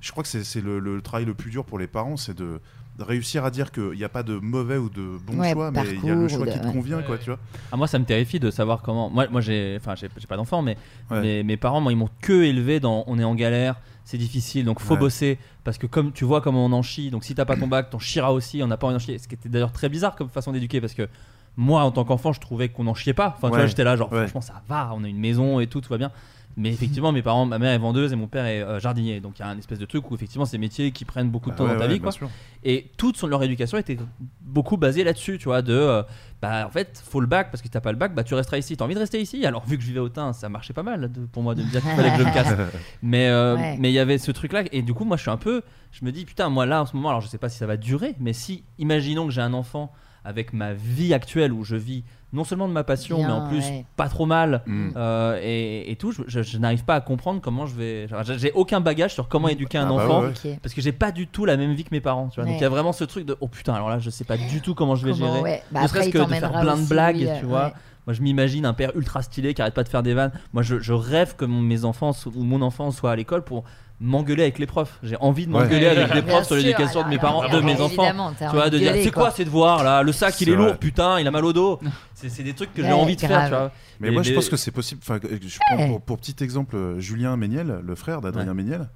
je 0.00 0.10
crois 0.10 0.22
que 0.24 0.28
c'est 0.30 0.42
c'est 0.44 0.62
le, 0.62 0.78
le 0.80 1.00
travail 1.02 1.26
le 1.26 1.34
plus 1.34 1.50
dur 1.50 1.64
pour 1.64 1.78
les 1.78 1.86
parents, 1.86 2.16
c'est 2.16 2.34
de, 2.34 2.58
de 2.98 3.04
réussir 3.04 3.44
à 3.44 3.50
dire 3.50 3.72
qu'il 3.72 3.92
n'y 3.92 4.04
a 4.04 4.08
pas 4.08 4.22
de 4.22 4.34
mauvais 4.36 4.76
ou 4.76 4.90
de 4.90 5.18
bon 5.26 5.38
Ouais, 5.38 5.52
choix, 5.52 5.70
mais 5.70 5.82
il 6.02 6.04
y 6.06 6.10
a 6.10 6.14
le 6.14 6.28
choix 6.28 6.46
qui 6.46 6.58
te 6.60 6.66
ouais. 6.66 6.72
convient, 6.72 7.02
quoi, 7.02 7.16
tu 7.18 7.30
vois. 7.30 7.38
Ah, 7.72 7.76
moi, 7.76 7.86
ça 7.86 7.98
me 7.98 8.04
terrifie 8.04 8.38
de 8.40 8.50
savoir 8.50 8.82
comment. 8.82 9.08
Moi, 9.08 9.26
moi 9.30 9.40
j'ai, 9.40 9.76
enfin, 9.80 9.94
j'ai, 9.94 10.08
pas 10.28 10.36
d'enfant, 10.36 10.60
mais 10.62 10.76
Ouais. 11.10 11.20
mes, 11.22 11.42
mes 11.42 11.56
parents, 11.56 11.80
moi, 11.80 11.92
ils 11.92 11.96
m'ont 11.96 12.10
que 12.20 12.42
élevé 12.42 12.78
dans. 12.80 13.04
On 13.06 13.18
est 13.18 13.24
en 13.24 13.34
galère, 13.34 13.76
c'est 14.04 14.18
difficile, 14.18 14.64
donc 14.66 14.80
faut 14.80 14.94
Ouais. 14.94 15.00
bosser 15.00 15.38
parce 15.64 15.78
que 15.78 15.86
comme 15.86 16.12
tu 16.12 16.24
vois 16.24 16.40
comment 16.40 16.64
on 16.66 16.72
en 16.72 16.82
chie, 16.82 17.10
donc 17.10 17.24
si 17.24 17.34
t'as 17.34 17.44
pas 17.44 17.56
ton 17.56 17.68
bac, 17.68 17.90
t'en 17.90 17.98
chieras 17.98 18.32
aussi. 18.32 18.62
On 18.62 18.66
n'a 18.66 18.76
pas 18.76 18.86
envie 18.86 18.94
d'en 18.94 18.98
chier. 18.98 19.18
Ce 19.18 19.28
qui 19.28 19.34
était 19.34 19.48
d'ailleurs 19.48 19.72
très 19.72 19.88
bizarre 19.88 20.14
comme 20.16 20.28
façon 20.28 20.52
d'éduquer 20.52 20.80
parce 20.80 20.94
que. 20.94 21.08
Moi, 21.56 21.82
en 21.82 21.90
tant 21.90 22.04
qu'enfant, 22.04 22.32
je 22.32 22.40
trouvais 22.40 22.68
qu'on 22.68 22.84
n'en 22.84 22.94
chiait 22.94 23.12
pas. 23.12 23.34
Enfin, 23.36 23.50
tu 23.50 23.56
vois, 23.56 23.66
j'étais 23.66 23.82
là, 23.82 23.96
genre, 23.96 24.10
Ouais. 24.12 24.20
franchement, 24.20 24.40
ça 24.40 24.62
va, 24.68 24.92
on 24.94 25.02
a 25.02 25.08
une 25.08 25.18
maison 25.18 25.58
et 25.58 25.66
tout, 25.66 25.80
tout 25.80 25.90
va 25.90 25.98
bien. 25.98 26.12
Mais 26.56 26.70
effectivement, 26.70 27.12
mes 27.12 27.22
parents, 27.22 27.46
ma 27.46 27.58
mère 27.58 27.72
est 27.72 27.78
vendeuse 27.78 28.12
et 28.12 28.16
mon 28.16 28.26
père 28.26 28.44
est 28.44 28.60
euh, 28.60 28.80
jardinier. 28.80 29.20
Donc 29.20 29.38
il 29.38 29.42
y 29.42 29.44
a 29.44 29.48
un 29.48 29.56
espèce 29.58 29.78
de 29.78 29.86
truc 29.86 30.10
où 30.10 30.14
effectivement, 30.14 30.44
c'est 30.44 30.56
des 30.56 30.60
métiers 30.60 30.90
qui 30.90 31.04
prennent 31.04 31.30
beaucoup 31.30 31.50
de 31.50 31.54
Bah 31.54 31.58
temps 31.58 31.64
ouais, 31.64 31.72
dans 31.74 31.78
ta 31.78 31.86
ouais, 31.86 31.92
vie, 31.92 31.98
bien 32.00 32.02
quoi. 32.02 32.12
sûr. 32.12 32.28
Et 32.64 32.90
toute 32.96 33.16
son, 33.16 33.28
leur 33.28 33.42
éducation 33.42 33.78
était 33.78 33.96
beaucoup 34.40 34.76
basée 34.76 35.04
là-dessus, 35.04 35.38
tu 35.38 35.44
vois, 35.44 35.62
de 35.62 35.72
euh, 35.72 36.02
bah 36.42 36.66
en 36.66 36.70
fait, 36.70 37.02
faut 37.08 37.20
le 37.20 37.26
bac 37.28 37.50
parce 37.50 37.62
que 37.62 37.68
si 37.68 37.70
t'as 37.70 37.80
pas 37.80 37.92
le 37.92 37.98
bac, 37.98 38.14
bah 38.14 38.24
tu 38.24 38.34
resteras 38.34 38.58
ici. 38.58 38.76
T'as 38.76 38.84
envie 38.84 38.94
de 38.94 38.98
rester 39.00 39.20
ici? 39.20 39.46
Alors 39.46 39.64
vu 39.64 39.76
que 39.76 39.82
je 39.82 39.88
vivais 39.88 40.00
au 40.00 40.08
Tain, 40.08 40.32
ça 40.32 40.48
marchait 40.48 40.72
pas 40.74 40.82
mal 40.82 41.10
de- 41.10 41.26
pour 41.26 41.42
moi 41.42 41.54
de 41.54 41.62
me 41.62 41.70
dire 41.70 41.80
qu'il 41.82 41.90
fallait 41.92 42.10
que 42.10 42.18
je 42.18 42.24
me 42.24 42.34
casse. 42.34 42.54
Mais 43.02 43.28
euh, 43.28 43.56
Ouais. 43.56 43.76
mais 43.78 43.90
il 43.90 43.94
y 43.94 43.98
avait 43.98 44.18
ce 44.18 44.30
truc-là 44.32 44.64
et 44.72 44.82
du 44.82 44.92
coup, 44.92 45.04
moi, 45.04 45.16
je 45.16 45.22
suis 45.22 45.30
un 45.30 45.36
peu, 45.36 45.62
je 45.92 46.04
me 46.04 46.12
dis 46.12 46.24
putain, 46.24 46.48
moi 46.50 46.66
là 46.66 46.82
en 46.82 46.86
ce 46.86 46.94
moment, 46.96 47.08
alors 47.10 47.20
je 47.20 47.28
sais 47.28 47.38
pas 47.38 47.48
si 47.48 47.58
ça 47.58 47.66
va 47.66 47.76
durer, 47.76 48.14
mais 48.20 48.32
si, 48.32 48.64
imaginons 48.78 49.24
que 49.26 49.32
j'ai 49.32 49.40
un 49.40 49.54
enfant 49.54 49.92
avec 50.24 50.52
ma 50.52 50.72
vie 50.74 51.14
actuelle 51.14 51.52
où 51.52 51.64
je 51.64 51.76
vis 51.76 52.04
non 52.32 52.44
seulement 52.44 52.68
de 52.68 52.72
ma 52.72 52.84
passion, 52.84 53.16
Bien, 53.16 53.26
mais 53.26 53.32
en 53.32 53.48
plus 53.48 53.64
ouais. 53.64 53.84
pas 53.96 54.08
trop 54.08 54.24
mal 54.24 54.62
Mm. 54.66 54.90
euh, 54.94 55.40
et, 55.42 55.90
et 55.90 55.96
tout, 55.96 56.12
je, 56.12 56.22
je- 56.28 56.42
je 56.42 56.58
n'arrive 56.58 56.84
pas 56.84 56.94
à 56.94 57.00
comprendre 57.00 57.40
comment 57.40 57.66
je 57.66 57.74
vais. 57.74 58.06
j'ai- 58.38 58.52
aucun 58.52 58.80
bagage 58.80 59.14
sur 59.14 59.28
comment 59.28 59.48
éduquer 59.48 59.78
un 59.78 59.86
Ah 59.86 59.88
bah 59.88 59.94
enfant 60.04 60.20
ouais, 60.22 60.32
ouais. 60.44 60.58
parce 60.62 60.72
que 60.72 60.80
j'ai 60.80 60.92
pas 60.92 61.10
du 61.10 61.26
tout 61.26 61.44
la 61.44 61.56
même 61.56 61.72
vie 61.72 61.82
que 61.82 61.88
mes 61.90 62.00
parents. 62.00 62.28
Tu 62.28 62.36
vois. 62.40 62.48
Donc 62.48 62.58
il 62.58 62.62
y 62.62 62.64
a 62.64 62.68
vraiment 62.68 62.92
ce 62.92 63.02
truc 63.02 63.26
de 63.26 63.36
oh 63.40 63.48
putain, 63.48 63.74
alors 63.74 63.88
là 63.90 63.98
je 63.98 64.10
sais 64.10 64.22
pas 64.24 64.36
du 64.36 64.60
tout 64.60 64.74
comment 64.76 64.94
je 64.94 65.06
vais 65.06 65.12
Comment, 65.12 65.26
gérer. 65.26 65.40
ouais. 65.42 65.62
Bah 65.72 65.82
ne 65.82 65.88
serait-ce 65.88 66.10
que 66.10 66.18
de 66.18 66.24
faire 66.34 66.52
plein 66.60 66.76
de 66.76 66.88
blagues, 66.88 67.16
oui, 67.16 67.28
tu 67.40 67.44
euh, 67.44 67.48
vois. 67.48 67.64
ouais. 67.66 67.72
Moi 68.06 68.14
je 68.14 68.22
m'imagine 68.22 68.64
un 68.64 68.72
père 68.74 68.92
ultra 68.96 69.22
stylé 69.22 69.52
qui 69.52 69.60
arrête 69.60 69.74
pas 69.74 69.82
de 69.84 69.88
faire 69.88 70.02
des 70.04 70.14
vannes. 70.14 70.32
Moi 70.52 70.62
je, 70.62 70.78
je 70.78 70.92
rêve 70.92 71.34
que 71.34 71.44
mon- 71.44 71.60
mes 71.62 71.84
enfants 71.84 72.12
ou 72.36 72.44
mon 72.44 72.62
enfant 72.62 72.92
soit 72.92 73.10
à 73.10 73.16
l'école 73.16 73.42
pour 73.42 73.64
m'engueuler 74.00 74.42
avec 74.44 74.58
les 74.58 74.66
profs. 74.66 74.98
J'ai 75.02 75.16
envie 75.20 75.46
de 75.46 75.52
Ouais. 75.52 75.62
m'engueuler 75.62 75.86
avec 75.86 76.14
les 76.14 76.22
profs 76.22 76.46
sur 76.46 76.56
l'éducation 76.56 77.02
de 77.02 77.08
mes 77.08 77.18
parents, 77.18 77.48
de 77.48 77.60
mes 77.60 77.80
enfants. 77.80 78.12
Tu 78.38 78.44
vois, 78.46 78.70
de 78.70 78.78
dire 78.78 78.94
c'est 79.02 79.10
quoi 79.12 79.30
ces 79.30 79.44
devoirs 79.44 79.84
là? 79.84 80.02
Le 80.02 80.12
sac 80.12 80.40
il 80.40 80.48
est 80.48 80.54
lourd, 80.56 80.76
putain, 80.78 81.20
il 81.20 81.26
a 81.26 81.30
mal 81.30 81.44
au 81.44 81.52
dos. 81.52 81.78
C'est 82.14 82.28
c'est 82.28 82.42
des 82.42 82.54
trucs 82.54 82.72
que 82.74 82.82
j'ai 82.82 82.88
Ouais, 82.88 82.94
envie 82.94 83.16
de 83.16 83.20
faire, 83.20 83.44
tu 83.44 83.50
vois. 83.50 83.70
Mais 84.00 84.10
moi, 84.10 84.22
je 84.22 84.32
pense 84.32 84.48
que 84.48 84.56
c'est 84.56 84.70
possible. 84.70 85.00
Enfin, 85.04 85.18
je 85.22 85.58
prends 85.70 85.76
Ouais. 85.82 85.88
pour, 85.88 86.00
pour 86.00 86.18
petit 86.18 86.36
exemple 86.42 86.76
euh, 86.76 87.00
Julien 87.00 87.36
Méniel, 87.36 87.80
le 87.84 87.94
frère 87.94 88.20
d'Adrien 88.22 88.48
Ouais. 88.48 88.54
Méniel. 88.54 88.88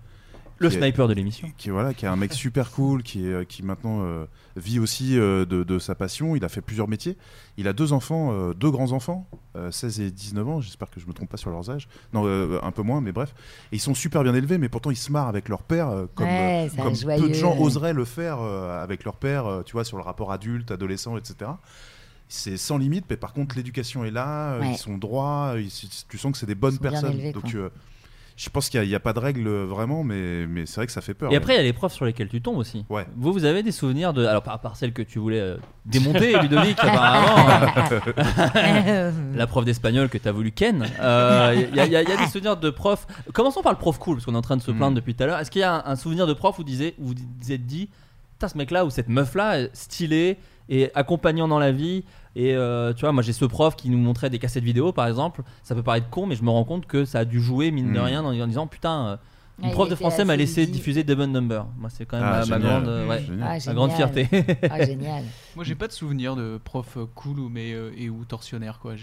Le 0.58 0.68
qui 0.68 0.76
est- 0.76 0.78
sniper 0.78 1.08
de 1.08 1.14
l'émission. 1.14 1.50
qui 1.56 1.68
est 1.68 1.72
voilà 1.72 1.94
qui 1.94 2.04
est 2.04 2.08
un 2.08 2.16
mec 2.16 2.32
super 2.34 2.70
cool 2.70 3.02
qui 3.02 3.26
est 3.26 3.32
euh, 3.32 3.44
qui 3.44 3.62
maintenant 3.62 4.00
euh, 4.02 4.26
vit 4.56 4.78
aussi 4.78 5.18
euh, 5.18 5.44
de, 5.44 5.64
de 5.64 5.78
sa 5.78 5.94
passion. 5.94 6.36
Il 6.36 6.44
a 6.44 6.48
fait 6.48 6.60
plusieurs 6.60 6.88
métiers. 6.88 7.16
Il 7.56 7.66
a 7.68 7.72
deux 7.72 7.92
enfants 7.92 8.30
euh, 8.32 8.54
deux 8.54 8.70
grands 8.70 8.92
enfants 8.92 9.26
euh, 9.56 9.70
16 9.70 10.00
et 10.00 10.10
19 10.10 10.48
ans. 10.48 10.60
J'espère 10.60 10.90
que 10.90 11.00
je 11.00 11.06
me 11.06 11.12
trompe 11.12 11.28
pas 11.28 11.36
sur 11.36 11.50
leurs 11.50 11.70
âges. 11.70 11.88
Non 12.12 12.22
euh, 12.26 12.58
un 12.62 12.70
peu 12.70 12.82
moins 12.82 13.00
mais 13.00 13.12
bref. 13.12 13.34
Et 13.72 13.76
ils 13.76 13.80
sont 13.80 13.94
super 13.94 14.22
bien 14.22 14.34
élevés 14.34 14.58
mais 14.58 14.68
pourtant 14.68 14.90
ils 14.90 14.96
se 14.96 15.10
marrent 15.12 15.28
avec 15.28 15.48
leur 15.48 15.62
père 15.62 15.88
euh, 15.88 16.06
comme, 16.14 16.26
Ouais, 16.26 16.68
euh, 16.78 16.82
comme 16.82 16.94
peu 16.96 17.28
de 17.28 17.34
gens 17.34 17.56
oseraient 17.58 17.92
le 17.92 18.04
faire 18.04 18.38
euh, 18.40 18.82
avec 18.82 19.04
leur 19.04 19.16
père 19.16 19.46
euh, 19.46 19.62
tu 19.62 19.72
vois 19.72 19.84
sur 19.84 19.96
le 19.96 20.02
rapport 20.02 20.32
adulte 20.32 20.70
adolescent 20.70 21.16
etc 21.16 21.50
c'est 22.26 22.56
sans 22.56 22.78
limite, 22.78 23.04
mais 23.10 23.16
par 23.18 23.32
contre 23.34 23.54
l'éducation 23.54 24.02
est 24.04 24.10
là, 24.10 24.58
Ouais. 24.58 24.72
ils 24.72 24.78
sont 24.78 24.96
droits, 24.96 25.54
ils- 25.58 25.70
tu 26.08 26.16
sens 26.18 26.32
que 26.32 26.38
c'est 26.38 26.46
des 26.46 26.54
bonnes 26.54 26.72
Ils 26.72 26.76
sont 26.76 26.80
bien 26.82 26.90
personnes. 26.92 27.12
élevés, 27.12 27.32
Donc 27.32 27.54
euh, 27.54 27.68
je 28.36 28.48
pense 28.50 28.68
qu'il 28.68 28.82
n'y 28.82 28.94
a, 28.94 29.00
pas 29.00 29.12
de 29.12 29.20
règles 29.20 29.46
euh, 29.46 29.64
vraiment, 29.64 30.02
mais, 30.02 30.46
mais 30.48 30.66
c'est 30.66 30.76
vrai 30.76 30.86
que 30.86 30.92
ça 30.92 31.00
fait 31.00 31.14
peur. 31.14 31.28
Et 31.30 31.32
ouais. 31.32 31.36
après, 31.36 31.54
il 31.54 31.56
y 31.56 31.60
a 31.60 31.62
les 31.62 31.72
profs 31.72 31.92
sur 31.94 32.04
lesquels 32.04 32.28
tu 32.28 32.40
tombes 32.42 32.56
aussi. 32.58 32.84
Ouais. 32.88 33.06
Vous, 33.16 33.32
vous 33.32 33.44
avez 33.44 33.62
des 33.62 33.70
souvenirs 33.70 34.12
de. 34.12 34.24
Alors, 34.26 34.42
à 34.48 34.58
part 34.58 34.76
celle 34.76 34.92
que 34.92 35.02
tu 35.02 35.18
voulais 35.20 35.38
euh, 35.40 35.56
démonter, 35.86 36.36
Ludovic, 36.42 36.76
apparemment. 36.80 37.48
euh, 38.56 39.10
la 39.34 39.46
prof 39.46 39.64
d'espagnol 39.64 40.08
que 40.08 40.18
tu 40.18 40.28
as 40.28 40.32
voulu 40.32 40.50
ken. 40.52 40.84
Euh, 41.00 41.54
Il 41.70 41.76
y, 41.76 41.80
a- 41.80 41.86
y 41.86 42.04
y 42.04 42.16
des 42.16 42.26
souvenirs 42.26 42.56
de 42.56 42.70
profs. 42.70 43.06
Commençons 43.32 43.62
par 43.62 43.72
le 43.72 43.78
prof 43.78 43.98
cool, 43.98 44.16
parce 44.16 44.26
qu'on 44.26 44.34
est 44.34 44.38
en 44.38 44.42
train 44.42 44.56
de 44.56 44.62
se 44.62 44.70
plaindre 44.70 44.92
Mm. 44.92 44.96
depuis 44.96 45.14
tout 45.14 45.22
à 45.22 45.26
l'heure. 45.26 45.38
Est-ce 45.38 45.50
qu'il 45.50 45.60
y 45.60 45.64
a 45.64 45.86
un, 45.86 45.92
un 45.92 45.96
souvenir 45.96 46.26
de 46.26 46.32
prof 46.34 46.54
où 46.58 46.62
vous 46.62 46.64
disiez- 46.64 46.94
où 46.98 47.08
vous 47.08 47.14
vous 47.40 47.52
êtes 47.52 47.66
dit, 47.66 47.88
putain, 48.32 48.48
ce 48.48 48.58
mec-là 48.58 48.84
ou 48.84 48.90
cette 48.90 49.08
meuf-là, 49.08 49.60
est 49.60 49.70
stylée 49.74 50.38
et 50.68 50.90
accompagnant 50.94 51.46
dans 51.48 51.58
la 51.58 51.72
vie 51.72 52.04
et 52.36 52.54
euh, 52.54 52.92
tu 52.92 53.00
vois, 53.02 53.12
moi 53.12 53.22
j'ai 53.22 53.32
ce 53.32 53.44
prof 53.44 53.76
qui 53.76 53.90
nous 53.90 53.98
montrait 53.98 54.30
des 54.30 54.38
cassettes 54.38 54.64
vidéo 54.64 54.92
par 54.92 55.06
exemple. 55.06 55.42
Ça 55.62 55.74
peut 55.74 55.82
paraître 55.82 56.08
con, 56.10 56.26
mais 56.26 56.34
je 56.36 56.42
me 56.42 56.50
rends 56.50 56.64
compte 56.64 56.86
que 56.86 57.04
ça 57.04 57.20
a 57.20 57.24
dû 57.24 57.40
jouer, 57.40 57.70
mine 57.70 57.92
de 57.92 57.98
Mm. 58.00 58.02
rien, 58.02 58.24
en, 58.24 58.38
en 58.40 58.46
disant 58.46 58.66
putain, 58.66 59.06
euh, 59.06 59.16
une 59.62 59.68
Ah, 59.68 59.72
prof 59.72 59.88
de 59.88 59.94
français 59.94 60.24
m'a 60.24 60.34
laissé 60.34 60.66
diffuser 60.66 61.04
Devon 61.04 61.28
Number. 61.28 61.64
Moi, 61.78 61.88
c'est 61.88 62.06
quand 62.06 62.16
même 62.18 62.26
Ah, 62.28 62.40
ma, 62.44 62.58
ma 62.58 62.58
grande, 62.58 62.88
euh, 62.88 63.06
ouais, 63.08 63.22
Génial. 63.24 63.48
Ah, 63.48 63.58
ma 63.66 63.72
grande 63.74 63.92
fierté. 63.92 64.28
Ah, 64.68 64.84
génial. 64.84 65.22
Moi, 65.54 65.64
j'ai 65.64 65.76
pas 65.76 65.86
de 65.86 65.92
souvenir 65.92 66.34
de 66.34 66.58
prof 66.64 66.96
euh, 66.96 67.04
cool 67.14 67.38
ou 67.38 67.48
mais 67.48 67.72
euh, 67.72 67.92
et 67.96 68.10
ou 68.10 68.24
tortionnaire 68.24 68.80
quoi. 68.82 68.94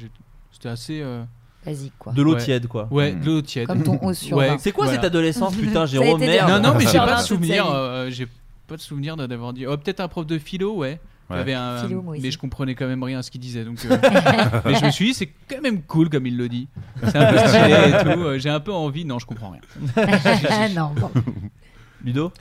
C'était 0.52 0.68
assez. 0.70 1.00
euh, 1.02 1.24
Basique, 1.66 1.94
quoi. 2.00 2.12
de 2.12 2.22
l'eau 2.24 2.34
ouais. 2.34 2.40
tiède, 2.44 2.68
quoi. 2.68 2.88
Ouais, 2.92 3.14
Mm. 3.14 3.20
de 3.22 3.26
l'eau 3.28 3.42
tiède. 3.44 3.68
Comme 3.68 3.84
ton 3.84 3.98
haut 4.02 4.14
sur 4.14 4.36
Ouais. 4.38 4.58
C'est 4.60 4.72
quoi 4.72 4.86
voilà. 4.86 4.98
cette 5.00 5.06
adolescence, 5.06 5.56
putain, 5.62 5.86
Jérôme 5.86 6.20
Merde. 6.20 6.50
Non, 6.50 6.60
non, 6.72 6.78
mais 6.78 6.86
j'ai 6.88 6.98
pas 6.98 7.22
de 7.22 7.26
souvenir. 7.26 7.66
euh, 7.72 8.10
j'ai 8.10 8.28
pas 8.68 8.76
de 8.76 8.82
souvenir 8.82 9.16
d'avoir 9.16 9.54
dit. 9.54 9.66
Oh, 9.68 9.78
peut-être 9.78 10.00
un 10.02 10.08
prof 10.10 10.26
de 10.26 10.38
philo, 10.38 10.76
ouais. 10.76 11.00
Il 11.30 11.34
y 11.34 11.36
Ouais. 11.36 11.40
avait 11.42 11.54
un, 11.54 11.78
Philo, 11.88 12.02
moi 12.02 12.14
aussi. 12.14 12.22
mais 12.24 12.32
je 12.32 12.38
comprenais 12.38 12.76
quand 12.76 12.88
même 12.88 13.02
rien 13.04 13.20
à 13.20 13.24
ce 13.24 13.32
qu'il 13.32 13.40
disait. 13.40 13.64
Donc, 13.64 13.78
euh, 13.86 13.98
mais 14.66 14.76
je 14.76 14.86
me 14.86 14.92
suis 14.92 15.06
dit, 15.06 15.14
c'est 15.14 15.30
quand 15.50 15.62
même 15.62 15.82
cool 15.84 16.10
comme 16.10 16.26
il 16.28 16.36
le 16.36 16.50
dit. 16.50 16.68
C'est 17.04 17.16
un 17.16 17.32
peu 17.32 17.38
stylé 17.38 17.74
et 17.88 18.04
tout. 18.04 18.20
euh, 18.22 18.38
J'ai 18.38 18.50
un 18.50 18.60
peu 18.60 18.74
envie. 18.74 19.06
Non, 19.06 19.18
je 19.20 19.26
comprends 19.26 19.52
rien. 19.52 19.62
non, 20.76 20.92
bon. 21.00 21.10
Ludo? 22.04 22.34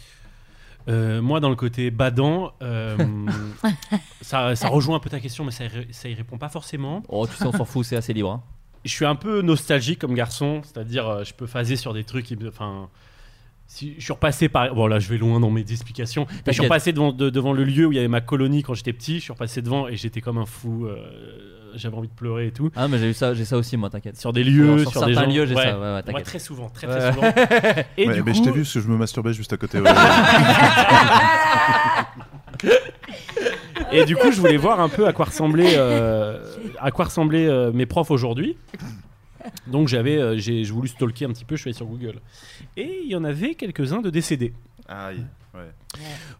Euh, 0.88 1.20
moi, 1.22 1.38
dans 1.40 1.50
le 1.50 1.56
côté 1.56 1.90
badant, 1.92 2.52
euh, 2.62 2.96
ça, 4.22 4.56
ça 4.56 4.68
rejoint 4.68 4.96
un 4.96 5.00
peu 5.00 5.10
ta 5.10 5.20
question, 5.20 5.44
mais 5.44 5.50
ça, 5.52 5.64
ça 5.92 6.08
y 6.08 6.14
répond 6.14 6.38
pas 6.38 6.48
forcément. 6.48 7.02
Oh, 7.08 7.26
tu 7.28 7.34
sais, 7.36 7.46
on 7.46 7.52
s'en 7.52 7.64
fout, 7.64 7.84
c'est 7.84 7.96
assez 7.96 8.12
libre. 8.12 8.30
hein. 8.32 8.42
Je 8.84 8.90
suis 8.90 9.04
un 9.04 9.14
peu 9.14 9.42
nostalgique 9.42 9.98
comme 10.00 10.14
garçon, 10.14 10.62
c'est-à-dire 10.64 11.22
je 11.22 11.34
peux 11.34 11.46
phaser 11.46 11.76
sur 11.76 11.92
des 11.94 12.02
trucs 12.02 12.34
Enfin. 12.48 12.88
Si 13.72 13.94
je 13.98 14.02
suis 14.02 14.12
repassé 14.12 14.48
par. 14.48 14.74
Bon, 14.74 14.88
là, 14.88 14.98
je 14.98 15.08
vais 15.08 15.16
loin 15.16 15.38
dans 15.38 15.48
mes 15.50 15.60
explications. 15.60 16.26
Mais 16.28 16.38
je 16.48 16.52
suis 16.54 16.62
repassé 16.62 16.92
devant, 16.92 17.12
de- 17.12 17.30
devant 17.30 17.52
le 17.52 17.62
lieu 17.62 17.86
où 17.86 17.92
il 17.92 17.94
y 17.94 17.98
avait 18.00 18.08
ma 18.08 18.20
colonie 18.20 18.64
quand 18.64 18.74
j'étais 18.74 18.92
petit. 18.92 19.18
Je 19.18 19.22
suis 19.22 19.32
repassé 19.32 19.62
devant 19.62 19.86
et 19.86 19.94
j'étais 19.96 20.20
comme 20.20 20.38
un 20.38 20.44
fou. 20.46 20.86
euh, 20.86 20.96
J'avais 21.76 21.96
envie 21.96 22.08
de 22.08 22.12
pleurer 22.12 22.48
et 22.48 22.50
tout. 22.50 22.72
Ah, 22.74 22.88
mais 22.88 22.98
j'ai 22.98 23.10
eu 23.10 23.14
ça, 23.14 23.32
j'ai 23.32 23.44
ça 23.44 23.56
aussi, 23.56 23.76
moi, 23.76 23.88
t'inquiète. 23.88 24.16
Sur 24.18 24.32
des 24.32 24.42
lieux, 24.42 24.80
sur, 24.80 24.90
sur, 24.90 25.06
des 25.06 25.14
certains 25.14 25.30
gens. 25.30 25.36
lieux, 25.36 25.46
j'ai 25.46 25.54
Ouais. 25.54 25.62
ça. 25.62 25.78
Ouais, 25.78 25.84
ouais, 25.84 25.90
Moi, 25.92 26.02
t'inquiète. 26.02 26.24
très 26.24 26.38
souvent, 26.40 26.68
très 26.68 26.88
Ouais. 26.88 26.98
très 26.98 27.12
souvent. 27.12 27.28
Et 27.96 28.08
Ouais, 28.08 28.14
du 28.14 28.22
mais 28.24 28.32
coup, 28.32 28.38
je 28.38 28.42
t'ai 28.42 28.50
vu 28.50 28.62
parce 28.62 28.74
que 28.74 28.80
je 28.80 28.88
me 28.88 28.96
masturbais 28.96 29.32
juste 29.32 29.52
à 29.52 29.56
côté. 29.56 29.78
ouais. 29.78 29.88
Et 33.92 34.04
du 34.04 34.16
coup, 34.16 34.30
je 34.32 34.40
voulais 34.40 34.56
voir 34.56 34.80
un 34.80 34.88
peu 34.88 35.06
à 35.06 35.12
quoi 35.12 35.26
ressemblaient, 35.26 35.74
euh, 35.76 36.38
à 36.80 36.90
quoi 36.90 37.04
ressemblaient 37.06 37.46
euh, 37.46 37.70
mes 37.72 37.86
profs 37.86 38.10
aujourd'hui. 38.10 38.56
Donc 39.66 39.88
j'avais, 39.88 40.16
euh, 40.16 40.36
j'ai 40.38 40.62
voulu 40.64 40.88
stalker 40.88 41.24
un 41.24 41.30
petit 41.30 41.44
peu, 41.44 41.56
je 41.56 41.62
suis 41.62 41.68
allé 41.68 41.76
sur 41.76 41.86
Google. 41.86 42.20
Et 42.76 43.00
il 43.04 43.10
y 43.10 43.16
en 43.16 43.24
avait 43.24 43.54
quelques-uns 43.54 44.00
de 44.00 44.10
décédés. 44.10 44.52
Ouais. 44.88 45.16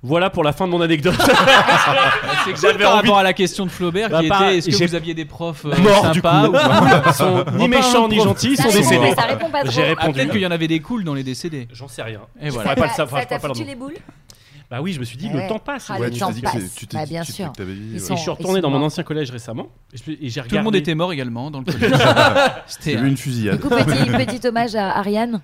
Voilà 0.03 0.30
pour 0.30 0.44
la 0.44 0.53
fin 0.53 0.66
de 0.66 0.70
mon 0.70 0.80
anecdote. 0.80 1.16
Par 2.80 2.92
rapport 2.92 3.18
à 3.18 3.22
la 3.22 3.32
question 3.32 3.66
de 3.66 3.70
Flaubert 3.70 4.09
bah, 4.09 4.20
qui 4.20 4.26
était 4.26 4.59
est-ce 4.59 4.78
que 4.78 4.86
vous 4.86 4.94
aviez 4.94 5.14
des 5.14 5.24
profs 5.24 5.64
euh, 5.64 5.74
sympas 6.03 6.48
ou 6.48 7.57
ni 7.59 7.68
méchants 7.68 8.09
ni 8.09 8.20
gentils, 8.20 8.53
ils 8.53 8.57
sont 8.57 8.70
décédés. 8.70 9.12
J'ai 9.64 9.82
répondu. 9.82 9.96
Ah, 9.98 10.12
peut-être 10.12 10.30
qu'il 10.30 10.40
y 10.40 10.46
en 10.46 10.53
avait 10.53 10.68
des 10.68 10.80
cools 10.80 11.03
dans 11.03 11.14
les 11.14 11.24
décédés. 11.24 11.66
J'en 11.72 11.88
sais 11.88 12.03
rien. 12.03 12.20
Et 12.40 12.51
voilà. 12.51 12.76
pas 12.76 12.86
le 12.86 12.92
savoir, 12.92 13.22
je 13.22 13.28
pas 13.28 13.38
le 13.42 13.48
foutu 13.48 13.64
les 13.64 13.74
boules 13.74 13.96
bah 14.70 14.80
oui, 14.80 14.92
je 14.92 15.00
me 15.00 15.04
suis 15.04 15.16
dit, 15.16 15.28
eh 15.28 15.34
ouais. 15.34 15.42
le 15.42 15.48
temps 15.48 15.58
passe. 15.58 15.86
Ah, 15.90 15.98
ouais, 15.98 16.10
le 16.10 16.16
temps 16.16 16.30
dit 16.30 16.42
passe. 16.42 16.76
Tu 16.76 16.86
bah, 16.86 17.04
bien 17.04 17.24
sûr. 17.24 17.50
Dit, 17.50 17.62
euh, 17.62 17.98
je 17.98 18.14
suis 18.14 18.30
retourné 18.30 18.60
dans 18.60 18.70
mon 18.70 18.80
ancien 18.80 19.02
collège 19.02 19.32
récemment. 19.32 19.66
Et, 19.92 19.96
je, 19.96 20.12
et 20.12 20.28
regardé... 20.28 20.48
Tout 20.48 20.54
le 20.54 20.62
monde 20.62 20.76
était 20.76 20.94
mort 20.94 21.12
également 21.12 21.50
dans 21.50 21.58
le 21.58 21.64
collège. 21.72 21.92
C'était 22.68 22.94
une 22.94 23.16
fusillade. 23.16 23.56
Du 23.56 23.62
coup, 23.62 23.68
petit 23.74 24.46
hommage 24.46 24.76
à 24.76 24.96
Ariane. 24.96 25.40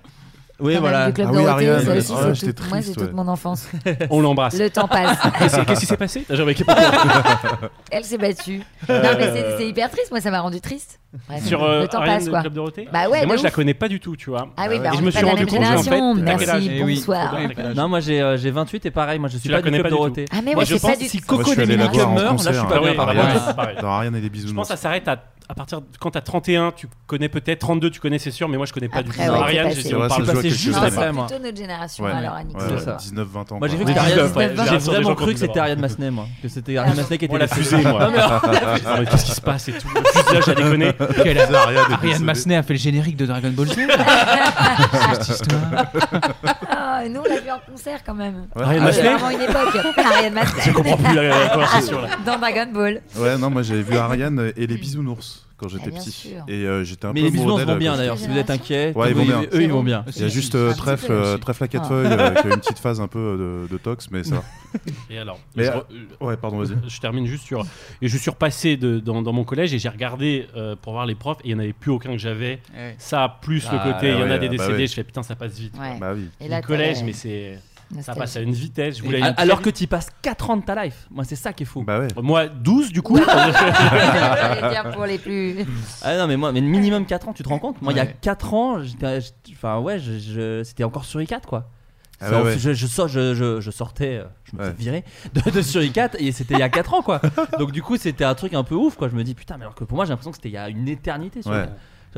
Oui, 0.59 0.73
Quand 0.73 0.79
voilà. 0.79 1.07
Du 1.07 1.13
club 1.13 1.27
ah 1.29 1.35
oui, 1.35 1.43
Dorothée, 1.43 1.65
ça 1.65 1.95
aussi, 1.95 2.13
ouais, 2.13 2.53
Moi, 2.69 2.81
c'est 2.81 2.93
toute 2.93 3.13
mon 3.13 3.27
enfance. 3.27 3.69
On 4.09 4.21
l'embrasse. 4.21 4.57
Le 4.57 4.69
temps 4.69 4.87
passe. 4.87 5.17
Qu'est-ce 5.39 5.79
qui 5.79 5.85
s'est 5.85 5.97
passé? 5.97 6.25
Elle 7.91 8.03
s'est 8.03 8.17
battue. 8.17 8.61
Non, 8.89 9.11
mais 9.17 9.55
c'est 9.57 9.67
hyper 9.67 9.91
triste. 9.91 10.09
Moi, 10.09 10.19
ça 10.19 10.31
m'a 10.31 10.41
rendu 10.41 10.59
triste. 10.59 10.99
Bref, 11.27 11.45
Sur 11.45 11.63
euh, 11.63 11.81
le 11.81 11.87
temps 11.87 11.99
Ariane 11.99 12.15
passe, 12.15 12.25
de 12.25 12.29
quoi. 12.31 12.41
Club 12.41 12.53
Dorothée? 12.53 12.89
Bah 12.91 13.07
ouais. 13.09 13.25
moi, 13.25 13.37
je 13.37 13.43
la 13.43 13.51
connais 13.51 13.73
pas 13.73 13.87
du 13.87 13.99
tout, 13.99 14.15
tu 14.15 14.29
vois. 14.29 14.49
Ah 14.57 14.65
oui, 14.69 14.75
ah 14.79 14.83
bah, 14.83 14.89
et 14.93 14.97
je 14.97 15.03
me 15.03 15.11
suis 15.11 15.25
rendu 15.25 15.45
compte 15.45 15.63
en. 15.91 16.15
Merci, 16.15 16.69
eh 16.71 16.83
bonsoir. 16.83 17.37
Non, 17.75 17.87
moi, 17.87 17.99
j'ai 17.99 18.21
euh, 18.21 18.37
28 18.37 18.85
et 18.87 18.91
pareil. 18.91 19.19
Moi, 19.19 19.29
je 19.29 19.37
suis 19.37 19.49
pas 19.49 19.61
du 19.61 19.69
club 19.69 19.89
Dorothée. 19.89 20.25
Ah 20.31 20.37
mais 20.43 20.55
ouais, 20.55 20.65
je 20.65 20.75
pense 20.75 20.97
si 20.97 21.21
Coco 21.21 21.53
Delinica 21.53 22.07
meurt, 22.07 22.43
là, 22.43 22.51
je 22.51 22.57
suis 22.57 22.67
pas 22.67 22.79
bien. 22.79 22.95
Ah 23.81 23.97
Ariane 23.97 24.15
et 24.15 24.21
des 24.21 24.29
bisous. 24.29 24.47
Je 24.47 24.53
pense 24.53 24.67
que 24.67 24.73
ça 24.73 24.81
s'arrête 24.81 25.07
à 25.07 25.17
à 25.49 25.55
partir 25.55 25.79
de, 25.81 25.85
quand 25.99 26.11
t'as 26.11 26.21
31, 26.21 26.73
tu 26.73 26.87
connais 27.05 27.29
peut-être 27.29 27.59
32, 27.59 27.89
tu 27.89 27.99
connais 28.01 28.19
c'est 28.19 28.31
sûr, 28.31 28.49
mais 28.49 28.57
moi 28.57 28.65
je 28.65 28.73
connais 28.73 28.89
pas 28.89 28.99
Après, 28.99 29.23
du 29.23 29.29
tout. 29.29 29.33
Ariane, 29.33 29.71
j'ai 29.71 29.95
on 29.95 30.07
parle 30.07 30.25
passé 30.25 30.49
juste 30.49 30.77
après 30.77 31.13
moi. 31.13 31.27
Plutôt 31.27 31.41
notre 31.41 31.57
génération 31.57 32.03
ouais, 32.03 32.11
alors, 32.11 32.33
Annick. 32.33 32.57
Ouais, 32.57 32.95
19 32.99 33.27
20 33.27 33.51
ans. 33.53 33.57
Moi 33.59 33.67
j'ai 33.69 33.77
que 33.77 33.85
c'était 33.85 33.99
Ariane 33.99 34.29
J'ai 34.69 34.77
vraiment 34.77 35.15
cru 35.15 35.33
que 35.33 35.39
c'était 35.39 35.59
Ariane 35.59 35.79
Massenet 35.79 36.11
moi, 36.11 36.25
que 36.41 36.49
c'était 36.49 36.77
Ariane 36.77 36.97
Massenet 36.97 37.17
qui 37.17 37.25
était 37.25 37.37
la 37.37 37.47
fusée 37.47 37.81
moi. 37.81 38.09
Non 38.09 38.11
mais 38.11 39.05
qu'est-ce 39.05 39.25
qui 39.25 39.31
se 39.31 39.41
passe 39.41 39.69
et 39.69 39.73
tout? 39.73 39.87
Le 39.95 40.03
fuselage 40.03 40.55
déconné. 40.55 40.91
Ariane 41.93 42.23
Massenet 42.23 42.57
a 42.57 42.63
fait 42.63 42.73
le 42.73 42.79
générique 42.79 43.15
de 43.15 43.25
Dragon 43.25 43.51
Ball 43.51 43.67
Z? 43.67 43.77
Cette 45.13 45.29
histoire. 45.29 45.85
Euh, 47.03 47.09
nous 47.09 47.21
on 47.21 47.23
l'a 47.23 47.39
vu 47.39 47.51
en 47.51 47.59
concert 47.59 48.03
quand 48.03 48.13
même. 48.13 48.47
Ariane 48.55 48.89
ah, 48.91 49.33
une 49.33 49.41
époque. 49.41 49.77
Ah, 49.97 50.01
Ariane 50.13 50.39
Je 50.65 50.71
comprends 50.71 50.97
plus 50.97 51.15
la, 51.15 51.23
la 51.23 51.49
conversation 51.53 52.01
là. 52.01 52.09
Dans 52.25 52.37
Dragon 52.37 52.67
Ball. 52.71 53.01
Ouais, 53.15 53.37
non, 53.37 53.49
moi 53.49 53.61
j'avais 53.61 53.81
vu 53.81 53.97
Ariane 53.97 54.51
et 54.55 54.67
les 54.67 54.77
bisounours 54.77 55.46
quand 55.57 55.67
j'étais 55.67 55.91
petit. 55.91 56.33
Et 56.47 56.65
euh, 56.65 56.83
j'étais 56.83 57.05
un 57.05 57.13
mais 57.13 57.21
peu. 57.21 57.25
Mais 57.25 57.31
les 57.31 57.31
bisounours 57.31 57.63
vont 57.63 57.75
bien 57.75 57.97
d'ailleurs, 57.97 58.17
si 58.17 58.27
vous 58.27 58.37
êtes 58.37 58.49
inquiet. 58.49 58.93
Ouais, 58.95 59.09
ils 59.09 59.15
vont 59.15 59.25
bien. 59.25 59.41
Eux, 59.41 59.63
ils 59.63 59.71
vont 59.71 59.83
bien. 59.83 60.05
Il 60.15 60.21
y 60.21 60.25
a 60.25 60.27
juste 60.27 60.55
euh, 60.55 60.73
trèfle, 60.73 61.11
euh, 61.11 61.37
trèfle 61.37 61.63
à 61.63 61.67
quatre 61.67 61.87
feuilles 61.87 62.07
euh, 62.11 62.33
qui 62.35 62.47
une 62.47 62.57
petite 62.57 62.79
phase 62.79 63.01
un 63.01 63.07
peu 63.07 63.67
de, 63.69 63.77
tox, 63.77 64.09
mais 64.11 64.23
ça. 64.23 64.43
Et 65.09 65.17
alors 65.17 65.39
euh, 65.57 65.81
Ouais, 66.19 66.37
pardon, 66.37 66.59
vas-y. 66.59 66.77
Je 66.87 66.99
termine 66.99 67.25
juste 67.25 67.43
sur. 67.43 67.65
Et 68.01 68.07
je 68.07 68.17
suis 68.17 68.29
repassé 68.29 68.77
dans, 68.77 69.33
mon 69.33 69.43
collège 69.43 69.73
et 69.73 69.79
j'ai 69.79 69.89
regardé 69.89 70.47
pour 70.81 70.93
voir 70.93 71.05
les 71.05 71.15
profs 71.15 71.39
et 71.39 71.49
il 71.49 71.53
n'y 71.53 71.55
en 71.55 71.63
avait 71.63 71.73
plus 71.73 71.91
aucun 71.91 72.11
que 72.11 72.17
j'avais. 72.17 72.59
Ça, 72.97 73.37
plus 73.41 73.63
le 73.71 73.79
ah, 73.79 73.93
côté, 73.93 74.09
il 74.09 74.19
y 74.19 74.23
en 74.23 74.29
ah 74.29 74.33
a 74.33 74.37
des 74.37 74.47
ah, 74.47 74.49
bah 74.49 74.67
décédés, 74.67 74.87
je 74.87 74.93
fais 74.93 75.03
putain, 75.03 75.23
ça 75.23 75.35
passe 75.35 75.57
vite. 75.57 75.75
Bah 75.99 76.13
et 76.39 76.47
Le 76.47 76.61
collège, 76.61 77.03
mais 77.03 77.13
c'est. 77.13 77.59
Ça 78.01 78.15
passe 78.15 78.35
à 78.35 78.41
une 78.41 78.53
vitesse. 78.53 78.97
Alors 79.37 79.61
que 79.61 79.69
tu 79.69 79.87
passes 79.87 80.09
4 80.21 80.49
ans 80.49 80.57
de 80.57 80.63
ta 80.63 80.83
life. 80.83 81.07
Moi, 81.09 81.23
c'est 81.23 81.35
ça 81.35 81.53
qui 81.53 81.63
est 81.63 81.65
fou. 81.65 81.83
Bah 81.83 82.07
moi, 82.21 82.47
12 82.47 82.91
du 82.91 83.01
coup. 83.01 83.17
pour 84.93 85.05
les 85.05 85.17
plus. 85.17 85.65
Ah 86.01 86.17
non, 86.17 86.27
mais 86.27 86.37
moi, 86.37 86.51
mais 86.51 86.61
minimum 86.61 87.05
4 87.05 87.29
ans, 87.29 87.33
tu 87.33 87.43
te 87.43 87.49
rends 87.49 87.59
compte? 87.59 87.81
Moi, 87.81 87.93
il 87.93 87.97
y 87.97 88.01
a 88.01 88.05
4 88.05 88.53
ans, 88.53 88.81
enfin 89.51 89.79
ouais, 89.79 89.99
c'était 90.63 90.83
encore 90.83 91.05
sur 91.05 91.19
i4 91.19 91.41
quoi. 91.45 91.69
Ah 92.19 92.31
bah 92.31 92.57
je, 92.57 92.73
sortais, 93.69 94.17
euh, 94.17 94.25
je 94.45 94.57
me 94.57 94.63
suis 94.63 94.73
viré 94.73 95.03
de, 95.35 95.61
sur 95.61 95.81
i4 95.81 96.15
et 96.17 96.31
c'était 96.31 96.55
il 96.55 96.59
y 96.59 96.63
a 96.63 96.69
4 96.69 96.95
ans 96.95 97.01
quoi. 97.03 97.21
Donc 97.59 97.71
du 97.71 97.83
coup, 97.83 97.95
c'était 97.95 98.23
un 98.23 98.33
truc 98.33 98.55
un 98.55 98.63
peu 98.63 98.73
ouf 98.73 98.95
quoi. 98.95 99.07
Je 99.07 99.15
me 99.15 99.23
dis 99.23 99.35
putain, 99.35 99.57
mais 99.57 99.63
alors 99.63 99.75
que 99.75 99.83
pour 99.83 99.95
moi, 99.95 100.05
j'ai 100.05 100.09
l'impression 100.09 100.31
que 100.31 100.37
c'était 100.37 100.49
il 100.49 100.53
y 100.53 100.57
a 100.57 100.69
une 100.69 100.87
éternité. 100.87 101.43
Sur 101.43 101.51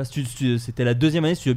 c'était 0.03 0.83
la 0.83 0.93
deuxième 0.93 1.25
année 1.25 1.33
euh, 1.33 1.35
Studio 1.35 1.53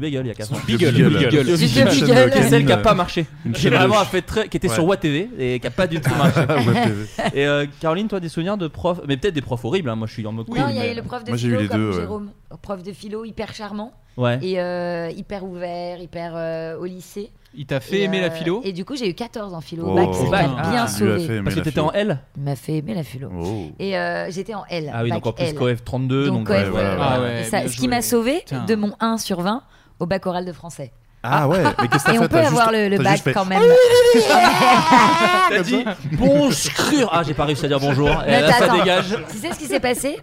Beagle, 0.00 0.20
il 0.24 0.26
y 0.26 0.30
a 0.30 0.34
4 0.34 0.52
ans. 0.52 0.56
Beagle, 0.66 0.92
Beagle. 0.92 1.08
Beagle. 1.10 1.56
Studio 1.56 1.84
Beagle. 1.84 2.14
Beagle. 2.14 2.32
C'est 2.34 2.48
celle 2.48 2.66
qui 2.66 2.72
a 2.72 2.76
pas 2.76 2.94
marché. 2.94 3.26
une 3.46 3.52
Qui 3.52 3.62
chaîne 3.62 3.74
vraiment 3.74 4.04
fait 4.04 4.22
très, 4.22 4.48
qui 4.48 4.56
était 4.56 4.68
sur 4.68 4.82
Ouais. 4.84 4.90
WATV 4.90 5.30
et 5.38 5.60
qui 5.60 5.66
a 5.66 5.70
pas 5.70 5.86
du 5.86 6.00
tout 6.00 6.14
marché. 6.14 6.40
et 7.34 7.46
euh, 7.46 7.66
Caroline, 7.80 8.08
toi, 8.08 8.20
des 8.20 8.28
souvenirs 8.28 8.56
de 8.56 8.68
profs, 8.68 9.00
mais 9.06 9.16
peut-être 9.16 9.34
des 9.34 9.40
profs 9.40 9.64
horribles. 9.64 9.88
Hein. 9.88 9.96
Moi, 9.96 10.06
je 10.06 10.12
suis 10.12 10.26
en 10.26 10.32
mode. 10.32 10.48
non, 10.48 10.54
cool, 10.54 10.64
il 10.70 10.76
y 10.76 10.80
a 10.80 10.92
eu 10.92 10.96
le 10.96 11.02
prof 11.02 11.24
de 11.24 11.34
j'ai 11.36 11.48
eu 11.48 11.50
philo 11.50 11.62
les 11.62 11.68
comme 11.68 11.80
deux, 11.80 11.90
ouais. 11.90 12.00
Jérôme, 12.00 12.30
prof 12.62 12.82
de 12.82 12.92
philo 12.92 13.24
hyper 13.24 13.54
charmant 13.54 13.92
Ouais. 14.18 14.38
et 14.42 14.60
euh, 14.60 15.10
hyper 15.10 15.42
ouvert, 15.44 15.98
hyper 16.00 16.32
euh, 16.36 16.76
au 16.78 16.84
lycée. 16.84 17.30
Il 17.54 17.66
t'a 17.66 17.80
fait 17.80 17.98
et 17.98 18.02
aimer 18.04 18.18
euh, 18.18 18.28
la 18.28 18.30
philo 18.30 18.62
Et 18.64 18.72
du 18.72 18.84
coup, 18.84 18.96
j'ai 18.96 19.08
eu 19.08 19.14
14 19.14 19.52
en 19.54 19.60
philo. 19.60 19.84
Oh. 19.86 19.94
Bac, 19.94 20.08
oh. 20.12 20.30
Ah. 20.32 20.70
bien 20.70 20.86
sauvé. 20.86 21.40
Parce 21.42 21.56
que 21.56 21.60
t'étais 21.60 21.80
en 21.80 21.92
L 21.92 22.18
Il 22.36 22.42
m'a 22.42 22.56
fait 22.56 22.76
aimer 22.76 22.94
la 22.94 23.02
philo. 23.02 23.30
Oh. 23.38 23.70
Et 23.78 23.96
euh, 23.96 24.30
j'étais 24.30 24.54
en 24.54 24.64
L. 24.70 24.90
Ah 24.94 25.02
oui, 25.02 25.10
donc 25.10 25.26
en 25.26 25.32
plus 25.32 25.52
COEF 25.52 25.84
32. 25.84 26.26
Donc, 26.26 26.38
donc 26.38 26.48
ouais, 26.48 26.64
euh, 26.64 26.70
ouais, 26.70 26.80
ouais, 26.80 27.42
ah 27.42 27.44
ça, 27.44 27.68
Ce 27.68 27.76
qui 27.76 27.88
m'a 27.88 28.02
sauvé 28.02 28.42
Tiens. 28.46 28.64
de 28.64 28.74
mon 28.74 28.92
1 29.00 29.18
sur 29.18 29.40
20 29.40 29.62
au 30.00 30.06
bac 30.06 30.26
oral 30.26 30.44
de 30.44 30.52
français. 30.52 30.92
Ah 31.24 31.46
ouais, 31.46 31.62
mais 31.80 31.88
qu'est-ce 31.88 32.04
que 32.04 32.10
Et 32.14 32.14
fait, 32.14 32.24
on 32.24 32.28
peut 32.28 32.38
avoir 32.38 32.70
juste, 32.70 32.82
le, 32.82 32.96
le 32.96 33.02
bac 33.02 33.20
quand 33.32 33.44
même. 33.44 33.62
T'as 35.50 35.62
dit 35.62 35.84
bonjour. 36.12 37.10
Ah, 37.12 37.22
j'ai 37.24 37.34
pas 37.34 37.44
réussi 37.44 37.64
à 37.66 37.68
dire 37.68 37.78
bonjour. 37.80 38.08
Et 38.08 38.14
eh, 38.26 38.40
là, 38.40 38.52
ça 38.52 38.68
dégage. 38.68 39.16
Tu 39.30 39.38
sais 39.38 39.52
ce 39.52 39.58
qui 39.58 39.66
s'est 39.66 39.78
passé? 39.78 40.18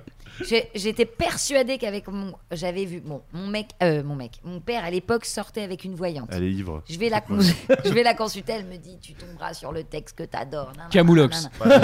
J'étais 0.76 1.06
persuadée 1.06 1.78
qu'avec 1.78 2.08
mon. 2.08 2.34
J'avais 2.52 2.86
vu. 2.86 3.02
Bon, 3.02 3.22
mon 3.34 3.48
mec. 3.48 3.68
Euh, 3.84 4.04
mon 4.04 4.16
mec. 4.16 4.40
Mon 4.44 4.60
père, 4.60 4.84
à 4.84 4.92
l'époque, 4.92 5.26
sortait 5.26 5.62
avec 5.62 5.84
une 5.84 5.96
voyante. 5.96 6.30
Elle 6.32 6.44
est 6.44 6.52
ivre. 6.52 6.82
Je 6.90 6.98
vais, 6.98 7.10
la 7.10 7.22
je 7.86 7.90
vais 7.90 8.04
la 8.04 8.14
consulter. 8.14 8.54
Elle 8.54 8.66
me 8.66 8.78
dit 8.78 8.98
Tu 9.02 9.14
tomberas 9.14 9.54
sur 9.54 9.72
le 9.72 9.84
texte 9.84 10.18
que 10.18 10.24
t'adores. 10.24 10.72
Camoulox. 10.92 11.50
Ouais. 11.64 11.80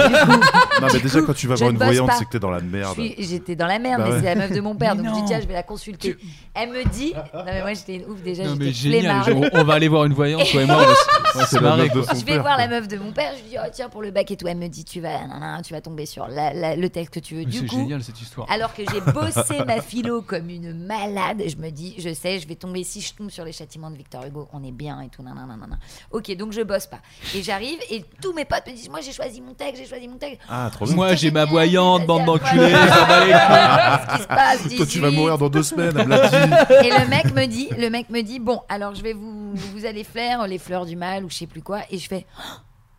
non, 0.82 0.88
mais 0.94 1.00
déjà, 1.00 1.22
quand 1.22 1.34
tu 1.34 1.48
vas 1.48 1.56
voir 1.56 1.70
une 1.72 1.78
voyante, 1.78 2.12
c'est 2.18 2.26
que 2.26 2.32
t'es 2.32 2.40
dans 2.40 2.52
la 2.52 2.62
merde. 2.62 2.98
J'étais 3.18 3.56
dans 3.56 3.68
la 3.68 3.80
merde, 3.80 4.02
bah 4.02 4.10
mais 4.12 4.20
c'est 4.20 4.26
la 4.26 4.36
meuf 4.36 4.52
de 4.52 4.62
mon 4.62 4.76
père. 4.76 4.96
Donc 4.96 5.06
je 5.08 5.14
dis 5.14 5.26
Tiens, 5.26 5.42
je 5.42 5.48
vais 5.48 5.54
la 5.54 5.64
consulter. 5.64 6.18
Elle 6.54 6.70
me 6.70 6.84
dit 6.90 7.14
Non, 7.34 7.44
mais 7.46 7.62
moi, 7.62 7.74
j'étais 7.74 7.96
une 7.96 8.06
ouf 8.06 8.22
déjà. 8.22 8.44
Non, 8.44 8.56
mais 8.58 8.72
génial. 8.72 9.24
On 9.54 9.64
va 9.64 9.74
aller 9.74 9.88
voir 9.88 10.06
une 10.06 10.14
voyante, 10.14 10.46
toi 10.50 10.62
et 10.62 10.66
moi. 10.66 10.86
C'est. 11.50 11.58
Je 11.58 12.26
vais 12.26 12.40
voir 12.40 12.58
la 12.58 12.68
meuf 12.68 12.88
de 12.88 12.98
mon 12.98 13.12
père. 13.12 13.34
Je 13.38 13.44
lui 13.44 13.50
dis 13.52 13.58
oh, 13.60 13.68
Tiens, 13.72 13.90
pour 13.90 14.02
le 14.02 14.12
bac 14.12 14.30
et 14.32 14.38
tout. 14.38 14.48
Elle 14.48 14.58
me 14.58 14.68
dit 14.68 14.86
Tu 14.86 15.02
vas 15.02 15.82
tomber 15.84 16.06
sur 16.06 16.28
le 16.28 16.88
texte 16.88 17.14
que 17.14 17.20
tu 17.20 17.36
veux. 17.36 17.46
Du 17.46 17.62
coup. 17.62 17.68
C'est 17.70 17.78
génial 17.78 18.04
cette 18.04 18.22
histoire. 18.22 18.45
Alors 18.50 18.74
que 18.74 18.84
j'ai 18.92 19.02
bossé 19.02 19.64
ma 19.66 19.82
philo 19.82 20.22
comme 20.22 20.50
une 20.50 20.74
malade, 20.86 21.44
je 21.48 21.56
me 21.58 21.70
dis, 21.70 21.96
je 21.98 22.14
sais, 22.14 22.40
je 22.40 22.48
vais 22.48 22.56
tomber 22.56 22.84
si 22.84 23.02
je 23.02 23.14
tombe 23.14 23.30
sur 23.30 23.44
les 23.44 23.52
châtiments 23.52 23.90
de 23.90 23.98
Victor 23.98 24.26
Hugo, 24.26 24.48
on 24.54 24.64
est 24.64 24.72
bien 24.72 25.02
et 25.02 25.10
tout, 25.10 25.24
nanana. 25.24 25.56
Ok, 26.12 26.36
donc 26.36 26.52
je 26.52 26.62
bosse 26.62 26.88
pas. 26.88 27.00
Et 27.34 27.44
j'arrive 27.44 27.80
et 27.90 28.04
tous 28.22 28.34
mes 28.34 28.46
potes 28.46 28.68
me 28.68 28.74
disent, 28.74 28.90
moi 28.90 29.02
j'ai 29.02 29.12
choisi 29.14 29.42
mon 29.42 29.54
texte, 29.54 29.82
j'ai 29.82 29.88
choisi 29.88 30.08
mon 30.08 30.18
texte. 30.18 30.42
Ah, 30.50 30.70
trop 30.72 30.86
bien. 30.86 30.96
Moi 30.96 31.16
j'ai 31.16 31.32
ma 31.32 31.46
voyante, 31.46 32.06
bande 32.06 32.26
d'enculés, 32.26 32.72
ce 32.72 34.16
qui 34.16 34.22
se 34.22 34.28
passe. 34.28 34.64
18. 34.64 34.78
Toi 34.78 34.86
tu 34.86 35.00
vas 35.00 35.12
mourir 35.12 35.38
dans 35.38 35.50
deux 35.50 35.64
semaines, 35.64 35.98
Et 35.98 36.90
le 36.90 37.10
mec 37.10 37.34
me 37.34 37.46
dit, 37.46 37.70
le 37.78 37.90
mec 37.90 38.10
me 38.10 38.22
dit, 38.22 38.40
bon, 38.40 38.62
alors 38.70 38.96
je 38.96 39.02
vais 39.02 39.14
vous, 39.14 39.54
vous 39.54 39.86
allez 39.86 40.04
faire 40.04 40.48
les 40.48 40.58
fleurs 40.58 40.86
du 40.86 40.96
mal 40.96 41.24
ou 41.24 41.30
je 41.30 41.36
sais 41.36 41.48
plus 41.48 41.62
quoi, 41.62 41.82
et 41.90 41.98
je 41.98 42.08
fais. 42.08 42.26
Oh 42.40 42.42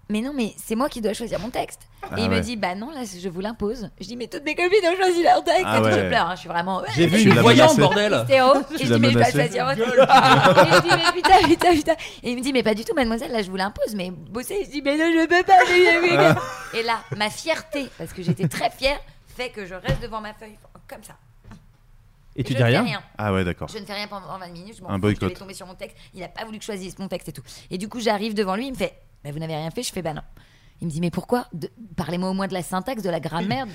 mais 0.09 0.21
non, 0.21 0.33
mais 0.33 0.55
c'est 0.57 0.77
moi 0.77 0.89
qui 0.89 1.01
dois 1.01 1.15
choisir 1.15 1.41
mon 1.41 1.51
texte. 1.51 1.81
Ah 2.03 2.15
et 2.17 2.23
il 2.23 2.31
me 2.31 2.41
dit, 2.41 2.57
bah 2.57 2.77
non, 2.77 2.91
là, 2.91 3.01
je 3.05 3.29
vous 3.29 3.41
l'impose. 3.41 3.91
Je 4.01 4.07
dis, 4.07 4.17
mais 4.17 4.29
toutes 4.29 4.45
mes 4.45 4.55
copines 4.55 4.79
ont 4.89 4.97
choisi 4.97 5.23
leur 5.25 5.43
texte. 5.43 5.65
Ah 5.67 5.79
et 5.79 5.81
ouais. 5.81 5.91
tout, 5.91 5.97
je 5.97 6.07
pleure, 6.07 6.27
hein, 6.27 6.35
je 6.37 6.41
suis 6.41 6.49
vraiment. 6.49 6.83
J'ai 6.95 7.07
vu, 7.09 7.19
je 7.19 7.31
suis 7.31 7.39
voyant, 7.39 7.75
bordel. 7.75 8.25
Et 8.29 8.39
je 8.79 8.93
dis, 8.93 9.01
mais 9.01 9.11
je 9.11 9.15
dois 9.15 9.31
choisir 9.31 9.67
votre 9.67 9.81
et 9.81 9.85
je 9.85 10.81
dis, 10.83 10.89
mais 10.91 11.13
putain, 11.13 11.49
putain, 11.49 11.73
putain. 11.73 11.95
Et 12.23 12.31
il 12.31 12.37
me 12.37 12.43
dit, 12.43 12.53
mais 12.53 12.63
pas 12.63 12.75
du 12.75 12.85
tout, 12.85 12.95
mademoiselle, 12.95 13.33
là, 13.33 13.43
je 13.43 13.51
vous 13.51 13.57
l'impose, 13.57 13.97
mais 13.97 14.11
bossez. 14.11 14.65
Je 14.65 14.71
dis, 14.71 14.83
mais 14.83 14.97
non, 14.97 15.11
je 15.13 15.27
peux 15.27 15.43
pas. 15.43 15.65
Je... 15.67 16.17
Ah. 16.17 16.37
et 16.75 16.83
là, 16.85 17.01
ma 17.17 17.29
fierté, 17.29 17.89
parce 17.99 18.13
que 18.13 18.23
j'étais 18.23 18.47
très 18.47 18.71
fière, 18.71 19.01
fait 19.27 19.51
que 19.51 19.67
je 19.67 19.75
reste 19.75 20.01
devant 20.01 20.21
ma 20.21 20.35
feuille, 20.35 20.57
comme 20.87 21.03
ça. 21.03 21.17
Et, 22.37 22.45
tu 22.45 22.53
je 22.53 22.59
dis 22.59 22.63
rien, 22.63 22.83
rien, 22.83 23.03
Ah 23.17 23.33
ouais, 23.33 23.45
d'accord. 23.45 23.69
Je 23.69 23.79
ne 23.79 23.85
fais 23.85 23.95
rien 23.95 24.09
pendant 24.09 24.39
20 24.39 24.49
minutes. 24.49 24.77
Je 24.79 24.85
un 24.85 24.99
boycott. 24.99 25.31
Je 25.31 25.35
vais 25.35 25.41
tomber 25.41 25.55
sur 25.55 25.67
mon 25.67 25.75
texte. 25.75 25.97
Il 26.13 26.21
n'a 26.21 26.29
pas 26.29 26.45
voulu 26.45 26.59
que 26.59 26.65
je 26.65 26.67
choisisse 26.67 26.99
mon 26.99 27.09
texte 27.09 27.31
et 27.31 27.33
tout. 27.33 27.43
Et 27.71 27.79
du 27.79 27.89
coup, 27.89 27.99
j'arrive 27.99 28.35
devant 28.35 28.57
lui. 28.57 28.67
Il 28.67 28.73
me 28.73 28.77
fait 28.77 28.95
vous 29.33 29.39
n'avez 29.39 29.57
rien 29.57 29.71
fait. 29.71 29.83
Je 29.83 29.93
fais, 29.93 30.03
bah 30.03 30.15
non. 30.15 30.23
Il 30.81 30.87
me 30.89 30.93
dit, 30.93 31.01
mais 31.01 31.11
pourquoi? 31.11 31.47
Parlez-moi 31.97 32.29
au 32.31 32.35
moins 32.35 32.49
de 32.49 32.53
la 32.53 32.63
syntaxe, 32.63 33.03
de 33.03 33.09
la 33.09 33.21
grammaire. 33.21 33.67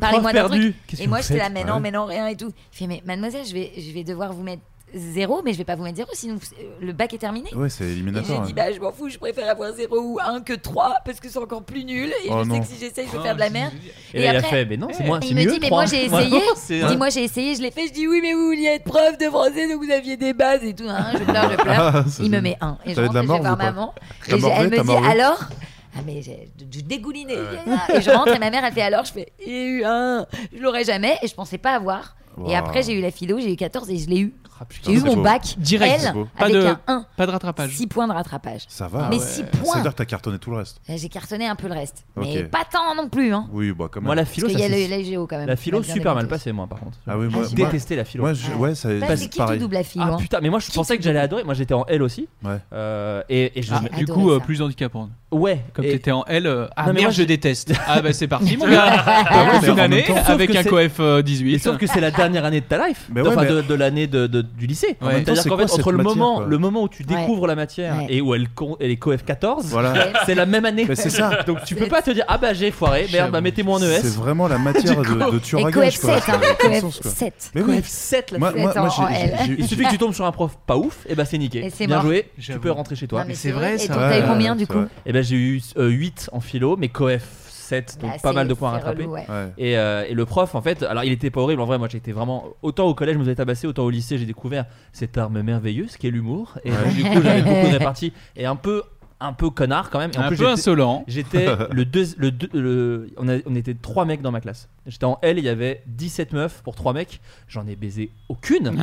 Parlez-moi 0.00 0.32
d'un 0.32 0.48
truc. 0.48 0.74
Et 0.98 1.06
moi, 1.06 1.20
je 1.20 1.28
te 1.28 1.34
la, 1.34 1.50
mais 1.50 1.64
non, 1.64 1.80
mais 1.80 1.90
non, 1.90 2.06
rien 2.06 2.26
et 2.28 2.36
tout. 2.36 2.52
Il 2.72 2.76
fait, 2.76 2.86
mais 2.86 3.02
mademoiselle, 3.04 3.44
je 3.46 3.52
vais, 3.52 3.72
je 3.76 3.92
vais 3.92 4.04
devoir 4.04 4.32
vous 4.32 4.42
mettre 4.42 4.62
zéro, 4.94 5.42
mais 5.44 5.52
je 5.52 5.58
vais 5.58 5.64
pas 5.64 5.74
vous 5.74 5.82
mettre 5.82 5.96
zéro, 5.96 6.10
sinon 6.12 6.36
euh, 6.36 6.64
le 6.80 6.92
bac 6.92 7.12
est 7.12 7.18
terminé. 7.18 7.52
Ouais, 7.54 7.68
c'est 7.68 7.84
éliminatoire. 7.84 8.26
J'ai 8.26 8.42
hein. 8.42 8.46
dit, 8.46 8.52
bah, 8.52 8.72
je 8.72 8.80
m'en 8.80 8.92
fous, 8.92 9.08
je 9.08 9.18
préfère 9.18 9.50
avoir 9.50 9.72
zéro 9.72 9.98
ou 9.98 10.18
un 10.24 10.40
que 10.40 10.52
trois, 10.52 10.96
parce 11.04 11.20
que 11.20 11.28
c'est 11.28 11.38
encore 11.38 11.62
plus 11.62 11.84
nul, 11.84 12.12
et 12.24 12.28
je 12.28 12.50
sais 12.50 12.60
que 12.60 12.66
si 12.66 12.78
j'essaye, 12.78 13.06
je 13.06 13.12
vais 13.12 13.18
ah, 13.20 13.22
faire 13.22 13.34
de 13.34 13.40
la 13.40 13.50
merde. 13.50 13.72
Et, 14.14 14.22
là, 14.22 14.32
il 14.32 14.36
a 14.36 14.42
fait, 14.42 14.64
mais 14.64 14.76
non, 14.76 14.88
c'est 14.92 15.04
moi, 15.04 15.18
c'est 15.22 15.28
Il 15.28 15.36
me 15.36 15.50
dit, 15.50 15.58
mais 15.60 15.68
moi 15.68 15.86
j'ai 15.86 16.04
essayé, 16.04 16.40
il 16.70 16.86
dit, 16.86 16.96
moi 16.96 17.10
j'ai 17.10 17.24
essayé, 17.24 17.54
je 17.54 17.62
l'ai 17.62 17.70
fait, 17.70 17.88
je 17.88 17.92
dis, 17.92 18.06
oui, 18.06 18.20
mais 18.22 18.32
vous 18.32 18.46
vouliez 18.46 18.68
être 18.68 18.84
prof 18.84 19.18
de 19.18 19.26
français, 19.26 19.68
donc 19.68 19.84
vous 19.84 19.90
aviez 19.90 20.16
des 20.16 20.32
bases 20.32 20.64
et 20.64 20.74
tout, 20.74 20.88
hein, 20.88 21.12
je 21.12 21.24
pleure, 21.24 21.50
je 21.50 21.56
pleure. 21.56 22.04
Il 22.20 22.30
me 22.30 22.40
met 22.40 22.56
un, 22.60 22.78
et 22.84 22.94
je 22.94 23.00
rentre, 23.00 23.22
voir 23.24 23.56
maman, 23.56 23.94
et 24.28 24.32
elle 24.32 24.70
me 24.70 24.82
dit, 24.82 25.08
alors? 25.08 25.48
Ah 25.98 26.02
mais 26.04 26.20
j'ai 26.20 26.82
dégouliné 26.82 27.32
et 27.32 28.02
je 28.02 28.10
rentre 28.10 28.34
et 28.34 28.38
ma 28.38 28.50
mère 28.50 28.62
elle 28.66 28.72
fait 28.74 28.82
alors? 28.82 29.06
Je 29.06 29.12
fais 29.12 29.32
eu 29.46 29.82
un 29.82 30.26
je 30.54 30.60
l'aurais 30.60 30.84
jamais 30.84 31.16
et 31.22 31.26
je 31.26 31.34
pensais 31.34 31.56
pas 31.56 31.74
avoir. 31.74 32.16
Et 32.46 32.54
après 32.54 32.82
j'ai 32.82 32.92
eu 32.92 33.00
la 33.00 33.10
philo 33.10 33.38
j'ai 33.38 33.50
eu 33.50 33.56
14 33.56 33.88
et 33.88 33.96
je 33.96 34.10
l'ai 34.10 34.18
eu. 34.18 34.34
J'ai 34.84 34.92
eu 34.92 35.00
mon 35.00 35.16
bac 35.22 35.56
direct 35.58 36.04
L 36.04 36.12
pas 36.36 36.44
avec 36.44 36.56
de, 36.56 36.66
un 36.66 36.80
1. 36.86 37.06
Pas 37.16 37.26
de 37.26 37.30
rattrapage. 37.30 37.76
6 37.76 37.86
points 37.86 38.08
de 38.08 38.12
rattrapage. 38.12 38.62
Ça 38.68 38.88
va. 38.88 39.08
Mais 39.10 39.18
6 39.18 39.44
points. 39.44 39.72
C'est-à-dire 39.72 39.92
que 39.92 39.96
t'as 39.96 40.04
cartonné 40.04 40.38
tout 40.38 40.50
le 40.50 40.56
reste. 40.58 40.80
Euh, 40.88 40.94
j'ai 40.96 41.08
cartonné 41.08 41.46
un 41.46 41.56
peu 41.56 41.68
le 41.68 41.74
reste. 41.74 42.04
Mais 42.16 42.44
pas 42.44 42.64
tant 42.70 42.94
non 42.94 43.08
plus. 43.08 43.32
Hein. 43.32 43.48
Oui, 43.52 43.72
bah 43.72 43.88
quand. 43.90 44.00
Moi, 44.00 44.14
la 44.14 44.24
philo, 44.24 44.48
ça, 44.48 44.58
y 44.58 44.64
a 44.64 45.02
géo 45.02 45.26
quand 45.26 45.38
même. 45.38 45.48
La 45.48 45.56
philo, 45.56 45.82
super 45.82 46.14
mal 46.14 46.28
passé, 46.28 46.52
moi, 46.52 46.66
par 46.66 46.80
contre. 46.80 46.98
Ah 47.06 47.18
oui, 47.18 47.28
j'ai 47.48 47.56
détesté 47.56 47.96
la 47.96 48.04
philo. 48.04 48.24
Ouais, 48.24 48.74
ça 48.74 48.88
C'est 49.16 49.28
qui 49.28 49.58
double 49.58 49.74
la 49.74 49.84
philo 49.84 50.04
ah, 50.06 50.12
hein 50.14 50.16
putain, 50.18 50.40
mais 50.40 50.50
moi, 50.50 50.60
je 50.60 50.70
pensais 50.70 50.96
que 50.96 51.02
j'allais 51.02 51.18
adorer. 51.18 51.44
Moi, 51.44 51.54
j'étais 51.54 51.74
en 51.74 51.84
L 51.86 52.02
aussi. 52.02 52.28
Ouais. 52.44 52.58
Euh, 52.72 53.22
et 53.28 53.52
ah, 53.70 53.80
du 53.96 54.06
coup, 54.06 54.30
euh, 54.30 54.40
plus 54.40 54.62
handicapante. 54.62 55.10
Ouais. 55.32 55.60
Comme 55.74 55.84
t'étais 55.84 56.12
en 56.12 56.24
L, 56.26 56.46
euh, 56.46 56.68
ah 56.76 56.92
merde, 56.92 57.12
je... 57.12 57.24
déteste. 57.24 57.72
ah 57.88 58.00
bah 58.00 58.12
c'est 58.12 58.28
parti, 58.28 58.56
mon 58.56 58.68
gars. 58.68 58.84
Ah, 58.86 59.24
bah, 59.24 59.60
ah 59.60 59.66
une 59.66 59.80
année 59.80 60.04
temps, 60.04 60.14
avec 60.24 60.54
un 60.54 60.62
coef 60.62 61.00
euh, 61.00 61.20
18. 61.20 61.54
Et 61.54 61.58
sauf 61.58 61.78
que 61.78 61.86
c'est 61.88 62.00
la 62.00 62.12
dernière 62.12 62.44
année 62.44 62.60
de 62.60 62.66
ta 62.66 62.86
life, 62.86 63.06
bah 63.08 63.22
ouais, 63.22 63.28
enfin 63.28 63.44
de, 63.44 63.74
l'année 63.74 64.06
de, 64.06 64.26
du 64.26 64.66
lycée. 64.66 64.96
C'est-à-dire 65.00 65.44
qu'en 65.44 65.58
fait, 65.58 65.72
entre 65.72 65.90
le 65.90 66.02
moment, 66.02 66.40
le 66.40 66.58
moment 66.58 66.84
où 66.84 66.88
tu 66.88 67.02
découvres 67.02 67.48
la 67.48 67.56
matière 67.56 67.96
et 68.08 68.20
où 68.20 68.34
elle, 68.34 68.46
est 68.80 68.96
coef 68.96 69.24
14, 69.24 69.76
c'est 70.26 70.36
la 70.36 70.46
même 70.46 70.64
année. 70.64 70.86
c'est 70.94 71.10
ça. 71.10 71.42
Donc 71.46 71.64
tu 71.64 71.74
peux 71.74 71.86
pas 71.86 72.02
te 72.02 72.10
dire, 72.12 72.24
ah 72.28 72.38
bah 72.38 72.54
j'ai 72.54 72.70
foiré, 72.70 73.08
merde, 73.12 73.32
bah 73.32 73.40
mettez-moi 73.40 73.78
en 73.78 73.82
ES. 73.82 74.02
C'est 74.02 74.14
vraiment 74.14 74.46
la 74.46 74.58
matière 74.58 75.00
de 75.00 75.38
Turagage. 75.38 75.98
Coef 75.98 76.14
7. 77.02 77.50
Hein. 77.54 77.60
Coef 77.62 77.86
7, 77.86 78.34
Il 79.58 79.66
suffit 79.66 79.84
que 79.84 79.90
tu 79.90 79.98
tombes 79.98 80.14
sur 80.14 80.24
un 80.24 80.32
prof 80.32 80.56
pas 80.66 80.76
ouf, 80.76 81.04
et 81.08 81.16
bah 81.16 81.24
c'est 81.24 81.38
niqué. 81.38 81.68
Bien 81.86 82.00
joué, 82.00 82.30
tu 82.40 82.58
peux 82.60 82.70
rentrer 82.70 82.94
chez 82.94 83.08
toi. 83.08 83.24
C'est 83.34 83.50
vrai 83.50 83.78
ça. 83.78 83.94
T'as 83.94 84.22
combien 84.22 84.54
du 84.54 84.68
coup 84.68 84.84
j'ai 85.26 85.36
eu 85.36 85.62
euh, 85.76 85.88
8 85.88 86.30
en 86.32 86.40
philo, 86.40 86.76
mais 86.76 86.88
coef 86.88 87.46
7, 87.48 87.98
donc 88.00 88.22
pas 88.22 88.32
mal 88.32 88.46
de 88.46 88.54
points 88.54 88.70
à 88.70 88.72
rattraper. 88.72 89.06
Euh, 89.58 90.04
et, 90.08 90.14
le 90.14 90.24
prof, 90.24 90.54
en 90.54 90.62
fait, 90.62 90.82
alors 90.84 91.04
il 91.04 91.12
était 91.12 91.30
pas 91.30 91.40
horrible 91.40 91.60
en 91.60 91.66
vrai. 91.66 91.78
Moi, 91.78 91.88
j'étais 91.90 92.12
vraiment 92.12 92.46
autant 92.62 92.86
au 92.86 92.94
collège, 92.94 93.14
je 93.14 93.18
me 93.18 93.24
faisais 93.24 93.34
tabasser, 93.34 93.66
autant 93.66 93.84
au 93.84 93.90
lycée, 93.90 94.18
j'ai 94.18 94.26
découvert 94.26 94.66
cette 94.92 95.18
arme 95.18 95.42
merveilleuse 95.42 95.96
qui 95.96 96.06
est 96.06 96.10
l'humour. 96.10 96.54
Et 96.64 96.70
du 96.70 97.04
coup, 97.04 97.20
j'avais 97.22 97.42
beaucoup 97.42 97.66
de 97.66 97.72
réparties 97.72 98.12
et 98.36 98.46
un 98.46 98.56
peu 98.56 98.82
un 99.20 99.32
peu 99.32 99.50
connard 99.50 99.90
quand 99.90 99.98
même. 99.98 100.10
Un 100.16 100.34
peu 100.34 100.46
insolent. 100.46 101.04
J'étais 101.06 101.46
le, 101.70 101.84
deux, 101.84 102.06
le, 102.18 102.30
deux, 102.30 102.48
le 102.52 103.10
on, 103.16 103.28
a, 103.28 103.38
on, 103.46 103.54
était 103.54 103.74
trois 103.74 104.04
mecs 104.04 104.22
dans 104.22 104.30
ma 104.30 104.40
classe. 104.40 104.68
J'étais 104.86 105.04
en 105.04 105.18
L, 105.22 105.38
il 105.38 105.44
y 105.44 105.48
avait 105.48 105.82
17 105.86 106.32
meufs 106.32 106.62
pour 106.62 106.74
trois 106.74 106.92
mecs. 106.92 107.20
J'en 107.48 107.66
ai 107.66 107.76
baisé 107.76 108.10
aucune. 108.28 108.72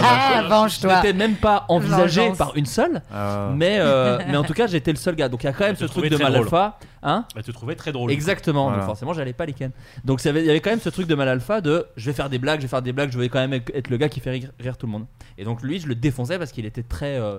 Ah, 0.00 0.66
je 0.68 0.86
n'étais 0.86 1.12
même 1.12 1.36
pas 1.36 1.64
envisagé 1.68 2.32
par 2.36 2.56
une 2.56 2.66
seule. 2.66 3.02
Ah 3.12 3.50
mais, 3.54 3.76
euh, 3.78 4.18
mais 4.28 4.36
en 4.36 4.44
tout 4.44 4.54
cas, 4.54 4.66
j'étais 4.66 4.90
le 4.90 4.96
seul 4.96 5.14
gars. 5.14 5.28
Donc 5.28 5.42
il 5.42 5.46
y 5.46 5.48
a 5.48 5.52
quand 5.52 5.64
même 5.64 5.76
ce 5.76 5.84
truc 5.84 6.10
de 6.10 6.16
Malalpha. 6.16 6.78
Hein 7.02 7.24
bah, 7.34 7.42
tu 7.42 7.52
trouvais 7.52 7.74
très 7.74 7.92
drôle. 7.92 8.10
Exactement. 8.10 8.70
Donc 8.70 8.82
forcément, 8.82 9.12
j'allais 9.12 9.32
pas 9.32 9.46
les 9.46 9.52
ken. 9.52 9.70
Donc 10.04 10.24
il 10.24 10.26
y 10.26 10.50
avait 10.50 10.60
quand 10.60 10.70
même 10.70 10.80
ce 10.80 10.88
truc 10.88 11.06
de 11.06 11.14
mal 11.14 11.28
alpha 11.28 11.60
de 11.60 11.86
je 11.96 12.06
vais 12.06 12.12
faire 12.12 12.30
des 12.30 12.38
blagues, 12.38 12.60
je 12.60 12.64
vais 12.64 12.70
faire 12.70 12.82
des 12.82 12.92
blagues, 12.92 13.10
je 13.12 13.18
vais 13.18 13.28
quand 13.28 13.40
même 13.40 13.52
être 13.52 13.90
le 13.90 13.96
gars 13.96 14.08
qui 14.08 14.20
fait 14.20 14.30
rire, 14.30 14.76
tout 14.76 14.86
le 14.86 14.92
monde. 14.92 15.06
Et 15.36 15.44
donc 15.44 15.62
lui, 15.62 15.80
je 15.80 15.86
le 15.86 15.94
défonçais 15.94 16.38
parce 16.38 16.52
qu'il 16.52 16.66
était 16.66 16.82
très. 16.82 17.18
Euh, 17.18 17.38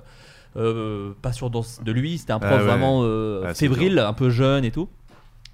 euh, 0.58 1.14
pas 1.22 1.32
sûr 1.32 1.50
de 1.50 1.91
lui. 1.91 2.18
C'était 2.18 2.34
un 2.34 2.39
prof 2.39 2.62
vraiment 2.62 3.02
euh, 3.04 3.54
fébrile, 3.54 4.00
un 4.00 4.14
peu 4.14 4.30
jeune 4.30 4.66
et 4.66 4.72
tout. 4.72 4.89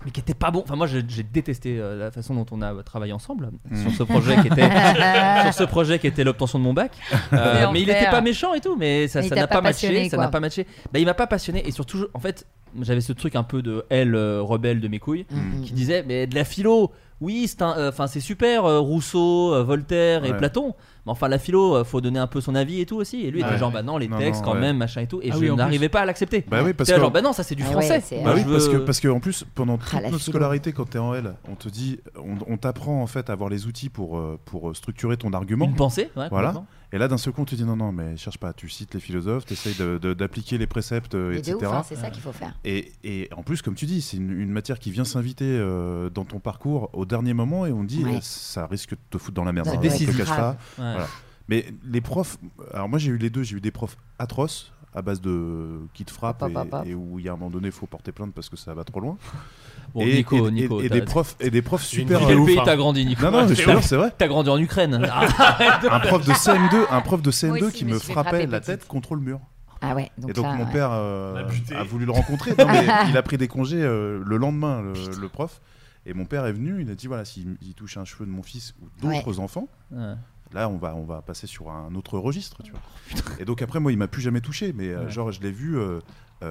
Mais 0.03 0.11
qui 0.11 0.19
était 0.19 0.35
pas 0.35 0.51
bon. 0.51 0.61
Enfin, 0.63 0.75
moi, 0.75 0.87
j'ai 0.87 1.23
détesté 1.23 1.79
euh, 1.79 1.97
la 1.97 2.11
façon 2.11 2.35
dont 2.35 2.45
on 2.51 2.61
a 2.61 2.83
travaillé 2.83 3.11
ensemble 3.11 3.49
sur 3.81 3.91
ce 3.91 4.03
projet 4.03 4.39
qui 4.41 4.47
était 4.47 4.69
sur 5.43 5.53
ce 5.53 5.63
projet 5.63 5.97
qui 5.97 6.07
était 6.07 6.23
l'obtention 6.23 6.59
de 6.59 6.63
mon 6.63 6.73
bac. 6.73 6.91
Mais 7.31 7.81
il 7.81 7.89
était 7.89 8.09
pas 8.09 8.21
méchant 8.21 8.53
et 8.53 8.61
tout, 8.61 8.75
mais 8.75 9.07
ça 9.07 9.21
n'a 9.21 9.47
pas, 9.47 9.55
pas, 9.55 9.61
matché. 9.61 10.09
Ça 10.09 10.17
n'a 10.17 10.27
pas 10.27 10.39
matché. 10.39 10.67
Bah, 10.93 10.99
il 10.99 11.05
m'a 11.05 11.13
pas 11.13 11.27
passionné 11.27 11.67
et 11.67 11.71
surtout, 11.71 12.05
en 12.13 12.19
fait, 12.19 12.45
j'avais 12.81 13.01
ce 13.01 13.13
truc 13.13 13.35
un 13.35 13.43
peu 13.43 13.61
de 13.61 13.85
elle 13.89 14.15
rebelle 14.15 14.79
de 14.79 14.87
mes 14.87 14.99
couilles 14.99 15.25
qui 15.63 15.73
disait 15.73 16.03
mais 16.07 16.27
de 16.27 16.35
la 16.35 16.43
philo 16.43 16.91
oui, 17.21 17.47
c'est 17.47 17.61
euh, 17.61 17.91
c'est 18.07 18.19
super 18.19 18.65
euh, 18.65 18.79
Rousseau, 18.79 19.53
euh, 19.53 19.63
Voltaire 19.63 20.25
et 20.25 20.35
Platon. 20.35 20.73
Mais 21.05 21.11
enfin 21.11 21.27
la 21.27 21.37
philo, 21.37 21.83
faut 21.83 22.01
donner 22.01 22.19
un 22.19 22.27
peu 22.27 22.41
son 22.41 22.55
avis 22.55 22.81
et 22.81 22.85
tout 22.85 22.97
aussi. 22.97 23.21
Et 23.21 23.31
lui, 23.31 23.39
il 23.39 23.43
ouais. 23.43 23.49
était 23.49 23.59
genre 23.59 23.71
bah 23.71 23.83
non 23.83 23.97
les 23.97 24.09
textes 24.09 24.43
quand 24.43 24.55
même 24.55 24.77
machin 24.77 25.01
et 25.01 25.07
tout. 25.07 25.21
Et 25.21 25.29
ah 25.31 25.35
je 25.39 25.45
n'arrivais 25.45 25.87
pas 25.87 26.01
à 26.01 26.05
l'accepter. 26.05 26.43
Bah 26.47 26.61
oui 26.63 26.73
parce 26.73 26.89
que 26.91 26.99
genre 26.99 27.11
bah 27.11 27.21
non 27.21 27.31
ça 27.31 27.43
c'est 27.43 27.55
du 27.55 27.63
français. 27.63 28.03
bah 28.23 28.33
oui 28.35 28.43
parce 28.43 28.67
que 28.67 28.77
parce 28.77 28.99
que 28.99 29.07
en 29.07 29.19
plus 29.19 29.45
pendant 29.53 29.77
toute 29.77 29.93
ah, 29.93 30.09
notre 30.09 30.23
scolarité 30.23 30.73
quand 30.73 30.89
t'es 30.89 30.99
en 30.99 31.13
L, 31.13 31.35
on 31.49 31.55
te 31.55 31.69
dit 31.69 31.99
on, 32.17 32.37
on 32.51 32.57
t'apprend 32.57 33.01
en 33.01 33.07
fait 33.07 33.29
à 33.29 33.33
avoir 33.33 33.49
les 33.49 33.67
outils 33.67 33.89
pour 33.89 34.19
pour 34.45 34.75
structurer 34.75 35.15
ton 35.15 35.31
argument. 35.33 35.65
Une 35.65 35.75
pensée. 35.75 36.09
voilà. 36.31 36.65
Et 36.95 36.97
là, 36.97 37.09
d'un 37.09 37.17
seul 37.17 37.33
coup, 37.33 37.43
tu 37.43 37.55
dis 37.55 37.65
non, 37.65 37.75
non, 37.75 37.91
mais 37.91 38.15
cherche 38.15 38.37
pas. 38.37 38.53
Tu 38.53 38.69
cites 38.69 38.93
les 38.93 39.01
philosophes, 39.01 39.45
tu 39.45 39.51
essayes 39.51 39.75
d'appliquer 39.99 40.57
les 40.57 40.65
préceptes, 40.65 41.13
et 41.13 41.35
etc. 41.35 41.57
Hein, 41.63 41.83
c'est 41.85 41.97
ça 41.97 42.09
qu'il 42.09 42.21
faut 42.21 42.31
faire. 42.31 42.57
Et, 42.63 43.27
en 43.35 43.43
plus, 43.43 43.61
comme 43.61 43.75
tu 43.75 43.85
dis, 43.85 44.01
c'est 44.01 44.15
une, 44.15 44.49
matière 44.49 44.79
qui 44.79 44.91
vient 44.91 45.03
s'inviter 45.03 45.43
euh, 45.45 46.09
dans 46.09 46.23
ton 46.23 46.39
parcours 46.39 46.89
au 46.93 47.03
dernier 47.03 47.33
moment 47.33 47.65
et 47.65 47.73
on 47.73 47.83
dit 47.83 48.05
eh, 48.07 48.19
ça 48.21 48.65
risque 48.67 48.91
de 48.91 48.99
te 49.09 49.17
foutre 49.17 49.33
dans 49.33 49.43
la 49.43 49.51
merde. 49.51 49.65
Bah, 49.65 49.73
hein, 49.73 49.79
c'est 49.81 49.89
décisif. 49.89 50.15
Cache 50.15 50.29
pas. 50.29 50.57
Mais 51.49 51.65
les 51.83 51.99
profs, 51.99 52.37
alors 52.73 52.87
moi 52.87 52.97
j'ai 52.97 53.11
eu 53.11 53.17
les 53.17 53.29
deux, 53.29 53.43
j'ai 53.43 53.57
eu 53.57 53.61
des 53.61 53.71
profs 53.71 53.97
atroces 54.17 54.71
à 54.93 55.01
base 55.01 55.19
de 55.19 55.81
qui 55.93 56.05
te 56.05 56.11
frappe 56.11 56.43
et, 56.43 56.91
et, 56.91 56.95
où 56.95 57.19
il 57.19 57.25
y 57.25 57.29
a 57.29 57.33
un 57.33 57.35
moment 57.35 57.51
donné, 57.51 57.67
il 57.67 57.73
faut 57.73 57.87
porter 57.87 58.13
plainte 58.13 58.33
parce 58.33 58.47
que 58.47 58.55
ça 58.55 58.73
va 58.73 58.85
trop 58.85 59.01
loin. 59.01 59.17
Et, 59.97 60.17
Nico, 60.17 60.47
et, 60.47 60.51
Nico, 60.51 60.81
et, 60.81 60.85
et 60.85 60.89
des 60.89 61.01
profs 61.01 61.35
et 61.39 61.49
des 61.49 61.61
profs 61.61 61.83
super. 61.83 62.19
Quel 62.27 62.43
pays 62.43 62.59
t'as 62.63 62.73
hein. 62.73 62.75
grandi, 62.75 63.05
Nico 63.05 63.23
Non, 63.23 63.31
non, 63.31 63.47
mais 63.47 63.55
je 63.55 63.63
te 63.63 63.81
c'est 63.81 63.95
vrai. 63.95 64.11
T'as 64.17 64.27
grandi 64.27 64.49
en 64.49 64.57
Ukraine. 64.57 64.95
un 65.91 65.99
prof 65.99 66.25
de 66.25 66.33
CM2, 66.33 66.85
un 66.89 67.01
prof 67.01 67.21
de 67.21 67.31
CM2 67.31 67.71
qui 67.71 67.85
me 67.85 67.99
frappait 67.99 68.45
la 68.45 68.59
tête 68.59 68.87
contre 68.87 69.15
le 69.15 69.21
mur. 69.21 69.39
Ah 69.81 69.93
ouais, 69.93 70.11
donc 70.17 70.31
et 70.31 70.33
donc 70.33 70.45
mon 70.57 70.65
père 70.65 70.89
euh, 70.91 71.47
a, 71.75 71.83
voulu 71.83 72.05
le 72.05 72.11
rencontrer. 72.11 72.55
Non, 72.57 72.65
mais 72.67 72.87
il 73.09 73.17
a 73.17 73.21
pris 73.21 73.37
des 73.37 73.47
congés 73.47 73.83
euh, 73.83 74.23
le 74.25 74.37
lendemain, 74.37 74.81
le, 74.81 75.29
prof. 75.29 75.61
Et 76.05 76.13
mon 76.13 76.25
père 76.25 76.45
est 76.45 76.53
venu, 76.53 76.81
il 76.81 76.89
a 76.89 76.95
dit 76.95 77.07
voilà, 77.07 77.25
s'il 77.25 77.57
touche 77.75 77.97
un 77.97 78.05
cheveu 78.05 78.25
de 78.25 78.31
mon 78.31 78.43
fils 78.43 78.73
ou 78.81 78.89
d'autres 79.01 79.39
enfants, 79.39 79.67
là 80.53 80.69
on 80.69 80.77
va, 80.77 80.95
on 80.95 81.03
va 81.03 81.21
passer 81.21 81.47
sur 81.47 81.71
un 81.71 81.93
autre 81.95 82.17
registre. 82.17 82.63
Tu 82.63 82.71
vois. 82.71 82.79
Oh, 83.15 83.31
et 83.39 83.45
donc 83.45 83.61
après, 83.61 83.79
moi, 83.79 83.91
il 83.91 83.97
m'a 83.97 84.07
plus 84.07 84.21
jamais 84.21 84.41
touché. 84.41 84.73
Mais 84.73 84.89
euh, 84.89 85.09
genre, 85.09 85.31
je 85.31 85.41
l'ai 85.41 85.51
vu 85.51 85.77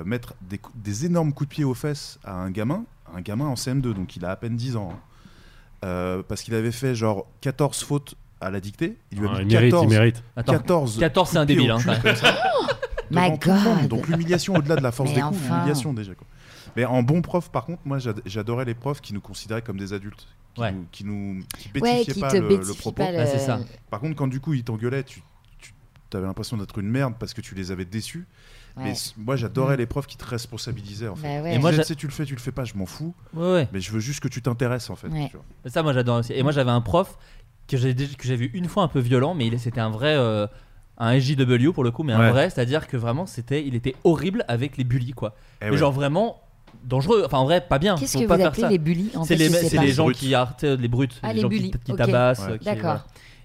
mettre 0.04 0.34
des, 0.74 1.06
énormes 1.06 1.32
coups 1.32 1.48
de 1.48 1.54
pied 1.54 1.64
aux 1.64 1.74
fesses 1.74 2.18
à 2.24 2.34
un 2.34 2.50
gamin 2.50 2.84
un 3.16 3.20
gamin 3.20 3.46
en 3.46 3.54
CM2, 3.54 3.92
donc 3.94 4.16
il 4.16 4.24
a 4.24 4.30
à 4.30 4.36
peine 4.36 4.56
10 4.56 4.76
ans. 4.76 4.90
Hein. 4.94 4.98
Euh, 5.84 6.22
parce 6.26 6.42
qu'il 6.42 6.54
avait 6.54 6.72
fait 6.72 6.94
genre 6.94 7.26
14 7.42 7.82
fautes 7.84 8.14
à 8.40 8.50
la 8.50 8.60
dictée. 8.60 8.96
Il 9.12 9.18
lui 9.20 9.26
a 9.28 9.30
Ah, 9.34 9.38
mis 9.42 9.52
il 9.52 9.52
mérite, 9.52 9.72
14, 9.72 10.94
il 10.96 11.00
14, 11.00 11.30
c'est 11.30 11.38
un 11.38 11.44
débile. 11.44 11.70
Hein, 11.70 11.78
My. 13.10 13.38
God. 13.38 13.88
Donc 13.88 14.08
l'humiliation 14.08 14.54
au-delà 14.54 14.76
de 14.76 14.82
la 14.82 14.90
force 14.92 15.12
des 15.12 15.20
coups, 15.20 15.38
l'humiliation 15.48 15.92
déjà. 15.92 16.12
Mais 16.76 16.84
en 16.84 17.02
bon 17.02 17.22
prof, 17.22 17.50
par 17.50 17.64
contre, 17.66 17.82
moi 17.84 17.98
j'adorais 18.24 18.64
les 18.64 18.74
profs 18.74 19.00
qui 19.00 19.12
nous 19.14 19.20
considéraient 19.20 19.62
comme 19.62 19.76
des 19.76 19.92
adultes, 19.92 20.26
qui 20.54 20.60
Ouais. 20.62 20.72
nous, 21.04 21.40
qui 21.58 21.68
pas 21.68 22.32
le- 22.32 22.74
propos. 22.78 23.02
Par 23.90 24.00
contre, 24.00 24.16
quand 24.16 24.26
du 24.26 24.40
coup 24.40 24.54
ils 24.54 24.64
t'engueulaient, 24.64 25.04
tu 25.04 25.22
avais 26.14 26.26
l'impression 26.26 26.56
d'être 26.56 26.78
une 26.78 26.88
merde 26.88 27.14
parce 27.18 27.34
que 27.34 27.40
tu 27.40 27.54
les 27.54 27.70
avais 27.70 27.84
déçus. 27.84 28.26
Mais 28.76 28.94
moi, 29.16 29.36
j'adorais 29.36 29.76
les 29.76 29.86
profs 29.86 30.06
qui 30.06 30.16
te 30.16 30.24
responsabilisaient 30.24 31.08
en 31.08 31.14
bah 31.14 31.20
fait. 31.22 31.54
Et 31.54 31.58
moi, 31.58 31.72
je 31.72 31.82
sais, 31.82 31.94
tu 31.94 32.06
le 32.06 32.12
fais, 32.12 32.24
tu 32.24 32.34
le 32.34 32.40
fais 32.40 32.52
pas, 32.52 32.64
je 32.64 32.74
m'en 32.74 32.86
fous. 32.86 33.14
Mais 33.34 33.80
je 33.80 33.92
veux 33.92 34.00
juste 34.00 34.20
que 34.20 34.28
tu 34.28 34.42
t'intéresses 34.42 34.90
en 34.90 34.96
fait. 34.96 35.08
Ça, 35.66 35.82
moi, 35.82 35.92
j'adore 35.92 36.18
aussi. 36.18 36.32
Et 36.32 36.42
moi, 36.42 36.52
j'avais 36.52 36.70
un 36.70 36.80
prof 36.80 37.18
que 37.66 37.76
j'ai 37.76 38.36
vu 38.36 38.50
une 38.52 38.68
fois 38.68 38.82
un 38.82 38.88
peu 38.88 39.00
violent, 39.00 39.34
mais 39.34 39.56
c'était 39.58 39.80
un 39.80 39.90
vrai. 39.90 40.14
Euh, 40.16 40.46
un 40.96 41.18
SJW 41.18 41.72
pour 41.72 41.82
le 41.82 41.90
coup, 41.90 42.04
mais 42.04 42.12
un 42.12 42.30
vrai, 42.30 42.50
c'est-à-dire 42.50 42.86
que 42.86 42.96
vraiment, 42.96 43.26
c'était, 43.26 43.66
il 43.66 43.74
était 43.74 43.96
horrible 44.04 44.44
avec 44.46 44.76
les 44.76 44.84
bullies, 44.84 45.12
quoi. 45.12 45.34
Eh 45.60 45.66
Et 45.66 45.70
mais 45.70 45.76
genre 45.76 45.90
vraiment, 45.90 46.40
dangereux. 46.84 47.22
Enfin, 47.24 47.38
en 47.38 47.44
vrai, 47.44 47.60
pas 47.60 47.78
bien. 47.78 47.96
Qu'est-ce 47.96 48.18
que 48.18 48.26
pas 48.26 48.34
vous 48.34 48.40
faire 48.40 48.48
appelez 48.48 49.10
ça. 49.12 49.24
C'est 49.24 49.36
les, 49.36 49.92
gens 49.92 50.08
qui 50.08 50.34
artent, 50.34 50.64
euh, 50.64 50.76
les 50.76 50.88
brutes, 50.88 51.20
ah, 51.22 51.28
les, 51.28 51.34
les, 51.34 51.40
gens 51.40 51.48
bullies. 51.48 51.70
qui, 51.70 51.76
euh, 51.76 51.80
qui 51.84 51.96
tabassent. 51.96 52.46
D'accord. 52.62 53.00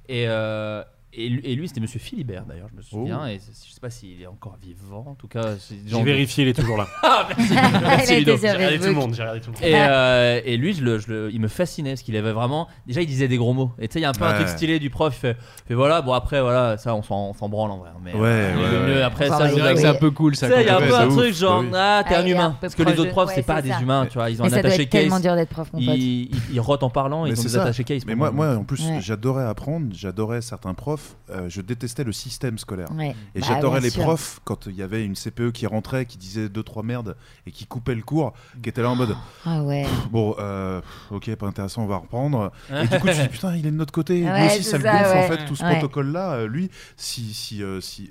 Et, 0.08 0.26
euh, 0.28 0.84
et, 1.12 1.28
lui, 1.56 1.68
c'était 1.68 1.82
Monsieur 1.82 2.00
Philibert 2.00 2.46
d'ailleurs, 2.46 2.68
je 2.72 2.78
me 2.78 2.82
souviens. 2.84 3.22
Oh. 3.24 3.28
Et 3.28 3.40
c- 3.40 3.52
je 3.68 3.74
sais 3.74 3.80
pas 3.80 3.90
s'il 3.90 4.22
est 4.22 4.28
encore 4.28 4.58
vivant. 4.62 5.06
En 5.08 5.16
tout 5.16 5.28
cas, 5.28 5.56
c'est 5.60 5.76
j'ai 5.84 6.04
vérifié, 6.04 6.44
il 6.44 6.50
est 6.50 6.54
toujours 6.54 6.78
là. 6.78 6.88
ah, 7.04 7.28
merci. 7.36 7.54
merci 7.82 8.16
Ludo. 8.20 8.38
J'ai 8.38 8.52
regardé 8.52 8.78
tout 8.78 8.86
le 8.86 8.92
monde. 8.94 9.14
J'ai 9.16 9.22
regardé 9.24 9.42
tout 9.42 9.50
le 9.52 9.54
monde. 9.54 9.64
Et, 9.64 9.74
euh, 9.76 10.40
et 10.46 10.56
lui, 10.58 10.74
je 10.74 10.84
le, 10.84 11.00
je 11.00 11.08
le- 11.12 11.30
il 11.34 11.42
me 11.42 11.48
fascinait 11.48 11.92
parce 11.94 12.04
qu'il 12.04 12.16
avait 12.16 12.32
vraiment. 12.32 12.68
Déjà, 12.86 13.02
il 13.02 13.08
disait 13.08 13.28
des 13.28 13.38
gros 13.38 13.54
mots. 13.54 13.72
Et 13.80 13.88
tu 13.88 13.94
sais, 13.94 14.00
il 14.00 14.04
y 14.04 14.06
a 14.06 14.10
un 14.10 14.14
peu 14.14 14.24
un 14.24 14.30
Ouais. 14.30 14.36
truc 14.36 14.50
stylé 14.50 14.78
du 14.78 14.92
prof. 14.92 15.12
Il 15.16 15.20
fait, 15.20 15.38
fait, 15.68 15.74
voilà, 15.74 16.04
bon 16.04 16.14
après, 16.14 16.42
voilà, 16.42 16.78
ça, 16.78 16.94
on 16.94 17.02
s'en, 17.02 17.34
branle 17.50 17.72
en 17.72 17.78
vrai. 17.80 17.90
Hein, 17.90 18.00
mais 18.04 18.14
Ouais, 18.14 18.20
euh, 18.30 18.56
ouais, 18.56 18.88
mieux 18.90 18.96
ouais. 18.98 19.02
après 19.02 19.30
ça. 19.30 19.50
je- 19.50 19.56
C'est 19.56 19.74
que 19.74 19.80
c'est 19.80 19.88
un 19.88 19.94
peu 19.96 20.12
cool 20.12 20.36
il 20.40 20.48
y 20.48 20.70
a 20.70 20.78
un 20.78 20.82
peu 20.82 20.96
un 20.96 21.08
truc 21.08 21.34
genre, 21.34 21.64
ah, 21.74 22.04
t'es 22.08 22.16
un 22.16 22.24
ah, 22.24 22.28
humain. 22.28 22.58
Parce 22.62 22.76
que 22.76 22.84
les 22.84 22.94
proche 22.94 23.00
autres 23.00 23.12
profs, 23.12 23.32
c'est 23.34 23.42
pas 23.42 23.64
des 23.64 23.72
humains, 23.82 24.06
tu 24.06 24.20
vois. 24.20 24.30
Ils 24.30 24.40
ont 24.42 24.46
Mais 24.46 24.50
un 24.52 24.56
ça 24.58 24.62
doit 24.62 24.68
attaché 24.70 24.84
être 24.84 24.90
tellement 24.92 25.20
dur 25.20 25.36
d'être 25.36 25.50
prof, 25.50 25.70
mon 25.74 25.80
pote. 25.84 25.98
Ils 25.98 26.60
rotent 26.60 26.84
en 26.84 26.92
parlant, 26.92 27.26
ils 27.26 27.34
ont 27.34 27.36
c'est 27.36 27.48
des 27.48 27.58
attachés 27.58 27.84
case. 27.84 28.04
Mais 28.06 28.14
moi, 28.14 28.56
en 28.56 28.64
plus, 28.64 28.84
j'adorais 29.00 29.46
apprendre, 29.46 29.88
j'adorais 29.92 30.42
certains 30.42 30.76
profs 30.76 30.99
euh, 31.32 31.48
je 31.48 31.62
détestais 31.62 32.04
le 32.04 32.12
système 32.12 32.58
scolaire. 32.58 32.90
Et 33.36 33.42
j'adorais 33.42 33.82
les 33.82 33.92
profs 33.92 34.40
quand 34.44 34.68
il 34.68 34.76
y 34.76 34.82
avait 34.82 35.04
une 35.04 35.16
CPE 35.16 35.52
qui 35.52 35.68
rentrait, 35.68 36.06
qui 36.06 36.18
disait 36.18 36.50
deux, 36.50 36.64
trois 36.64 36.84
merdes 36.84 37.16
et 37.46 37.52
qui 37.52 37.66
coupait 37.66 37.96
le 37.96 38.02
cours, 38.02 38.34
qui 38.62 38.70
était 38.70 38.82
là 38.82 38.90
en 38.90 38.96
mode 38.96 39.16
ah 39.46 39.64
ouais. 39.64 39.86
Bon, 40.12 40.36
euh, 40.40 40.82
ok, 41.12 41.34
pas 41.36 41.46
intéressant, 41.46 41.84
on 41.84 41.88
va 41.88 41.98
reprendre. 41.98 42.52
et 42.72 42.88
du 42.88 43.00
coup, 43.00 43.08
je 43.08 43.22
me 43.22 43.22
dis 43.24 43.28
Putain, 43.30 43.56
il 43.56 43.66
est 43.68 43.72
de 43.72 43.76
notre 43.76 43.92
côté. 43.92 44.24
Ouais, 44.24 44.40
Lui 44.40 44.48
aussi, 44.48 44.64
ça, 44.64 44.72
ça 44.72 44.78
le 44.78 44.84
gonfle 44.84 45.18
en 45.18 45.38
fait, 45.38 45.46
tout 45.46 45.56
ce 45.56 45.64
protocole-là. 45.64 46.32
Euh, 46.32 46.48
lui, 46.48 46.72
si, 46.98 47.62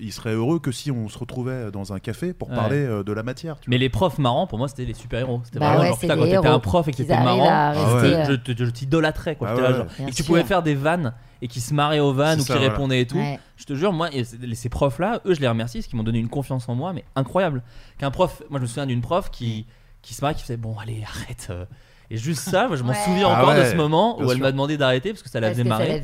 il 0.01 0.13
serait 0.13 0.35
heureux 0.35 0.61
que 0.61 0.73
si 0.73 0.91
on 0.91 1.09
se 1.09 1.19
retrouvait 1.19 1.71
dans 1.71 1.93
un 1.93 1.99
café 1.99 2.33
pour 2.33 2.49
parler 2.49 2.87
de 3.05 3.13
la 3.13 3.23
matière. 3.23 3.57
Mais 3.67 3.79
les 3.79 3.89
profs 3.89 4.19
marrants, 4.19 4.47
pour 4.47 4.59
moi, 4.59 4.69
c'était 4.69 4.85
les 4.85 4.95
super-héros. 4.95 5.43
C'était 5.45 5.59
bah 5.59 5.77
quand 5.77 5.97
t'étais 5.97 6.37
un 6.37 6.59
prof 6.59 6.87
et 6.89 6.93
que 6.93 6.97
t'étais 6.99 7.17
marrant, 7.17 7.49
ah 7.51 7.75
je 7.75 8.65
t'idolâtrais. 8.71 9.37
Ah 9.41 9.55
et 10.07 10.13
tu 10.13 10.23
pouvais 10.23 10.45
faire 10.45 10.63
des 10.63 10.75
vannes 10.75 11.13
et 11.43 11.49
qui 11.49 11.61
se 11.61 11.73
marraient 11.75 12.01
aux 12.01 12.13
vannes 12.13 12.41
ou 12.41 12.43
ça, 12.43 12.55
qui 12.55 12.59
voilà. 12.59 12.73
répondaient 12.73 13.01
et 13.03 13.07
tout. 13.07 13.17
Ouais. 13.17 13.39
Je 13.57 13.65
te 13.65 13.75
jure, 13.75 13.93
moi, 13.93 14.09
et 14.15 14.25
ces 14.25 14.69
profs-là, 14.69 15.21
eux, 15.25 15.35
je 15.35 15.41
les 15.41 15.49
remercie 15.49 15.79
parce 15.79 15.87
qu'ils 15.87 15.97
m'ont 15.97 16.03
donné 16.05 16.19
une 16.19 16.29
confiance 16.29 16.69
en 16.69 16.75
moi, 16.75 16.93
mais 16.93 17.05
incroyable. 17.17 17.63
Qu'un 17.99 18.11
prof, 18.11 18.43
moi, 18.51 18.59
je 18.59 18.63
me 18.63 18.67
souviens 18.67 18.87
d'une 18.87 19.01
prof 19.01 19.31
qui, 19.31 19.67
qui 20.03 20.15
se 20.15 20.23
marrait, 20.23 20.35
qui 20.35 20.43
faisait 20.43 20.57
bon, 20.57 20.77
allez, 20.79 21.03
arrête. 21.05 21.49
euh. 21.51 21.65
Et 22.11 22.17
juste 22.17 22.49
ça, 22.49 22.69
moi, 22.69 22.77
je 22.79 22.83
m'en 22.83 22.93
Ouais. 22.93 23.05
souviens 23.05 23.29
Ah 23.31 23.43
encore 23.43 23.55
de 23.55 23.65
ce 23.65 23.75
moment 23.77 24.17
bien 24.17 24.27
où 24.27 24.33
elle 24.33 24.39
m'a 24.39 24.51
demandé 24.51 24.79
d'arrêter 24.79 25.11
parce 25.11 25.23
que 25.23 25.29
ça 25.29 25.41
la 25.41 25.51
faisait 25.51 25.63
marrer. 25.65 26.01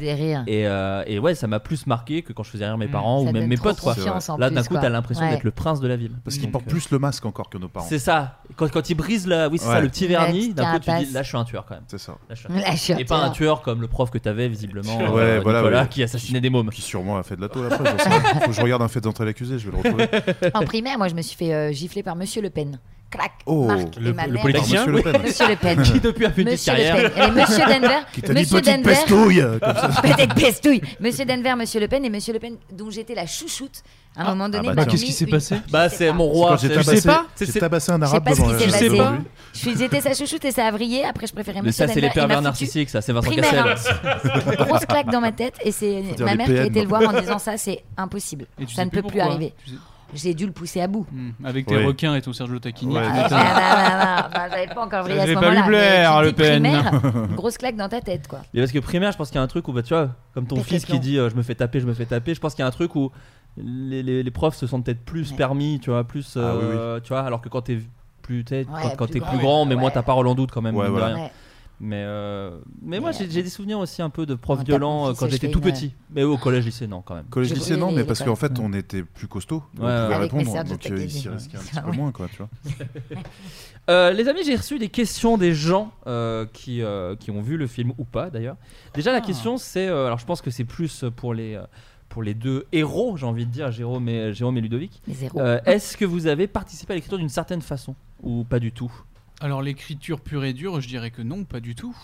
Et, 0.46 0.66
euh, 0.66 1.02
et 1.06 1.18
ouais, 1.18 1.34
ça 1.34 1.46
m'a 1.46 1.60
plus 1.60 1.86
marqué 1.86 2.20
que 2.20 2.34
quand 2.34 2.42
je 2.42 2.50
faisais 2.50 2.66
rire 2.66 2.76
mes 2.76 2.88
Mm. 2.88 2.90
parents 2.90 3.22
ou 3.22 3.32
même 3.32 3.46
mes 3.46 3.56
potes, 3.56 3.80
quoi. 3.80 3.94
Là, 4.38 4.50
d'un 4.50 4.62
coup, 4.64 4.74
t'as 4.74 4.90
l'impression 4.90 5.24
Ouais. 5.24 5.30
d'être 5.30 5.44
le 5.44 5.50
prince 5.50 5.80
de 5.80 5.88
la 5.88 5.96
ville. 5.96 6.12
Parce 6.22 6.36
qu'ils 6.36 6.50
portent 6.50 6.66
euh, 6.66 6.70
plus 6.70 6.90
le 6.90 6.98
masque 6.98 7.24
encore 7.24 7.48
que 7.48 7.56
nos 7.56 7.68
parents. 7.68 7.86
C'est 7.88 7.98
ça. 7.98 8.36
Quand, 8.56 8.70
quand 8.70 8.90
ils 8.90 8.94
brisent 8.94 9.26
la, 9.26 9.48
oui, 9.48 9.56
c'est 9.58 9.64
ça, 9.66 9.80
le 9.80 9.88
petit 9.88 10.06
vernis. 10.06 10.52
D'un 10.52 10.72
coup, 10.72 10.78
tu 10.80 10.90
dis, 11.04 11.12
là, 11.12 11.22
je 11.22 11.28
suis 11.28 11.38
un 11.38 11.44
tueur 11.44 11.64
quand 11.66 11.74
même. 11.74 11.84
C'est 11.88 11.98
ça. 11.98 12.12
Là, 12.28 12.34
je 12.34 12.76
suis 12.76 12.92
un 12.92 12.96
Et 12.98 13.04
pas 13.06 13.16
un 13.24 13.30
tueur. 13.30 13.62
comme 13.62 13.80
le 13.80 13.88
prof 13.88 14.10
que 14.10 14.18
t'avais 14.18 14.48
visiblement, 14.48 14.98
euh, 15.00 15.40
voilà, 15.42 15.60
Nicolas, 15.60 15.86
qui 15.86 16.02
assassinait 16.02 16.40
des 16.42 16.50
mômes. 16.50 16.68
Qui 16.70 16.82
sûrement 16.82 17.16
a 17.16 17.22
fait 17.22 17.36
de 17.36 17.40
la 17.40 17.48
tôle 17.48 17.66
après. 17.72 17.84
Faut 18.42 18.46
que 18.50 18.52
je 18.52 18.60
regarde 18.60 18.82
un 18.82 18.88
fait 18.88 19.00
d'entrée 19.00 19.24
l'accusé, 19.24 19.58
je 19.58 19.70
vais 19.70 19.76
le 19.76 19.82
retrouver. 19.82 20.50
En 20.52 20.64
primaire, 20.64 20.98
moi, 20.98 21.08
je 21.08 21.14
me 21.14 21.22
suis 21.22 21.36
fait 21.36 21.54
euh, 21.54 21.72
gifler 21.72 22.02
par 22.02 22.14
Monsieur 22.14 22.42
Le 22.42 22.50
Pen. 22.50 22.78
Clac. 23.10 23.30
Oh, 23.46 23.66
Marc 23.66 23.94
le- 24.00 24.10
et 24.10 24.12
ma 24.12 24.26
le 24.26 24.32
mère. 24.32 24.42
politicien 24.42 24.86
Monsieur 24.86 24.92
Le 24.92 25.02
Pen. 25.12 25.22
Monsieur 25.22 25.48
Le 25.48 25.56
Pen. 25.56 25.82
Qui 25.84 26.00
depuis 26.00 26.26
a 26.26 26.30
fait 26.32 26.42
une 26.42 26.48
petite 26.48 26.66
Monsieur 26.66 26.72
Le 26.72 26.90
carrière. 26.90 27.12
Pen. 27.14 27.22
Et 27.28 27.30
Monsieur 27.40 27.64
Denver. 27.66 27.98
Qui 28.12 28.22
t'a 28.22 28.34
dit 28.34 28.40
Monsieur 28.40 28.60
petite 28.60 28.76
Denver. 28.76 28.82
pestouille 28.96 29.40
euh, 29.40 29.58
comme 29.60 29.76
ça. 29.76 29.88
Peut-être 30.02 30.34
pestouille. 30.34 30.82
Monsieur 30.98 31.24
Denver, 31.24 31.54
Monsieur 31.56 31.80
Le 31.80 31.86
Pen 31.88 32.04
et 32.04 32.10
Monsieur 32.10 32.32
Le 32.32 32.38
Pen, 32.40 32.56
dont 32.72 32.90
j'étais 32.90 33.14
la 33.14 33.26
chouchoute. 33.26 33.82
À 34.16 34.22
un 34.22 34.24
moment 34.30 34.48
donné, 34.48 34.68
bah 34.68 34.74
m'a. 34.74 34.84
Qu'est-ce 34.86 35.02
mis 35.02 35.08
qui 35.08 35.12
s'est 35.12 35.24
une- 35.26 35.30
passé 35.30 35.56
Bah, 35.70 35.88
c'est 35.88 36.12
mon 36.12 36.24
roi. 36.26 36.50
Quand 36.50 36.56
j'ai 36.58 36.68
tabassé, 36.70 37.00
sais 37.00 37.08
pas. 37.08 37.26
j'ai 37.38 37.46
C'est- 37.46 37.58
tabassé 37.60 37.92
un 37.92 37.96
Je 37.96 38.00
sais 38.00 38.06
arabe 38.10 38.24
pas 38.24 38.30
ce 38.34 38.36
devant 38.40 38.52
qui 38.52 38.58
s'est 38.58 38.64
Je 38.64 38.70
sais 38.70 38.88
passé. 38.88 38.96
pas. 38.98 39.14
Je 39.52 39.58
suis- 39.58 39.76
J'étais 39.78 40.00
sa 40.00 40.14
chouchoute 40.14 40.44
et 40.44 40.50
ça 40.52 40.66
a 40.66 40.70
vrillé. 40.72 41.04
Après, 41.04 41.26
je 41.26 41.32
préférais 41.32 41.60
Mais 41.62 41.66
Monsieur 41.68 41.86
ça, 41.86 41.92
c'est 41.92 42.00
les 42.00 42.08
Denver. 42.08 42.12
Il 42.16 42.22
m'a 42.22 42.28
pervers 42.28 42.36
foutu 42.38 42.44
narcissiques, 42.64 42.90
ça, 42.90 43.00
c'est 43.00 43.12
Vincent 43.12 43.30
primaire, 43.30 43.64
Cassel. 43.64 43.94
hein. 44.04 44.64
Grosse 44.66 44.86
claque 44.86 45.10
dans 45.10 45.20
ma 45.20 45.32
tête 45.32 45.54
et 45.64 45.70
c'est 45.72 46.02
dire 46.02 46.24
ma 46.26 46.32
les 46.32 46.36
mère 46.38 46.46
qui 46.46 46.52
a 46.52 46.56
PM. 46.56 46.66
été 46.66 46.82
le 46.82 46.88
voir 46.88 47.02
en 47.14 47.20
disant 47.20 47.38
ça, 47.38 47.56
c'est 47.56 47.82
impossible. 47.96 48.46
Et 48.60 48.66
tu 48.66 48.74
Ça 48.74 48.84
ne 48.84 48.90
peut 48.90 49.02
plus 49.02 49.10
pourquoi. 49.12 49.24
arriver. 49.24 49.52
Tu 49.64 49.70
sais- 49.70 49.76
J'ai 50.14 50.32
dû 50.34 50.46
le 50.46 50.52
pousser 50.52 50.80
à 50.80 50.86
bout. 50.86 51.06
Hmm, 51.12 51.30
Avec 51.44 51.66
tes 51.66 51.76
requins 51.84 52.14
et 52.14 52.22
ton 52.22 52.32
Sergio 52.32 52.58
Tacchini. 52.58 52.94
Ouais, 52.94 53.02
Ah, 53.04 53.08
non, 53.12 53.22
non, 53.22 53.28
non, 53.28 54.30
bah, 54.32 54.48
j'avais 54.50 54.66
pas 54.72 54.84
encore 54.84 55.02
vrillé 55.02 55.18
à 55.20 55.22
Ça 55.22 55.28
ce 55.28 55.34
pas 55.34 55.40
moment-là. 55.40 55.62
plaire, 55.66 56.18
mais 56.20 56.26
Le 56.26 56.32
Pen. 56.32 56.62
primaire, 56.62 57.00
Grosse 57.36 57.58
claque 57.58 57.76
dans 57.76 57.88
ta 57.88 58.00
tête, 58.00 58.28
quoi. 58.28 58.40
Mais 58.54 58.60
parce 58.60 58.72
que 58.72 58.78
primaire, 58.78 59.12
je 59.12 59.16
pense 59.18 59.28
qu'il 59.28 59.36
y 59.36 59.40
a 59.40 59.42
un 59.42 59.46
truc 59.48 59.66
où, 59.68 59.72
bah, 59.72 59.82
tu 59.82 59.92
vois, 59.94 60.10
comme 60.34 60.46
ton 60.46 60.62
fils 60.62 60.84
qui 60.84 60.98
dit 60.98 61.18
euh, 61.18 61.28
je 61.30 61.34
me 61.36 61.42
fais 61.42 61.54
taper, 61.54 61.80
je 61.80 61.86
me 61.86 61.94
fais 61.94 62.06
taper, 62.06 62.34
je 62.34 62.40
pense 62.40 62.54
qu'il 62.54 62.62
y 62.62 62.64
a 62.64 62.68
un 62.68 62.70
truc 62.72 62.94
où 62.96 63.10
les, 63.56 64.02
les- 64.02 64.22
les 64.22 64.30
profs 64.30 64.56
se 64.56 64.66
sentent 64.66 64.84
peut-être 64.84 65.04
plus 65.04 65.32
permis, 65.32 65.78
tu 65.80 65.90
vois, 65.90 66.04
plus. 66.04 66.36
Ah 66.36 66.54
oui, 66.56 66.62
euh, 66.64 67.00
Tu 67.00 67.08
vois, 67.08 67.20
alors 67.22 67.40
que 67.40 67.48
quand 67.48 67.62
t'es 67.62 67.78
plus, 68.22 68.44
Ouais, 68.50 68.64
quand, 68.64 68.88
quand 68.96 69.04
plus 69.06 69.12
t'es 69.14 69.18
grand, 69.18 69.30
plus 69.30 69.38
grand, 69.38 69.64
mais 69.66 69.74
ouais. 69.74 69.80
moi 69.80 69.90
ta 69.90 70.02
parole 70.02 70.26
en 70.28 70.34
doute 70.34 70.50
quand 70.50 70.62
même. 70.62 70.74
Mais, 71.86 72.02
euh, 72.02 72.58
mais 72.80 72.98
moi 72.98 73.12
j'ai 73.12 73.30
j'ai 73.30 73.42
des 73.42 73.50
souvenirs 73.50 73.78
aussi 73.78 74.00
un 74.00 74.08
peu 74.08 74.24
de 74.24 74.34
profs 74.34 74.60
tape 74.60 74.68
violents 74.68 75.08
euh, 75.10 75.12
quand 75.12 75.28
j'étais 75.28 75.50
tout 75.50 75.60
petit. 75.60 75.92
Mais 76.14 76.22
au 76.22 76.38
collège, 76.38 76.64
lycée, 76.64 76.86
non, 76.86 77.02
quand 77.02 77.14
même. 77.14 77.26
Collège 77.26 77.50
Je 77.50 77.54
lycée 77.56 77.76
non 77.76 77.90
les- 77.90 77.96
mais 77.96 78.04
parce 78.04 78.22
qu'en 78.22 78.36
fait 78.36 78.58
on 78.58 78.72
était 78.72 79.02
plus 79.02 79.28
costaud 79.28 79.62
on 79.78 79.84
Ouais, 79.84 79.92
pouvait. 80.04 80.14
Avec 80.14 80.32
répondre 80.32 80.50
Sergio 80.50 80.72
donc 80.72 80.86
euh, 80.90 81.02
il 81.02 81.10
s'y 81.10 81.28
risquait 81.28 81.58
un 81.58 81.60
petit 81.60 81.70
Ah 81.76 81.82
peu 81.82 81.90
ouais. 81.90 81.96
moins 81.96 82.10
quoi 82.12 82.26
tu 82.30 82.38
vois 82.38 82.48
Euh, 83.90 84.12
les 84.12 84.28
amis, 84.28 84.40
j'ai 84.46 84.56
reçu 84.56 84.78
des 84.78 84.88
questions 84.88 85.36
des 85.36 85.52
gens 85.52 85.92
euh, 86.06 86.46
qui, 86.54 86.80
euh, 86.80 87.16
qui 87.16 87.30
ont 87.30 87.42
vu 87.42 87.58
le 87.58 87.66
film 87.66 87.92
ou 87.98 88.04
pas 88.04 88.30
d'ailleurs. 88.30 88.56
Déjà, 88.94 89.12
la 89.12 89.18
Ah. 89.18 89.20
question 89.20 89.58
c'est. 89.58 89.86
euh, 89.88 90.06
alors, 90.06 90.18
je 90.18 90.24
pense 90.24 90.40
que 90.40 90.50
c'est 90.50 90.64
plus 90.64 91.04
pour 91.16 91.34
les, 91.34 91.54
euh, 91.56 91.64
pour 92.08 92.22
les 92.22 92.32
deux 92.32 92.64
héros, 92.72 93.18
j'ai 93.18 93.26
envie 93.26 93.44
de 93.44 93.50
dire, 93.50 93.70
Jérôme 93.72 94.08
et, 94.08 94.32
Jérôme 94.32 94.56
et 94.56 94.62
Ludovic. 94.62 95.02
Les. 95.06 95.14
Euh, 95.36 95.60
Est-ce 95.66 95.98
que 95.98 96.06
vous 96.06 96.26
avez 96.26 96.46
participé 96.46 96.94
à 96.94 96.96
l'écriture 96.96 97.18
d'une 97.18 97.28
certaine 97.28 97.60
façon 97.60 97.94
ou 98.22 98.44
pas 98.44 98.58
du 98.58 98.72
tout? 98.72 98.90
Alors 99.40 99.62
l'écriture 99.62 100.20
pure 100.20 100.44
et 100.44 100.52
dure, 100.52 100.80
je 100.80 100.88
dirais 100.88 101.10
que 101.10 101.22
non, 101.22 101.44
pas 101.44 101.60
du 101.60 101.74
tout. 101.74 101.96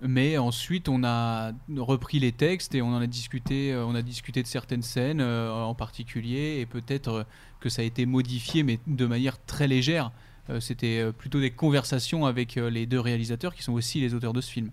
Mais 0.00 0.38
ensuite, 0.38 0.88
on 0.88 1.02
a 1.02 1.52
repris 1.76 2.20
les 2.20 2.30
textes 2.32 2.74
et 2.74 2.82
on 2.82 2.88
en 2.94 3.00
a 3.00 3.06
discuté. 3.06 3.72
euh, 3.72 3.84
On 3.84 3.94
a 3.96 4.02
discuté 4.02 4.42
de 4.42 4.46
certaines 4.46 4.82
scènes 4.82 5.20
euh, 5.20 5.52
en 5.52 5.74
particulier 5.74 6.58
et 6.60 6.66
peut-être 6.66 7.08
euh, 7.08 7.22
que 7.60 7.68
ça 7.68 7.82
a 7.82 7.84
été 7.84 8.06
modifié, 8.06 8.62
mais 8.62 8.78
de 8.86 9.06
manière 9.06 9.44
très 9.44 9.66
légère. 9.66 10.12
Euh, 10.50 10.60
C'était 10.60 11.12
plutôt 11.12 11.40
des 11.40 11.50
conversations 11.50 12.26
avec 12.26 12.54
les 12.54 12.86
deux 12.86 13.00
réalisateurs 13.00 13.54
qui 13.54 13.62
sont 13.64 13.72
aussi 13.72 14.00
les 14.00 14.14
auteurs 14.14 14.32
de 14.32 14.40
ce 14.40 14.50
film. 14.52 14.70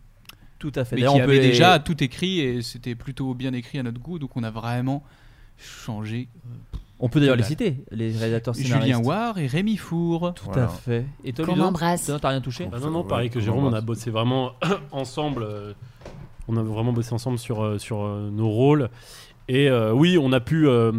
Tout 0.59 0.71
à 0.75 0.85
fait. 0.85 0.95
Mais 0.95 1.01
qui 1.01 1.07
on 1.07 1.15
peut 1.17 1.23
avaient 1.23 1.39
les- 1.39 1.47
déjà 1.49 1.79
tout 1.79 2.01
écrit 2.03 2.39
et 2.39 2.61
c'était 2.61 2.95
plutôt 2.95 3.33
bien 3.33 3.51
écrit 3.53 3.79
à 3.79 3.83
notre 3.83 3.99
goût, 3.99 4.19
donc 4.19 4.37
on 4.37 4.43
a 4.43 4.51
vraiment 4.51 5.03
changé. 5.57 6.27
On 6.99 7.09
peut 7.09 7.19
d'ailleurs 7.19 7.35
les 7.35 7.43
citer, 7.43 7.83
les 7.91 8.11
réalisateurs 8.11 8.55
scénaristes. 8.55 8.81
Julien 8.87 8.99
War 9.03 9.37
et 9.37 9.47
Rémi 9.47 9.75
Four. 9.77 10.33
Tout 10.33 10.45
Voilà. 10.45 10.63
à 10.63 10.67
fait. 10.69 11.05
Et 11.25 11.33
toi, 11.33 11.45
Qu'on 11.45 11.59
embrasse. 11.59 12.09
T'as 12.21 12.29
rien 12.29 12.41
touché 12.41 12.67
Bah 12.71 12.77
non, 12.81 12.89
non, 12.89 13.03
pareil 13.03 13.29
que 13.29 13.39
Jérôme, 13.39 13.65
on 13.65 13.69
on 13.69 13.73
a 13.73 13.81
bossé 13.81 14.09
vraiment 14.11 14.51
ensemble. 14.91 15.43
euh, 15.43 15.73
on 16.47 16.55
a 16.57 16.63
vraiment 16.63 16.93
bossé 16.93 17.13
ensemble 17.13 17.37
sur, 17.39 17.63
euh, 17.63 17.77
sur 17.79 18.03
euh, 18.03 18.29
nos 18.31 18.49
rôles. 18.49 18.89
Et 19.49 19.69
euh, 19.69 19.91
oui, 19.93 20.17
on 20.21 20.31
a 20.31 20.39
pu 20.39 20.67
euh, 20.67 20.91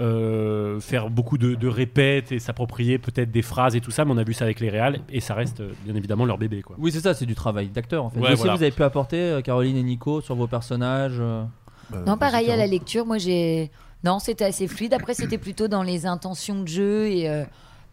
euh, 0.00 0.78
faire 0.80 1.10
beaucoup 1.10 1.38
de, 1.38 1.54
de 1.54 1.68
répètes 1.68 2.30
et 2.32 2.38
s'approprier 2.38 2.98
peut-être 2.98 3.30
des 3.32 3.42
phrases 3.42 3.74
et 3.76 3.80
tout 3.80 3.90
ça, 3.90 4.04
mais 4.04 4.12
on 4.12 4.16
a 4.18 4.22
vu 4.24 4.32
ça 4.34 4.44
avec 4.44 4.60
les 4.60 4.68
réals 4.68 5.00
et 5.10 5.20
ça 5.20 5.34
reste 5.34 5.60
euh, 5.60 5.72
bien 5.84 5.94
évidemment 5.94 6.24
leur 6.24 6.38
bébé. 6.38 6.62
Quoi. 6.62 6.76
Oui, 6.78 6.92
c'est 6.92 7.00
ça, 7.00 7.14
c'est 7.14 7.26
du 7.26 7.34
travail 7.34 7.68
d'acteur 7.68 8.04
en 8.04 8.10
fait. 8.10 8.20
Ouais, 8.20 8.34
voilà. 8.34 8.54
vous 8.56 8.62
avez 8.62 8.70
pu 8.70 8.82
apporter, 8.82 9.16
euh, 9.20 9.40
Caroline 9.42 9.76
et 9.76 9.82
Nico, 9.82 10.20
sur 10.20 10.34
vos 10.36 10.46
personnages 10.46 11.16
euh, 11.18 11.42
Bah, 11.90 11.98
Non, 12.06 12.16
pareil 12.16 12.50
à 12.50 12.56
la 12.56 12.66
lecture, 12.66 13.06
moi 13.06 13.18
j'ai. 13.18 13.70
Non, 14.04 14.18
c'était 14.18 14.44
assez 14.44 14.68
fluide. 14.68 14.94
Après, 14.94 15.14
c'était 15.14 15.38
plutôt 15.38 15.68
dans 15.68 15.82
les 15.82 16.06
intentions 16.06 16.62
de 16.62 16.68
jeu, 16.68 17.08
et, 17.08 17.28
euh, 17.28 17.44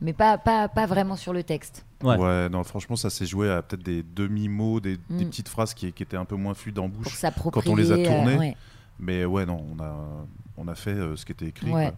mais 0.01 0.13
pas, 0.13 0.37
pas, 0.37 0.67
pas 0.67 0.85
vraiment 0.85 1.15
sur 1.15 1.33
le 1.33 1.43
texte. 1.43 1.85
Ouais. 2.03 2.15
Ouais, 2.17 2.49
non, 2.49 2.63
franchement, 2.63 2.95
ça 2.95 3.09
s'est 3.09 3.25
joué 3.25 3.49
à 3.49 3.61
peut-être 3.63 3.83
des 3.83 4.03
demi-mots, 4.03 4.79
des, 4.79 4.97
des 5.09 5.25
Mm. 5.25 5.29
petites 5.29 5.49
phrases 5.49 5.73
qui, 5.73 5.91
qui 5.91 6.03
étaient 6.03 6.17
un 6.17 6.25
peu 6.25 6.35
moins 6.35 6.53
fluides 6.53 6.77
en 6.79 6.89
Pour 6.89 7.01
bouche 7.03 7.13
s'approprier. 7.15 7.63
quand 7.65 7.71
on 7.71 7.75
les 7.75 7.91
a 7.91 7.95
euh, 7.95 8.05
tournées. 8.05 8.35
ouais. 8.37 8.55
Mais 8.99 9.25
ouais, 9.25 9.45
non, 9.45 9.65
on 9.75 9.81
a, 9.83 9.95
on 10.57 10.67
a 10.67 10.75
fait 10.75 10.91
euh, 10.91 11.15
ce 11.15 11.25
qui 11.25 11.31
était 11.31 11.47
écrit. 11.47 11.71
Ouais. 11.71 11.87
quoi. 11.87 11.93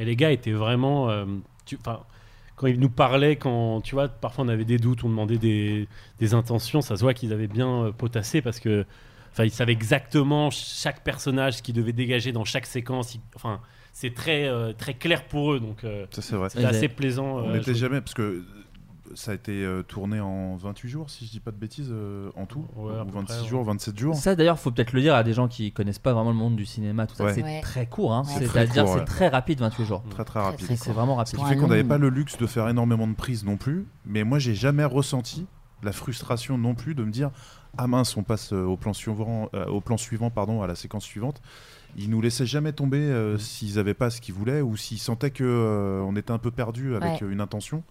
Et 0.00 0.04
les 0.04 0.16
gars 0.16 0.30
étaient 0.32 0.52
vraiment. 0.52 1.08
euh, 1.10 1.24
tu- 1.64 1.78
quand 2.56 2.66
ils 2.68 2.78
nous 2.78 2.88
parlaient, 2.90 3.36
quand 3.36 3.80
tu 3.82 3.94
vois, 3.94 4.08
parfois 4.08 4.44
on 4.44 4.48
avait 4.48 4.64
des 4.64 4.78
doutes, 4.78 5.02
on 5.04 5.08
demandait 5.08 5.38
des, 5.38 5.88
des 6.20 6.34
intentions, 6.34 6.80
ça 6.82 6.96
se 6.96 7.02
voit 7.02 7.12
qu'ils 7.14 7.32
avaient 7.32 7.46
bien 7.48 7.92
potassé 7.96 8.42
parce 8.42 8.58
que. 8.60 8.84
Enfin, 9.34 9.44
ils 9.44 9.50
savaient 9.50 9.72
exactement 9.72 10.48
chaque 10.50 11.02
personnage, 11.02 11.54
ce 11.58 11.62
qu'ils 11.62 11.74
devaient 11.74 11.92
dégager 11.92 12.30
dans 12.32 12.44
chaque 12.44 12.66
séquence. 12.66 13.18
Enfin, 13.34 13.60
c'est 13.92 14.14
très, 14.14 14.46
euh, 14.48 14.72
très 14.72 14.94
clair 14.94 15.24
pour 15.26 15.52
eux, 15.52 15.58
donc 15.60 15.82
euh, 15.84 16.06
Ça, 16.12 16.22
c'est 16.22 16.36
vrai. 16.36 16.48
assez 16.64 16.88
plaisant. 16.88 17.38
On 17.38 17.50
euh, 17.50 17.56
n'était 17.58 17.74
jamais, 17.74 18.00
parce 18.00 18.14
que 18.14 18.44
ça 19.16 19.32
a 19.32 19.34
été 19.34 19.64
euh, 19.64 19.82
tourné 19.82 20.18
en 20.20 20.56
28 20.56 20.88
jours, 20.88 21.10
si 21.10 21.26
je 21.26 21.30
dis 21.32 21.40
pas 21.40 21.50
de 21.50 21.56
bêtises, 21.56 21.90
euh, 21.92 22.30
en 22.36 22.46
tout. 22.46 22.64
Ouais, 22.76 22.92
Ou 23.00 23.04
peu 23.04 23.10
26 23.12 23.24
près, 23.34 23.42
ouais. 23.42 23.48
jours, 23.48 23.64
27 23.64 23.98
jours. 23.98 24.14
Ça 24.14 24.34
d'ailleurs, 24.36 24.58
faut 24.58 24.70
peut-être 24.70 24.92
le 24.92 25.00
dire 25.02 25.14
à 25.16 25.22
des 25.24 25.32
gens 25.32 25.46
qui 25.48 25.72
connaissent 25.72 25.98
pas 25.98 26.12
vraiment 26.12 26.30
le 26.30 26.36
monde 26.36 26.54
du 26.56 26.64
cinéma, 26.64 27.06
tout 27.08 27.14
ça. 27.16 27.24
Ouais. 27.24 27.34
C'est 27.34 27.42
Ouais. 27.42 27.60
très 27.60 27.86
court, 27.86 28.12
hein. 28.14 28.22
Ouais. 28.26 28.32
C'est 28.38 28.44
très 28.46 28.60
c'est-à-dire 28.66 28.84
court, 28.84 28.94
c'est 28.94 28.98
ouais. 29.00 29.04
très 29.04 29.28
rapide, 29.28 29.58
28 29.60 29.84
jours. 29.84 30.02
Très 30.10 30.24
très 30.24 30.40
rapide. 30.40 30.66
C'est 30.76 30.92
vraiment 30.92 31.14
Ce 31.14 31.18
rapide. 31.18 31.30
qui 31.34 31.36
Pour 31.40 31.48
fait 31.48 31.56
qu'on 31.56 31.66
n'avait 31.68 31.84
pas 31.84 31.98
le 31.98 32.08
luxe 32.08 32.36
de 32.38 32.46
faire 32.46 32.68
énormément 32.68 33.06
de 33.08 33.14
prises 33.14 33.44
non 33.44 33.56
plus, 33.56 33.86
mais 34.06 34.22
moi 34.24 34.38
j'ai 34.38 34.54
jamais 34.54 34.84
ressenti 34.84 35.46
la 35.84 35.92
frustration 35.92 36.58
non 36.58 36.74
plus 36.74 36.94
de 36.94 37.04
me 37.04 37.10
dire 37.10 37.30
ah 37.78 37.86
mince 37.86 38.16
on 38.16 38.22
passe 38.22 38.52
euh, 38.52 38.64
au 38.64 38.76
plan 38.76 38.92
suivant, 38.92 39.48
euh, 39.54 39.66
au 39.66 39.80
plan 39.80 39.96
suivant 39.96 40.30
pardon 40.30 40.62
à 40.62 40.66
la 40.66 40.74
séquence 40.74 41.04
suivante. 41.04 41.40
Ils 41.96 42.10
nous 42.10 42.20
laissaient 42.20 42.46
jamais 42.46 42.72
tomber 42.72 42.98
euh, 42.98 43.38
s'ils 43.38 43.78
avaient 43.78 43.94
pas 43.94 44.10
ce 44.10 44.20
qu'ils 44.20 44.34
voulaient 44.34 44.60
ou 44.60 44.76
s'ils 44.76 44.98
sentaient 44.98 45.30
que 45.30 45.44
euh, 45.44 46.02
on 46.02 46.16
était 46.16 46.32
un 46.32 46.38
peu 46.38 46.50
perdu 46.50 46.96
avec 46.96 47.20
Ouais. 47.22 47.28
une 47.32 47.40
intention. 47.40 47.82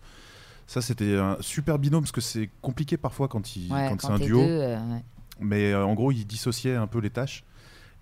Ça 0.68 0.82
c'était 0.82 1.18
un 1.18 1.38
super 1.42 1.80
binôme 1.80 2.04
parce 2.04 2.12
que 2.12 2.22
c'est 2.22 2.50
compliqué 2.62 2.98
parfois 2.98 3.28
quand, 3.28 3.56
il, 3.56 3.72
Ouais, 3.72 3.88
quand 3.90 4.00
c'est 4.02 4.14
un 4.14 4.20
duo. 4.20 4.40
deux, 4.40 4.46
ouais. 4.60 4.78
Mais 5.40 5.74
en 5.76 5.94
gros, 5.94 6.12
ils 6.12 6.26
dissociaient 6.26 6.76
un 6.76 6.88
peu 6.88 7.00
les 7.00 7.10
tâches. 7.10 7.44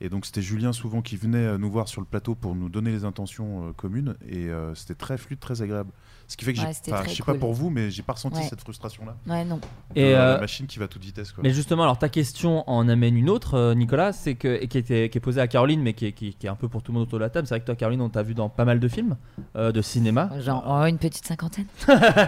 Et 0.02 0.10
donc, 0.10 0.26
c'était 0.26 0.41
Julien 0.41 0.74
souvent 0.74 1.02
qui 1.02 1.16
venait 1.16 1.38
euh, 1.38 1.58
nous 1.58 1.70
voir 1.70 1.88
sur 1.88 2.02
le 2.02 2.08
plateau 2.08 2.34
pour 2.36 2.56
nous 2.56 2.70
donner 2.70 2.91
les 2.91 3.06
intentions 3.06 3.68
euh, 3.68 3.72
communes. 3.72 4.16
Et 4.28 4.47
euh, 4.49 4.74
c'était 4.76 4.95
très 4.95 5.18
fluide, 5.18 5.39
très 5.39 5.62
agréable. 5.62 5.91
Ce 6.28 6.38
qui 6.38 6.45
fait 6.45 6.54
que 6.54 6.60
Ouais, 6.62 6.68
j'ai, 6.86 6.91
je 7.10 7.16
sais 7.16 7.24
cool. 7.24 7.34
pas 7.34 7.39
pour 7.39 7.54
vous, 7.54 7.70
mais 7.70 7.91
j'ai 7.91 8.04
pas 8.04 8.14
ressenti 8.14 8.39
Ouais. 8.39 8.47
cette 8.49 8.62
frustration-là. 8.62 9.16
Ouais, 9.28 9.43
non. 9.43 9.60
Et, 9.95 10.16
euh, 10.16 10.36
la 10.36 10.39
machine 10.39 10.66
qui 10.66 10.80
va 10.80 10.86
à 10.86 10.88
toute 10.88 11.04
vitesse. 11.04 11.34
Quoi. 11.34 11.43
Mais 11.43 11.52
justement, 11.54 11.84
alors 11.84 11.99
ta 11.99 12.08
question 12.08 12.64
en 12.70 12.88
amène 12.88 13.18
une 13.18 13.30
autre, 13.30 13.74
Nicolas, 13.74 14.14
c'est 14.14 14.36
que 14.36 14.47
et 14.62 14.68
qui, 14.70 14.78
était, 14.78 15.10
qui 15.10 15.18
est 15.18 15.22
posée 15.22 15.41
à 15.41 15.47
Caroline, 15.47 15.82
mais 15.82 15.93
qui 15.93 16.06
est, 16.06 16.14
qui- 16.14 16.34
qui 16.34 16.45
est 16.47 16.49
un 16.49 16.56
peu 16.56 16.70
pour 16.70 16.84
tout 16.84 16.93
le 16.93 16.99
monde 16.99 17.08
autour 17.08 17.20
de 17.20 17.24
la 17.26 17.30
table. 17.30 17.47
C'est 17.47 17.56
vrai 17.56 17.60
que 17.60 17.66
toi, 17.66 17.76
Caroline, 17.76 17.99
on 18.02 18.08
t'a 18.10 18.24
vu 18.24 18.34
dans 18.34 18.47
pas 18.47 18.64
mal 18.64 18.80
de 18.80 18.88
films 18.88 19.18
euh, 19.58 19.74
de 19.74 19.82
cinéma. 19.82 20.30
Genre 20.39 20.64
oh, 20.66 20.86
une 20.86 20.97
petite 20.99 21.26
cinquantaine. 21.28 21.66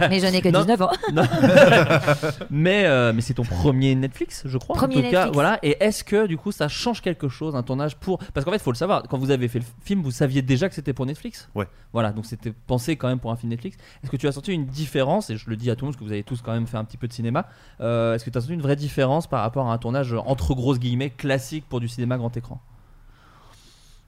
mais 0.09 0.19
j'en 0.19 0.27
ai 0.27 0.41
que 0.41 0.49
Non. 0.49 0.59
19 0.61 0.81
ans. 0.81 0.91
Non. 1.13 1.23
mais 2.49 2.83
euh, 2.85 3.13
mais 3.13 3.21
c'est 3.21 3.33
ton 3.35 3.43
premier 3.43 3.95
Netflix, 3.95 4.43
je 4.45 4.57
crois. 4.57 4.75
Premier 4.75 4.97
en 4.97 5.01
tout 5.03 5.11
cas, 5.11 5.31
voilà. 5.31 5.59
Et 5.63 5.77
est-ce 5.81 6.03
que 6.03 6.27
du 6.27 6.37
coup, 6.37 6.51
ça 6.51 6.67
change 6.67 7.01
quelque 7.01 7.29
chose, 7.29 7.55
un 7.63 7.65
tournage 7.65 7.95
pour 7.95 8.19
Parce 8.33 8.45
qu'en 8.45 8.51
fait, 8.51 8.57
il 8.57 8.63
faut 8.63 8.71
le 8.71 8.77
savoir. 8.77 9.03
Quand 9.09 9.17
vous 9.17 9.31
avez 9.31 9.47
fait 9.47 9.59
le 9.59 9.65
film, 9.83 10.01
vous 10.01 10.11
saviez 10.11 10.41
déjà 10.41 10.69
que 10.69 10.75
c'était 10.75 10.93
pour 10.93 11.05
Netflix. 11.05 11.49
Ouais. 11.55 11.67
Voilà. 11.93 12.11
Donc 12.11 12.25
c'était 12.25 12.51
pensé 12.51 12.95
quand 12.95 13.07
même 13.07 13.19
pour 13.19 13.31
un 13.31 13.35
film 13.35 13.49
Netflix. 13.49 13.77
Est-ce 14.03 14.11
que 14.11 14.17
tu 14.17 14.27
as 14.27 14.31
senti 14.31 14.51
une 14.53 14.65
différence 14.65 15.29
Et 15.29 15.37
je 15.37 15.49
le 15.49 15.55
dis 15.55 15.71
à 15.71 15.75
tout 15.75 15.85
le 15.85 15.87
monde 15.87 15.93
parce 15.95 15.99
que 16.01 16.05
vous 16.05 16.13
avez 16.13 16.23
tous 16.23 16.41
quand 16.41 16.53
même 16.53 16.67
fait 16.67 16.77
un 16.77 16.83
petit 16.83 16.97
peu 16.97 17.07
de 17.07 17.13
cinéma. 17.13 17.47
euh, 17.81 18.13
est-ce 18.13 18.23
que 18.25 18.29
tu 18.29 18.37
as 18.37 18.41
senti 18.41 18.53
une 18.53 18.61
vraie 18.61 18.75
différence 18.75 19.27
par 19.27 19.41
rapport 19.41 19.67
à 19.67 19.73
un 19.73 19.77
tournage 19.77 20.13
entre 20.13 20.53
grosses 20.53 20.79
guillemets 20.79 21.09
classique 21.09 21.65
pour 21.67 21.79
du 21.79 21.87
cinéma 21.87 22.17
grand 22.17 22.35
écran? 22.37 22.61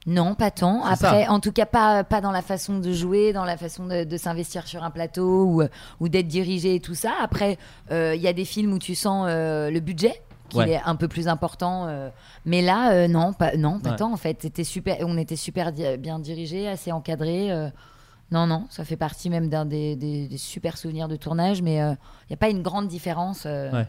Non, 0.08 0.36
pas 0.36 0.52
tant. 0.52 0.84
Après, 0.84 1.26
ça. 1.26 1.32
en 1.32 1.40
tout 1.40 1.52
cas, 1.52 1.66
pas, 1.66 2.04
pas 2.04 2.22
dans 2.22 2.32
la 2.32 2.44
façon 2.44 2.78
de 2.78 2.94
jouer, 2.94 3.34
dans 3.34 3.44
la 3.44 3.58
façon 3.58 3.88
de, 3.88 4.04
de 4.04 4.18
s'investir 4.18 4.68
sur 4.68 4.84
un 4.84 4.92
plateau 4.92 5.46
ou, 5.46 5.64
ou 6.00 6.10
d'être 6.10 6.28
dirigé 6.28 6.76
et 6.76 6.80
tout 6.80 6.94
ça. 6.94 7.14
Après, 7.20 7.58
euh, 7.92 8.14
il 8.16 8.22
y 8.22 8.28
a 8.28 8.34
des 8.34 8.46
films 8.46 8.74
où 8.74 8.80
tu 8.80 8.94
sens 8.94 9.26
euh, 9.28 9.72
le 9.72 9.80
budget 9.80 10.22
qu'il 10.50 10.60
Ouais. 10.60 10.72
est 10.72 10.82
un 10.86 10.96
peu 10.96 11.08
plus 11.08 11.28
important. 11.28 11.88
euh, 11.88 12.10
mais 12.46 12.62
là, 12.62 12.92
euh, 12.94 13.08
non, 13.08 13.34
pas, 13.34 13.56
non, 13.58 13.80
pas 13.80 13.92
Ouais. 13.92 13.96
tant 13.98 14.12
en 14.14 14.18
fait. 14.18 14.38
C'était 14.42 14.64
super, 14.64 14.98
on 15.02 15.18
était 15.18 15.36
super 15.36 15.72
di- 15.72 15.98
bien 15.98 16.20
dirigés, 16.20 16.68
assez 16.68 16.92
encadrés. 16.92 17.52
euh, 17.52 17.70
non, 18.32 18.48
non, 18.48 18.66
ça 18.70 18.84
fait 18.86 18.98
partie 18.98 19.30
même 19.30 19.50
d'un 19.50 19.66
des, 19.66 19.96
des- 19.96 20.28
des 20.28 20.38
super 20.38 20.78
souvenirs 20.78 21.08
de 21.08 21.16
tournage, 21.16 21.62
mais 21.62 21.76
il 21.76 21.98
n'y 22.30 22.34
a 22.34 22.38
pas 22.38 22.50
une 22.50 22.64
grande 22.64 22.88
différence 22.88 23.44
euh, 23.46 23.72
Ouais. 23.72 23.88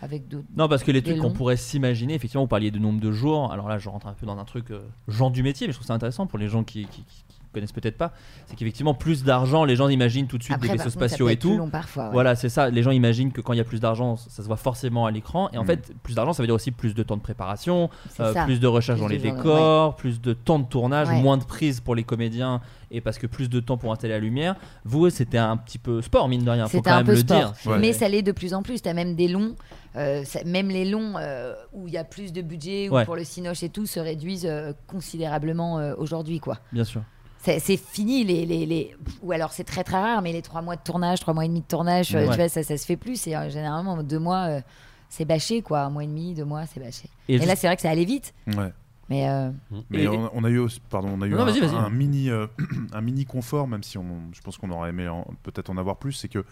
avec 0.00 0.28
d'autres. 0.28 0.46
Non, 0.56 0.66
parce 0.68 0.82
que 0.82 0.90
les 0.90 1.02
trucs 1.02 1.18
qu'on 1.18 1.32
pourrait 1.32 1.56
s'imaginer, 1.58 2.14
effectivement, 2.14 2.44
vous 2.44 2.48
parliez 2.48 2.70
de 2.70 2.78
nombre 2.78 3.00
de 3.00 3.12
jours. 3.12 3.52
Alors 3.52 3.68
là, 3.68 3.78
je 3.78 3.88
rentre 3.90 4.06
un 4.06 4.14
peu 4.14 4.24
dans 4.26 4.38
un 4.38 4.44
truc 4.44 4.70
euh, 4.70 4.80
genre 5.08 5.30
du 5.30 5.42
métier, 5.42 5.66
mais 5.66 5.72
je 5.72 5.78
trouve 5.78 5.86
ça 5.86 5.94
intéressant 5.94 6.26
pour 6.26 6.38
les 6.38 6.48
gens 6.48 6.64
qui, 6.64 6.86
qui, 6.86 7.02
qui- 7.04 7.24
qui 7.25 7.25
connaissent 7.56 7.72
peut-être 7.72 7.96
pas. 7.98 8.12
C'est 8.46 8.54
qu'effectivement, 8.56 8.94
plus 8.94 9.24
d'argent, 9.24 9.64
les 9.64 9.74
gens 9.76 9.88
imaginent 9.88 10.26
tout 10.26 10.38
de 10.38 10.42
suite 10.42 10.54
Après, 10.56 10.68
des 10.68 10.72
vaisseaux 10.74 10.84
contre, 10.90 11.00
ça 11.00 11.08
spatiaux 11.08 11.28
et 11.28 11.36
tout. 11.36 11.56
long 11.56 11.68
parfois, 11.70 12.04
ouais. 12.06 12.12
Voilà, 12.12 12.36
c'est 12.36 12.48
ça. 12.48 12.70
Les 12.70 12.82
gens 12.82 12.90
imaginent 12.92 13.32
que 13.32 13.40
quand 13.40 13.52
il 13.52 13.56
y 13.56 13.60
a 13.60 13.64
plus 13.64 13.80
d'argent, 13.80 14.16
ça 14.16 14.42
se 14.42 14.46
voit 14.46 14.56
forcément 14.56 15.06
à 15.06 15.10
l'écran. 15.10 15.48
Et 15.52 15.58
en 15.58 15.64
Mm. 15.64 15.66
fait, 15.66 15.92
plus 16.02 16.14
d'argent, 16.14 16.32
ça 16.32 16.42
veut 16.42 16.46
dire 16.46 16.54
aussi 16.54 16.70
plus 16.70 16.94
de 16.94 17.02
temps 17.02 17.16
de 17.16 17.22
préparation, 17.22 17.90
euh, 18.20 18.44
plus 18.44 18.60
de 18.60 18.66
recherche 18.66 18.98
Plus 18.98 19.04
dans 19.04 19.08
les 19.08 19.18
décors, 19.18 19.96
plus 19.96 20.20
de 20.20 20.32
temps 20.32 20.58
de 20.58 20.66
tournage, 20.66 21.08
Ouais. 21.08 21.20
moins 21.20 21.38
de 21.38 21.44
prise 21.44 21.80
pour 21.80 21.94
les 21.94 22.04
comédiens. 22.04 22.60
Et 22.92 23.00
parce 23.00 23.18
que 23.18 23.26
plus 23.26 23.50
de 23.50 23.58
temps 23.58 23.76
pour 23.78 23.90
installer 23.90 24.12
la 24.14 24.20
lumière. 24.20 24.54
Vous, 24.84 25.10
c'était 25.10 25.38
un 25.38 25.56
petit 25.56 25.78
peu 25.78 26.02
sport, 26.02 26.28
mine 26.28 26.44
de 26.44 26.50
rien. 26.50 26.66
Faut 26.66 26.78
C'était 26.78 26.90
quand 26.90 26.94
un 26.94 26.98
même 26.98 27.06
peu 27.06 27.12
le 27.12 27.18
sport. 27.18 27.52
dire. 27.64 27.78
Mais 27.78 27.92
ça 27.92 28.08
l'est 28.08 28.22
de 28.22 28.30
plus 28.30 28.54
en 28.54 28.62
plus. 28.62 28.80
Tu 28.80 28.88
as 28.88 28.94
même 28.94 29.16
des 29.16 29.26
longs, 29.26 29.56
euh, 29.96 30.22
ça- 30.24 30.44
même 30.44 30.68
les 30.68 30.84
longs 30.88 31.14
euh, 31.18 31.54
où 31.72 31.88
il 31.88 31.94
y 31.94 31.98
a 31.98 32.04
plus 32.04 32.32
de 32.32 32.42
budget, 32.42 32.88
ou 32.88 32.94
Ouais. 32.94 33.04
pour 33.04 33.16
le 33.16 33.24
cinoche 33.24 33.64
et 33.64 33.70
tout, 33.70 33.86
se 33.86 33.98
réduisent 33.98 34.46
euh, 34.46 34.72
considérablement 34.86 35.78
euh, 35.80 35.94
aujourd'hui. 35.98 36.38
quoi. 36.38 36.58
Bien 36.72 36.84
sûr. 36.84 37.02
C'est 37.46 37.60
c'est 37.60 37.76
fini, 37.76 38.24
les, 38.24 38.44
les, 38.44 38.66
les- 38.66 38.96
ou 39.22 39.30
alors 39.30 39.52
c'est 39.52 39.62
très 39.62 39.84
très 39.84 40.00
rare, 40.00 40.20
mais 40.20 40.32
les 40.32 40.42
trois 40.42 40.62
mois 40.62 40.74
de 40.74 40.80
tournage, 40.82 41.20
trois 41.20 41.32
mois 41.32 41.44
et 41.44 41.48
demi 41.48 41.60
de 41.60 41.66
tournage, 41.66 42.12
euh, 42.14 42.24
Ouais. 42.24 42.30
tu 42.30 42.36
vois, 42.36 42.48
ça, 42.48 42.62
ça 42.64 42.76
se 42.76 42.84
fait 42.84 42.96
plus. 42.96 43.24
Et 43.28 43.36
euh, 43.36 43.48
généralement, 43.50 44.02
deux 44.02 44.18
mois, 44.18 44.46
euh, 44.48 44.60
c'est 45.08 45.24
bâché, 45.24 45.62
quoi. 45.62 45.82
Un 45.82 45.90
mois 45.90 46.02
et 46.02 46.08
demi, 46.08 46.34
deux 46.34 46.44
mois, 46.44 46.66
c'est 46.66 46.80
bâché. 46.80 47.08
Et 47.28 47.34
Et, 47.34 47.36
juste- 47.38 47.48
là, 47.48 47.54
c'est 47.54 47.68
vrai 47.68 47.76
que 47.76 47.82
ça 47.82 47.90
allait 47.90 48.04
vite. 48.04 48.34
Ouais. 48.48 48.72
Mais 49.08 49.28
euh, 49.28 49.50
Mais 49.90 50.08
on, 50.08 50.28
on 50.34 50.42
a 50.42 50.48
eu, 50.50 50.58
aussi- 50.58 50.80
pardon, 50.90 51.10
on 51.16 51.22
a 51.22 51.26
eu 51.28 51.30
Non, 51.30 51.42
un, 51.42 51.44
vas-y, 51.44 51.60
vas-y. 51.60 51.76
un 51.76 51.88
mini, 51.90 52.28
euh, 52.30 52.48
un 52.92 53.00
mini 53.00 53.24
confort, 53.24 53.68
même 53.68 53.84
si 53.84 53.96
on, 53.96 54.04
je 54.32 54.40
pense 54.40 54.58
qu'on 54.58 54.70
aurait 54.70 54.90
aimé 54.90 55.06
en- 55.06 55.24
peut-être 55.44 55.70
en 55.70 55.76
avoir 55.76 55.98
plus, 55.98 56.10
c'est 56.12 56.28
que 56.28 56.44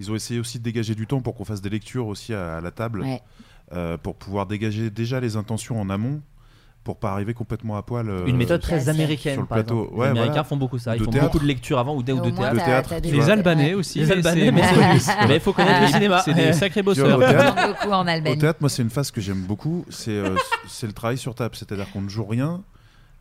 ils 0.00 0.10
ont 0.10 0.16
essayé 0.16 0.40
aussi 0.40 0.58
de 0.58 0.64
dégager 0.64 0.96
du 0.96 1.06
temps 1.06 1.20
pour 1.20 1.36
qu'on 1.36 1.44
fasse 1.44 1.60
des 1.60 1.68
lectures 1.70 2.08
aussi 2.08 2.34
à, 2.34 2.56
à 2.56 2.60
la 2.60 2.72
table, 2.72 3.02
Ouais. 3.02 3.22
euh, 3.72 3.96
pour 3.96 4.16
pouvoir 4.16 4.46
dégager 4.46 4.90
déjà 4.90 5.20
les 5.20 5.36
intentions 5.36 5.80
en 5.80 5.88
amont, 5.90 6.20
pour 6.82 6.98
pas 6.98 7.12
arriver 7.12 7.34
complètement 7.34 7.76
à 7.76 7.82
poil. 7.82 8.08
euh, 8.08 8.24
Une 8.26 8.36
méthode 8.36 8.60
très 8.62 8.72
Classique. 8.76 8.88
américaine, 8.88 9.32
sur 9.34 9.42
le 9.42 9.46
par 9.46 9.56
plateau. 9.56 9.82
exemple. 9.84 9.98
Ouais, 9.98 10.04
les 10.06 10.10
Américains 10.12 10.32
voilà. 10.32 10.44
font 10.44 10.56
beaucoup 10.56 10.78
ça. 10.78 10.96
Ils 10.96 11.00
De 11.00 11.04
font 11.04 11.10
théâtre. 11.10 11.26
beaucoup 11.26 11.38
de 11.38 11.46
lectures 11.46 11.78
avant 11.78 11.94
ou 11.94 12.02
de, 12.02 12.12
ou 12.12 12.20
de 12.20 12.30
théâtre. 12.30 13.00
De 13.00 13.10
Les. 13.10 13.28
Albanais 13.30 13.74
aussi. 13.74 13.98
Les 14.00 14.06
mais 14.06 14.12
Albanais, 14.12 14.50
mais 15.28 15.34
il 15.34 15.40
faut 15.40 15.52
connaître 15.52 15.82
le 15.82 15.86
cinéma. 15.88 16.22
C'est 16.24 16.34
des 16.34 16.52
sacrés 16.54 16.82
bosseurs. 16.82 17.18
au 17.18 17.20
théâtre, 17.20 17.86
Au 18.30 18.36
théâtre, 18.36 18.58
moi, 18.60 18.70
c'est 18.70 18.82
une 18.82 18.90
phase 18.90 19.10
que 19.10 19.20
j'aime 19.20 19.42
beaucoup. 19.42 19.84
C'est 19.90 20.10
euh, 20.12 20.34
c'est 20.68 20.86
le 20.86 20.92
travail 20.92 21.18
sur 21.18 21.34
table. 21.34 21.54
C'est-à-dire 21.54 21.90
qu'on 21.92 22.00
ne 22.02 22.08
joue 22.08 22.24
rien. 22.24 22.62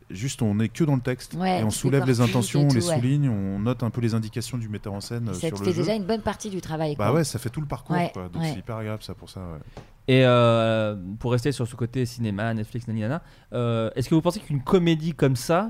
Juste, 0.09 0.41
on 0.41 0.59
est 0.59 0.69
que 0.69 0.83
dans 0.85 0.95
le 0.95 1.01
texte. 1.01 1.35
Ouais, 1.35 1.59
et 1.59 1.63
on 1.63 1.69
soulève 1.69 2.03
les 2.07 2.19
intentions, 2.19 2.61
on 2.67 2.73
les 2.73 2.87
ouais. 2.87 2.95
souligne, 2.95 3.29
on 3.29 3.59
note 3.59 3.83
un 3.83 3.91
peu 3.91 4.01
les 4.01 4.15
indications 4.15 4.57
du 4.57 4.67
metteur 4.67 4.93
en 4.93 5.01
scène 5.01 5.29
euh, 5.29 5.33
Ça 5.33 5.49
sur 5.49 5.57
te 5.57 5.59
le 5.59 5.65
fait 5.65 5.71
jeu. 5.75 5.83
déjà 5.83 5.93
une 5.93 6.05
bonne 6.05 6.21
partie 6.21 6.49
du 6.49 6.61
travail. 6.61 6.95
Bah 6.95 7.07
quoi. 7.09 7.15
ouais, 7.17 7.23
ça 7.23 7.37
fait 7.37 7.49
tout 7.49 7.61
le 7.61 7.67
parcours. 7.67 7.95
Quoi. 8.13 8.27
Donc 8.33 8.41
c'est 8.43 8.57
hyper 8.57 8.77
agréable 8.77 9.03
ça 9.03 9.13
pour 9.13 9.29
ça. 9.29 9.41
Et 10.09 10.25
euh, 10.25 10.95
pour 11.19 11.31
rester 11.33 11.51
sur 11.51 11.67
ce 11.67 11.75
côté 11.75 12.03
cinéma, 12.07 12.51
Netflix, 12.55 12.87
naninana, 12.87 13.21
euh, 13.53 13.91
est-ce 13.95 14.09
que 14.09 14.15
vous 14.15 14.21
pensez 14.23 14.39
qu'une 14.39 14.63
comédie 14.63 15.13
comme 15.13 15.35
ça 15.35 15.69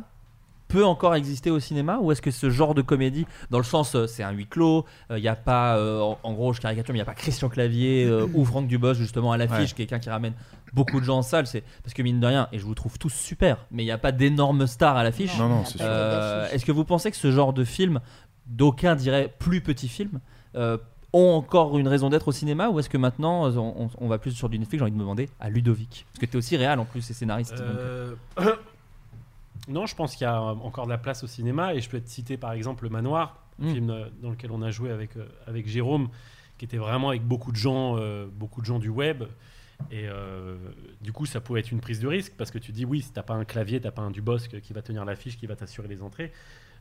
peut 0.70 0.86
encore 0.86 1.14
exister 1.16 1.52
au 1.52 1.60
cinéma? 1.60 1.98
Ou 2.00 2.14
est-ce 2.14 2.22
que 2.22 2.32
ce 2.32 2.50
genre 2.50 2.74
de 2.74 2.82
comédie, 2.82 3.26
dans 3.50 3.58
le 3.58 3.66
sens 3.66 3.96
euh, 3.96 4.08
c'est 4.08 4.24
un 4.24 4.32
huis 4.32 4.48
clos, 4.48 4.86
il 5.10 5.18
n'y 5.22 5.28
a 5.28 5.36
pas, 5.36 5.76
euh, 5.78 6.00
en, 6.00 6.18
en 6.24 6.34
gros 6.34 6.54
je 6.54 6.62
caricature, 6.62 6.94
mais 6.94 7.00
il 7.00 7.02
n'y 7.02 7.10
a 7.10 7.12
pas 7.12 7.16
Christian 7.16 7.50
Clavier 7.50 8.06
euh, 8.06 8.28
ou 8.34 8.46
Franck 8.46 8.68
Dubos 8.68 8.94
justement 8.94 9.34
à 9.34 9.38
l'affiche, 9.38 9.72
Ouais. 9.72 9.76
quelqu'un 9.76 10.00
qui 10.00 10.10
ramène 10.10 10.34
beaucoup 10.72 11.02
de 11.02 11.06
gens 11.06 11.18
en 11.18 11.22
salle, 11.22 11.46
c'est 11.46 11.64
parce 11.84 11.94
que 11.94 12.02
mine 12.02 12.22
de 12.22 12.28
rien, 12.28 12.48
et 12.54 12.60
je 12.60 12.64
vous 12.66 12.76
trouve 12.76 12.98
tous 12.98 13.10
super, 13.14 13.66
mais 13.72 13.84
il 13.84 13.88
n'y 13.88 13.92
a 13.92 13.98
pas 13.98 14.14
d'énormes 14.14 14.68
stars 14.68 14.96
à 14.96 15.04
l'affiche. 15.04 15.38
Non, 15.38 15.50
non, 15.50 15.66
c'est 15.66 15.80
sûr. 15.80 15.82
Euh, 15.90 16.48
Est-ce 16.54 16.64
que 16.66 16.72
vous 16.72 16.86
pensez 16.86 17.12
que 17.12 17.18
ce 17.18 17.30
genre 17.32 17.52
de 17.52 17.66
film, 17.66 18.00
d'aucuns 18.46 18.96
diraient 18.96 19.34
plus 19.38 19.60
petit 19.62 19.90
film, 19.90 20.22
euh, 20.56 20.78
ont 21.14 21.32
encore 21.36 21.78
une 21.78 21.88
raison 21.88 22.10
d'être 22.10 22.28
au 22.28 22.32
cinéma 22.32 22.70
ou 22.70 22.80
est-ce 22.80 22.90
que 22.90 22.98
maintenant 22.98 23.48
euh, 23.48 23.56
on, 23.58 23.86
on- 23.86 23.90
on 23.98 24.08
va 24.08 24.18
plus 24.20 24.32
sur 24.32 24.48
du 24.50 24.60
Netflix 24.60 24.80
J'ai 24.80 24.84
envie 24.84 24.92
de 24.92 24.98
me 24.98 25.02
demander 25.02 25.30
à 25.40 25.50
Ludovic? 25.50 26.06
Parce 26.12 26.20
que 26.20 26.26
tu 26.26 26.34
es 26.34 26.36
aussi 26.38 26.56
réel 26.58 26.78
en 26.80 26.86
plus 26.86 27.10
et 27.10 27.14
scénariste. 27.14 27.60
euh. 27.60 28.14
Euh, 28.40 28.56
non, 29.68 29.86
je 29.86 29.96
pense 29.96 30.16
qu'il 30.16 30.26
y 30.26 30.28
a 30.28 30.42
encore 30.42 30.86
de 30.86 30.92
la 30.92 30.98
place 30.98 31.24
au 31.24 31.28
cinéma 31.28 31.74
et 31.74 31.82
je 31.82 31.90
peux 31.90 32.00
te 32.00 32.10
citer 32.10 32.38
par 32.38 32.54
exemple 32.54 32.84
Le 32.84 32.90
Manoir, 32.90 33.38
un 33.62 33.66
Mm. 33.66 33.74
film 33.74 33.90
euh, 33.90 34.06
dans 34.22 34.30
lequel 34.30 34.52
on 34.52 34.62
a 34.62 34.72
joué 34.72 34.90
avec, 34.92 35.18
euh, 35.18 35.26
avec 35.48 35.68
Jérôme, 35.68 36.10
qui 36.58 36.66
était 36.66 36.78
vraiment 36.78 37.10
avec 37.10 37.24
beaucoup 37.24 37.52
de 37.52 37.58
gens, 37.58 37.96
euh, 37.98 38.26
beaucoup 38.32 38.62
de 38.62 38.66
gens 38.66 38.80
du 38.80 38.90
web. 38.90 39.24
Et 39.92 40.08
euh, 40.08 40.58
du 41.02 41.12
coup, 41.14 41.26
ça 41.26 41.40
pouvait 41.42 41.62
être 41.62 41.72
une 41.72 41.80
prise 41.80 42.00
de 42.02 42.08
risque 42.08 42.34
parce 42.38 42.52
que 42.52 42.58
tu 42.58 42.72
dis 42.72 42.84
oui, 42.86 43.02
si 43.02 43.12
t'as 43.12 43.24
pas 43.24 43.34
un 43.34 43.46
clavier, 43.46 43.80
t'as 43.82 43.92
pas 43.92 44.02
un 44.02 44.12
Dubosc 44.12 44.60
qui 44.62 44.74
va 44.74 44.82
tenir 44.82 45.06
l'affiche, 45.06 45.38
qui 45.38 45.46
va 45.48 45.56
t'assurer 45.56 45.88
les 45.88 46.02
entrées. 46.02 46.32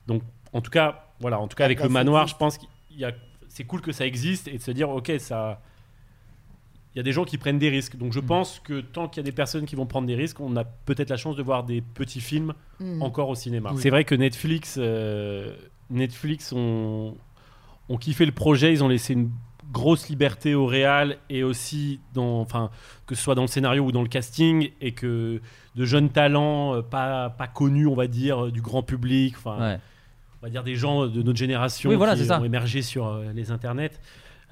Donc, 0.07 0.22
en 0.53 0.61
tout 0.61 0.70
cas, 0.70 1.07
voilà, 1.20 1.39
en 1.41 1.47
tout 1.49 1.57
cas 1.57 1.64
avec 1.64 1.79
Là, 1.79 1.87
le 1.87 1.91
manoir, 1.93 2.26
je 2.26 2.35
pense 2.37 2.59
qu'il 2.59 2.68
y 2.97 3.05
a, 3.05 3.12
c'est 3.49 3.64
cool 3.64 3.80
que 3.80 3.92
ça 3.92 4.07
existe 4.07 4.49
et 4.49 4.59
de 4.59 4.62
se 4.62 4.70
dire 4.70 4.88
ok, 4.90 5.12
ça, 5.18 5.61
il 6.94 6.99
y 6.99 7.01
a 7.01 7.03
des 7.03 7.12
gens 7.12 7.24
qui 7.24 7.38
prennent 7.38 7.59
des 7.59 7.68
risques. 7.68 7.96
Donc, 7.96 8.12
je 8.12 8.20
pense 8.20 8.61
que 8.61 8.80
tant 8.80 9.09
qu'il 9.09 9.18
y 9.18 9.24
a 9.24 9.28
des 9.30 9.32
personnes 9.32 9.66
qui 9.66 9.76
vont 9.76 9.86
prendre 9.86 10.07
des 10.07 10.14
risques, 10.14 10.40
on 10.40 10.57
a 10.57 10.64
peut-être 10.64 11.11
la 11.11 11.16
chance 11.16 11.36
de 11.36 11.42
voir 11.42 11.64
des 11.64 11.80
petits 11.80 12.20
films 12.20 12.55
Mm. 12.80 13.03
encore 13.03 13.28
au 13.28 13.34
cinéma. 13.34 13.70
Oui. 13.74 13.80
C'est 13.82 13.90
vrai 13.90 14.05
que 14.05 14.14
Netflix, 14.14 14.76
euh, 14.78 15.55
Netflix 15.90 16.53
ont, 16.53 17.16
ont 17.88 17.96
kiffé 17.96 18.24
le 18.26 18.32
projet, 18.32 18.72
ils 18.72 18.82
ont 18.84 18.88
laissé 18.88 19.12
une 19.14 19.30
grosse 19.72 20.09
liberté 20.09 20.55
au 20.55 20.64
réal 20.66 21.18
et 21.28 21.42
aussi 21.42 22.01
dans, 22.14 22.40
enfin, 22.40 22.70
que 23.07 23.14
ce 23.14 23.22
soit 23.22 23.34
dans 23.34 23.42
le 23.42 23.49
scénario 23.49 23.84
ou 23.84 23.92
dans 23.92 24.03
le 24.03 24.09
casting 24.09 24.70
et 24.80 24.92
que 24.92 25.40
de 25.76 25.84
jeunes 25.84 26.09
talents 26.11 26.74
euh, 26.74 26.82
pas, 26.82 27.30
pas 27.30 27.46
connus, 27.49 27.86
on 27.86 27.94
va 27.94 28.07
dire, 28.07 28.46
euh, 28.46 28.51
du 28.51 28.62
grand 28.62 28.82
public, 28.82 29.34
enfin, 29.36 29.59
Ouais. 29.61 29.78
On 30.41 30.47
va 30.47 30.51
dire 30.51 30.62
des 30.64 30.74
gens 30.76 31.07
de 31.07 31.22
notre 31.22 31.39
génération 31.39 31.91
Oui, 31.91 31.97
voilà, 31.97 32.14
qui 32.14 32.24
ça. 32.26 32.41
ont 32.41 32.45
émergé 32.45 32.82
sur 32.82 33.07
euh, 33.07 33.32
les 33.34 33.51
internets. 33.51 33.91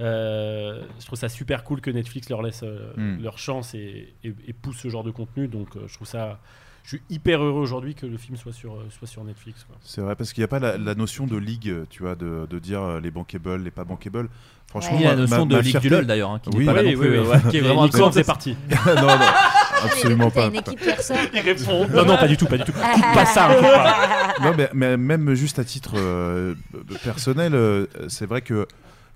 Euh, 0.00 0.82
je 1.00 1.06
trouve 1.06 1.18
ça 1.18 1.28
super 1.28 1.64
cool 1.64 1.80
que 1.80 1.90
Netflix 1.90 2.28
leur 2.28 2.42
laisse 2.42 2.62
euh, 2.64 2.92
Mm. 2.96 3.22
leur 3.22 3.38
chance 3.38 3.74
et, 3.74 4.14
et- 4.24 4.34
et 4.46 4.52
pousse 4.52 4.76
ce 4.78 4.88
genre 4.88 5.04
de 5.04 5.10
contenu. 5.10 5.48
Donc 5.48 5.76
euh, 5.76 5.84
je 5.86 5.94
trouve 5.94 6.06
ça, 6.08 6.40
je 6.86 6.90
suis 6.90 7.02
hyper 7.10 7.42
heureux 7.42 7.60
aujourd'hui 7.60 7.96
que 7.96 8.06
le 8.06 8.16
film 8.16 8.36
soit 8.36 8.52
sur 8.52 8.74
euh, 8.74 8.86
soit 8.96 9.08
sur 9.08 9.24
Netflix. 9.24 9.66
C'est 9.82 10.00
vrai 10.00 10.14
parce 10.14 10.32
qu'il 10.32 10.40
n'y 10.42 10.44
a 10.44 10.48
pas 10.48 10.60
la, 10.60 10.78
la 10.78 10.94
notion 10.94 11.26
de 11.26 11.36
ligue, 11.36 11.74
tu 11.90 12.04
vois, 12.04 12.14
de, 12.14 12.46
de 12.48 12.58
dire 12.60 12.80
euh, 12.80 13.00
les 13.00 13.10
bankable, 13.10 13.56
les 13.62 13.72
pas 13.72 13.82
bankable. 13.84 14.28
Franchement, 14.68 14.96
Ni 14.98 15.02
la 15.04 15.10
ma- 15.10 15.16
notion 15.16 15.38
ma- 15.38 15.44
de 15.46 15.56
ma 15.56 15.60
ligue 15.62 15.70
fierté- 15.72 15.88
du 15.88 15.94
LOL 15.94 16.06
d'ailleurs, 16.06 16.30
hein, 16.30 16.38
qui 16.40 16.50
n'est 16.50 16.56
Oui, 16.58 16.64
pas 16.64 16.72
là 16.74 16.82
oui, 16.82 16.94
non 16.94 17.00
oui, 17.00 17.06
plus, 17.08 17.18
oui. 17.20 17.26
euh, 17.26 17.50
qui 17.50 17.56
est 17.56 17.60
vraiment 17.60 17.82
absente. 17.82 18.12
faisait 18.12 18.24
partie. 18.24 18.56
non, 18.86 18.94
non, 18.94 19.08
absolument 19.84 20.30
pas. 20.30 20.46
une 20.46 20.54
équipe. 20.56 20.80
Il 21.34 21.40
répond. 21.40 21.88
Non, 21.88 22.04
non, 22.04 22.16
pas 22.16 22.28
du 22.28 22.36
tout, 22.36 22.46
pas 22.46 22.58
du 22.58 22.64
tout. 22.64 22.72
Coupe 22.72 23.14
pas 23.14 23.26
ça. 23.26 23.48
pas. 23.48 24.34
non, 24.42 24.54
mais, 24.56 24.70
mais 24.74 24.96
même 24.96 25.34
juste 25.34 25.58
à 25.58 25.64
titre 25.64 25.92
euh, 25.96 26.54
personnel, 27.04 27.54
euh, 27.54 27.86
c'est 28.08 28.26
vrai 28.26 28.42
que 28.42 28.66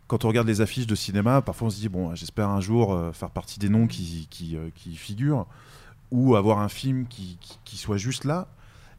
quand 0.06 0.24
on 0.24 0.28
regarde 0.28 0.48
les 0.48 0.60
affiches 0.60 0.86
de 0.88 0.94
cinéma, 0.96 1.40
parfois 1.40 1.68
on 1.68 1.70
se 1.70 1.76
dit 1.78 1.88
bon, 1.88 2.14
j'espère 2.16 2.48
un 2.48 2.60
jour 2.60 2.92
euh, 2.94 3.12
faire 3.12 3.30
partie 3.30 3.58
des 3.60 3.68
noms 3.68 3.86
qui, 3.86 4.26
qui, 4.30 4.56
euh, 4.56 4.70
qui 4.74 4.96
figurent 4.96 5.46
ou 6.10 6.36
avoir 6.36 6.58
un 6.58 6.68
film 6.68 7.06
qui, 7.06 7.38
qui, 7.40 7.58
qui 7.64 7.76
soit 7.76 7.96
juste 7.96 8.24
là. 8.24 8.48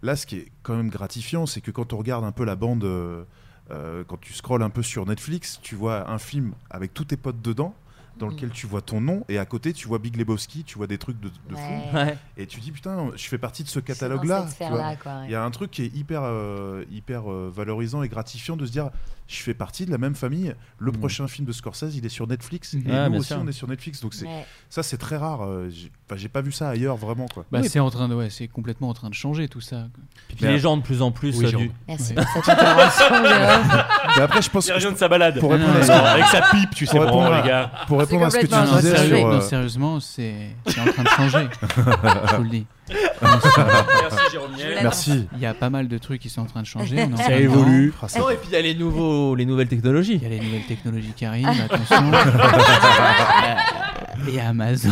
Là, 0.04 0.16
ce 0.16 0.26
qui 0.26 0.38
est 0.38 0.52
quand 0.64 0.76
même 0.76 0.90
gratifiant, 0.90 1.46
c'est 1.46 1.62
que 1.62 1.72
quand 1.72 1.94
on 1.94 1.98
regarde 1.98 2.24
un 2.24 2.32
peu 2.32 2.44
la 2.44 2.56
bande, 2.56 2.84
euh, 2.84 3.24
euh, 3.70 4.04
quand 4.08 4.20
tu 4.20 4.34
scrolles 4.34 4.64
un 4.64 4.70
peu 4.72 4.82
sur 4.84 5.06
Netflix, 5.06 5.60
tu 5.62 5.76
vois 5.76 6.10
un 6.10 6.18
film 6.18 6.54
avec 6.70 6.94
tous 6.94 7.06
tes 7.06 7.18
potes 7.18 7.42
dedans. 7.42 7.76
Dans 8.18 8.28
lequel 8.28 8.50
tu 8.52 8.68
vois 8.68 8.82
ton 8.82 9.00
nom 9.02 9.24
et 9.30 9.40
à 9.40 9.46
côté 9.46 9.72
tu 9.74 9.88
vois 9.88 9.98
Big 9.98 10.16
Lebowski, 10.18 10.64
tu 10.66 10.78
vois 10.78 10.86
des 10.86 10.98
trucs 11.00 11.20
de, 11.22 11.30
de 11.30 11.56
fou 11.56 11.96
Ouais. 11.96 12.18
Et 12.38 12.46
tu 12.46 12.60
dis 12.60 12.72
putain, 12.72 13.10
je 13.16 13.28
fais 13.28 13.38
partie 13.40 13.64
de 13.64 13.70
ce 13.70 13.80
catalogue-là. 13.80 14.46
ouais. 14.70 14.98
Il 15.26 15.32
y 15.32 15.36
a 15.36 15.44
un 15.44 15.50
truc 15.50 15.72
qui 15.72 15.84
est 15.84 15.96
hyper, 15.96 16.22
euh, 16.24 16.84
hyper 16.92 17.32
euh, 17.32 17.50
valorisant 17.52 18.04
et 18.04 18.10
gratifiant 18.10 18.58
de 18.58 18.66
se 18.66 18.72
dire 18.72 18.92
je 19.32 19.42
fais 19.44 19.54
partie 19.54 19.86
de 19.86 19.92
la 19.92 19.98
même 19.98 20.16
famille. 20.16 20.54
Le 20.78 20.92
Mm. 20.92 20.98
prochain 20.98 21.28
film 21.28 21.48
de 21.48 21.52
Scorsese, 21.54 21.96
il 21.96 22.06
est 22.06 22.10
sur 22.10 22.28
Netflix. 22.28 22.74
Mhm. 22.74 22.84
Et 22.88 22.92
Ouais, 22.92 23.10
nous 23.10 23.20
aussi, 23.20 23.28
sûr. 23.30 23.40
on 23.42 23.48
est 23.48 23.52
sur 23.52 23.68
Netflix. 23.68 24.02
Donc 24.02 24.14
c'est 24.14 24.26
Ouais. 24.26 24.46
ça, 24.70 24.84
c'est 24.84 24.98
très 24.98 25.18
rare. 25.18 25.42
euh, 25.44 25.70
j'ai 25.70 25.92
enfin, 26.08 26.18
j'ai 26.18 26.28
pas 26.30 26.42
vu 26.42 26.52
ça 26.52 26.70
ailleurs 26.70 26.98
vraiment. 26.98 27.28
Quoi. 27.34 27.46
Bah, 27.52 27.62
c'est 27.64 27.80
en 27.80 27.90
train 27.90 28.08
de, 28.10 28.16
ouais, 28.16 28.30
c'est 28.30 28.48
complètement 28.48 28.90
en 28.90 28.94
train 28.94 29.10
de 29.10 29.14
changer 29.16 29.48
tout 29.48 29.62
ça. 29.62 29.86
Puis 30.28 30.38
les 30.46 30.60
gens 30.60 30.78
de 30.78 30.82
plus 30.84 31.02
en 31.02 31.12
plus 31.12 31.38
Oui, 31.38 31.52
du- 31.54 31.72
Merci 31.88 32.14
Ouais. 32.16 32.24
cette. 32.44 32.58
Mais 34.18 34.22
après, 34.24 34.42
je 34.42 34.50
pense 34.50 34.68
Il 34.68 34.92
de 34.92 34.98
sa 34.98 35.08
balade. 35.08 35.40
pour 35.40 35.52
répondre 35.52 35.76
à 35.76 35.84
ce 35.84 35.92
Non, 35.92 36.00
que- 36.00 36.06
Avec 36.06 36.26
sa 36.26 36.42
pipe, 36.52 36.76
tu 36.76 36.86
sais, 36.86 36.98
pour 36.98 37.06
répondre, 37.06 37.36
les 37.42 37.48
gars. 37.48 37.72
à, 37.74 37.86
pour 37.86 38.00
répondre 38.00 38.26
à 38.26 38.30
ce 38.30 38.38
que 38.38 38.48
tu 38.48 38.78
disais 38.82 39.24
euh, 39.24 39.42
sérieusement, 39.42 40.00
c'est 40.00 40.34
c'est 40.68 40.80
en 40.82 40.86
train 40.86 41.04
de 41.04 41.08
changer. 41.10 41.48
je 42.32 42.36
vous 42.36 42.44
le 42.44 42.50
dis. 42.50 42.66
Merci 43.22 44.32
Jérôme 44.32 44.52
Niel. 44.56 44.80
Merci. 44.82 45.28
Il 45.34 45.40
y 45.40 45.46
a 45.46 45.54
pas 45.54 45.70
mal 45.70 45.88
de 45.88 45.98
trucs 45.98 46.22
qui 46.22 46.30
sont 46.30 46.42
en 46.42 46.46
train 46.46 46.62
de 46.62 46.68
changer. 46.68 46.96
on 46.98 47.12
est 47.12 47.14
en 47.14 47.18
Ça 47.18 47.36
évolue. 47.38 47.94
Ah, 48.02 48.08
Non, 48.20 48.30
et 48.30 48.36
puis 48.36 48.48
il 48.52 48.54
y 48.54 48.58
a 48.58 48.62
les, 48.62 48.76
nouveaux, 48.76 49.36
les 49.36 49.46
nouvelles 49.46 49.68
technologies. 49.68 50.16
Il 50.16 50.24
y 50.24 50.26
a 50.26 50.30
les 50.30 50.40
nouvelles 50.40 50.66
technologies 50.68 51.14
qui 51.16 51.26
arrivent, 51.26 51.48
attention. 51.48 52.12
Et 54.28 54.40
Amazon. 54.40 54.92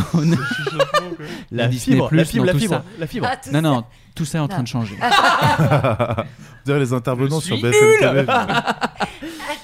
La 1.52 1.68
Disney+, 1.68 1.96
fibre, 1.96 2.08
la 2.12 2.24
fibre, 2.24 2.44
dans 2.44 2.46
la 2.46 2.52
tout 2.52 2.58
fibre, 2.58 2.74
ça. 2.74 2.84
la 2.98 3.06
fibre. 3.06 3.26
Ah, 3.30 3.36
tout 3.36 3.50
Non, 3.52 3.62
non, 3.62 3.84
tout 4.14 4.24
ça 4.24 4.38
est 4.38 4.40
en 4.40 4.48
train 4.48 4.62
de 4.62 4.68
changer. 4.68 4.96
On 5.00 6.66
dirait 6.66 6.80
les 6.80 6.92
intervenants 6.92 7.40
Je 7.40 7.46
sur 7.46 7.56
suis 7.56 7.62
BFM 7.62 7.98
TV. 8.00 8.24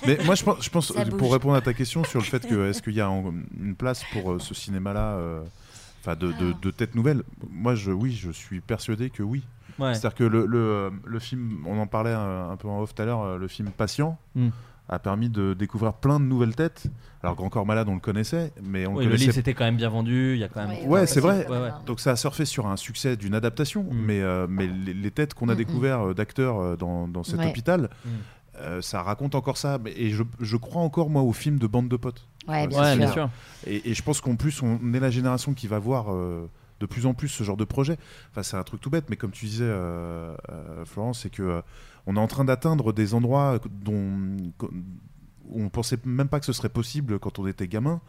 Mais 0.07 0.19
moi, 0.25 0.35
je 0.35 0.45
pense, 0.45 0.57
je 0.65 0.71
pense 0.71 0.93
Ça 0.93 1.01
euh, 1.01 1.05
bouge. 1.05 1.19
pour 1.19 1.33
répondre 1.33 1.57
à 1.57 1.61
ta 1.61 1.73
question 1.75 2.05
sur 2.05 2.21
le 2.21 2.25
fait 2.25 2.47
que 2.47 2.71
est-ce 2.71 2.81
qu'il 2.81 2.95
y 2.95 3.01
a 3.01 3.11
en- 3.11 3.33
une 3.61 3.75
place 3.75 4.03
pour 4.13 4.33
euh, 4.33 4.39
ce 4.39 4.55
cinéma-là, 4.55 5.15
euh, 5.15 5.41
enfin 6.07 6.17
de, 6.17 6.33
de, 6.33 6.53
de 6.61 6.71
têtes 6.71 6.95
nouvelles. 6.95 7.23
Moi, 7.51 7.75
je, 7.75 7.91
oui, 7.91 8.13
je 8.13 8.31
suis 8.31 8.61
persuadé 8.61 9.11
que 9.11 9.23
oui. 9.23 9.43
Ouais. 9.79 9.93
C'est-à-dire 9.95 10.15
que 10.15 10.25
le, 10.25 10.47
le, 10.47 10.91
le 11.05 11.19
film, 11.19 11.59
on 11.67 11.79
en 11.79 11.87
parlait 11.87 12.13
un, 12.13 12.51
un 12.51 12.57
peu 12.57 12.69
en 12.69 12.81
off 12.81 12.95
tout 12.95 13.03
à 13.03 13.05
l'heure, 13.05 13.23
euh, 13.23 13.39
le 13.39 13.49
film 13.49 13.71
Patient 13.71 14.19
Mm. 14.35 14.49
a 14.89 14.99
permis 14.99 15.29
de 15.29 15.53
découvrir 15.55 15.93
plein 15.95 16.19
de 16.21 16.25
nouvelles 16.25 16.55
têtes. 16.55 16.87
Alors 17.23 17.35
Grand 17.35 17.49
Corps 17.51 17.67
Malade, 17.67 17.89
on 17.89 17.95
le 17.95 18.01
connaissait, 18.01 18.53
mais 18.63 18.87
on 18.87 18.95
Oui, 18.95 19.05
le 19.05 19.11
le 19.11 19.17
livre 19.17 19.25
connaissait 19.25 19.33
c'était 19.33 19.53
quand 19.55 19.65
même 19.65 19.77
bien 19.77 19.89
vendu. 19.89 20.35
Il 20.35 20.39
y 20.39 20.45
a 20.45 20.49
quand 20.49 20.67
même. 20.67 20.89
Ouais, 20.89 21.07
c'est 21.07 21.21
vrai. 21.21 21.47
Ouais, 21.49 21.59
ouais. 21.59 21.71
Donc 21.87 22.01
ça 22.01 22.13
a 22.13 22.17
surfé 22.17 22.45
sur 22.45 22.67
un 22.69 22.77
succès 22.77 23.17
d'une 23.17 23.35
adaptation, 23.35 23.83
Mm. 23.83 23.89
mais, 23.99 24.21
euh, 24.23 24.47
mais 24.49 24.67
les, 24.69 24.95
les 24.95 25.11
têtes 25.11 25.35
qu'on 25.35 25.49
a 25.49 25.55
Mm, 25.55 25.59
découvert 25.59 26.01
euh, 26.09 26.15
d'acteurs 26.15 26.59
euh, 26.61 26.77
dans, 26.77 27.09
dans 27.09 27.25
cet 27.25 27.41
Ouais. 27.41 27.49
hôpital, 27.49 27.91
Mm. 28.05 28.09
euh, 28.61 28.81
ça 28.81 29.03
raconte 29.03 29.35
encore 29.35 29.59
ça. 29.59 29.79
Mais- 29.83 29.93
Et 29.97 30.11
je, 30.11 30.23
je 30.41 30.57
crois 30.57 30.81
encore, 30.83 31.11
moi, 31.11 31.21
au 31.23 31.33
film 31.33 31.59
de 31.59 31.67
bande 31.67 31.89
de 31.89 31.97
potes. 31.97 32.27
Ouais, 32.49 32.67
bien 32.67 32.79
Ouais, 32.81 32.91
sûr. 32.91 32.99
bien 32.99 33.13
sûr. 33.13 33.31
Et, 33.67 33.91
et 33.91 33.95
je 33.95 34.03
pense 34.03 34.21
qu'en 34.21 34.37
plus, 34.37 34.63
on 34.63 34.93
est 34.95 35.01
la 35.01 35.11
génération 35.11 35.55
qui 35.55 35.67
va 35.67 35.79
voir 35.79 36.13
euh, 36.15 36.49
de 36.81 36.87
plus 36.87 37.07
en 37.07 37.15
plus 37.15 37.29
ce 37.29 37.43
genre 37.45 37.57
de 37.57 37.65
projet. 37.65 37.97
Enfin, 38.31 38.43
c'est 38.43 38.57
un 38.57 38.63
truc 38.63 38.81
tout 38.81 38.91
bête, 38.91 39.07
mais 39.11 39.17
comme 39.17 39.31
tu 39.33 39.47
disais, 39.47 39.65
euh, 39.65 40.35
euh, 40.51 40.85
Florence, 40.85 41.21
c'est 41.23 41.31
que 41.31 41.43
euh, 41.43 41.61
on 42.07 42.17
est 42.17 42.21
en 42.21 42.27
train 42.29 42.45
d'atteindre 42.45 42.93
des 42.93 43.15
endroits 43.15 43.59
dont 43.71 44.37
on 45.53 45.69
pensait 45.69 45.99
même 46.05 46.29
pas 46.29 46.41
que 46.41 46.47
ce 46.47 46.53
serait 46.53 46.69
possible 46.69 47.19
quand 47.19 47.39
on 47.39 47.47
était 47.47 47.69
gamin. 47.69 48.01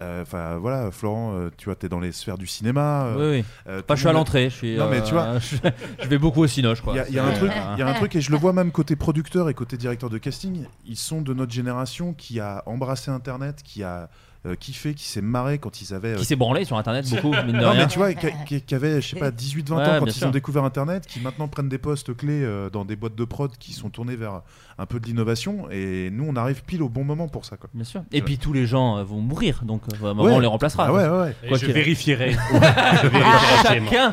Euh, 0.00 0.22
Enfin 0.22 0.56
voilà, 0.58 0.90
Florent, 0.90 1.34
euh, 1.34 1.50
tu 1.56 1.64
vois, 1.66 1.74
t'es 1.74 1.88
dans 1.88 1.98
les 2.00 2.12
sphères 2.12 2.38
du 2.38 2.46
cinéma. 2.46 3.06
euh, 3.06 3.32
Oui, 3.32 3.44
oui. 3.66 3.82
Pas, 3.82 3.94
je 3.94 4.00
suis 4.00 4.08
à 4.08 4.12
l'entrée. 4.12 4.50
Je 4.50 4.54
suis. 4.54 4.76
Non, 4.76 4.88
mais 4.88 5.02
tu 5.02 5.12
vois, 5.12 5.38
je, 6.02 6.06
vais 6.08 6.18
beaucoup 6.18 6.42
au 6.42 6.46
cinéma, 6.46 6.74
je 6.74 6.82
crois. 6.82 6.94
il 6.94 6.96
y 6.96 7.00
a, 7.00 7.08
il 7.08 7.14
y 7.14 7.18
a 7.18 7.24
un 7.24 7.32
C'est- 7.32 7.38
truc, 7.38 7.52
il 7.74 7.78
y 7.80 7.82
a 7.82 7.88
un 7.88 7.94
truc 7.94 8.14
et 8.16 8.20
je 8.20 8.30
le 8.30 8.36
vois 8.36 8.52
même 8.52 8.70
côté 8.70 8.94
producteur 8.96 9.48
et 9.48 9.54
côté 9.54 9.76
directeur 9.76 10.08
de 10.10 10.18
casting. 10.18 10.66
Ils 10.86 10.96
sont 10.96 11.20
de 11.22 11.34
notre 11.34 11.52
génération 11.52 12.14
qui 12.14 12.38
a 12.40 12.62
embrassé 12.66 13.10
Internet, 13.10 13.62
qui 13.64 13.82
a 13.82 14.08
euh, 14.46 14.54
kiffé, 14.54 14.94
qui 14.94 15.04
s'est 15.04 15.20
marré 15.20 15.58
quand 15.58 15.82
ils 15.82 15.92
avaient. 15.94 16.10
euh, 16.14 16.16
Qui 16.16 16.24
s'est 16.24 16.36
branlé 16.36 16.64
sur 16.64 16.76
internet 16.78 17.08
beaucoup, 17.10 17.30
mine 17.30 17.46
de 17.48 17.52
non, 17.62 17.70
rien. 17.70 17.82
mais 17.82 17.86
tu 17.88 17.98
vois, 17.98 18.14
qui, 18.14 18.60
qui- 18.62 18.74
avait, 18.74 19.00
je 19.00 19.08
sais 19.08 19.18
pas, 19.18 19.30
18-20 19.30 19.32
Ouais, 19.32 19.82
ans 19.82 19.84
quand 19.98 20.04
bien 20.04 20.06
ils 20.06 20.12
sûr. 20.12 20.28
ont 20.28 20.30
découvert 20.30 20.64
Internet, 20.64 21.06
qui 21.06 21.20
maintenant 21.20 21.48
prennent 21.48 21.68
des 21.68 21.78
postes 21.78 22.16
clés 22.16 22.42
euh, 22.44 22.70
dans 22.70 22.84
des 22.84 22.94
boîtes 22.96 23.14
de 23.16 23.24
prod 23.24 23.50
qui 23.58 23.72
sont 23.72 23.90
tournées 23.90 24.14
vers 24.16 24.42
un 24.78 24.86
peu 24.86 25.00
de 25.00 25.06
l'innovation. 25.06 25.68
Et 25.72 26.10
nous, 26.12 26.24
on 26.28 26.36
arrive 26.36 26.62
pile 26.64 26.82
au 26.82 26.88
bon 26.88 27.02
moment 27.04 27.26
pour 27.28 27.44
ça. 27.44 27.56
Quoi. 27.56 27.68
Bien 27.74 27.84
sûr. 27.84 28.02
Et 28.12 28.22
puis 28.22 28.38
tous 28.38 28.52
les 28.52 28.66
gens 28.66 28.98
euh, 28.98 29.02
vont 29.02 29.20
mourir, 29.20 29.62
donc 29.64 29.82
euh, 29.92 30.06
à 30.06 30.10
un 30.10 30.14
moment, 30.14 30.22
Ouais. 30.28 30.34
on 30.34 30.38
les 30.40 30.46
remplacera. 30.46 30.86
Ah 30.86 30.92
ouais, 30.92 31.08
ouais, 31.08 31.18
ouais. 31.20 31.36
Et 31.42 31.48
Quoi 31.48 31.58
je 31.58 31.64
qu'il- 31.66 31.74
vérifierai. 31.74 32.36
Ah, 32.62 32.94
Je 33.02 33.08
vérifierai 33.08 33.62
Chacun. 33.64 34.12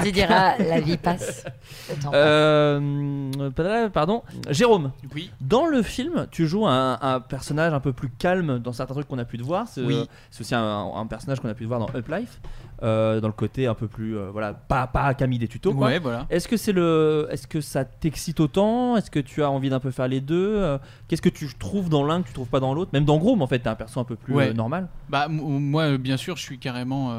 Et 0.00 0.04
tu 0.04 0.12
diras, 0.12 0.58
la 0.58 0.80
vie 0.80 0.98
passe. 0.98 1.44
Le 1.88 1.94
temps 1.96 2.10
passe. 2.10 2.20
Euh, 2.22 3.30
euh, 3.58 3.88
pardon, 3.88 4.22
Jérôme. 4.50 4.92
Oui. 5.14 5.30
Dans 5.40 5.66
le 5.66 5.82
film, 5.82 6.26
tu 6.30 6.46
joues 6.46 6.66
un, 6.66 6.98
un 7.00 7.20
personnage 7.20 7.72
un 7.72 7.80
peu 7.80 7.92
plus 7.92 8.10
calme 8.10 8.58
dans 8.58 8.72
certains 8.72 8.94
trucs 8.94 9.08
qu'on 9.08 9.18
a 9.18 9.21
pu 9.24 9.38
te 9.38 9.42
voir. 9.42 9.66
C'est 9.68 9.82
Oui. 9.82 10.08
aussi 10.40 10.54
un, 10.54 10.90
un 10.94 11.06
personnage 11.06 11.40
qu'on 11.40 11.48
a 11.48 11.54
pu 11.54 11.62
te 11.64 11.68
voir 11.68 11.80
dans 11.80 11.88
Up 11.94 12.08
Life, 12.08 12.40
euh, 12.82 13.20
dans 13.20 13.28
le 13.28 13.32
côté 13.32 13.66
un 13.66 13.74
peu 13.74 13.86
plus 13.88 14.16
euh, 14.16 14.30
voilà, 14.30 14.52
pas 14.54 14.86
pas 14.86 15.14
Camille 15.14 15.38
des 15.38 15.48
tutos. 15.48 15.72
quoi. 15.74 15.86
Ouais, 15.88 15.98
voilà. 15.98 16.26
Est-ce 16.30 16.48
que 16.48 16.56
c'est 16.56 16.72
le, 16.72 17.28
est-ce 17.30 17.46
que 17.46 17.60
ça 17.60 17.84
t'excite 17.84 18.40
autant? 18.40 18.96
Est-ce 18.96 19.10
que 19.10 19.20
tu 19.20 19.42
as 19.42 19.50
envie 19.50 19.70
d'un 19.70 19.80
peu 19.80 19.90
faire 19.90 20.08
les 20.08 20.20
deux? 20.20 20.56
Euh, 20.56 20.78
Qu'est-ce 21.08 21.22
que 21.22 21.28
tu 21.28 21.46
trouves 21.58 21.88
dans 21.88 22.04
l'un 22.04 22.22
que 22.22 22.28
tu 22.28 22.32
trouves 22.34 22.48
pas 22.48 22.60
dans 22.60 22.74
l'autre? 22.74 22.90
Même 22.92 23.04
dans 23.04 23.18
Groom, 23.18 23.42
en 23.42 23.46
fait, 23.46 23.58
t'es 23.60 23.68
un 23.68 23.74
perso 23.74 24.00
un 24.00 24.04
peu 24.04 24.16
plus 24.16 24.34
Ouais. 24.34 24.52
normal. 24.52 24.88
Bah 25.08 25.28
moi 25.28 25.96
bien 25.98 26.16
sûr 26.16 26.36
je 26.36 26.42
suis 26.42 26.58
carrément 26.58 27.18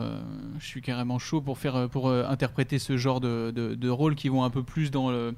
je 0.59 0.65
suis 0.65 0.81
carrément 0.81 1.19
chaud 1.19 1.41
pour 1.41 1.57
faire 1.57 1.87
pour 1.89 2.09
interpréter 2.11 2.79
ce 2.79 2.97
genre 2.97 3.21
de, 3.21 3.51
de, 3.55 3.75
de 3.75 3.89
rôles 3.89 4.15
qui 4.15 4.29
vont 4.29 4.43
un 4.43 4.49
peu 4.49 4.63
plus 4.63 4.89
dans 4.91 5.11
le 5.11 5.33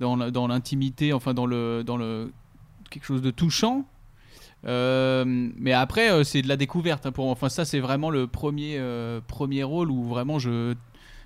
dans 0.00 0.46
l'intimité 0.48 1.12
enfin 1.12 1.32
dans 1.32 1.46
le 1.46 1.84
dans 1.84 1.96
le 1.96 2.32
quelque 2.90 3.04
chose 3.06 3.22
de 3.22 3.30
touchant. 3.30 3.84
Euh, 4.64 5.24
mais 5.26 5.72
après 5.72 6.12
euh, 6.12 6.22
c'est 6.22 6.40
de 6.40 6.46
la 6.46 6.56
découverte 6.56 7.04
hein, 7.04 7.10
pour 7.10 7.26
enfin 7.26 7.48
ça 7.48 7.64
c'est 7.64 7.80
vraiment 7.80 8.10
le 8.10 8.28
premier 8.28 8.76
euh, 8.78 9.20
premier 9.26 9.64
rôle 9.64 9.90
où 9.90 10.04
vraiment 10.04 10.38
je 10.38 10.74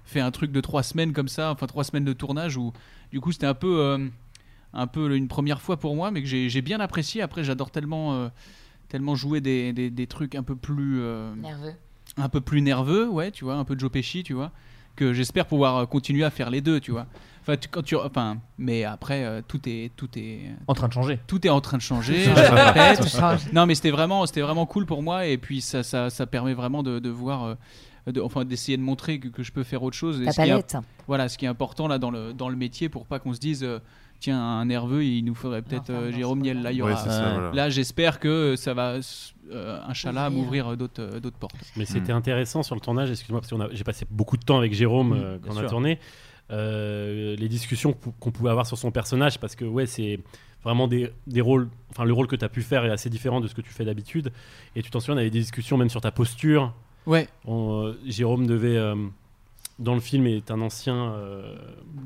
fais 0.06 0.20
un 0.20 0.30
truc 0.30 0.52
de 0.52 0.60
trois 0.62 0.82
semaines 0.82 1.12
comme 1.12 1.28
ça 1.28 1.50
enfin 1.50 1.66
trois 1.66 1.84
semaines 1.84 2.06
de 2.06 2.14
tournage 2.14 2.56
où 2.56 2.72
du 3.12 3.20
coup 3.20 3.32
c'était 3.32 3.44
un 3.46 3.52
peu 3.52 4.08
un 4.72 4.86
peu 4.86 5.14
une 5.14 5.28
première 5.28 5.60
fois 5.60 5.76
pour 5.78 5.94
moi 5.96 6.10
mais 6.10 6.22
que 6.22 6.28
j'ai 6.28 6.62
bien 6.62 6.80
apprécié. 6.80 7.20
Après 7.20 7.44
j'adore 7.44 7.70
tellement 7.70 8.30
tellement 8.88 9.14
jouer 9.14 9.42
des, 9.42 9.74
des, 9.74 9.90
des 9.90 10.06
trucs 10.06 10.34
un 10.34 10.42
peu 10.42 10.56
plus 10.56 11.02
Nerveux. 11.36 11.74
un 12.16 12.28
peu 12.30 12.40
plus 12.40 12.62
nerveux 12.62 13.06
ouais 13.06 13.32
tu 13.32 13.44
vois 13.44 13.56
un 13.56 13.64
peu 13.64 13.74
de 13.74 13.80
Joe 13.80 13.90
Pesci 13.90 14.22
tu 14.22 14.32
vois 14.32 14.50
que 14.94 15.12
j'espère 15.12 15.44
pouvoir 15.44 15.86
continuer 15.90 16.24
à 16.24 16.30
faire 16.30 16.48
les 16.48 16.62
deux 16.62 16.80
tu 16.80 16.90
vois 16.90 17.06
enfin 17.46 17.56
tu- 17.56 17.68
quand 17.68 17.82
tu 17.82 17.94
enfin 17.96 18.38
mais 18.58 18.82
après 18.84 19.24
euh, 19.24 19.40
tout 19.46 19.60
est 19.68 19.92
tout 19.96 20.08
est 20.16 20.40
En 20.66 20.74
train 20.74 20.88
de 20.88 20.92
changer. 20.92 21.18
tout 21.26 21.46
est 21.46 21.50
en 21.50 21.60
train 21.60 21.76
de 21.76 21.82
changer 21.82 22.24
je 22.24 23.54
non 23.54 23.66
mais 23.66 23.74
c'était 23.74 23.90
vraiment 23.90 24.26
c'était 24.26 24.40
vraiment 24.40 24.66
cool 24.66 24.86
pour 24.86 25.02
moi 25.02 25.26
et 25.26 25.38
puis 25.38 25.60
ça 25.60 25.82
ça, 25.82 26.10
ça 26.10 26.26
permet 26.26 26.54
vraiment 26.54 26.82
de, 26.82 26.98
de 26.98 27.10
voir 27.10 27.44
euh, 27.44 27.54
de- 28.12 28.20
enfin 28.20 28.44
d'essayer 28.44 28.76
de 28.76 28.82
montrer 28.82 29.18
que, 29.20 29.28
que 29.28 29.42
je 29.42 29.52
peux 29.52 29.62
faire 29.64 29.82
autre 29.82 29.96
chose 29.96 30.20
Et 30.20 30.24
Ta 30.26 30.32
ce 30.32 30.42
qui 30.42 30.48
palette. 30.48 30.76
voilà 31.06 31.28
ce 31.28 31.38
qui 31.38 31.44
est 31.44 31.48
important 31.48 31.88
là 31.88 31.98
dans 31.98 32.10
le 32.10 32.32
dans 32.32 32.48
le 32.48 32.56
métier 32.56 32.88
pour 32.88 33.06
pas 33.06 33.18
qu'on 33.18 33.32
se 33.32 33.40
dise 33.40 33.62
euh, 33.64 33.78
tiens 34.20 34.40
un 34.40 34.64
nerveux 34.64 35.04
il 35.04 35.22
nous 35.24 35.34
faudrait 35.34 35.62
peut-être 35.62 35.90
euh, 35.90 36.10
Jérôme 36.12 36.40
Niel 36.40 36.62
là 36.62 36.72
il 36.72 36.78
y 36.78 36.82
Ouais, 36.82 36.92
aura 36.92 37.02
c'est 37.02 37.10
ça, 37.10 37.26
Ouais. 37.28 37.34
voilà. 37.34 37.52
là 37.52 37.68
j'espère 37.70 38.18
que 38.18 38.54
ça 38.56 38.74
va 38.74 38.94
euh, 39.52 39.80
inchallah 39.86 40.28
Ouvrir. 40.28 40.42
m'ouvrir 40.42 40.76
d'autres 40.76 41.20
d'autres 41.20 41.36
portes 41.38 41.54
Mais 41.76 41.84
c'était 41.84 42.12
intéressant 42.12 42.62
sur 42.64 42.74
le 42.74 42.80
tournage, 42.80 43.10
excuse-moi, 43.10 43.40
parce 43.40 43.50
que 43.52 43.74
j'ai 43.76 43.84
passé 43.84 44.04
beaucoup 44.10 44.36
de 44.36 44.42
temps 44.44 44.58
avec 44.58 44.72
Jérôme 44.74 45.10
Mm, 45.10 45.12
euh, 45.22 45.38
bien 45.38 45.48
quand 45.48 45.54
on 45.54 45.56
a 45.58 45.60
sûr. 45.60 45.70
tourné. 45.70 45.98
Euh, 46.50 47.34
les 47.36 47.48
discussions 47.48 47.92
qu'on 47.92 48.12
qu'on 48.12 48.30
pouvait 48.30 48.50
avoir 48.50 48.66
sur 48.66 48.78
son 48.78 48.90
personnage, 48.92 49.38
parce 49.40 49.56
que 49.56 49.64
ouais, 49.64 49.86
c'est 49.86 50.20
vraiment 50.62 50.86
des, 50.88 51.10
des 51.26 51.40
rôles. 51.40 51.68
Enfin, 51.90 52.04
le 52.04 52.12
rôle 52.12 52.26
que 52.28 52.36
tu 52.36 52.44
as 52.44 52.48
pu 52.48 52.62
faire 52.62 52.84
est 52.84 52.90
assez 52.90 53.10
différent 53.10 53.40
de 53.40 53.48
ce 53.48 53.54
que 53.54 53.60
tu 53.62 53.70
fais 53.72 53.84
d'habitude. 53.84 54.32
Et 54.76 54.82
tu 54.82 54.90
t'en 54.90 55.00
souviens, 55.00 55.14
on 55.14 55.18
avait 55.18 55.30
des 55.30 55.40
discussions 55.40 55.76
même 55.76 55.88
sur 55.90 56.00
ta 56.00 56.10
posture. 56.12 56.72
ouais 57.06 57.28
On, 57.46 57.86
euh, 57.86 57.98
Jérôme 58.06 58.46
devait. 58.46 58.76
euh, 58.76 58.94
dans 59.78 59.92
le 59.94 60.00
film 60.00 60.26
est 60.26 60.50
un 60.50 60.60
ancien 60.62 60.94
euh, 60.94 61.54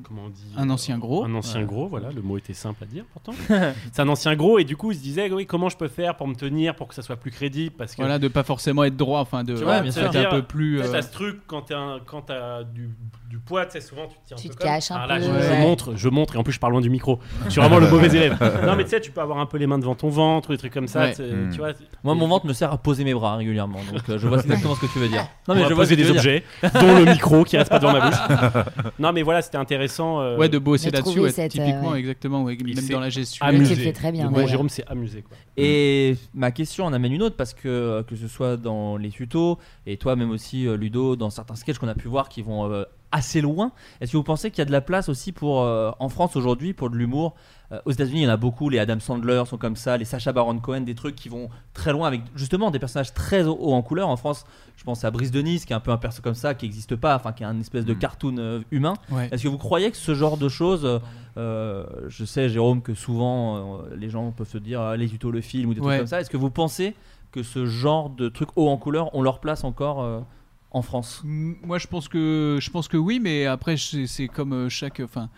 comment 0.03 0.23
on 0.27 0.29
dit 0.29 0.43
Un 0.57 0.71
ancien 0.71 0.99
gros. 0.99 1.25
un 1.25 1.33
ancien 1.35 1.61
Ouais. 1.61 1.67
gros 1.67 1.87
voilà 1.87 2.11
le 2.11 2.21
mot 2.21 2.37
était 2.37 2.53
simple 2.53 2.83
à 2.83 2.87
dire 2.87 3.05
pourtant 3.13 3.33
c'est 3.93 4.03
un 4.03 4.09
ancien 4.09 4.35
gros 4.35 4.59
et 4.59 4.65
du 4.65 4.77
coup 4.77 4.91
il 4.91 4.97
se 4.97 5.03
disait 5.03 5.31
oui 5.31 5.47
comment 5.47 5.69
je 5.69 5.77
peux 5.77 5.87
faire 5.87 6.17
pour 6.17 6.27
me 6.27 6.35
tenir 6.35 6.75
pour 6.75 6.89
que 6.89 6.95
ça 6.97 7.03
soit 7.03 7.15
plus 7.17 7.31
crédible 7.31 7.75
parce 7.79 7.93
que 7.93 7.99
voilà 8.03 8.19
de 8.19 8.27
pas 8.27 8.43
forcément 8.43 8.83
être 8.83 8.97
droit 8.97 9.21
enfin 9.21 9.45
de 9.45 9.57
tu 9.57 9.63
vois, 9.63 9.81
bien 9.83 9.93
sûr. 9.93 10.03
être 10.03 10.17
un 10.17 10.21
dire, 10.21 10.31
peu 10.31 10.43
plus 10.43 10.81
euh, 10.81 11.01
ce 11.03 11.13
truc 11.13 11.43
quand 11.47 11.63
t'as 11.63 11.79
un- 11.79 12.01
quand 12.05 12.23
t'as 12.23 12.65
du, 12.65 12.91
du 13.29 13.39
poids, 13.39 13.65
tu 13.67 13.73
sais, 13.73 13.81
souvent 13.81 14.09
tu 14.09 14.17
te 14.17 14.21
tiens 14.27 14.37
un 14.37 14.41
Tu 14.41 14.49
peu 14.49 14.55
te 14.55 14.59
comme- 14.59 14.69
caches 14.69 14.91
un 14.91 15.07
là, 15.07 15.17
peu, 15.19 15.23
je, 15.23 15.27
je 15.29 15.33
ouais. 15.53 15.61
montre, 15.61 15.95
je 15.97 16.09
montre, 16.09 16.35
et 16.35 16.39
en 16.39 16.43
plus 16.43 16.53
je 16.53 16.59
parle 16.59 16.73
loin 16.73 16.81
du 16.81 16.91
micro. 16.91 17.21
Je 17.45 17.51
suis 17.51 17.61
vraiment 17.61 17.79
le 17.79 17.89
mauvais 17.89 18.09
élève. 18.09 18.37
Non, 18.67 18.75
mais 18.75 18.83
tu 18.83 18.91
sais, 18.91 19.01
tu 19.01 19.13
peux 19.13 19.21
avoir 19.21 19.39
un 19.39 19.47
peu 19.47 19.57
les 19.59 19.69
mains 19.69 19.79
devant 19.79 19.95
ton 19.95 20.09
ventre, 20.09 20.51
ou 20.51 20.53
des 20.53 20.59
trucs 20.59 20.73
comme 20.75 20.89
ça. 20.89 21.03
Ouais. 21.03 21.15
tu 21.15 21.23
Mm. 21.23 21.51
tu 21.53 21.59
vois. 21.59 21.71
Moi, 22.03 22.17
mon 22.17 22.27
ventre 22.27 22.47
me 22.47 22.53
sert 22.53 22.73
à 22.73 22.79
poser 22.79 23.05
mes 23.05 23.15
bras 23.15 23.37
régulièrement, 23.37 23.79
donc 23.93 24.03
euh, 24.09 24.19
je 24.19 24.27
vois 24.27 24.39
exactement 24.43 24.75
ce 24.75 24.81
que 24.81 24.93
tu 24.93 24.99
veux 24.99 25.07
dire. 25.09 25.23
Non, 25.47 25.55
on 25.55 25.61
va 25.61 25.69
je 25.69 25.75
vois 25.75 25.87
des 25.87 25.95
dire. 25.95 26.11
objets, 26.11 26.43
dont 26.63 26.99
le 26.99 27.05
micro 27.05 27.45
qui 27.45 27.57
reste 27.61 27.71
pas 27.71 27.79
devant 27.79 27.93
ma 27.93 28.09
bouche. 28.09 28.65
non, 28.99 29.13
mais 29.13 29.23
voilà, 29.23 29.43
c'était 29.43 29.59
intéressant. 29.59 30.21
euh, 30.21 30.37
ouais 30.37 30.49
de 30.49 30.59
bosser 30.59 30.91
là-dessus 30.91 31.13
trouver 31.13 31.21
ouais, 31.23 31.31
cette, 31.31 31.57
euh, 31.57 31.65
typiquement 31.65 31.91
ouais. 31.91 32.01
exactement 32.01 32.43
ouais, 32.43 32.57
même 32.57 32.77
s'est 32.77 32.93
dans 32.93 33.01
la 33.01 33.11
gestion 33.11 33.45
amusé. 33.47 33.75
le 33.75 33.83
fais 33.83 33.93
très 33.93 34.13
bien, 34.13 34.31
d'ailleurs. 34.31 34.49
Jérôme 34.49 34.69
s'est 34.69 34.85
amusé. 34.89 35.23
Quoi. 35.23 35.37
Et 35.57 36.17
ma 36.35 36.51
question 36.51 36.87
en 36.87 36.93
amène 36.93 37.13
une 37.13 37.23
autre 37.23 37.37
parce 37.37 37.55
que 37.55 37.69
euh, 37.69 38.03
que 38.03 38.17
ce 38.17 38.29
soit 38.29 38.57
dans 38.57 38.97
les 38.97 39.11
tutos 39.11 39.59
et 39.87 39.97
toi 39.99 40.17
même 40.17 40.31
aussi 40.31 40.67
euh, 40.67 40.77
Ludo 40.77 41.17
dans 41.17 41.29
certains 41.29 41.55
sketchs 41.55 41.79
qu'on 41.79 41.89
a 41.89 41.95
pu 41.95 42.09
voir 42.09 42.29
qui 42.29 42.41
vont 42.41 42.71
euh, 42.71 42.85
assez 43.13 43.41
loin. 43.41 43.73
Est-ce 44.01 44.13
que 44.13 44.17
vous 44.17 44.23
pensez 44.23 44.51
qu'il 44.51 44.59
y 44.59 44.63
a 44.63 44.67
de 44.67 44.73
la 44.73 44.81
place 44.81 45.09
aussi 45.09 45.33
pour 45.33 45.63
euh, 45.63 45.91
en 45.99 46.09
France 46.09 46.37
aujourd'hui 46.37 46.73
pour 46.75 46.91
de 46.91 46.97
l'humour? 46.97 47.35
Euh, 47.73 47.81
Aux 47.85 47.91
États-Unis, 47.93 48.21
il 48.21 48.25
y 48.25 48.27
en 48.27 48.31
a 48.31 48.37
beaucoup. 48.37 48.69
Les 48.69 48.79
Adam 48.79 48.99
Sandler 49.01 49.43
sont 49.47 49.57
comme 49.59 49.77
ça, 49.77 49.97
les 49.97 50.05
Sacha 50.05 50.33
Baron 50.33 50.59
Cohen, 50.59 50.81
des 50.83 50.95
trucs 50.95 51.15
qui 51.17 51.29
vont 51.29 51.49
très 51.75 51.93
loin 51.93 52.07
avec 52.09 52.23
justement 52.35 52.71
des 52.71 52.79
personnages 52.79 53.13
très 53.15 53.45
haut 53.45 53.57
haut 53.61 53.73
en 53.73 53.83
couleur. 53.83 54.09
En 54.09 54.17
France, 54.17 54.45
je 54.77 54.85
pense 54.85 55.05
à 55.05 55.11
Brice 55.11 55.31
de 55.31 55.41
Nice 55.41 55.65
qui 55.65 55.73
est 55.73 55.77
un 55.77 55.81
peu 55.81 55.91
un 55.93 55.97
perso 55.97 56.21
comme 56.23 56.35
ça 56.35 56.55
qui 56.55 56.67
n'existe 56.67 56.97
pas, 56.97 57.15
enfin 57.17 57.33
qui 57.33 57.43
est 57.43 57.47
un 57.47 57.59
espèce 57.61 57.85
de 57.85 57.95
cartoon 57.95 58.37
euh, 58.39 58.61
humain. 58.71 58.95
Ouais. 59.11 59.29
Est-ce 59.33 59.43
que 59.45 59.49
vous 59.49 59.59
croyez 59.59 59.91
que 59.91 59.97
ce 59.97 60.15
genre 60.15 60.37
de 60.37 60.49
choses, 60.49 61.01
je 61.37 62.25
sais 62.25 62.49
Jérôme 62.49 62.83
que 62.83 62.95
souvent 62.95 63.81
les 63.97 64.11
gens 64.11 64.31
peuvent 64.33 64.49
se 64.49 64.59
dire 64.59 64.97
les 64.97 65.09
tutos, 65.09 65.31
le 65.31 65.41
film 65.41 65.71
ou 65.71 65.75
des 65.75 65.81
Ouais. 65.81 65.87
trucs 65.87 65.99
comme 66.01 66.07
ça. 66.07 66.21
Est-ce 66.21 66.31
que 66.31 66.37
vous 66.37 66.51
pensez 66.51 66.95
que 67.33 67.43
ce 67.43 67.67
genre 67.67 68.11
de 68.11 68.29
trucs 68.29 68.51
haut 68.57 68.69
en 68.69 68.77
couleur 68.77 69.15
ont 69.15 69.23
leur 69.23 69.39
place 69.41 69.63
encore 69.65 70.25
en 70.71 70.83
France? 70.83 71.23
Moi, 71.25 71.79
je 71.79 71.87
pense 71.87 72.09
que 72.09 72.59
je 72.61 72.71
pense 72.71 72.89
que 72.89 72.97
oui, 72.97 73.19
mais 73.21 73.47
après, 73.47 73.77
c'est 73.77 74.29
comme 74.29 74.53
euh, 74.53 74.69
chaque, 74.69 75.01
enfin, 75.01 75.29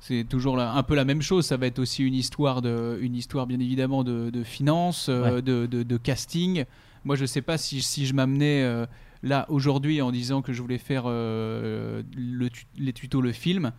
c'est 0.00 0.24
toujours 0.28 0.56
la- 0.56 0.72
un 0.72 0.82
peu 0.82 0.94
la 0.94 1.04
même 1.04 1.22
chose. 1.22 1.46
Ça 1.46 1.56
va 1.56 1.66
être 1.66 1.78
aussi 1.78 2.04
une 2.04 2.14
histoire 2.14 2.62
de, 2.62 2.98
une 3.02 3.14
histoire 3.16 3.46
bien 3.46 3.60
évidemment 3.60 4.04
de, 4.04 4.30
de 4.30 4.42
finances, 4.44 5.08
euh, 5.08 5.36
Ouais. 5.36 5.42
de, 5.42 5.66
de- 5.66 5.82
de 5.82 5.96
casting. 5.96 6.64
Moi, 7.04 7.16
je 7.16 7.24
sais 7.26 7.42
pas 7.42 7.58
si, 7.58 7.82
si 7.82 8.06
je 8.06 8.14
m'amenais 8.14 8.62
euh, 8.62 8.86
là 9.22 9.46
aujourd'hui 9.48 10.00
en 10.02 10.10
disant 10.12 10.42
que 10.42 10.52
je 10.52 10.60
voulais 10.62 10.78
faire 10.78 11.04
euh, 11.06 12.02
le 12.16 12.48
les 12.78 12.92
tutos, 12.92 13.20
le 13.22 13.32
film. 13.32 13.72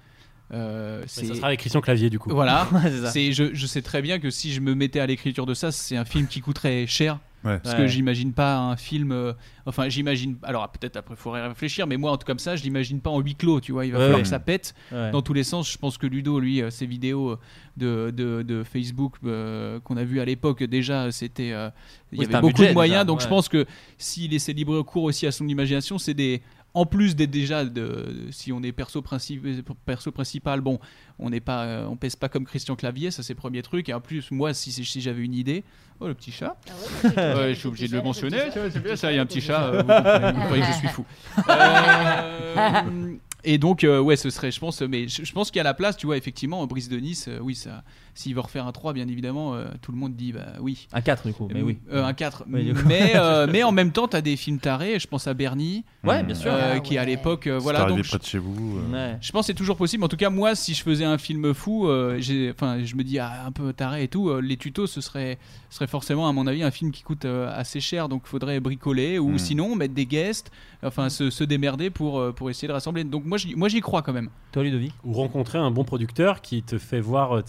euh, 0.54 1.04
ça 1.08 1.24
sera 1.24 1.48
avec 1.48 1.60
Christian 1.62 1.82
Clavier, 1.82 2.10
du 2.10 2.20
coup. 2.20 2.30
voilà. 2.32 2.68
C'est 3.12 3.32
je, 3.32 3.54
je 3.54 3.66
sais 3.68 3.82
très 3.82 4.02
bien 4.02 4.20
que 4.20 4.30
si 4.30 4.52
je 4.52 4.60
me 4.60 4.76
mettais 4.76 5.00
à 5.00 5.06
l'écriture 5.06 5.46
de 5.46 5.54
ça, 5.54 5.72
c'est 5.72 5.96
un 5.98 6.04
film 6.06 6.28
qui 6.28 6.42
coûterait 6.42 6.86
cher 6.88 7.20
Ouais. 7.44 7.58
Parce 7.60 7.76
Ouais. 7.76 7.82
que 7.82 7.88
j'imagine 7.88 8.34
pas 8.34 8.58
un 8.58 8.76
film. 8.76 9.12
euh, 9.12 9.34
enfin, 9.66 9.90
j'imagine. 9.90 10.38
Alors 10.44 10.70
peut-être 10.72 10.96
après, 10.98 11.16
il 11.16 11.18
faudrait 11.18 11.48
réfléchir, 11.48 11.88
mais 11.88 11.98
moi, 11.98 12.12
en 12.12 12.18
tout 12.18 12.26
comme 12.26 12.38
ça, 12.40 12.56
je 12.56 12.64
l'imagine 12.64 13.02
pas 13.02 13.10
en 13.10 13.20
huis 13.20 13.36
clos. 13.36 13.60
Tu 13.62 13.72
vois, 13.72 13.86
il 13.86 13.92
va 13.92 13.98
Ouais, 13.98 14.04
falloir 14.04 14.18
ouais. 14.18 14.24
que 14.24 14.30
ça 14.30 14.40
pète 14.40 14.76
Ouais. 14.92 15.10
dans 15.12 15.22
tous 15.24 15.34
les 15.34 15.44
sens. 15.44 15.72
Je 15.72 15.78
pense 15.78 15.98
que 15.98 16.06
Ludo, 16.08 16.40
lui, 16.40 16.62
euh, 16.62 16.70
ses 16.70 16.86
vidéos 16.86 17.38
de, 17.78 18.12
de, 18.16 18.44
de 18.44 18.64
Facebook 18.64 19.16
euh, 19.26 19.80
qu'on 19.80 19.98
a 19.98 20.04
vu 20.04 20.20
à 20.20 20.26
l'époque, 20.26 20.64
déjà, 20.64 21.12
c'était. 21.12 21.52
euh, 21.52 21.70
il 22.12 22.18
y 22.20 22.22
c'était 22.22 22.36
avait 22.36 22.38
un 22.40 22.42
beaucoup 22.42 22.54
budget, 22.58 22.70
de 22.70 22.74
moyens, 22.74 22.96
déjà, 22.98 23.06
donc 23.06 23.20
ouais. 23.20 23.24
je 23.24 23.30
pense 23.30 23.48
que 23.50 23.66
s'il 23.98 24.32
laissait 24.32 24.54
libre 24.54 24.82
cours 24.84 25.04
aussi 25.04 25.26
à 25.26 25.32
son 25.32 25.48
imagination, 25.48 25.98
c'est 25.98 26.14
des. 26.14 26.42
En 26.74 26.86
plus 26.86 27.18
d'être 27.18 27.32
déjà, 27.32 27.66
de, 27.66 28.28
si 28.32 28.54
on 28.54 28.64
est 28.64 28.72
perso, 28.72 29.02
princi- 29.02 29.62
perso 29.86 30.12
principal, 30.12 30.62
bon, 30.62 30.80
on 31.20 31.30
n'est 31.30 31.42
pas, 31.42 31.66
euh, 31.66 31.86
on 31.88 31.98
pèse 31.98 32.16
pas 32.16 32.30
comme 32.30 32.46
Christian 32.46 32.78
Clavier, 32.78 33.12
ça 33.12 33.24
c'est 33.24 33.34
le 33.34 33.38
premier 33.38 33.62
truc. 33.62 33.90
Et 33.90 33.94
en 33.94 34.00
plus, 34.00 34.32
moi, 34.32 34.54
si, 34.54 34.72
si 34.72 35.02
j'avais 35.02 35.22
une 35.22 35.34
idée, 35.34 35.66
oh 36.00 36.08
le 36.08 36.14
petit 36.14 36.32
chat, 36.32 36.56
Ouais, 37.04 37.54
je 37.54 37.60
suis 37.60 37.68
obligé 37.68 37.88
de 37.90 37.96
le 37.98 38.02
mentionner, 38.02 38.40
c'est 38.54 38.82
bien 38.82 38.96
ça, 38.96 39.12
il 39.12 39.16
y 39.16 39.20
a 39.20 39.22
un 39.22 39.26
petit 39.26 39.42
chat, 39.42 39.66
euh, 39.66 39.84
vous 40.34 40.42
croyez 40.46 40.62
que 40.64 40.70
je 40.72 40.78
suis 40.78 40.88
fou. 40.88 41.06
Euh, 41.50 43.14
et 43.44 43.58
donc, 43.58 43.84
euh, 43.84 44.00
ouais, 44.00 44.16
ce 44.16 44.30
serait, 44.30 44.52
je 44.52 44.60
pense, 44.60 44.82
mais 44.82 45.08
je, 45.08 45.26
je 45.26 45.34
pense 45.34 45.50
qu'il 45.50 45.58
y 45.58 45.62
a 45.62 45.64
la 45.64 45.74
place, 45.74 45.98
tu 45.98 46.06
vois, 46.06 46.16
effectivement, 46.16 46.66
Brice 46.68 46.90
de 46.90 46.98
Nice, 46.98 47.28
oui, 47.42 47.56
ça, 47.56 47.84
s'il 48.14 48.34
veut 48.36 48.42
refaire 48.42 48.68
un 48.68 48.72
3, 48.72 48.94
bien 48.94 49.08
évidemment, 49.08 49.54
euh, 49.56 49.66
tout 49.82 49.92
le 49.92 49.98
monde 49.98 50.16
dit, 50.16 50.32
bah 50.34 50.54
oui. 50.60 50.88
Un 50.94 51.02
4 51.02 51.28
du 51.28 51.34
coup, 51.34 51.48
mais 51.54 51.62
oui. 51.62 51.78
Euh, 51.92 52.04
un 52.04 52.14
4. 52.14 52.46
Oui, 52.52 52.66
du 52.66 52.74
coup. 52.74 52.82
mais, 52.88 53.14
euh, 53.16 53.48
mais 53.52 53.64
en 53.64 53.72
même 53.72 53.92
temps, 53.92 54.08
t'as 54.08 54.22
des 54.22 54.36
films 54.36 54.60
tarés, 54.60 55.00
je 55.00 55.08
pense 55.08 55.28
à 55.28 55.34
Bernie. 55.34 55.84
Ouais, 56.04 56.24
bien 56.24 56.36
sûr. 56.36 56.52
euh, 56.52 56.74
Ah, 56.76 56.80
qui 56.80 56.98
à 56.98 57.06
l'époque, 57.06 57.48
euh, 57.48 57.58
voilà. 57.60 57.82
arrivé 57.82 57.98
donc, 57.98 58.08
près 58.08 58.18
de 58.18 58.24
chez 58.24 58.38
vous. 58.40 58.78
euh. 58.80 58.92
Ouais. 58.94 59.18
je 59.22 59.32
pense 59.32 59.44
que 59.44 59.48
c'est 59.48 59.54
toujours 59.54 59.78
possible. 59.78 60.04
En 60.04 60.08
tout 60.08 60.18
cas, 60.18 60.30
moi, 60.30 60.56
si 60.56 60.74
je 60.74 60.84
faisais 60.84 61.06
un 61.06 61.18
film 61.18 61.54
fou, 61.54 61.88
euh, 61.88 62.20
enfin, 62.54 62.84
je 62.84 62.96
me 62.96 63.04
dis 63.04 63.20
ah, 63.20 63.46
un 63.46 63.52
peu 63.52 63.72
taré 63.74 64.04
et 64.04 64.08
tout. 64.08 64.30
euh, 64.30 64.42
les 64.42 64.58
tutos, 64.58 64.88
ce 64.88 65.00
serait, 65.02 65.38
ce 65.70 65.76
serait 65.78 65.88
forcément, 65.88 66.28
à 66.28 66.34
mon 66.34 66.48
avis, 66.48 66.64
un 66.64 66.72
film 66.72 66.92
qui 66.92 67.04
coûte 67.04 67.26
euh, 67.26 67.52
assez 67.56 67.80
cher. 67.80 68.10
Donc, 68.10 68.24
il 68.26 68.30
faudrait 68.30 68.60
bricoler 68.60 69.20
ou 69.20 69.30
Mm. 69.32 69.38
sinon 69.40 69.76
mettre 69.76 69.94
des 69.94 70.06
guests, 70.06 70.52
enfin, 70.84 71.10
se, 71.10 71.30
se 71.30 71.44
démerder 71.44 71.90
pour, 71.90 72.20
euh, 72.20 72.32
pour 72.32 72.50
essayer 72.50 72.68
de 72.68 72.74
rassembler. 72.74 73.04
Donc, 73.04 73.26
moi, 73.26 73.38
j'y- 73.38 73.56
moi, 73.56 73.70
j'y 73.70 73.80
crois 73.82 74.02
quand 74.02 74.14
même. 74.14 74.30
Toi, 74.52 74.64
Ludovic? 74.64 74.94
Ou 75.06 75.14
rencontrer 75.14 75.58
un 75.60 75.72
bon 75.72 75.84
producteur 75.84 76.42
qui 76.42 76.62
te 76.64 76.78
fait 76.78 77.00
voir 77.00 77.38
euh, 77.38 77.42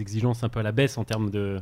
exigences 0.00 0.44
un 0.44 0.48
peu 0.48 0.60
à 0.60 0.62
la 0.62 0.72
baisse 0.72 0.98
en 0.98 1.04
termes 1.04 1.30
de, 1.30 1.60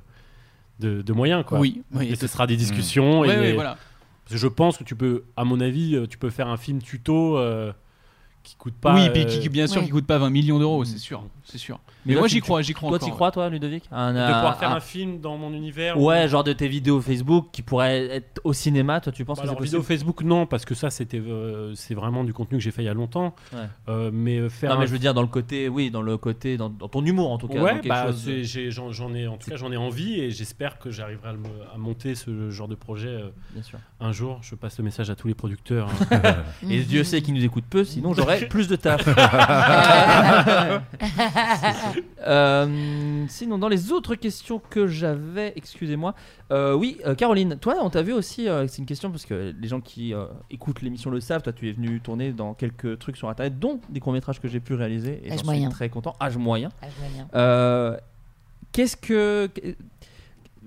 de, 0.81 1.03
de 1.03 1.13
moyens. 1.13 1.45
Quoi. 1.47 1.59
Oui, 1.59 1.83
oui. 1.95 2.09
Et 2.09 2.17
ce 2.17 2.27
sera 2.27 2.47
des 2.47 2.57
discussions. 2.57 3.21
Ouais, 3.21 3.35
et 3.35 3.39
ouais, 3.39 3.53
voilà. 3.55 3.77
Parce 4.25 4.35
que 4.35 4.39
je 4.39 4.49
pense 4.49 4.77
que 4.77 4.85
tu 4.85 4.97
peux, 4.97 5.25
à 5.37 5.45
mon 5.45 5.61
avis, 5.61 5.95
euh, 5.95 6.07
tu 6.07 6.19
peux 6.19 6.31
faire 6.31 6.49
un 6.49 6.57
film 6.57 6.83
tuto 6.83 7.39
euh, 7.39 7.73
qui 8.47 8.55
coûte 8.57 8.75
pas. 8.81 8.95
oui, 8.95 9.11
puis 9.11 9.23
euh, 9.23 9.25
qui, 9.27 9.41
qui, 9.41 9.49
bien 9.49 9.67
sûr, 9.67 9.81
ouais. 9.81 9.87
qui 9.87 9.93
coûte 9.93 10.07
pas 10.07 10.19
20 10.19 10.31
millions 10.31 10.59
d'euros, 10.61 10.85
c'est 10.85 10.99
sûr, 10.99 11.25
c'est 11.45 11.59
sûr. 11.59 11.81
Mais, 12.05 12.15
moi, 12.15 12.29
j'y 12.29 12.41
crois, 12.41 12.63
j'y 12.63 12.73
crois 12.73 12.91
Toi, 12.91 12.99
t'y 13.01 13.11
crois, 13.11 13.33
toi, 13.33 13.49
Ludovic? 13.51 13.85
Un, 13.91 14.13
de 14.15 14.19
un- 14.19 14.33
pouvoir 14.35 14.59
faire 14.59 14.71
un- 14.71 14.77
un 14.77 14.81
film 14.81 15.21
dans 15.21 15.37
mon 15.37 15.53
univers. 15.53 16.01
Ouais, 16.01 16.25
ou- 16.25 16.29
genre 16.29 16.45
de 16.45 16.53
tes 16.53 16.69
vidéos 16.69 17.01
Facebook 17.01 17.49
qui 17.51 17.63
pourraient 17.63 18.07
être 18.07 18.41
au 18.45 18.53
cinéma, 18.53 19.01
toi, 19.01 19.11
tu 19.13 19.25
penses 19.25 19.39
Bah 19.39 19.43
que 19.43 19.47
c'est 19.47 19.51
alors, 19.51 19.59
possible? 19.59 19.81
vidéo 19.81 19.97
Facebook, 19.97 20.23
non, 20.23 20.47
parce 20.47 20.65
que 20.65 20.77
ça, 20.77 20.91
c'était, 20.91 21.19
euh, 21.19 21.75
c'est 21.75 21.95
vraiment 21.95 22.23
du 22.23 22.33
contenu 22.33 22.59
que 22.59 22.63
j'ai 22.65 22.71
fait 22.71 22.83
il 22.83 22.87
y 22.87 22.89
a 22.89 22.95
longtemps. 22.95 23.35
Ouais. 23.53 23.59
Euh, 23.89 24.11
mais 24.13 24.49
faire. 24.49 24.71
Non, 24.71 24.77
mais 24.77 24.85
un- 24.85 24.87
je 24.87 24.93
veux 24.93 24.99
dire 25.01 25.13
dans 25.15 25.23
le 25.23 25.27
côté, 25.29 25.69
oui, 25.69 25.91
dans 25.91 26.03
le 26.03 26.17
côté, 26.17 26.57
dans, 26.57 26.71
dans 26.71 26.89
ton 26.89 27.05
humour 27.05 27.33
en 27.33 27.39
tout 27.39 27.49
cas. 27.49 27.61
Ouais, 27.61 27.81
bah, 27.85 28.07
j'en, 28.71 28.93
j'en 28.93 29.13
ai, 29.15 29.27
en 29.27 29.37
tout 29.37 29.51
cas, 29.51 29.57
j'en 29.57 29.73
ai 29.73 29.77
envie 29.77 30.21
et 30.21 30.31
j'espère 30.31 30.79
que 30.79 30.91
j'arriverai 30.93 31.31
à, 31.75 31.79
monter 31.79 32.15
ce 32.15 32.51
genre 32.51 32.69
de 32.69 32.77
projet 32.77 33.09
euh, 33.09 33.31
Bien 33.53 33.63
sûr. 33.65 33.79
un 33.99 34.13
jour. 34.13 34.39
Je 34.43 34.55
passe 34.55 34.79
le 34.79 34.85
message 34.85 35.11
à 35.11 35.17
tous 35.17 35.27
les 35.27 35.35
producteurs. 35.35 35.89
hein. 36.13 36.35
Et 36.71 36.83
Dieu 36.83 37.03
sait 37.03 37.21
qu'il 37.23 37.35
nous 37.35 37.45
écoute 37.45 37.65
peu, 37.69 37.83
sinon 37.85 38.15
j'aurais 38.15 38.36
plus 38.49 38.69
de 38.69 38.77
taf. 38.77 39.07
Euh, 42.27 43.25
sinon, 43.29 43.57
dans 43.59 43.69
les 43.69 43.93
autres 43.93 44.17
questions 44.17 44.59
que 44.59 44.89
j'avais, 44.89 45.53
excusez-moi, 45.55 46.15
euh, 46.51 46.75
oui, 46.75 46.99
euh, 47.07 47.15
Caroline, 47.15 47.57
toi, 47.61 47.77
on 47.81 47.89
t'a 47.91 48.03
vu 48.03 48.13
aussi, 48.13 48.49
euh, 48.49 48.67
c'est 48.67 48.79
une 48.79 48.87
question 48.87 49.11
parce 49.13 49.25
que 49.25 49.55
les 49.57 49.69
gens 49.69 49.81
qui 49.81 50.13
euh, 50.13 50.25
écoutent 50.51 50.83
l'émission 50.83 51.11
le 51.11 51.21
savent, 51.21 51.43
toi, 51.43 51.53
tu 51.53 51.69
es 51.69 51.73
venu 51.73 52.01
tourner 52.01 52.33
dans 52.33 52.55
quelques 52.55 52.99
trucs 52.99 53.17
sur 53.17 53.29
Internet, 53.29 53.61
dont 53.61 53.81
des 53.91 54.01
courts-métrages 54.01 54.41
que 54.41 54.49
j'ai 54.49 54.59
pu 54.61 54.75
réaliser, 54.75 55.21
et 55.25 55.27
Âge 55.31 55.33
j'en 55.33 55.37
suis 55.39 55.45
moyen. 55.47 55.69
très 55.69 55.89
content. 55.89 56.15
Âge 56.21 56.37
moyen. 56.37 56.71
Ah, 56.83 56.87
je 56.93 57.01
vois 57.01 57.13
bien. 57.15 57.29
Euh, 57.37 57.97
Qu'est-ce 58.73 58.97
que. 58.97 59.49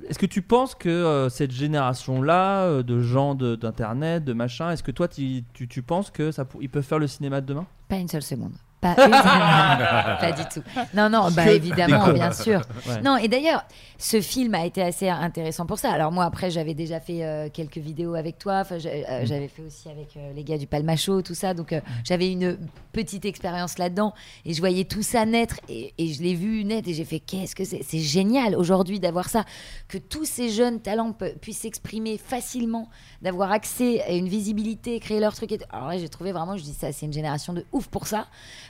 Est-ce 0.09 0.17
que 0.17 0.25
tu 0.25 0.41
penses 0.41 0.73
que 0.73 0.89
euh, 0.89 1.29
cette 1.29 1.51
génération-là, 1.51 2.63
euh, 2.63 2.83
de 2.83 2.99
gens 2.99 3.35
d'internet, 3.35 4.23
de, 4.23 4.33
machin, 4.33 4.71
est-ce 4.71 4.81
que 4.81 4.89
toi 4.89 5.07
tu, 5.07 5.43
tu, 5.53 5.67
tu 5.67 5.83
penses 5.83 6.09
que 6.09 6.31
ça, 6.31 6.45
peuvent 6.45 6.81
faire 6.81 6.97
le 6.97 7.05
cinéma 7.05 7.41
de 7.41 7.45
demain? 7.45 7.67
Pas 7.87 7.97
une 7.97 8.07
seule 8.07 8.23
seconde. 8.23 8.53
Pas, 8.81 8.95
une. 9.05 9.11
Pas 9.11 10.31
du 10.31 10.43
tout. 10.53 10.63
Non, 10.93 11.09
non, 11.09 11.29
bah 11.31 11.51
évidemment, 11.51 12.11
bien 12.13 12.31
sûr. 12.31 12.61
Ouais. 12.87 13.01
Non, 13.01 13.17
et 13.17 13.27
d'ailleurs, 13.27 13.63
ce 13.97 14.21
film 14.21 14.55
a 14.55 14.65
été 14.65 14.81
assez 14.81 15.09
intéressant 15.09 15.65
pour 15.65 15.77
ça. 15.79 15.91
Alors 15.91 16.11
moi, 16.11 16.23
après, 16.25 16.49
j'avais 16.49 16.73
déjà 16.73 16.99
fait 16.99 17.23
euh, 17.25 17.49
quelques 17.51 17.77
vidéos 17.77 18.15
avec 18.15 18.37
toi. 18.37 18.59
Enfin, 18.61 18.77
euh, 18.85 19.23
Mm. 19.23 19.25
j'avais 19.25 19.47
fait 19.49 19.61
aussi 19.63 19.89
avec 19.89 20.15
euh, 20.15 20.31
les 20.33 20.43
gars 20.43 20.57
du 20.57 20.65
Palmacho, 20.67 21.21
tout 21.21 21.35
ça. 21.35 21.53
Donc, 21.53 21.73
euh, 21.73 21.81
j'avais 22.05 22.31
une 22.31 22.57
petite 22.93 23.25
expérience 23.25 23.77
là-dedans. 23.77 24.13
Et 24.45 24.53
je 24.53 24.59
voyais 24.59 24.85
tout 24.85 25.03
ça 25.03 25.25
naître. 25.25 25.57
Et, 25.67 25.93
et 25.97 26.13
je 26.13 26.21
l'ai 26.23 26.33
vu 26.35 26.63
naître. 26.63 26.87
Et 26.87 26.93
j'ai 26.93 27.05
fait, 27.05 27.19
qu'est-ce 27.19 27.55
que 27.55 27.65
c'est? 27.65 27.81
C'est 27.83 27.99
génial 27.99 28.55
aujourd'hui 28.55 28.99
d'avoir 29.01 29.27
ça. 29.29 29.43
Que 29.89 29.97
tous 29.97 30.23
ces 30.25 30.49
jeunes 30.49 30.79
talents 30.79 31.13
puissent 31.41 31.59
s'exprimer 31.59 32.17
facilement, 32.17 32.89
d'avoir 33.21 33.51
accès 33.51 34.01
à 34.03 34.11
une 34.13 34.27
visibilité, 34.29 34.99
créer 35.01 35.19
leur 35.19 35.35
truc. 35.35 35.51
Et. 35.51 35.59
Alors 35.71 35.89
là, 35.89 35.97
j'ai 35.97 36.07
trouvé 36.09 36.31
vraiment, 36.31 36.55
je 36.55 36.63
dis 36.63 36.73
ça, 36.73 36.91
c'est 36.93 37.05
une 37.05 37.13
génération 37.13 37.51
de 37.53 37.65
ouf 37.73 37.87
pour 37.87 38.07
ça. 38.07 38.27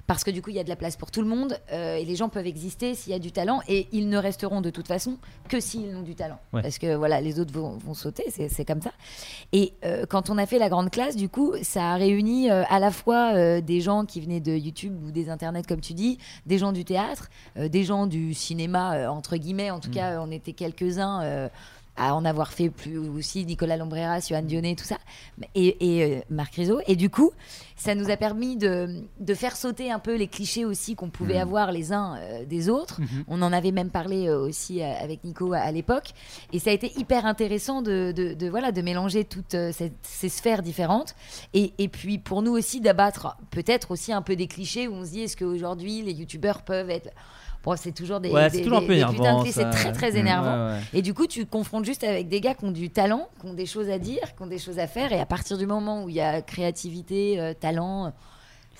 Parce 0.08 0.24
que 0.24 0.32
du 0.32 0.42
coup, 0.42 0.50
il 0.50 0.56
y 0.56 0.60
a 0.60 0.64
de 0.64 0.70
la 0.70 0.76
place 0.76 0.96
pour 0.96 1.12
tout 1.12 1.22
le 1.22 1.28
monde. 1.28 1.58
euh, 1.72 1.96
et 1.96 2.06
les 2.06 2.16
gens 2.16 2.30
peuvent 2.30 2.48
exister 2.48 2.96
s'il 2.96 3.12
y 3.12 3.16
a 3.16 3.20
du 3.20 3.32
talent. 3.32 3.62
Et 3.68 3.88
ils 3.92 4.10
ne 4.10 4.18
resteront 4.18 4.62
de 4.62 4.70
toute 4.70 4.88
façon 4.88 5.18
que 5.48 5.60
s'ils 5.60 5.96
ont 5.96 6.02
du 6.02 6.16
talent. 6.16 6.40
Ouais. 6.54 6.62
Parce 6.62 6.78
que 6.78 6.96
voilà, 6.96 7.22
les 7.22 7.40
autres 7.40 7.54
vont, 7.54 7.78
vont 7.78 7.94
sauter, 7.94 8.26
c'est 8.32 8.66
comme 8.66 8.82
ça. 8.82 8.92
Et 9.52 9.74
euh, 9.86 10.06
quand 10.08 10.30
on 10.30 10.38
a 10.38 10.46
fait 10.46 10.60
la 10.60 10.70
grande 10.70 10.90
classe, 10.92 11.16
du 11.16 11.30
coup, 11.30 11.54
ça 11.62 11.92
a 11.92 11.96
réuni 11.96 12.50
euh, 12.50 12.64
à 12.70 12.80
la 12.80 12.92
fois 12.92 13.62
des 13.62 13.82
gens 13.82 14.06
qui 14.06 14.22
venaient 14.22 14.40
de 14.40 14.56
YouTube 14.56 14.96
ou 15.06 15.12
des 15.12 15.30
internets, 15.30 15.64
comme 15.68 15.82
tu 15.82 15.94
dis, 15.94 16.18
des 16.46 16.58
gens 16.58 16.72
du 16.72 16.86
théâtre, 16.86 17.30
des 17.56 17.84
gens 17.84 18.08
du 18.08 18.34
cinéma, 18.34 19.12
entre 19.12 19.38
guillemets. 19.38 19.72
En 19.72 19.80
tout 19.80 19.92
cas, 19.92 20.14
euh, 20.14 20.24
on 20.26 20.32
était 20.32 20.54
quelques-uns. 20.54 21.50
À 22.00 22.16
en 22.16 22.24
avoir 22.26 22.54
fait 22.54 22.70
plus 22.70 22.98
aussi 22.98 23.46
Nicolas 23.46 23.76
Lombreras, 23.78 24.26
Johan 24.30 24.42
Dionnet, 24.42 24.76
tout 24.76 24.86
ça, 24.86 24.98
et, 25.54 25.98
et, 26.00 26.04
euh, 26.18 26.22
Marc 26.30 26.56
Rizzo. 26.56 26.80
Et 26.88 26.96
du 26.96 27.10
coup, 27.10 27.32
ça 27.76 27.94
nous 27.94 28.10
a 28.10 28.16
permis 28.18 28.56
de, 28.58 29.04
de 29.20 29.34
faire 29.34 29.56
sauter 29.58 29.92
un 29.92 30.00
peu 30.00 30.16
les 30.16 30.28
clichés 30.28 30.66
aussi 30.66 30.96
qu'on 30.96 31.10
pouvait 31.10 31.36
Mhm. 31.36 31.42
avoir 31.42 31.72
les 31.72 31.92
uns 31.94 32.18
euh, 32.18 32.46
des 32.46 32.70
autres. 32.70 33.02
Mhm. 33.02 33.24
On 33.28 33.42
en 33.42 33.52
avait 33.54 33.72
même 33.72 33.90
parlé 33.90 34.28
euh, 34.28 34.40
aussi 34.40 34.82
avec 34.82 35.24
Nico 35.26 35.54
à, 35.54 35.60
à 35.60 35.72
l'époque. 35.72 36.12
Et 36.54 36.60
ça 36.60 36.70
a 36.70 36.74
été 36.74 36.92
hyper 36.98 37.26
intéressant 37.26 37.82
de, 37.82 38.14
de, 38.16 38.34
de, 38.34 38.50
voilà, 38.50 38.72
de 38.72 38.82
mélanger 38.82 39.26
toutes 39.26 39.52
ces, 39.72 39.92
ces 40.02 40.30
sphères 40.30 40.62
différentes. 40.64 41.16
Et, 41.54 41.74
et 41.78 41.90
puis 41.90 42.18
pour 42.18 42.42
nous 42.42 42.54
aussi 42.54 42.80
d'abattre 42.82 43.36
peut-être 43.52 43.92
aussi 43.92 44.14
un 44.14 44.22
peu 44.22 44.36
des 44.38 44.48
clichés 44.48 44.88
où 44.88 44.94
on 44.94 45.06
se 45.06 45.12
dit 45.12 45.22
est-ce 45.24 45.36
qu'aujourd'hui 45.38 46.02
les 46.02 46.14
youtubeurs 46.14 46.62
peuvent 46.64 46.90
être... 46.90 47.10
Bon, 47.64 47.76
c'est 47.76 47.92
toujours 47.92 48.20
des, 48.22 48.30
Ouais, 48.32 48.50
des- 48.50 48.62
toujours 48.62 48.78
un 48.78 48.82
des- 48.82 48.88
peu 48.88 48.94
des 48.94 49.00
énervant, 49.00 49.44
putains 49.44 49.52
c'est 49.52 49.70
très 49.70 49.92
très 49.92 50.16
énervant. 50.18 50.68
Ouais, 50.68 50.74
ouais. 50.76 50.80
Et 50.94 51.02
du 51.02 51.14
coup, 51.14 51.28
tu 51.28 51.46
te 51.46 51.52
confrontes 51.52 51.84
juste 51.86 52.04
avec 52.06 52.30
des 52.30 52.40
gars 52.40 52.54
qui 52.54 52.64
ont 52.66 52.72
du 52.72 52.90
talent, 52.90 53.28
qui 53.42 53.48
ont 53.48 53.54
des 53.54 53.66
choses 53.66 53.90
à 53.90 54.00
dire, 54.00 54.22
qui 54.36 54.42
ont 54.42 54.48
des 54.48 54.60
choses 54.60 54.80
à 54.80 54.88
faire. 54.88 55.12
Et 55.12 55.20
à 55.20 55.26
partir 55.26 55.58
du 55.58 55.66
moment 55.66 56.04
où 56.04 56.10
il 56.10 56.16
y 56.16 56.22
a 56.22 56.42
créativité, 56.42 57.40
euh, 57.40 57.54
talent, 57.54 58.14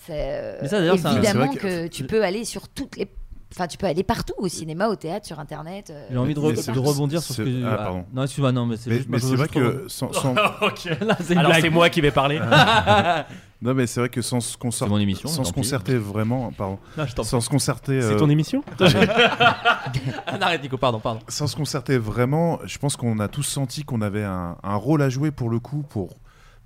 c'est 0.06 0.14
euh, 0.32 0.62
évidemment 0.94 1.52
que- 1.54 1.88
tu 1.88 2.06
peux 2.06 2.24
aller 2.24 2.46
sur 2.46 2.70
toutes 2.70 2.96
les. 2.98 3.08
Enfin, 3.52 3.66
tu 3.66 3.78
peux 3.80 3.88
aller 3.88 4.04
partout, 4.04 4.36
au 4.38 4.48
cinéma, 4.48 4.90
au 4.90 4.96
théâtre, 4.96 5.26
sur 5.26 5.40
Internet. 5.40 5.90
euh, 5.90 6.08
J'ai 6.12 6.18
envie 6.18 6.36
de, 6.36 6.40
re- 6.40 6.78
rebondir 6.80 7.22
sur 7.24 7.34
ce 7.34 7.42
que. 7.42 7.66
ah, 7.66 7.78
pardon. 7.78 8.06
Non, 8.14 8.22
excuse-moi, 8.24 8.52
non, 8.52 8.68
mais 8.68 8.78
c'est 8.78 8.92
Mais, 8.92 9.02
mais 9.10 9.20
c'est 9.20 9.36
vrai 9.36 9.48
que 9.48 9.86
sans, 9.88 10.14
sans- 10.14 10.34
Ok. 10.62 10.86
Là, 11.02 11.18
Alors 11.36 11.56
c'est 11.60 11.70
moi 11.72 11.90
qui 11.90 12.00
vais 12.02 12.12
parler. 12.12 12.40
non 13.62 13.74
mais 13.74 13.88
c'est 13.88 14.00
vrai 14.02 14.10
que 14.10 14.22
sans 14.22 14.40
se 14.40 14.56
concerter, 14.56 14.90
mon 14.94 15.00
émission, 15.00 15.28
sans 15.28 15.44
se 15.44 15.52
concerter 15.52 15.98
vraiment, 15.98 16.52
pardon, 16.52 16.78
Non, 16.98 17.06
je 17.06 17.14
t'en 17.16 17.24
sans 17.24 17.42
se 17.42 17.50
concerter, 17.50 18.02
C'est 18.02 18.14
euh, 18.14 18.18
ton 18.20 18.30
émission 18.30 18.64
Ah, 18.80 20.38
Arrête, 20.42 20.62
Nico, 20.64 20.78
pardon, 20.78 21.00
pardon. 21.00 21.20
sans 21.28 21.48
se 21.48 21.56
concerter 21.56 21.98
vraiment, 21.98 22.60
je 22.66 22.78
pense 22.78 22.96
qu'on 22.96 23.20
a 23.20 23.28
tous 23.28 23.44
senti 23.44 23.84
qu'on 23.84 24.02
avait 24.02 24.24
un, 24.24 24.58
un 24.64 24.76
rôle 24.76 25.02
à 25.02 25.10
jouer 25.10 25.32
pour 25.32 25.50
le 25.50 25.60
coup 25.60 25.84
pour 25.84 26.18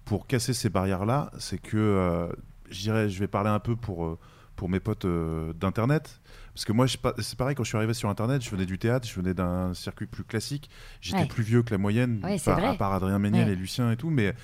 pour 0.06 0.28
casser 0.28 0.54
ces 0.54 0.70
barrières 0.70 1.06
là. 1.06 1.32
C'est 1.40 1.58
que 1.60 1.78
euh, 1.78 2.28
je 2.70 2.82
dirais, 2.82 3.10
je 3.10 3.20
vais 3.20 3.28
parler 3.28 3.50
un 3.50 3.60
peu 3.60 3.76
pour 3.76 4.06
euh, 4.06 4.18
pour 4.56 4.70
mes 4.70 4.80
potes 4.80 5.06
euh, 5.06 5.54
d'internet. 5.54 6.20
Parce 6.54 6.66
que 6.66 6.72
moi, 6.72 6.86
c'est 6.88 7.36
pareil, 7.38 7.56
quand 7.56 7.64
je 7.64 7.70
suis 7.70 7.78
arrivé 7.78 7.94
sur 7.96 8.10
Internet, 8.10 8.44
je 8.44 8.50
venais 8.52 8.66
du 8.68 8.78
théâtre, 8.78 9.08
je 9.08 9.16
venais 9.16 9.34
d'un 9.34 9.74
circuit 9.74 10.06
plus 10.06 10.24
classique. 10.24 10.70
J'étais 11.02 11.22
Ouais. 11.22 11.26
plus 11.28 11.42
vieux 11.44 11.64
que 11.64 11.72
la 11.72 11.80
moyenne, 11.80 12.20
Ouais, 12.24 12.38
par- 12.44 12.64
à 12.64 12.76
part 12.76 12.94
Adrien 12.94 13.18
Méniel 13.18 13.48
Ouais. 13.48 13.54
et 13.54 13.56
Lucien 13.56 13.92
et 13.92 13.98
tout. 13.98 14.12
Mais, 14.12 14.36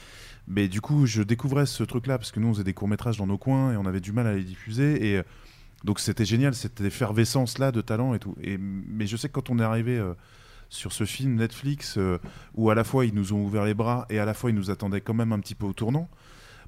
mais 0.47 0.67
du 0.67 0.81
coup, 0.81 1.05
je 1.05 1.21
découvrais 1.21 1.67
ce 1.67 1.83
truc-là, 1.83 2.17
parce 2.17 2.31
que 2.31 2.39
nous, 2.39 2.47
on 2.47 2.53
faisait 2.53 2.63
des 2.63 2.73
courts-métrages 2.73 3.17
dans 3.17 3.27
nos 3.27 3.37
coins 3.37 3.73
et 3.73 3.77
on 3.77 3.85
avait 3.85 3.99
du 4.01 4.11
mal 4.11 4.25
à 4.25 4.33
les 4.33 4.43
diffuser. 4.43 5.11
Et 5.11 5.17
euh, 5.17 5.23
donc, 5.83 5.99
c'était 5.99 6.25
génial, 6.25 6.55
cette 6.55 6.81
effervescence-là 6.81 7.71
de 7.71 7.81
talent 7.81 8.15
et 8.15 8.19
tout. 8.19 8.35
Et, 8.41 8.57
mais 8.57 9.05
je 9.05 9.15
sais 9.15 9.27
que 9.27 9.33
quand 9.33 9.51
on 9.51 9.59
est 9.59 9.63
arrivé 9.63 9.97
euh, 9.99 10.13
sur 10.69 10.91
ce 10.93 11.03
film 11.05 11.35
Netflix, 11.35 11.97
euh, 11.99 12.17
où 12.55 12.71
à 12.71 12.75
la 12.75 12.83
fois 12.83 13.05
ils 13.05 13.13
nous 13.13 13.33
ont 13.33 13.43
ouvert 13.43 13.65
les 13.65 13.73
bras 13.75 14.07
et 14.09 14.17
à 14.19 14.25
la 14.25 14.33
fois 14.33 14.49
ils 14.49 14.55
nous 14.55 14.71
attendaient 14.71 15.01
quand 15.01 15.13
même 15.13 15.31
un 15.31 15.39
petit 15.39 15.55
peu 15.55 15.65
au 15.67 15.73
tournant, 15.73 16.09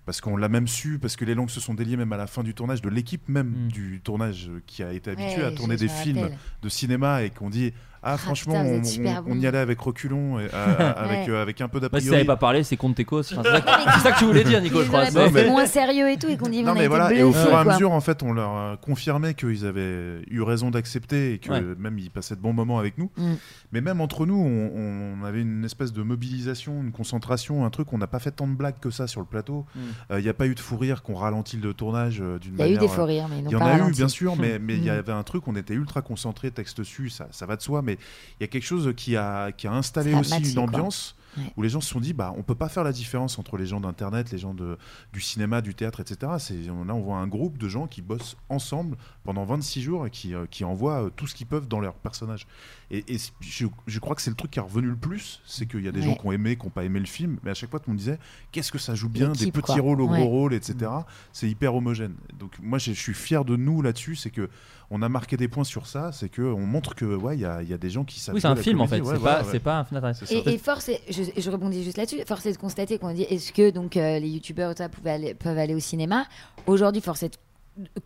parce 0.06 0.20
qu'on 0.22 0.36
l'a 0.38 0.50
même 0.50 0.68
su, 0.68 0.98
parce 1.00 1.16
que 1.16 1.26
les 1.26 1.36
langues 1.36 1.50
se 1.50 1.60
sont 1.60 1.74
déliées 1.74 1.98
même 1.98 2.12
à 2.14 2.18
la 2.18 2.28
fin 2.28 2.44
du 2.44 2.54
tournage, 2.54 2.82
de 2.82 2.90
l'équipe 2.90 3.28
même 3.30 3.48
Mm. 3.50 3.68
du 3.72 4.02
tournage 4.04 4.50
euh, 4.50 4.62
qui 4.66 4.82
a 4.84 4.94
été 4.94 5.12
habituée 5.12 5.42
Ouais, 5.42 5.44
à 5.48 5.52
tourner 5.52 5.76
des 5.78 5.88
films 5.88 6.20
rappelle. 6.24 6.38
de 6.62 6.70
cinéma 6.70 7.24
et 7.24 7.30
qu'on 7.30 7.50
dit 7.50 7.74
Ah, 8.04 8.18
franchement, 8.18 8.54
putain, 8.54 9.22
vous 9.22 9.32
on, 9.32 9.40
y 9.40 9.46
allait 9.46 9.60
avec 9.60 9.80
reculons, 9.80 10.40
et, 10.40 10.50
avec, 10.54 11.28
Ouais. 11.28 11.30
euh, 11.30 11.42
avec 11.42 11.62
un 11.62 11.68
peu 11.68 11.80
Bah, 11.80 11.88
d'a 11.90 12.00
si 12.00 12.06
ça 12.08 12.14
n'avait 12.14 12.26
pas 12.26 12.36
parlé, 12.36 12.64
c'est 12.64 12.76
contre 12.78 12.96
Tecos. 12.96 13.20
Enfin, 13.32 13.42
c'est 13.44 13.52
ça 13.52 13.62
que- 13.62 13.92
c'est 13.94 14.00
ça 14.00 14.12
que 14.12 14.18
tu 14.20 14.26
voulais 14.26 14.44
dire, 14.44 14.60
Nico, 14.60 14.82
je 14.82 14.88
crois. 14.88 15.06
C'est 15.06 15.30
mais- 15.32 15.48
moins 15.48 15.68
sérieux 15.68 16.10
et 16.10 16.18
tout, 16.18 16.28
et 16.28 16.36
qu'on 16.38 16.50
dit 16.50 16.64
Non 16.64 16.72
on 16.72 16.76
a 16.76 16.80
mais 16.80 16.88
voilà, 16.88 17.14
et 17.14 17.22
au 17.22 17.32
fur 17.32 17.52
et 17.52 17.56
à 17.56 17.64
mesure, 17.64 17.92
en 17.92 18.02
fait, 18.02 18.24
on 18.24 18.34
leur 18.34 18.56
euh, 18.58 18.76
confirmait 18.76 19.36
qu'ils 19.36 19.66
avaient 19.68 20.22
eu 20.30 20.42
raison 20.42 20.72
d'accepter 20.72 21.34
et 21.34 21.38
que 21.38 21.52
Ouais. 21.52 21.62
même 21.78 22.00
ils 22.00 22.10
passaient 22.10 22.36
de 22.36 22.42
bons 22.42 22.54
moments 22.54 22.80
avec 22.80 22.98
nous. 22.98 23.12
Mm. 23.18 23.34
Mais 23.72 23.82
même 23.82 24.02
entre 24.02 24.26
nous, 24.26 24.36
on, 24.36 25.20
on 25.22 25.24
avait 25.26 25.42
une 25.42 25.64
espèce 25.64 25.94
de 25.94 26.02
mobilisation, 26.02 26.82
une 26.82 26.92
concentration, 26.92 27.66
un 27.66 27.70
truc. 27.70 27.94
On 27.94 27.98
n'a 28.00 28.08
pas 28.08 28.20
fait 28.20 28.32
tant 28.32 28.48
de 28.48 28.54
blagues 28.56 28.80
que 28.82 28.90
ça 28.90 29.06
sur 29.08 29.22
le 29.22 29.28
plateau. 29.28 29.66
Mm. 29.76 29.80
Euh, 30.14 30.20
Il 30.20 30.24
n'y 30.24 30.30
a 30.30 30.34
pas 30.34 30.48
eu 30.48 30.56
de 30.56 30.60
fou 30.60 30.76
rire 30.78 31.04
qu'on 31.04 31.16
ralentit 31.16 31.58
le 31.58 31.74
tournage 31.76 32.18
d'une 32.42 32.56
Il 32.56 32.60
y 32.60 32.64
a 32.64 32.68
eu 32.68 32.74
manière. 32.76 32.80
des 32.96 33.00
euh, 33.00 33.04
rires, 33.04 33.28
mais 33.30 33.44
Il 33.46 33.52
y 33.52 33.56
en 33.56 33.66
a 33.66 33.78
eu, 33.88 33.92
bien 33.92 34.08
sûr, 34.08 34.36
mais 34.38 34.60
il 34.70 34.84
y 34.84 34.90
avait 34.90 35.12
un 35.12 35.24
truc. 35.24 35.48
On 35.48 35.56
était 35.56 35.76
ultra 35.76 36.02
concentré, 36.02 36.50
texte 36.52 36.80
dessus, 36.80 37.10
ça, 37.10 37.28
ça 37.32 37.46
va 37.46 37.56
de 37.56 37.62
soi. 37.62 37.82
Mais 37.92 37.98
il 38.40 38.44
y 38.44 38.46
a 38.46 38.48
quelque 38.48 38.66
chose 38.66 38.94
qui 38.96 39.16
a 39.16 39.52
qui 39.52 39.68
a 39.68 39.74
installé 39.74 40.12
Ça 40.12 40.18
a 40.18 40.22
aussi 40.22 40.32
matché, 40.32 40.50
une 40.50 40.54
quoi. 40.56 40.64
ambiance. 40.64 41.16
Ouais. 41.38 41.44
Où 41.56 41.62
les 41.62 41.70
gens 41.70 41.80
se 41.80 41.90
sont 41.90 42.02
dit, 42.02 42.12
bah, 42.12 42.34
on 42.36 42.44
peut 42.44 42.56
pas 42.56 42.68
faire 42.68 42.84
la 42.84 42.92
différence 42.92 43.40
entre 43.40 43.56
les 43.56 43.66
gens 43.66 43.80
d'internet, 43.80 44.32
les 44.32 44.38
gens 44.38 44.54
de, 44.54 44.78
du 45.14 45.22
cinéma, 45.22 45.62
du 45.62 45.74
théâtre, 45.74 46.02
etc. 46.02 46.34
C'est, 46.40 46.56
là, 46.56 46.74
on 46.94 47.00
voit 47.00 47.18
un 47.18 47.28
groupe 47.28 47.58
de 47.58 47.70
gens 47.70 47.88
qui 47.88 48.02
bossent 48.02 48.36
ensemble 48.50 48.98
pendant 49.24 49.44
26 49.46 49.82
jours 49.82 50.08
et 50.08 50.10
qui, 50.10 50.34
euh, 50.34 50.46
qui 50.50 50.64
envoient 50.64 51.04
euh, 51.06 51.10
tout 51.16 51.28
ce 51.28 51.36
qu'ils 51.36 51.46
peuvent 51.46 51.68
dans 51.68 51.80
leur 51.80 51.94
personnage. 51.94 52.48
Et, 52.90 53.04
je, 53.40 53.68
je 53.88 54.00
crois 54.00 54.16
que 54.16 54.22
c'est 54.22 54.32
le 54.32 54.36
truc 54.36 54.52
qui 54.52 54.60
est 54.60 54.62
revenu 54.64 54.88
le 54.88 54.96
plus, 54.96 55.42
c'est 55.46 55.66
qu'il 55.68 55.84
y 55.84 55.88
a 55.88 55.92
des 55.92 56.00
Ouais. 56.00 56.06
gens 56.08 56.16
qui 56.16 56.26
ont 56.26 56.32
aimé, 56.32 56.56
qui 56.58 56.64
n'ont 56.66 56.72
pas 56.72 56.84
aimé 56.84 57.00
le 57.00 57.06
film, 57.06 57.38
mais 57.44 57.52
à 57.52 57.54
chaque 57.54 57.70
fois, 57.70 57.80
tout 57.80 57.86
le 57.90 57.94
monde 57.94 58.00
disait, 58.00 58.18
qu'est-ce 58.52 58.72
que 58.72 58.80
ça 58.80 58.96
joue 58.96 59.10
bien, 59.10 59.30
des 59.34 59.52
petits 59.52 59.74
quoi. 59.74 59.82
rôles 59.82 60.02
au 60.02 60.08
Ouais. 60.10 60.20
gros 60.20 60.28
rôle, 60.30 60.54
etc. 60.54 60.92
C'est 61.34 61.48
hyper 61.50 61.76
homogène. 61.76 62.16
Donc 62.40 62.52
moi, 62.62 62.80
je 62.80 62.92
suis 62.92 63.14
fier 63.14 63.46
de 63.46 63.56
nous 63.56 63.82
là-dessus, 63.82 64.16
c'est 64.16 64.32
que 64.32 64.50
on 64.94 65.02
a 65.04 65.08
marqué 65.08 65.38
des 65.38 65.48
points 65.48 65.64
sur 65.64 65.88
ça, 65.88 66.12
c'est 66.12 66.28
que 66.28 66.42
on 66.42 66.66
montre 66.66 66.96
que 66.96 67.06
ouais, 67.06 67.38
il 67.38 67.42
y, 67.42 67.46
a, 67.46 67.62
il 67.64 67.70
y 67.70 67.74
a 67.74 67.78
des 67.78 67.90
gens 67.90 68.04
qui 68.04 68.20
savent. 68.20 68.36
Oui, 68.36 68.42
c'est 68.42 68.48
un 68.48 68.56
film 68.58 68.82
en 68.82 68.88
fait. 68.88 68.98
C'est 68.98 69.02
Ouais, 69.04 69.14
pas, 69.14 69.20
voilà, 69.20 69.42
ouais. 69.44 69.48
c'est 69.52 69.60
pas 69.62 69.80
un 69.80 69.86
film 69.86 70.02
ça. 70.14 70.26
Et, 70.32 70.56
et 70.56 70.58
force, 70.58 70.90
est- 70.90 71.02
je, 71.10 71.24
je 71.40 71.50
rebondis 71.50 71.82
juste 71.84 71.98
là-dessus, 71.98 72.18
force 72.28 72.46
est 72.48 72.52
de 72.52 72.58
constater 72.58 72.98
qu'on 72.98 73.14
dit 73.14 73.22
est-ce 73.24 73.54
que 73.54 73.70
donc 73.70 73.96
euh, 73.96 74.20
les 74.20 74.28
youtubeurs 74.28 74.74
pouvaient 74.92 75.12
aller- 75.12 75.34
peuvent 75.34 75.58
aller 75.58 75.76
au 75.76 75.80
cinéma? 75.80 76.26
Aujourd'hui, 76.68 77.02
force 77.02 77.24
est 77.24 77.30
de 77.30 77.38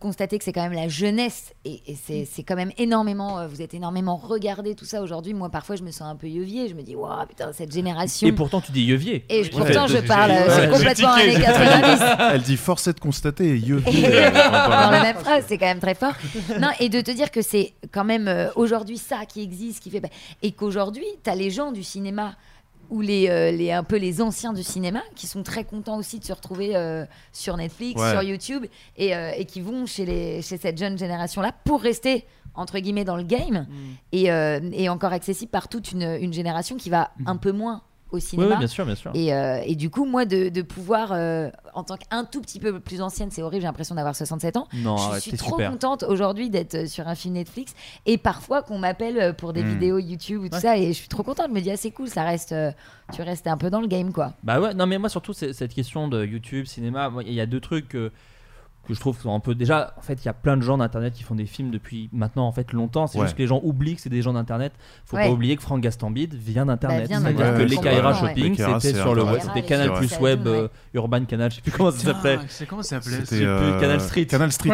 constater 0.00 0.38
que 0.38 0.44
c'est 0.44 0.52
quand 0.52 0.62
même 0.62 0.72
la 0.72 0.88
jeunesse 0.88 1.52
et, 1.64 1.82
et 1.86 1.96
c'est 1.96 2.24
c'est 2.30 2.42
quand 2.42 2.56
même 2.56 2.72
énormément, 2.78 3.38
euh, 3.38 3.46
vous 3.46 3.62
êtes 3.62 3.74
énormément 3.74 4.16
regardé 4.16 4.74
tout 4.74 4.84
ça 4.84 5.02
aujourd'hui. 5.02 5.34
Moi, 5.34 5.48
parfois, 5.50 5.76
je 5.76 5.82
me 5.82 5.90
sens 5.90 6.02
un 6.10 6.16
peu 6.16 6.26
yeuvier. 6.28 6.68
Je 6.68 6.74
me 6.74 6.82
dis, 6.82 6.94
waouh, 6.96 7.26
putain, 7.26 7.52
cette 7.52 7.72
génération. 7.72 8.26
Et 8.28 8.32
pourtant, 8.32 8.60
tu 8.60 8.72
dis 8.72 8.82
Yevier. 8.84 9.24
Et 9.28 9.44
je- 9.44 9.50
Ouais. 9.52 9.58
pourtant, 9.64 9.86
je 9.86 9.94
Ouais. 9.94 10.02
parle 10.02 10.30
euh, 10.30 10.34
Ouais. 10.34 10.50
c'est 10.50 10.60
Ouais. 10.66 10.68
complètement 10.72 11.12
années 11.12 11.30
tiqué. 11.34 11.42
90. 11.42 12.04
Elle 12.34 12.42
dit 12.42 12.56
force 12.56 12.86
est 12.86 12.92
de 12.94 13.00
constater 13.00 13.44
et 13.48 13.56
Yevi, 13.56 13.82
Et- 14.00 14.06
euh, 14.06 14.30
dans 14.30 14.90
la 14.90 14.90
la 14.90 15.02
même 15.02 15.16
phrase, 15.16 15.44
c'est 15.48 15.58
quand 15.58 15.66
même 15.66 15.80
très 15.80 15.94
fort. 15.94 16.14
Non, 16.60 16.68
et 16.80 16.88
de 16.88 17.00
te 17.00 17.10
dire 17.10 17.30
que 17.30 17.42
c'est 17.42 17.74
quand 17.92 18.04
même 18.04 18.28
euh, 18.28 18.48
aujourd'hui 18.56 18.98
ça 18.98 19.24
qui 19.26 19.42
existe, 19.42 19.82
qui 19.82 19.90
fait 19.90 20.02
et 20.42 20.52
qu'aujourd'hui, 20.52 21.04
tu 21.24 21.30
as 21.30 21.34
les 21.34 21.50
gens 21.50 21.72
du 21.72 21.82
cinéma 21.82 22.34
ou 22.90 23.00
les, 23.00 23.28
euh, 23.28 23.50
les 23.50 23.72
un 23.72 23.82
peu 23.84 23.96
les 23.96 24.20
anciens 24.22 24.52
du 24.52 24.62
cinéma 24.62 25.02
qui 25.14 25.26
sont 25.26 25.42
très 25.42 25.64
contents 25.64 25.96
aussi 25.98 26.18
de 26.18 26.24
se 26.24 26.32
retrouver 26.32 26.76
euh, 26.76 27.04
sur 27.32 27.56
Netflix, 27.56 28.00
Ouais. 28.00 28.10
sur 28.12 28.22
YouTube 28.22 28.66
et, 28.96 29.14
euh, 29.14 29.32
et 29.36 29.44
qui 29.44 29.60
vont 29.60 29.86
chez 29.86 30.04
les 30.06 30.42
chez 30.42 30.56
cette 30.56 30.78
jeune 30.78 30.96
génération 30.98 31.42
là 31.42 31.52
pour 31.64 31.80
rester 31.80 32.24
entre 32.54 32.78
guillemets 32.78 33.04
dans 33.04 33.16
le 33.16 33.22
game 33.22 33.66
et, 34.12 34.30
euh, 34.32 34.60
et 34.72 34.88
encore 34.88 35.12
accessible 35.12 35.50
par 35.50 35.68
toute 35.68 35.92
une, 35.92 36.02
une 36.20 36.32
génération 36.32 36.76
qui 36.76 36.88
va 36.90 37.10
un 37.26 37.36
peu 37.36 37.52
moins 37.52 37.82
au 38.16 38.20
cinéma. 38.20 38.50
oui, 38.54 38.58
bien 38.58 38.66
sûr, 38.66 38.84
bien 38.84 38.94
sûr. 38.94 39.10
Et, 39.14 39.32
euh, 39.32 39.60
et 39.64 39.74
du 39.76 39.88
coup, 39.90 40.04
moi, 40.04 40.24
de, 40.24 40.48
de 40.48 40.62
pouvoir, 40.62 41.12
euh, 41.12 41.48
en 41.74 41.84
tant 41.84 41.96
qu'un 41.96 42.24
tout 42.24 42.40
petit 42.40 42.58
peu 42.58 42.80
plus 42.80 43.00
ancienne, 43.00 43.30
c'est 43.30 43.42
horrible, 43.42 43.60
j'ai 43.62 43.66
l'impression 43.68 43.94
d'avoir 43.94 44.14
67 44.16 44.56
ans. 44.56 44.66
Non, 44.74 44.96
je 44.96 45.02
arrête, 45.04 45.22
suis 45.22 45.36
trop 45.36 45.52
super. 45.56 45.70
contente 45.70 46.02
aujourd'hui 46.02 46.50
d'être 46.50 46.74
euh, 46.74 46.86
sur 46.86 47.06
un 47.08 47.14
film 47.14 47.34
Netflix 47.34 47.74
et 48.06 48.18
parfois 48.18 48.62
qu'on 48.62 48.78
m'appelle 48.78 49.34
pour 49.36 49.52
des 49.52 49.62
Mm. 49.62 49.68
vidéos 49.68 49.98
YouTube 49.98 50.42
ou 50.42 50.48
tout 50.48 50.54
Ouais. 50.54 50.60
ça. 50.60 50.76
Et 50.76 50.88
je 50.88 50.92
suis 50.98 51.08
trop 51.08 51.22
contente. 51.22 51.46
Je 51.48 51.54
me 51.54 51.60
dis, 51.60 51.70
ah, 51.70 51.76
c'est 51.76 51.90
cool, 51.90 52.08
ça 52.08 52.24
reste, 52.24 52.54
tu 53.14 53.22
restes 53.22 53.46
un 53.46 53.56
peu 53.56 53.70
dans 53.70 53.80
le 53.80 53.86
game, 53.86 54.12
quoi. 54.12 54.32
Bah 54.42 54.60
ouais, 54.60 54.74
non 54.74 54.86
mais 54.86 54.98
moi 54.98 55.08
surtout 55.08 55.32
cette 55.32 55.72
question 55.74 56.08
de 56.08 56.24
YouTube, 56.24 56.66
cinéma, 56.66 57.12
il 57.26 57.32
y 57.32 57.40
a 57.40 57.46
deux 57.46 57.60
trucs 57.60 57.88
que, 57.88 58.10
que 58.86 58.94
je 58.94 59.00
trouve 59.00 59.16
un 59.26 59.40
peu 59.40 59.54
déjà 59.54 59.94
en 59.96 60.00
fait 60.00 60.14
il 60.22 60.26
y 60.26 60.28
a 60.28 60.32
plein 60.32 60.56
de 60.56 60.62
gens 60.62 60.78
d'internet 60.78 61.12
qui 61.14 61.22
font 61.22 61.34
des 61.34 61.46
films 61.46 61.70
depuis 61.70 62.08
maintenant 62.12 62.46
en 62.46 62.52
fait 62.52 62.72
longtemps, 62.72 63.06
c'est 63.06 63.18
Ouais. 63.18 63.24
juste 63.24 63.36
que 63.36 63.42
les 63.42 63.48
gens 63.48 63.60
oublient 63.64 63.96
que 63.96 64.00
c'est 64.00 64.08
des 64.10 64.22
gens 64.22 64.32
d'internet. 64.32 64.72
Faut 65.04 65.16
Ouais. 65.16 65.24
pas 65.26 65.30
oublier 65.32 65.56
que 65.56 65.62
Franck 65.62 65.80
Gastambide 65.80 66.34
vient 66.34 66.66
d'internet, 66.66 67.08
Bah, 67.10 67.16
c'est-à-dire 67.20 67.54
que 67.56 67.62
les 67.62 67.76
Kaira. 67.76 68.14
Shopping 68.14 68.56
c'était 68.80 68.94
sur 68.94 69.14
le 69.14 69.24
web, 69.24 69.40
c'était 69.42 69.62
Canal 69.62 69.92
Plus 69.94 70.18
Web, 70.20 70.46
euh, 70.46 70.68
Urban 70.94 71.24
Canal, 71.24 71.50
je 71.50 71.56
sais 71.56 71.62
plus 71.62 71.72
comment 71.72 71.90
ça 71.90 71.98
s'appelait. 71.98 72.38
C'est 72.48 72.66
comment 72.66 72.82
ça 72.82 73.00
s'appelait 73.00 73.24
C'était 73.24 73.36
plus, 73.38 73.46
euh, 73.46 73.80
Canal 73.80 74.00
Street. 74.00 74.26
Canal 74.26 74.52
Street. 74.52 74.70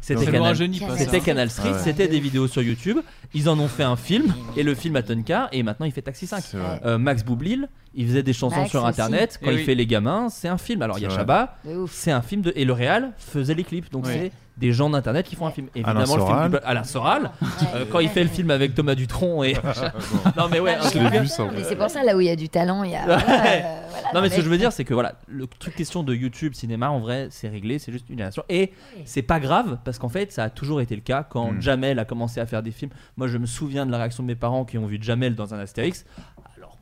C'était 0.00 0.26
Canal, 0.26 0.56
c'était. 0.96 1.20
Canal 1.20 1.50
Street, 1.50 1.74
c'était 1.82 2.08
des 2.08 2.20
vidéos 2.20 2.48
sur 2.48 2.62
YouTube. 2.62 2.98
Ils 3.34 3.48
en 3.48 3.58
ont 3.58 3.68
fait 3.68 3.82
un 3.84 3.96
film 3.96 4.34
et 4.56 4.62
le 4.62 4.74
film 4.74 4.96
a 4.96 5.02
Tonka 5.02 5.48
et 5.52 5.62
maintenant 5.62 5.86
il 5.86 5.92
fait 5.92 6.02
Taxi 6.02 6.26
5. 6.26 6.42
C'est 6.44 6.56
vrai. 6.58 6.80
Euh, 6.84 6.98
Max 6.98 7.24
Boublil, 7.24 7.68
il 7.94 8.06
faisait 8.06 8.22
des 8.22 8.32
chansons 8.32 8.56
Max 8.56 8.70
sur 8.70 8.80
aussi. 8.80 8.88
internet. 8.88 9.38
Quand 9.42 9.50
Eh 9.50 9.54
il 9.54 9.58
oui. 9.58 9.64
fait 9.64 9.74
Les 9.74 9.86
Gamins, 9.86 10.28
c'est 10.30 10.48
un 10.48 10.58
film. 10.58 10.82
Alors 10.82 10.98
il 10.98 11.02
y 11.02 11.06
a 11.06 11.08
C'est 11.10 11.14
vrai. 11.16 11.22
Chabat, 11.22 11.56
De 11.64 11.76
ouf. 11.76 11.92
c'est 11.92 12.12
un 12.12 12.22
film 12.22 12.42
de. 12.42 12.52
Et 12.56 12.64
le 12.64 12.72
Réal 12.72 13.12
faisait 13.18 13.54
les 13.54 13.64
clips. 13.64 13.90
Donc 13.92 14.06
c'est 14.06 14.32
des 14.58 14.72
gens 14.72 14.90
d'internet 14.90 15.26
qui 15.26 15.34
font 15.34 15.46
un 15.46 15.50
film. 15.50 15.68
Évidemment, 15.74 16.00
le 16.16 16.24
film 16.24 16.48
du- 16.50 16.56
Alain 16.64 16.84
Soral. 16.84 17.30
euh, 17.74 17.84
quand 17.90 18.00
il 18.00 18.08
fait 18.10 18.22
le 18.22 18.28
film 18.28 18.50
avec 18.50 18.74
Thomas 18.74 18.94
Dutronc 18.94 19.42
et. 19.44 19.54
non 20.36 20.48
mais 20.50 20.60
ouais, 20.60 20.76
Ah, 20.80 20.88
Je 20.92 20.98
l'ai 20.98 21.06
truc- 21.08 21.20
vu 21.22 21.26
ça. 21.26 21.44
Mais 21.54 21.64
c'est 21.64 21.76
pour 21.76 21.88
ça, 21.90 22.02
là 22.04 22.16
où 22.16 22.20
il 22.20 22.26
y 22.26 22.30
a 22.30 22.36
du 22.36 22.48
talent, 22.48 22.82
il 22.84 22.92
y 22.92 22.96
a. 22.96 23.04
voilà, 23.04 23.22
euh, 23.22 23.60
voilà, 23.90 24.08
Non 24.14 24.20
mais 24.20 24.28
ce 24.28 24.36
que 24.36 24.42
je 24.42 24.48
veux 24.50 24.58
dire 24.58 24.72
c'est 24.72 24.84
que 24.84 24.92
voilà 24.94 25.14
le 25.26 25.46
truc 25.46 25.74
question 25.74 26.02
de 26.02 26.14
YouTube 26.14 26.52
cinéma 26.54 26.90
en 26.90 27.00
vrai 27.00 27.28
c'est 27.30 27.48
réglé 27.48 27.78
c'est 27.78 27.92
juste 27.92 28.08
une 28.10 28.16
génération 28.16 28.42
et 28.50 28.72
c'est 29.06 29.22
pas 29.22 29.40
grave 29.40 29.78
parce 29.84 29.98
qu'en 29.98 30.08
fait 30.10 30.32
ça 30.32 30.44
a 30.44 30.50
toujours 30.50 30.80
été 30.82 30.94
le 30.94 31.00
cas 31.00 31.22
quand 31.28 31.52
Mm. 31.52 31.60
Jamel 31.62 31.98
a 31.98 32.04
commencé 32.04 32.38
à 32.40 32.46
faire 32.46 32.62
des 32.62 32.70
films 32.72 32.90
moi 33.16 33.26
je 33.28 33.38
me 33.38 33.46
souviens 33.46 33.86
de 33.86 33.90
la 33.90 33.98
réaction 33.98 34.22
de 34.22 34.28
mes 34.28 34.34
parents 34.34 34.64
qui 34.64 34.76
ont 34.78 34.86
vu 34.86 34.98
Jamel 35.00 35.34
dans 35.34 35.54
un 35.54 35.58
Astérix 35.58 36.04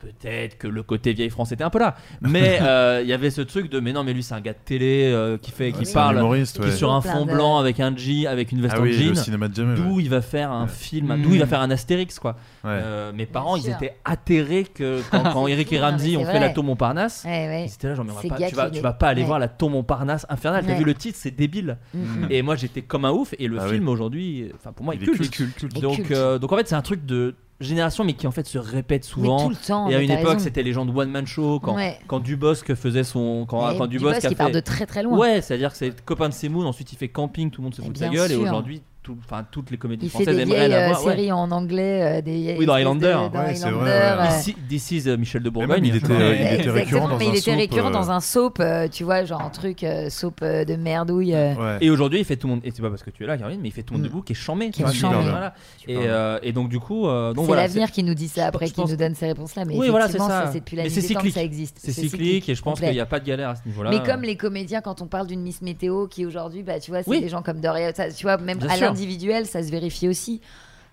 peut-être 0.01 0.59
que 0.59 0.67
le 0.67 0.83
côté 0.83 1.13
vieille 1.13 1.31
France 1.31 1.53
était 1.53 1.65
un 1.65 1.71
peu 1.71 1.79
là 1.79 1.95
mais 2.21 2.59
euh, 2.63 3.01
il 3.03 3.09
y 3.09 3.13
avait 3.13 3.31
ce 3.31 3.41
truc 3.43 3.71
de 3.71 3.81
mais 3.81 3.93
non 3.93 4.03
mais 4.03 4.13
lui 4.13 4.23
c'est 4.23 4.35
un 4.35 4.41
gars 4.41 4.53
de 4.55 4.59
télé 4.65 5.11
euh, 5.13 5.39
qui 5.39 5.51
fait 5.51 5.73
qui 5.73 5.85
C'est 5.87 5.93
un 5.93 6.01
parle 6.01 6.17
humoriste, 6.17 6.57
qui 6.57 6.63
est 6.63 6.71
ouais. 6.71 6.77
sur 6.77 6.93
un 6.93 7.01
fond 7.01 7.27
blanc 7.27 7.59
avec 7.59 7.79
un 7.81 7.95
G 7.97 8.27
avec 8.27 8.51
une 8.53 8.61
veste 8.63 8.75
Ah 8.77 8.81
en 8.81 8.85
oui, 8.85 8.93
le 8.97 9.15
jean 9.15 9.15
cinéma 9.15 9.49
de 9.49 9.55
Jamel. 9.55 9.77
d'où 9.77 9.97
ouais. 9.97 10.03
il 10.03 10.09
va 10.11 10.21
faire 10.23 10.51
un 10.51 10.65
Ouais. 10.65 10.69
film 10.69 11.15
Mm. 11.17 11.23
d'où 11.23 11.35
il 11.35 11.41
va 11.41 11.47
faire 11.47 11.61
un 11.61 11.71
Astérix 11.71 12.19
quoi 12.19 12.33
Ouais. 12.65 12.71
Euh, 12.73 13.13
mes 13.13 13.27
parents 13.27 13.57
ils 13.57 13.69
étaient 13.69 13.97
atterrés 14.05 14.65
que 14.65 15.01
quand, 15.11 15.23
quand 15.33 15.47
Eric 15.49 15.73
et 15.73 15.81
Ramsey 15.81 16.17
ont 16.17 16.25
fait 16.25 16.41
la 16.41 16.51
tour 16.51 16.65
Montparnasse 16.65 17.25
Ouais, 17.25 17.31
ouais. 17.49 17.65
ils 17.69 17.73
étaient 17.73 17.89
là 17.89 17.95
genre 17.95 18.05
mais 18.05 18.13
on 18.13 18.15
va 18.15 18.37
pas- 18.37 18.49
tu 18.49 18.55
vas, 18.55 18.71
tu 18.71 18.81
vas 18.81 18.93
pas 18.93 19.09
aller 19.09 19.21
ouais. 19.23 19.27
voir 19.27 19.39
la 19.39 19.49
tour 19.49 19.71
Montparnasse 19.71 20.27
infernale 20.29 20.65
t'as 20.67 20.73
Ouais. 20.73 20.79
vu 20.79 20.85
le 20.85 20.95
titre? 20.95 21.19
C'est 21.21 21.31
débile 21.31 21.79
Mm. 21.95 22.27
et 22.31 22.43
moi 22.43 22.57
j'étais 22.57 22.83
comme 22.83 23.05
un 23.05 23.11
ouf 23.11 23.35
et 23.39 23.47
le 23.49 23.59
Ah 23.61 23.67
film 23.69 23.89
aujourd'hui 23.89 24.51
enfin 24.55 24.73
pour 24.73 24.85
moi 24.85 24.95
Il 24.95 25.03
est 25.03 25.31
culte, 25.31 25.81
donc 25.81 26.11
euh, 26.11 26.39
donc 26.39 26.53
en 26.53 26.57
fait 26.57 26.69
c'est 26.69 26.75
un 26.75 26.83
truc 26.83 27.05
de 27.07 27.35
génération 27.61 28.05
mais 28.05 28.15
qui 28.15 28.27
en 28.27 28.31
fait 28.31 28.47
se 28.47 28.59
répète 28.59 29.05
souvent 29.05 29.45
tout 29.45 29.51
le 29.51 29.57
temps. 29.57 29.89
et 29.89 29.95
à 29.95 30.01
une 30.01 30.11
époque 30.11 30.41
c'était 30.41 30.63
les 30.63 30.73
gens 30.73 30.87
de 30.87 30.93
one 30.93 31.11
man 31.11 31.27
show 31.27 31.61
quand 31.61 31.77
Ouais. 31.77 31.99
quand 32.07 32.21
Dubosc 32.21 32.75
faisait 32.75 33.05
son 33.05 33.45
quand, 33.47 33.77
quand 33.77 33.87
Dubosc 33.87 34.25
a 34.25 34.29
qui 34.29 34.35
part 34.35 34.51
de 34.51 34.61
très 34.61 34.87
très 34.87 35.03
loin. 35.03 35.19
ouais 35.19 35.41
c'est 35.43 35.55
à 35.55 35.57
dire 35.59 35.71
que 35.71 35.77
c'est 35.77 36.05
copain 36.05 36.29
de 36.29 36.35
Semoun 36.35 36.67
ensuite 36.67 36.93
il 36.93 36.97
fait 36.97 37.09
camping 37.09 37.51
tout 37.51 37.61
le 37.61 37.65
monde 37.65 37.75
se 37.75 37.83
fout 37.83 37.93
de 37.93 37.99
sa 37.99 38.09
bien 38.09 38.21
gueule 38.23 38.33
et 38.33 38.35
sûr. 38.35 38.43
aujourd'hui 38.45 38.83
tout- 39.03 39.17
enfin 39.25 39.47
toutes 39.51 39.71
les 39.71 39.79
comédies 39.79 40.07
Il 40.07 40.11
fait 40.11 40.19
françaises 40.25 40.37
des 40.37 40.43
aimeraient 40.43 40.67
vieilles 40.69 40.73
euh, 40.75 40.81
l'avoir 40.89 41.05
ouais. 41.07 41.13
séries 41.17 41.33
en 41.33 41.51
anglais, 41.51 42.19
euh, 42.19 42.21
des 42.21 42.57
Oui, 42.59 42.67
dans 42.67 42.75
Highlander. 42.75 43.17
Ouais, 43.33 43.55
c'est 43.55 43.71
vrai, 43.71 43.85
ouais. 43.85 43.91
euh, 43.91 44.27
D'ici- 44.37 44.57
D'ici 44.69 45.03
euh, 45.07 45.17
Michel 45.17 45.43
de 45.43 45.49
Bourgogne 45.51 45.85
il 45.87 45.97
était, 45.97 46.07
Ouais. 46.09 46.21
euh, 46.21 46.37
il 46.55 46.61
était 46.61 46.71
récurrent 46.71 47.09
dans 47.09 47.17
mais 47.17 47.25
un 47.27 47.29
il 47.29 47.37
était 47.37 47.51
soap, 47.51 47.57
récurrent 47.57 47.89
euh, 47.89 47.93
dans 47.93 48.11
un 48.11 48.21
soap, 48.21 48.61
euh, 48.61 48.89
tu 48.89 49.05
vois, 49.05 49.25
genre 49.25 49.41
un 49.41 49.49
truc 49.51 49.85
euh, 49.85 50.11
soap 50.11 50.41
euh, 50.43 50.65
de 50.65 50.77
merdouille. 50.77 51.35
euh. 51.35 51.55
Ouais. 51.55 51.79
Et 51.81 51.89
aujourd'hui, 51.91 52.19
il 52.19 52.25
fait 52.25 52.37
tout 52.37 52.47
le 52.47 52.55
monde. 52.55 52.61
Et 52.65 52.71
c'est 52.73 52.83
pas 52.83 52.91
parce 52.91 53.03
que 53.03 53.11
tu 53.11 53.25
es 53.25 53.27
là, 53.27 53.39
Caroline, 53.39 53.61
mais 53.63 53.69
il 53.69 53.73
fait 53.73 53.83
tout 53.83 53.95
le 53.95 54.01
monde 54.01 54.07
Mm. 54.07 54.11
debout 54.11 54.23
qui 54.23 54.33
est 54.33 54.37
chambé. 54.37 54.71
Qui 54.71 54.83
est 54.83 54.93
chambé. 54.93 55.17
Voilà. 55.23 55.55
Et, 55.89 55.97
euh, 55.99 56.39
donc, 56.53 56.69
du 56.69 56.79
coup, 56.79 57.09
euh, 57.09 57.33
donc 57.33 57.45
C'est 57.45 57.47
voilà. 57.47 57.63
l'avenir 57.63 57.91
qui 57.91 58.03
nous 58.03 58.15
dit 58.15 58.29
ça 58.29 58.47
après, 58.47 58.67
je 58.67 58.75
qui 58.75 58.81
nous 58.85 58.97
donne 58.97 59.15
ces 59.15 59.27
réponses-là. 59.27 59.65
Mais 59.65 59.77
Oui, 59.77 59.89
voilà, 59.89 60.07
c'est 60.07 60.17
effectivement, 60.17 60.29
ça. 60.45 60.51
c'est 60.53 60.59
depuis 60.61 60.77
la 60.77 60.83
Mais 60.83 60.89
nuit 60.91 60.95
c'est 60.95 61.01
des 61.01 61.15
temps 61.15 61.21
que 61.21 61.27
cyclique. 61.27 61.35
ça 61.35 61.43
existe. 61.43 61.79
C'est 61.81 61.93
cyclique 61.93 62.49
et 62.49 62.55
je 62.55 62.63
pense 62.63 62.79
qu'il 62.81 62.91
n'y 62.91 63.01
a 63.01 63.07
pas 63.07 63.19
de 63.21 63.25
galère 63.27 63.49
à 63.49 63.57
ce 63.57 63.63
niveau-là. 63.67 63.91
Mais 63.91 64.03
comme 64.03 64.23
les 64.23 64.37
comédiens, 64.37 64.81
quand 64.83 65.01
on 65.01 65.07
parle 65.07 65.27
d'une 65.27 65.41
Miss 65.41 65.63
Météo 65.63 66.07
qui 66.07 66.27
aujourd'hui, 66.27 66.63
bah, 66.63 66.79
tu 66.81 66.91
vois, 66.91 67.03
c'est 67.03 67.21
des 67.21 67.29
gens 67.29 67.43
comme 67.43 67.61
Doria, 67.61 67.93
tu 67.93 68.23
vois, 68.23 68.37
même 68.37 68.59
Bien 68.59 68.69
l'individuel, 68.91 69.47
ça 69.47 69.63
se 69.63 69.71
vérifie 69.71 70.09
aussi. 70.09 70.41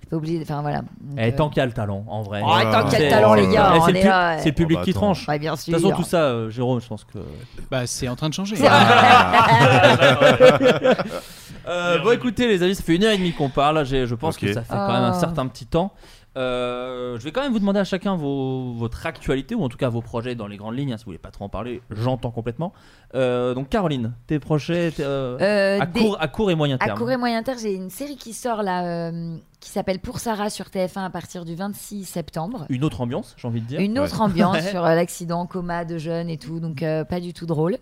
T'es 0.02 0.08
pas 0.10 0.18
obligé. 0.18 0.38
de- 0.38 0.44
Enfin 0.44 0.62
voilà. 0.62 0.82
Donc, 0.82 1.18
Eh, 1.18 1.24
euh, 1.24 1.32
tant 1.36 1.50
qu'il 1.50 1.58
y 1.58 1.62
a 1.62 1.66
le 1.66 1.72
talent, 1.74 2.06
en 2.08 2.22
vrai. 2.22 2.42
Oh, 2.46 2.50
tant 2.72 2.84
qu'il 2.84 2.94
y 2.94 2.96
a 2.96 3.00
le 3.00 3.06
C'est- 3.06 3.10
talent, 3.10 3.34
les 3.34 3.48
gars, 3.48 3.74
Eh, 3.76 3.80
on 3.80 3.86
c'est 3.86 3.92
le 3.94 3.98
est 3.98 4.02
pub- 4.02 4.10
là, 4.10 4.30
ouais. 4.36 4.40
C'est 4.42 4.50
le 4.50 4.56
public 4.56 4.78
Oh, 4.78 4.80
bah, 4.82 4.84
qui 4.86 4.90
attends. 4.92 5.00
tranche. 5.00 5.28
Ouais, 5.28 5.40
bien 5.40 5.54
De 5.54 5.58
toute 5.60 5.74
façon, 5.74 5.92
tout 5.92 6.04
ça, 6.04 6.18
euh, 6.22 6.50
Jérôme, 6.50 6.80
je 6.82 6.88
pense 6.88 7.04
que. 7.04 7.18
Bah, 7.72 7.88
c'est 7.88 8.08
en 8.08 8.16
train 8.16 8.30
de 8.30 8.34
changer. 8.34 8.56
Euh, 11.70 12.00
bon, 12.02 12.12
écoutez, 12.14 12.48
les 12.48 12.64
amis, 12.64 12.76
ça 12.76 12.82
fait 12.84 12.96
une 12.96 13.04
heure 13.04 13.12
et 13.12 13.18
demie 13.18 13.34
qu'on 13.34 13.50
parle. 13.50 13.86
J'ai- 13.86 14.08
Je 14.08 14.16
pense 14.16 14.36
Ok. 14.36 14.42
que 14.42 14.54
ça 14.54 14.62
fait 14.62 14.70
quand 14.74 14.88
même 14.94 15.04
un 15.04 15.14
Oh. 15.14 15.20
certain 15.20 15.46
petit 15.48 15.66
temps. 15.66 15.92
Euh, 16.38 17.18
je 17.18 17.24
vais 17.24 17.32
quand 17.32 17.42
même 17.42 17.52
vous 17.52 17.60
demander 17.60 17.80
à 17.80 17.84
chacun 17.84 18.16
vos, 18.16 18.74
votre 18.74 19.06
actualité 19.08 19.56
ou 19.56 19.64
en 19.64 19.70
tout 19.70 19.78
cas 19.78 19.90
vos 19.90 20.02
projets 20.02 20.36
dans 20.36 20.48
les 20.48 20.58
grandes 20.58 20.78
lignes. 20.78 20.94
hein, 20.94 20.98
si 20.98 21.04
vous 21.06 21.10
voulez 21.10 21.18
pas 21.18 21.32
trop 21.32 21.46
en 21.46 21.50
parler, 21.50 21.82
j'entends 21.90 22.32
complètement. 22.32 22.74
Euh, 23.16 23.54
donc, 23.54 23.70
Caroline, 23.70 24.14
tes 24.28 24.40
projets 24.40 24.92
tes, 24.92 25.04
euh, 25.04 25.38
Euh, 25.42 25.80
à, 25.82 25.86
des- 25.88 26.00
court, 26.00 26.18
à 26.20 26.28
court 26.28 26.52
et 26.52 26.56
moyen 26.56 26.76
À 26.80 26.86
terme. 26.86 26.98
court 27.00 27.10
et 27.12 27.18
moyen 27.18 27.42
terme, 27.44 27.58
j'ai 27.60 27.74
une 27.74 27.90
série 27.90 28.18
qui 28.18 28.34
sort 28.34 28.62
là, 28.62 28.86
euh, 29.10 29.36
qui 29.60 29.70
s'appelle 29.72 30.00
Pour 30.00 30.20
Sarah 30.20 30.50
sur 30.52 30.68
TF1 30.70 31.06
à 31.06 31.10
partir 31.10 31.44
du 31.44 31.56
26 31.56 32.06
septembre. 32.06 32.66
Une 32.70 32.84
autre 32.84 33.02
ambiance, 33.02 33.34
j'ai 33.38 33.48
envie 33.48 33.62
de 33.62 33.66
dire. 33.66 33.80
Une 33.80 33.98
autre 33.98 34.22
ambiance 34.22 34.56
Ouais. 34.58 34.62
sur 34.70 34.86
euh, 34.86 34.94
l'accident, 34.96 35.46
coma 35.48 35.86
de 35.86 35.98
jeunes 35.98 36.30
et 36.30 36.38
tout, 36.38 36.60
donc 36.60 36.84
euh, 36.84 37.04
pas 37.04 37.20
du 37.20 37.34
tout 37.34 37.46
drôle. 37.48 37.78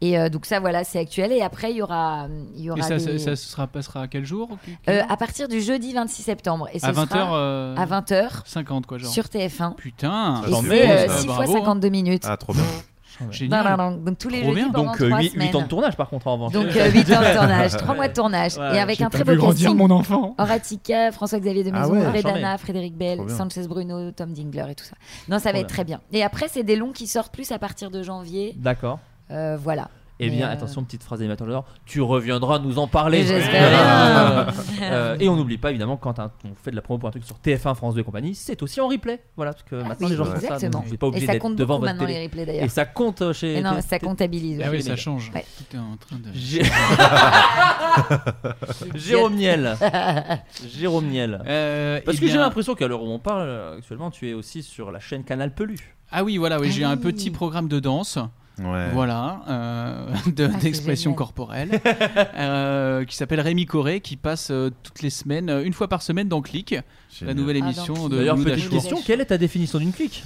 Et 0.00 0.18
euh, 0.18 0.28
donc 0.28 0.46
ça, 0.46 0.60
voilà, 0.60 0.84
c'est 0.84 0.98
actuel. 0.98 1.32
Et 1.32 1.42
après, 1.42 1.72
il 1.72 1.76
y 1.78 1.82
aura, 1.82 2.28
il 2.54 2.62
y 2.62 2.70
aura 2.70 2.78
Et 2.78 2.82
ça, 2.82 2.96
des- 2.96 3.18
ça, 3.18 3.34
ça 3.34 3.36
sera, 3.36 3.66
passera 3.66 4.02
à 4.02 4.06
quel 4.08 4.24
jour 4.24 4.48
Euh, 4.88 5.02
à 5.08 5.16
partir 5.16 5.48
du 5.48 5.60
jeudi 5.60 5.92
26 5.92 6.22
septembre. 6.22 6.68
Et 6.72 6.78
ce 6.78 6.86
À 6.86 6.92
20 6.92 7.06
sera 7.08 7.18
heures, 7.20 7.34
euh, 7.34 7.74
À 7.76 7.84
20h. 7.86 8.42
50 8.44 8.86
quoi, 8.86 8.98
genre. 8.98 9.10
Sur 9.12 9.24
TF1. 9.24 9.74
Putain, 9.74 10.42
Et 10.46 10.50
j'en 10.50 10.62
c'est 10.62 10.68
mets, 10.68 10.90
euh, 10.90 11.08
ça, 11.08 11.16
6 11.18 11.26
fois 11.26 11.36
bravo, 11.36 11.52
hein. 11.52 11.58
52 11.58 11.88
minutes. 11.88 12.22
Ah, 12.26 12.36
trop 12.36 12.52
bien. 12.52 12.62
Génial. 13.32 13.64
Non, 13.64 13.76
non, 13.76 13.90
non. 13.90 13.96
Donc 13.96 14.18
tous 14.18 14.28
les 14.28 14.42
Trop 14.42 14.50
jeudis 14.50 14.62
bien. 14.62 14.70
pendant 14.70 14.92
Donc 14.92 15.00
euh, 15.00 15.08
3 15.08 15.18
8, 15.20 15.30
semaines. 15.30 15.56
ans 15.56 15.62
de 15.62 15.66
tournage 15.66 15.96
par 15.96 16.08
contre 16.08 16.28
en 16.28 16.34
revanche. 16.34 16.52
Donc 16.52 16.66
8 16.72 16.76
ans 16.76 17.20
de 17.20 17.34
tournage, 17.36 17.72
3 17.76 17.94
mois 17.96 18.06
de 18.06 18.12
tournage. 18.12 18.56
Ouais, 18.56 18.76
et 18.76 18.78
avec 18.78 19.00
un 19.00 19.10
très 19.10 19.24
beau 19.24 19.34
grandir 19.34 19.70
casting. 19.70 19.76
mon 19.76 19.90
enfant. 19.90 20.36
Horatica, 20.38 21.10
François-Xavier 21.10 21.64
de 21.64 21.72
Ah 21.74 21.80
Maison, 21.80 21.94
ouais. 21.94 22.06
Redana, 22.06 22.40
Charmé. 22.42 22.58
Frédéric 22.58 22.96
Bell. 22.96 23.18
Sanchez 23.28 23.66
Bruno, 23.66 24.12
Tom 24.12 24.32
Dingler 24.32 24.66
et 24.70 24.74
tout 24.76 24.84
ça. 24.84 24.94
Non, 25.28 25.40
ça 25.40 25.50
va 25.50 25.58
être 25.58 25.68
très 25.68 25.82
bien. 25.82 26.00
Et 26.12 26.22
après, 26.22 26.46
c'est 26.48 26.62
des 26.62 26.76
longs 26.76 26.92
qui 26.92 27.08
sortent 27.08 27.32
plus 27.34 27.50
à 27.50 27.58
partir 27.58 27.90
de 27.90 28.04
janvier. 28.04 28.54
D'accord. 28.56 29.00
Euh, 29.30 29.56
voilà. 29.60 29.88
Eh 30.20 30.30
Mais, 30.30 30.36
bien, 30.38 30.48
euh, 30.48 30.52
attention, 30.52 30.82
petite 30.82 31.04
phrase 31.04 31.20
d'animateur 31.20 31.46
de 31.46 31.54
tu 31.86 32.00
reviendras 32.00 32.58
nous 32.58 32.80
en 32.80 32.88
parler. 32.88 33.22
J'espère 33.24 34.48
Euh, 34.82 35.16
et 35.20 35.28
on 35.28 35.36
n'oublie 35.36 35.58
pas, 35.58 35.70
évidemment, 35.70 35.96
quand 35.96 36.18
un- 36.18 36.32
on 36.44 36.54
fait 36.60 36.70
de 36.72 36.76
la 36.76 36.82
promo 36.82 36.98
pour 36.98 37.08
un 37.08 37.12
truc 37.12 37.24
sur 37.24 37.36
TF1, 37.38 37.74
France 37.76 37.94
2 37.94 38.00
et 38.00 38.04
compagnie, 38.04 38.34
c'est 38.34 38.60
aussi 38.62 38.80
en 38.80 38.88
replay. 38.88 39.20
Voilà, 39.36 39.52
parce 39.52 39.62
que 39.64 39.76
maintenant 39.76 39.96
oui, 40.06 40.10
les 40.10 40.16
gens 40.16 40.24
font 40.24 40.30
ça, 40.32 40.36
exactement. 40.38 40.70
donc 40.70 40.84
vous 40.86 40.90
n'êtes 40.90 40.98
pas 41.00 41.06
Et 41.06 41.10
obligé 41.10 41.26
ça 41.26 41.32
d'être 41.34 41.42
compte 41.42 41.54
devant 41.56 41.78
votre 41.78 41.92
maintenant, 41.92 42.06
télé. 42.06 42.18
les 42.20 42.24
replays, 42.26 42.46
d'ailleurs. 42.46 42.64
Et 42.64 42.68
ça 42.68 42.84
compte 42.84 43.32
chez. 43.32 43.58
Et 43.58 43.62
non, 43.62 43.80
ça 43.80 43.98
comptabilise. 44.00 44.60
Ah 44.64 44.68
oui, 44.72 44.82
ça 44.82 44.96
change. 44.96 45.30
Ouais. 45.34 45.44
Tout 45.56 45.76
est 45.76 45.78
en 45.78 45.96
train 45.96 46.16
de. 46.16 46.30
J'ai- 46.34 46.62
Jérôme 48.94 49.34
Niel. 49.34 49.76
Jérôme 50.68 51.06
Niel. 51.06 51.42
Euh, 51.46 52.00
Parce 52.04 52.18
eh 52.18 52.20
que 52.20 52.26
j'ai 52.28 52.38
l'impression 52.38 52.74
qu'à 52.74 52.86
l'heure 52.88 53.02
où 53.02 53.08
on 53.10 53.18
parle 53.18 53.76
actuellement, 53.78 54.10
tu 54.10 54.28
es 54.28 54.34
aussi 54.34 54.62
sur 54.62 54.90
la 54.90 55.00
chaîne 55.00 55.24
Canal 55.24 55.54
Pelu. 55.54 55.76
Ah 56.10 56.24
oui, 56.24 56.38
voilà, 56.38 56.58
oui, 56.58 56.68
Ah 56.70 56.74
j'ai 56.74 56.84
un 56.84 56.96
oui. 56.96 57.02
petit 57.02 57.30
programme 57.30 57.68
de 57.68 57.80
danse. 57.80 58.18
Ouais. 58.58 58.90
Voilà, 58.92 59.42
euh, 59.48 60.06
de- 60.34 60.50
Ah, 60.52 60.58
d'expression 60.58 61.12
corporelle, 61.14 61.80
euh, 62.36 63.04
qui 63.04 63.14
s'appelle 63.16 63.40
Rémi 63.40 63.66
Coré, 63.66 64.00
qui 64.00 64.16
passe 64.16 64.48
euh, 64.50 64.70
toutes 64.82 65.02
les 65.02 65.10
semaines, 65.10 65.48
une 65.64 65.72
fois 65.72 65.86
par 65.88 66.02
semaine 66.02 66.28
dans 66.28 66.42
Click, 66.42 66.74
la 67.22 67.34
nouvelle 67.34 67.56
Ah, 67.62 67.66
émission 67.66 67.94
Click. 67.94 68.08
de 68.10 68.16
D'ailleurs, 68.16 68.36
petite 68.36 68.68
question, 68.68 68.98
quelle 69.04 69.20
est 69.20 69.26
ta 69.26 69.38
définition 69.38 69.78
d'une 69.78 69.92
clique? 69.92 70.24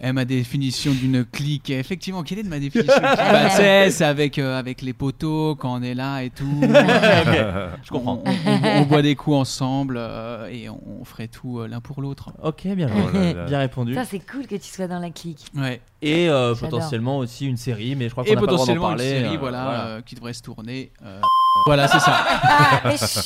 Eh, 0.00 0.12
ma 0.12 0.24
définition 0.24 0.92
d'une 0.92 1.24
clique, 1.24 1.70
effectivement, 1.70 2.22
quelle 2.22 2.38
est 2.38 2.42
de 2.44 2.48
ma 2.48 2.60
définition 2.60 2.94
Bah, 3.02 3.50
c'est, 3.50 4.04
avec, 4.04 4.38
euh, 4.38 4.56
avec 4.56 4.80
les 4.82 4.92
poteaux, 4.92 5.56
quand 5.56 5.74
on 5.76 5.82
est 5.82 5.94
là 5.94 6.22
et 6.22 6.30
tout. 6.30 6.60
Je 6.62 7.90
comprends. 7.90 8.22
On, 8.24 8.30
on- 8.30 8.78
on 8.78 8.82
boit 8.82 9.02
des 9.02 9.16
coups 9.16 9.36
ensemble 9.36 9.96
euh, 9.98 10.48
et 10.52 10.68
on, 10.68 10.80
on 11.00 11.04
ferait 11.04 11.26
tout 11.26 11.58
euh, 11.58 11.66
l'un 11.66 11.80
pour 11.80 12.00
l'autre. 12.00 12.30
Ok, 12.42 12.66
bien, 12.68 12.88
Oh 12.94 13.10
là 13.16 13.32
là. 13.32 13.44
bien 13.46 13.58
répondu. 13.58 13.94
Ça, 13.94 14.04
c'est 14.04 14.20
cool 14.20 14.46
que 14.46 14.54
tu 14.54 14.68
sois 14.70 14.86
dans 14.86 15.00
la 15.00 15.10
clique. 15.10 15.46
Ouais. 15.56 15.80
Et 16.00 16.28
euh, 16.28 16.54
potentiellement 16.54 17.18
aussi 17.18 17.46
une 17.46 17.56
série, 17.56 17.96
mais 17.96 18.04
je 18.06 18.12
crois 18.12 18.22
qu'on 18.22 18.30
n'a 18.30 18.36
pas 18.36 18.40
le 18.42 18.46
droit 18.46 18.66
d'en 18.66 18.72
potentiellement 18.74 18.90
une 18.92 18.96
parler. 18.98 19.20
série 19.22 19.34
euh, 19.34 19.38
voilà, 19.40 19.86
euh, 19.86 20.00
qui 20.02 20.14
devrait 20.14 20.32
se 20.32 20.42
tourner. 20.42 20.92
euh, 21.04 21.20
voilà, 21.66 21.88
c'est 21.88 21.98
ça. 21.98 22.16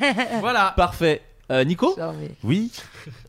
Ah, 0.00 0.14
voilà. 0.40 0.72
Parfait. 0.76 1.20
Euh, 1.52 1.64
Nico 1.64 1.96
Oui. 2.44 2.70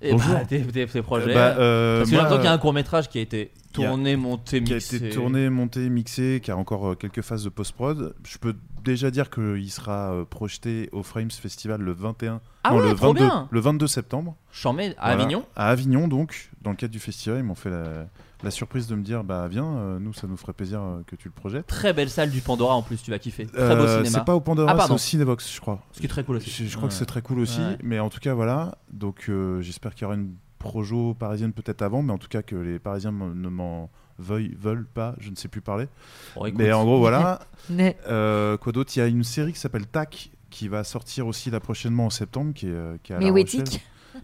Et 0.01 0.11
Bonjour. 0.11 0.33
bah, 0.33 0.45
tes, 0.45 0.61
tes- 0.61 0.87
tes 0.87 1.01
projets. 1.01 1.33
Bah, 1.33 1.55
euh, 1.59 1.99
Parce 1.99 2.09
que 2.11 2.15
moi, 2.15 2.25
qu'il 2.37 2.43
y 2.43 2.47
a 2.47 2.53
un 2.53 2.57
court 2.57 2.73
métrage 2.73 3.09
qui 3.09 3.19
a 3.19 3.21
été 3.21 3.51
tourné, 3.73 4.15
monté, 4.15 4.63
qui 4.63 4.71
a 4.71 4.75
mixé. 4.75 4.95
été 4.95 5.09
tourné, 5.09 5.49
monté, 5.49 5.89
mixé, 5.89 6.39
qui 6.43 6.49
a 6.51 6.57
encore 6.57 6.91
euh, 6.91 6.95
quelques 6.95 7.21
phases 7.21 7.43
de 7.43 7.49
post-prod. 7.49 8.15
Je 8.25 8.37
peux 8.37 8.55
déjà 8.83 9.11
dire 9.11 9.29
qu'il 9.29 9.69
sera 9.71 10.13
euh, 10.13 10.25
projeté 10.25 10.89
au 10.93 11.03
Frames 11.03 11.31
Festival 11.31 11.81
le 11.81 11.91
21 11.91 12.39
Ah 12.63 12.71
non, 12.71 12.77
ouais, 12.77 12.89
le, 12.89 12.95
trop 12.95 13.07
22, 13.13 13.25
bien. 13.25 13.47
le 13.51 13.59
22 13.59 13.87
septembre. 13.87 14.35
Chambé 14.51 14.93
à 14.97 15.07
Voilà. 15.07 15.23
Avignon. 15.23 15.45
À 15.55 15.69
Avignon, 15.69 16.07
donc, 16.07 16.49
dans 16.61 16.69
le 16.71 16.75
cadre 16.77 16.93
du 16.93 16.99
festival, 16.99 17.39
ils 17.39 17.43
m'ont 17.43 17.55
fait 17.55 17.69
la, 17.71 18.07
la 18.43 18.51
surprise 18.51 18.87
de 18.87 18.95
me 18.95 19.01
dire 19.03 19.23
Bah, 19.23 19.47
viens, 19.49 19.65
euh, 19.65 19.99
nous, 19.99 20.13
ça 20.13 20.27
nous 20.27 20.37
ferait 20.37 20.53
plaisir 20.53 20.81
euh, 20.81 21.01
que 21.07 21.15
tu 21.15 21.27
le 21.27 21.33
projettes. 21.33 21.67
Très 21.67 21.93
belle 21.93 22.09
salle 22.09 22.29
du 22.29 22.41
Pandora 22.41 22.75
en 22.75 22.81
plus, 22.81 23.01
tu 23.01 23.11
vas 23.11 23.19
kiffer. 23.19 23.45
Très 23.47 23.61
Euh, 23.61 23.75
beau 23.75 23.87
cinéma. 23.87 24.05
C'est 24.09 24.25
pas 24.25 24.35
au 24.35 24.41
Pandora, 24.41 24.69
Ah, 24.69 24.73
c'est 24.73 24.77
pardon. 24.79 24.95
au 24.95 24.97
Cinevox, 24.97 25.53
je 25.55 25.61
crois. 25.61 25.79
Ce 25.91 25.99
qui 25.99 26.05
est 26.05 26.09
très 26.09 26.23
cool 26.23 26.37
aussi. 26.37 26.49
Je, 26.49 26.65
je 26.65 26.75
crois 26.77 26.87
que 26.89 26.93
c'est 26.95 27.05
très 27.05 27.21
cool 27.21 27.39
aussi, 27.39 27.59
Ouais. 27.61 27.77
mais 27.83 27.99
en 27.99 28.09
tout 28.09 28.19
cas, 28.19 28.33
voilà. 28.33 28.77
Donc, 28.91 29.25
euh, 29.29 29.61
j'espère 29.61 29.93
qu'il 29.95 30.03
y 30.03 30.05
aura 30.05 30.15
une 30.15 30.33
projo 30.59 31.13
parisienne 31.13 31.51
peut-être 31.53 31.81
avant, 31.81 32.01
mais 32.03 32.13
en 32.13 32.17
tout 32.17 32.29
cas 32.29 32.41
que 32.41 32.55
les 32.55 32.79
Parisiens 32.79 33.11
ne 33.11 33.49
m'en 33.49 33.89
veuillent, 34.17 34.55
veulent 34.57 34.85
pas, 34.87 35.15
je 35.19 35.29
ne 35.29 35.35
sais 35.35 35.47
plus 35.49 35.59
parler. 35.61 35.87
Bon, 36.35 36.45
écoute. 36.45 36.57
mais 36.59 36.71
en 36.71 36.83
gros, 36.85 36.99
voilà. 36.99 37.39
Mais- 37.69 37.97
Euh, 38.07 38.55
quoi 38.57 38.71
d'autre? 38.71 38.91
Il 38.95 38.99
y 38.99 39.01
a 39.01 39.07
une 39.07 39.23
série 39.25 39.51
qui 39.53 39.59
s'appelle 39.59 39.87
Tac 39.87 40.31
qui 40.49 40.67
va 40.67 40.83
sortir 40.83 41.25
aussi 41.27 41.49
là 41.49 41.59
prochainement 41.59 42.05
en 42.05 42.09
septembre, 42.11 42.53
qui 42.53 42.67
est, 42.67 42.71
euh, 42.71 42.95
qui 43.03 43.11
est 43.11 43.15
à 43.15 43.19
Mais 43.19 43.25
La. 43.31 43.79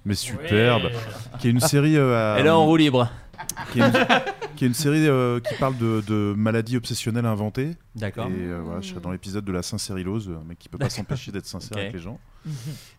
Mais 0.06 0.16
superbe, 0.16 0.90
qui 1.40 1.48
est 1.48 1.52
une 1.52 1.60
série. 1.60 1.98
euh, 1.98 2.36
à- 2.36 2.40
Elle 2.40 2.48
est 2.48 2.50
en 2.52 2.66
roue 2.66 2.78
libre. 2.78 3.10
qui 3.72 3.80
est 3.80 3.84
une, 3.88 3.94
qui 4.56 4.66
est 4.66 4.68
une 4.68 4.74
série 4.74 5.08
euh, 5.08 5.40
qui 5.40 5.56
parle 5.56 5.78
de, 5.78 6.04
de 6.08 6.34
maladies 6.36 6.78
obsessionnelles 6.78 7.26
inventées. 7.26 7.76
D'accord. 7.96 8.28
Et 8.28 8.32
euh, 8.34 8.60
voilà, 8.64 8.82
je 8.82 8.90
serai 8.90 9.00
dans 9.00 9.12
l'épisode 9.12 9.46
de 9.46 9.52
la 9.52 9.62
sincérilose, 9.64 10.30
un 10.30 10.44
mec 10.48 10.60
qui 10.60 10.68
peut 10.70 10.78
pas 10.78 10.90
s'empêcher 10.90 11.32
d'être 11.32 11.46
sincère 11.46 11.72
Ok. 11.78 11.80
avec 11.80 11.94
les 11.94 12.00
gens. 12.00 12.20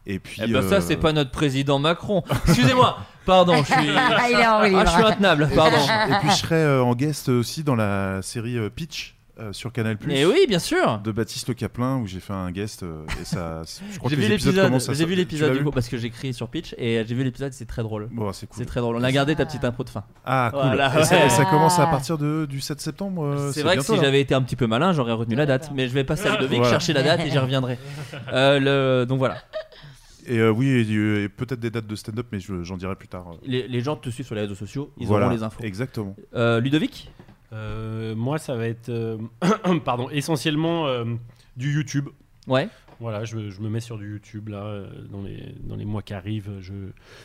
Et 0.06 0.18
puis. 0.18 0.40
Eh 0.44 0.46
ben 0.52 0.56
euh, 0.62 0.68
ça, 0.68 0.80
c'est 0.80 0.96
pas 0.96 1.12
notre 1.12 1.30
président 1.30 1.78
Macron. 1.78 2.22
Excusez-moi. 2.46 2.98
Pardon, 3.26 3.56
je 3.56 3.64
suis. 3.72 3.90
Ah, 3.96 4.28
il 4.30 4.36
est 4.38 4.46
en 4.46 4.58
roue 4.60 4.64
libre. 4.66 4.78
Ah, 4.80 4.84
je 4.86 4.90
suis 4.90 5.02
intenable. 5.04 5.48
Pardon. 5.54 5.76
Et 5.76 6.18
puis 6.20 6.30
je 6.30 6.36
serai 6.36 6.56
euh, 6.56 6.82
en 6.82 6.94
guest 6.94 7.28
aussi 7.28 7.62
dans 7.62 7.76
la 7.76 8.20
série 8.22 8.58
euh, 8.58 8.68
Pitch 8.70 9.16
euh, 9.40 9.52
sur 9.52 9.72
Canal+. 9.72 9.96
Oui, 10.06 10.46
bien 10.48 10.58
sûr. 10.58 10.98
De 11.02 11.10
Baptiste 11.12 11.48
Le 11.48 11.54
Caplin 11.54 11.96
où 11.98 12.06
j'ai 12.06 12.20
fait 12.20 12.32
un 12.32 12.50
guest 12.50 12.82
euh, 12.82 13.04
et 13.20 13.24
ça. 13.24 13.62
Je 13.92 13.98
crois 13.98 14.10
J'ai 14.10 14.16
que 14.16 14.20
vu 14.20 14.28
les 14.28 14.34
épisodes 14.34 14.54
l'épisode. 14.54 14.94
J'ai 14.96 15.04
vu 15.50 15.58
du 15.58 15.64
coup 15.64 15.70
parce 15.70 15.88
que 15.88 15.96
j'écris 15.98 16.32
sur 16.34 16.48
Pitch 16.48 16.74
et 16.78 17.02
j'ai 17.06 17.14
vu 17.14 17.24
l'épisode. 17.24 17.52
C'est 17.52 17.66
très 17.66 17.82
drôle. 17.82 18.08
Bon, 18.12 18.32
c'est 18.32 18.46
cool. 18.46 18.58
C'est 18.58 18.66
très 18.66 18.80
drôle. 18.80 18.96
On 18.96 19.02
a 19.02 19.12
gardé 19.12 19.34
ta 19.34 19.46
petite 19.46 19.64
impro 19.64 19.84
de 19.84 19.90
fin. 19.90 20.04
Ah 20.24 20.50
cool. 20.52 20.60
Voilà, 20.62 21.00
et, 21.00 21.04
ça, 21.04 21.16
ouais. 21.16 21.26
et 21.26 21.30
ça 21.30 21.44
commence 21.46 21.78
à 21.78 21.86
partir 21.86 22.18
de, 22.18 22.46
du 22.48 22.60
7 22.60 22.80
septembre. 22.80 23.24
euh, 23.24 23.52
C'est 23.52 23.62
vrai 23.62 23.76
que 23.76 23.82
si 23.82 23.96
j'avais 23.96 24.20
été 24.20 24.34
un 24.34 24.42
petit 24.42 24.56
peu 24.56 24.66
malin, 24.66 24.92
j'aurais 24.92 25.12
retenu 25.12 25.34
la 25.36 25.46
date. 25.46 25.70
Mais 25.74 25.88
je 25.88 25.94
vais 25.94 26.04
passer 26.04 26.26
à 26.28 26.32
Ludovic 26.36 26.58
Voilà. 26.58 26.70
chercher 26.70 26.92
la 26.92 27.02
date 27.02 27.20
et 27.20 27.30
j'y 27.30 27.38
reviendrai. 27.38 27.78
Euh, 28.32 29.00
le... 29.02 29.06
Donc 29.06 29.18
voilà. 29.18 29.36
Et 30.26 30.38
euh, 30.38 30.50
oui, 30.50 30.68
et, 30.68 31.22
et 31.24 31.28
peut-être 31.28 31.58
des 31.58 31.70
dates 31.70 31.86
de 31.86 31.96
stand-up, 31.96 32.26
mais 32.30 32.38
je- 32.38 32.62
j'en 32.62 32.76
dirai 32.76 32.94
plus 32.94 33.08
tard. 33.08 33.26
Les, 33.44 33.66
les 33.66 33.80
gens 33.80 33.96
te 33.96 34.10
suivent 34.10 34.26
sur 34.26 34.34
les 34.34 34.42
réseaux 34.42 34.54
sociaux, 34.54 34.92
ils 34.98 35.06
Voilà, 35.06 35.26
auront 35.26 35.34
les 35.34 35.42
infos. 35.42 35.62
Exactement. 35.64 36.14
Euh, 36.34 36.60
Ludovic? 36.60 37.10
Euh, 37.18 37.22
moi, 37.52 38.38
ça 38.38 38.54
va 38.56 38.66
être 38.66 38.88
euh, 38.88 39.18
pardon, 39.84 40.08
essentiellement 40.10 40.86
euh, 40.86 41.04
du 41.56 41.72
YouTube. 41.74 42.08
Ouais. 42.46 42.68
Voilà, 43.00 43.24
je, 43.24 43.48
je 43.48 43.60
me 43.62 43.70
mets 43.70 43.80
sur 43.80 43.96
du 43.96 44.10
YouTube 44.10 44.48
là 44.50 44.58
euh, 44.62 44.86
dans 45.10 45.22
les 45.22 45.54
dans 45.62 45.74
les 45.76 45.86
mois 45.86 46.02
qui 46.02 46.12
arrivent. 46.12 46.50
Je 46.60 46.74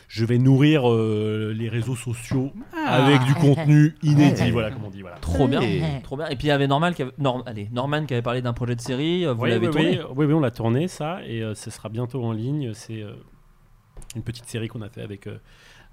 je 0.08 0.24
vais 0.24 0.38
nourrir 0.38 0.90
euh, 0.90 1.52
les 1.54 1.68
réseaux 1.68 1.96
sociaux 1.96 2.50
Ah. 2.74 3.04
avec 3.04 3.22
du 3.24 3.34
contenu 3.34 3.94
inédit. 4.02 4.50
voilà, 4.52 4.70
comme 4.70 4.84
on 4.84 4.90
dit. 4.90 5.02
Voilà. 5.02 5.18
Trop 5.18 5.46
bien, 5.46 5.60
Et- 5.60 5.82
trop 6.02 6.16
bien. 6.16 6.28
Et 6.28 6.36
puis 6.36 6.46
il 6.46 6.48
y 6.48 6.52
avait 6.52 6.66
Normal 6.66 6.94
qui 6.94 7.02
avait... 7.02 7.12
Norm- 7.18 7.42
Allez, 7.44 7.68
Norman 7.72 8.06
qui 8.06 8.14
avait 8.14 8.22
parlé 8.22 8.40
d'un 8.40 8.54
projet 8.54 8.74
de 8.74 8.80
série. 8.80 9.26
euh, 9.26 9.34
Vous 9.34 9.42
Oui, 9.42 9.50
l'avez 9.50 9.66
oui, 9.66 9.72
tourné 9.72 9.98
oui, 10.00 10.04
oui, 10.16 10.24
oui, 10.26 10.32
on 10.32 10.40
l'a 10.40 10.50
tourné 10.50 10.88
ça 10.88 11.20
et 11.26 11.42
euh, 11.42 11.54
ce 11.54 11.70
sera 11.70 11.90
bientôt 11.90 12.24
en 12.24 12.32
ligne. 12.32 12.72
C'est 12.72 13.02
euh, 13.02 13.12
une 14.14 14.22
petite 14.22 14.46
série 14.46 14.68
qu'on 14.68 14.80
a 14.80 14.88
fait 14.88 15.02
avec 15.02 15.26
euh, 15.26 15.36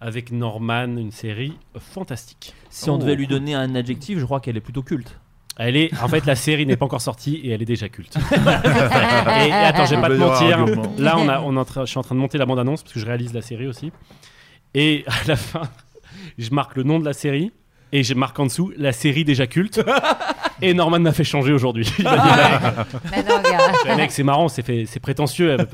avec 0.03 0.31
Norman, 0.31 0.97
une 0.97 1.11
série 1.11 1.53
fantastique. 1.80 2.53
Si 2.69 2.89
on 2.89 2.95
Oh. 2.95 2.97
devait 2.97 3.15
lui 3.15 3.25
donner 3.27 3.55
un 3.55 3.73
adjectif, 3.75 4.19
je 4.19 4.25
crois 4.25 4.39
qu'elle 4.41 4.57
est 4.57 4.61
plutôt 4.61 4.84
culte. 4.84 5.17
Elle 5.57 5.77
est, 5.77 5.91
en 6.01 6.07
fait, 6.07 6.25
la 6.25 6.35
série 6.35 6.65
n'est 6.65 6.75
pas 6.75 6.85
encore 6.85 6.99
sortie 7.01 7.35
et 7.35 7.51
elle 7.51 7.61
est 7.61 7.65
déjà 7.65 7.88
culte. 7.88 8.15
et, 8.31 9.47
et 9.47 9.51
attends, 9.53 9.85
je 9.85 9.95
vais 9.95 10.01
pas 10.01 10.09
te 10.09 10.15
mentir. 10.15 10.65
Là, 10.97 11.15
on 11.17 11.30
a, 11.30 11.39
on 11.41 11.63
je 11.81 11.85
suis 11.89 11.97
en 11.99 12.03
train 12.03 12.15
de 12.15 12.19
monter 12.19 12.38
la 12.38 12.45
bande-annonce 12.45 12.81
parce 12.84 12.93
que 12.93 12.99
je 12.99 13.05
réalise 13.05 13.34
la 13.34 13.41
série 13.41 13.67
aussi. 13.67 13.91
Et 14.73 15.05
à 15.07 15.27
la 15.27 15.35
fin, 15.35 15.61
je 16.38 16.49
marque 16.51 16.75
le 16.75 16.84
nom 16.84 16.99
de 16.99 17.05
la 17.05 17.13
série 17.13 17.51
et 17.91 18.01
je 18.03 18.13
marque 18.15 18.39
en 18.39 18.45
dessous 18.47 18.73
la 18.77 18.91
série 18.91 19.23
déjà 19.23 19.45
culte. 19.47 19.80
Et 20.61 20.73
Norman 20.73 20.99
m'a 20.99 21.11
fait 21.13 21.23
changer 21.23 21.53
aujourd'hui. 21.53 21.85
Il 21.99 22.03
m'a 22.05 22.17
dit, 22.17 22.23
mais 23.85 23.95
mec, 23.97 24.11
c'est 24.11 24.23
marrant, 24.23 24.47
c'est 24.47 24.61
fait- 24.64 24.85
c'est 24.88 24.99
prétentieux. 24.99 25.51
Et 25.60 25.65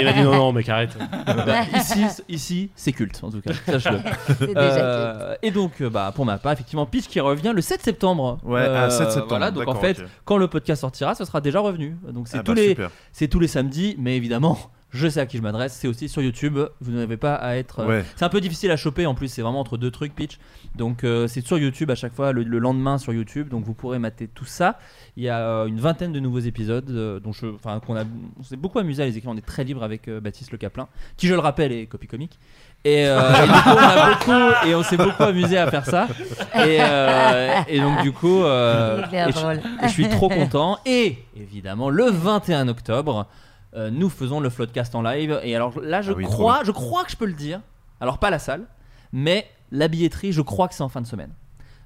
il 0.00 0.04
m'a 0.04 0.12
dit 0.12 0.22
non, 0.22 0.32
non, 0.34 0.52
mec, 0.52 0.68
arrête. 0.68 0.96
Bah, 1.26 1.62
ici, 1.76 2.04
ici 2.28 2.70
c'est 2.74 2.92
culte 2.92 3.20
en 3.22 3.30
tout 3.30 3.40
cas, 3.40 3.52
sache-le. 3.66 3.98
C'est 4.38 4.46
déjà 4.46 4.56
Euh, 4.60 5.34
et 5.42 5.50
donc, 5.50 5.72
euh, 5.80 5.90
bah, 5.90 6.12
pour 6.14 6.24
ma 6.24 6.38
part, 6.38 6.52
effectivement, 6.52 6.86
Pitch 6.86 7.06
qui 7.08 7.20
revient 7.20 7.52
le 7.54 7.60
7 7.62 7.82
septembre. 7.82 8.38
Ouais, 8.44 8.60
à 8.62 8.90
7 8.90 9.10
septembre, 9.10 9.26
Voilà, 9.28 9.50
donc 9.50 9.68
en 9.68 9.74
fait, 9.74 10.02
quand 10.24 10.36
le 10.36 10.48
podcast 10.48 10.80
sortira, 10.80 11.14
ce 11.14 11.24
sera 11.24 11.40
déjà 11.40 11.60
revenu. 11.60 11.96
Donc 12.12 12.28
c'est 12.28 12.38
Ah 12.38 12.42
tous 12.42 12.54
bah, 12.54 12.60
les, 12.60 12.68
super. 12.70 12.90
c'est 13.12 13.28
tous 13.28 13.40
les 13.40 13.48
samedis, 13.48 13.96
mais 13.98 14.16
évidemment. 14.16 14.58
Je 14.92 15.06
sais 15.08 15.20
à 15.20 15.26
qui 15.26 15.36
je 15.36 15.42
m'adresse, 15.42 15.72
c'est 15.72 15.86
aussi 15.86 16.08
sur 16.08 16.20
YouTube. 16.20 16.58
Vous 16.80 16.90
n'avez 16.92 17.16
pas 17.16 17.34
à 17.36 17.54
être. 17.56 17.80
euh, 17.80 17.86
Ouais. 17.86 18.04
C'est 18.16 18.24
un 18.24 18.28
peu 18.28 18.40
difficile 18.40 18.70
à 18.72 18.76
choper 18.76 19.06
en 19.06 19.14
plus, 19.14 19.28
c'est 19.28 19.40
vraiment 19.42 19.60
entre 19.60 19.76
deux 19.78 19.90
trucs 19.92 20.14
pitch. 20.14 20.38
Donc 20.74 21.04
euh, 21.04 21.28
c'est 21.28 21.46
sur 21.46 21.58
YouTube 21.58 21.90
à 21.90 21.94
chaque 21.94 22.14
fois, 22.14 22.32
le, 22.32 22.42
le 22.42 22.58
lendemain 22.58 22.98
sur 22.98 23.12
YouTube. 23.12 23.48
Donc 23.48 23.64
vous 23.64 23.72
pourrez 23.74 23.98
mater 24.00 24.26
tout 24.28 24.44
ça. 24.44 24.78
Il 25.16 25.22
y 25.22 25.28
a 25.28 25.38
euh, 25.40 25.66
une 25.66 25.78
vingtaine 25.78 26.12
de 26.12 26.18
nouveaux 26.20 26.40
épisodes 26.40 26.90
euh, 26.90 27.20
dont 27.20 27.32
je, 27.32 27.46
enfin 27.46 27.78
qu'on 27.78 27.96
a, 27.96 28.02
on 28.38 28.42
s'est 28.42 28.56
beaucoup 28.56 28.78
amusé 28.80 29.02
à 29.02 29.06
les 29.06 29.16
écrire. 29.16 29.30
On 29.30 29.36
est 29.36 29.46
très 29.46 29.62
libre 29.64 29.82
avec 29.84 30.08
euh, 30.08 30.20
Baptiste 30.20 30.50
Le 30.50 30.58
Caplin, 30.58 30.88
qui 31.16 31.26
je 31.28 31.34
le 31.34 31.40
rappelle 31.40 31.70
est 31.72 31.86
copie 31.86 32.08
comique. 32.08 32.38
Et, 32.84 33.06
euh, 33.06 33.30
et 33.44 33.46
du 33.46 33.52
coup, 33.52 33.68
on 33.68 33.76
a 33.78 34.10
beaucoup 34.14 34.66
et 34.68 34.74
on 34.74 34.82
s'est 34.82 34.96
beaucoup 34.96 35.22
amusé 35.22 35.56
à 35.58 35.70
faire 35.70 35.84
ça. 35.86 36.08
Et, 36.56 36.78
euh, 36.80 37.60
et 37.68 37.78
donc 37.80 38.02
du 38.02 38.10
coup, 38.10 38.42
euh, 38.42 39.02
et 39.12 39.86
je 39.88 39.92
suis 39.92 40.08
trop 40.08 40.28
content. 40.28 40.78
Et 40.86 41.18
évidemment, 41.36 41.90
le 41.90 42.04
21 42.10 42.68
octobre, 42.68 43.26
euh, 43.74 43.90
nous 43.90 44.08
faisons 44.08 44.40
le 44.40 44.50
Floodcast 44.50 44.94
en 44.94 45.02
live. 45.02 45.40
Et 45.42 45.54
alors 45.54 45.80
là, 45.80 46.02
je 46.02 46.12
Ah 46.12 46.16
oui, 46.16 46.24
crois, 46.24 46.62
je 46.64 46.70
crois 46.72 47.04
que 47.04 47.10
je 47.10 47.16
peux 47.16 47.26
le 47.26 47.32
dire. 47.34 47.60
Alors 48.00 48.18
pas 48.18 48.30
la 48.30 48.38
salle, 48.38 48.66
mais 49.12 49.46
la 49.70 49.88
billetterie, 49.88 50.32
je 50.32 50.42
crois 50.42 50.68
que 50.68 50.74
c'est 50.74 50.82
en 50.82 50.88
fin 50.88 51.00
de 51.00 51.06
semaine. 51.06 51.32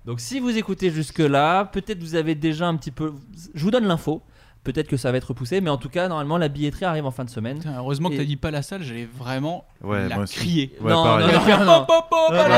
Donc 0.05 0.21
si 0.21 0.39
vous 0.39 0.57
écoutez 0.57 0.91
jusque-là, 0.91 1.65
peut-être 1.67 2.01
vous 2.01 2.15
avez 2.15 2.35
déjà 2.35 2.67
un 2.69 2.77
petit 2.77 2.91
peu... 2.91 3.13
Je 3.55 3.65
vous 3.65 3.71
donne 3.71 3.87
l'info. 3.87 4.23
Peut-être 4.65 4.89
que 4.89 4.97
ça 4.97 5.13
va 5.13 5.19
être 5.19 5.25
repoussé, 5.29 5.61
mais 5.61 5.69
en 5.71 5.77
tout 5.77 5.91
cas, 5.91 6.09
normalement, 6.09 6.39
la 6.39 6.49
billetterie 6.49 6.87
arrive 6.87 7.05
en 7.05 7.11
fin 7.11 7.25
de 7.25 7.31
semaine. 7.31 7.59
Putain, 7.59 7.75
Heureusement 7.79 8.09
que 8.09 8.15
Et- 8.15 8.19
t'as 8.19 8.25
dit 8.25 8.37
pas 8.37 8.51
la 8.51 8.63
salle, 8.63 8.83
j'allais 8.83 9.07
vraiment 9.19 9.65
Ouais, 9.83 10.09
la 10.09 10.25
crier. 10.25 10.75
Ouais, 10.81 10.91
non, 10.91 11.05
non, 11.05 11.19
non, 11.19 11.27
non, 11.27 11.65
non. 11.65 11.87
Non, 12.31 12.49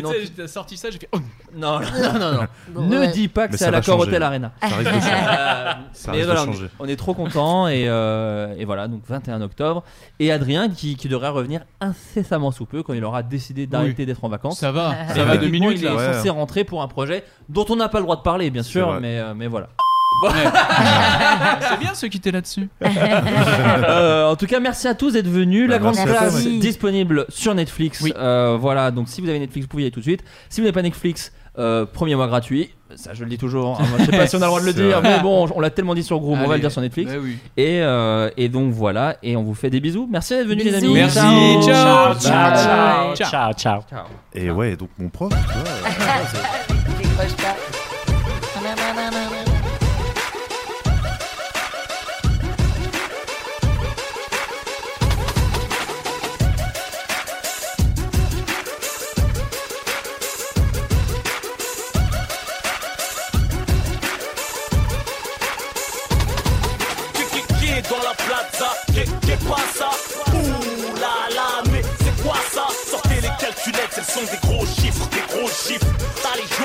non, 0.00 0.02
non, 0.02 0.12
j'ai 0.36 0.46
sorti 0.48 0.76
ça, 0.78 0.90
j'ai 0.90 0.98
fait. 0.98 1.08
oh. 1.12 1.18
non, 1.54 1.80
non, 1.80 2.46
non, 2.74 2.82
ne 2.86 2.98
ouais. 3.00 3.08
dis 3.08 3.28
pas 3.28 3.48
que 3.48 3.56
c'est 3.56 3.64
à 3.66 3.70
l'accord. 3.70 3.98
Hotel 3.98 4.22
Arena. 4.22 4.52
Ça 4.62 4.68
risque 4.68 4.90
de 4.92 5.00
changer. 5.00 6.22
Euh, 6.22 6.32
on- 6.32 6.46
changer. 6.46 6.66
on 6.78 6.88
est 6.88 6.96
trop 6.96 7.12
content 7.12 7.68
et, 7.68 7.84
euh, 7.88 8.54
et 8.56 8.64
voilà 8.64 8.88
donc 8.88 9.02
21 9.06 9.42
octobre 9.42 9.82
et 10.20 10.30
Adrien 10.32 10.68
qui, 10.70 10.96
qui 10.96 11.08
devrait 11.08 11.28
revenir 11.28 11.62
incessamment 11.80 12.50
sous 12.52 12.66
peu 12.66 12.82
quand 12.82 12.94
il 12.94 13.04
aura 13.04 13.22
décidé 13.22 13.66
d'arrêter 13.66 14.06
d'être 14.06 14.24
en 14.24 14.28
vacances. 14.28 14.58
Ça 14.60 14.72
va, 14.72 14.94
ça 15.08 15.24
va 15.24 15.36
deux 15.36 15.48
minutes 15.48 15.78
Il 15.80 15.86
est 15.86 16.12
censé 16.12 16.30
rentrer 16.30 16.64
pour 16.64 16.82
un 16.82 16.88
projet 16.88 17.24
dont 17.48 17.66
on 17.68 17.76
n'a 17.76 17.88
pas 17.88 17.98
le 17.98 18.04
droit 18.04 18.16
de 18.16 18.22
parler 18.22 18.50
bien 18.50 18.62
sûr, 18.62 18.88
euh, 19.02 19.34
mais 19.34 19.46
voilà. 19.48 19.68
C'est 21.68 21.78
bien 21.78 21.94
ceux 21.94 22.08
qui 22.08 22.18
étaient 22.18 22.30
là-dessus. 22.32 22.68
Euh, 22.82 24.26
en 24.30 24.36
tout 24.36 24.46
cas, 24.46 24.60
merci 24.60 24.86
à 24.88 24.94
tous 24.94 25.12
d'être 25.12 25.28
venus. 25.28 25.68
La 25.68 25.78
Bah, 25.78 25.90
grande 25.90 25.96
merci 25.96 26.10
à 26.10 26.16
classe 26.28 26.46
disponible 26.46 27.24
sur 27.28 27.54
Netflix. 27.54 28.00
Oui. 28.02 28.12
Euh, 28.16 28.56
voilà, 28.60 28.90
donc 28.90 29.08
si 29.08 29.20
vous 29.20 29.28
avez 29.28 29.38
Netflix, 29.38 29.64
vous 29.64 29.68
pouvez 29.70 29.82
y 29.84 29.86
aller 29.86 29.90
tout 29.92 30.00
de 30.00 30.04
suite. 30.04 30.22
Si 30.48 30.60
vous 30.60 30.64
n'avez 30.66 30.72
pas 30.74 30.82
Netflix, 30.82 31.32
euh, 31.58 31.86
premier 31.86 32.14
mois 32.16 32.26
gratuit. 32.26 32.70
Ça, 32.96 33.14
je 33.14 33.22
le 33.24 33.30
dis 33.30 33.38
toujours. 33.38 33.80
hein. 33.80 33.84
Je 33.98 34.04
sais 34.06 34.10
pas 34.16 34.26
si 34.28 34.36
on 34.36 34.38
a 34.42 34.42
le 34.42 34.46
droit 34.48 34.60
de 34.60 34.66
le 34.66 34.72
C'est 34.72 34.82
dire, 34.82 35.00
vrai. 35.00 35.16
mais 35.16 35.22
bon, 35.22 35.48
on 35.54 35.60
l'a 35.60 35.70
tellement 35.70 35.94
dit 35.94 36.02
sur 36.02 36.16
le 36.16 36.20
groupe, 36.20 36.38
on 36.42 36.46
va 36.48 36.54
le 36.56 36.60
dire 36.60 36.70
sur 36.72 36.80
Netflix. 36.82 37.10
Bah 37.12 37.18
oui. 37.22 37.38
Et, 37.56 37.80
euh, 37.82 38.30
et 38.36 38.48
donc 38.48 38.72
voilà, 38.72 39.16
et 39.22 39.36
on 39.36 39.42
vous 39.42 39.54
fait 39.54 39.70
des 39.70 39.80
bisous. 39.80 40.08
Merci 40.10 40.34
d'être 40.34 40.46
venus, 40.48 40.64
les 40.64 40.72
Bisous. 40.72 40.86
amis. 40.86 40.94
Merci, 40.94 41.18
ciao, 41.18 42.14
Ciao, 42.14 42.20
ciao, 42.20 43.14
Ciao. 43.14 43.14
ciao, 43.14 43.52
ciao. 43.54 43.80
Ciao. 43.88 44.04
Et 44.34 44.50
ouais, 44.50 44.76
donc 44.76 44.90
mon 44.98 45.08
prof, 45.08 45.30
tu 45.30 45.36
vois, 45.36 45.68
euh, 45.68 46.24
c'est- 46.32 46.98
Décroche 47.02 47.36
pas. 47.36 47.79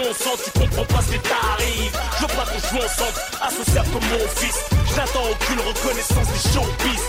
Légion 0.06 0.23
sang, 0.23 0.38
tu 0.44 0.52
comprends 0.60 0.86
pas 0.86 1.02
ces 1.02 1.18
tarifs. 1.18 1.94
Je 2.18 2.22
veux 2.22 2.27
pas 2.27 2.45
qu'on 2.45 2.61
joue 2.61 2.77
ensemble, 2.77 3.18
associable 3.41 3.90
comme 3.90 4.10
mon 4.10 4.27
fils. 4.38 4.60
Je 4.86 4.95
n'attends 4.95 5.26
aucune 5.26 5.60
reconnaissance 5.65 6.27
des 6.30 6.49
showbiz. 6.53 7.02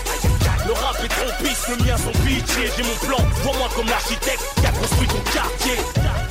Le 0.65 0.73
rap 0.73 0.97
est 1.03 1.07
trop 1.07 1.31
pisse, 1.43 1.67
le 1.69 1.77
mien 1.85 1.97
son 1.97 2.11
pitié. 2.25 2.71
J'ai 2.75 2.83
mon 2.83 2.97
plan, 3.05 3.21
vois-moi 3.43 3.69
comme 3.75 3.87
l'architecte 3.87 4.41
qui 4.55 4.65
a 4.65 4.71
construit 4.71 5.07
ton 5.07 5.21
quartier. 5.29 5.77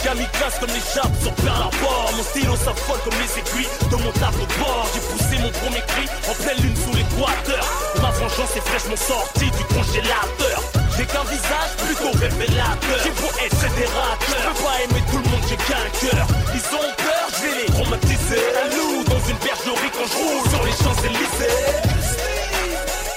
Kamikaze 0.02 0.58
comme 0.58 0.74
les 0.74 0.86
chapes 0.90 1.16
sur 1.22 1.32
Pearl 1.34 1.70
Harbor. 1.70 2.10
Mon 2.16 2.22
stylo 2.24 2.56
s'affole 2.56 3.00
comme 3.04 3.18
les 3.22 3.32
aiguilles 3.38 3.70
de 3.90 3.96
mon 4.02 4.12
tableau 4.18 4.46
de 4.46 4.58
bord. 4.58 4.88
J'ai 4.90 5.04
poussé 5.06 5.38
mon 5.38 5.52
premier 5.62 5.82
cri 5.86 6.04
en 6.26 6.34
pleine 6.34 6.60
lune 6.66 6.76
sous 6.82 6.94
l'équateur. 6.98 7.64
Ma 8.02 8.10
vengeance 8.10 8.56
est 8.56 8.66
fraîchement 8.66 8.96
sortie 8.96 9.50
du 9.54 9.64
congélateur. 9.70 10.85
J'ai 10.96 11.04
qu'un 11.04 11.24
visage 11.24 11.72
plutôt 11.76 12.10
révélateur. 12.18 12.98
J'ai 13.04 13.10
beau 13.10 13.28
être 13.44 13.56
fédérateur. 13.56 14.16
Je 14.28 14.48
peux 14.48 14.64
pas 14.64 14.76
aimer 14.84 15.02
tout 15.10 15.18
le 15.18 15.28
monde, 15.28 15.44
j'ai 15.48 15.56
qu'un 15.56 15.88
cœur. 16.00 16.26
Ils 16.54 16.66
ont 16.74 16.90
peur, 16.96 17.26
je 17.36 17.48
les 17.60 17.66
traumatiser. 17.66 18.44
Un 18.64 18.68
loup 18.76 19.04
dans 19.04 19.22
une 19.28 19.36
bergerie 19.44 19.92
quand 19.92 20.08
je 20.08 20.16
roule 20.16 20.48
sur 20.48 20.62
les 20.64 20.72
Champs-Élysées. 20.72 21.60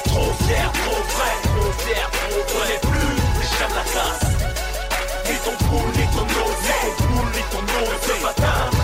Trop 0.06 0.34
fier, 0.44 0.72
trop 0.84 1.02
vrai, 1.16 1.34
trop 1.48 1.72
fier, 1.84 2.06
trop 2.12 2.42
vrai. 2.52 2.68
Les 2.68 2.80
plus, 2.84 3.16
les 3.40 3.48
chats 3.48 3.72
de 3.72 3.76
la 3.80 3.86
classe. 3.88 4.28
Ni 5.24 5.36
ton 5.46 5.56
poule, 5.64 5.92
ni 5.96 6.06
ton 6.12 6.28
osé. 6.28 6.80
Ni 6.84 6.92
ton 6.98 7.08
poule, 7.08 7.32
ni 7.32 7.44
ton 7.48 7.64
osé. 7.80 8.14
Ce 8.20 8.24
matin, 8.24 8.79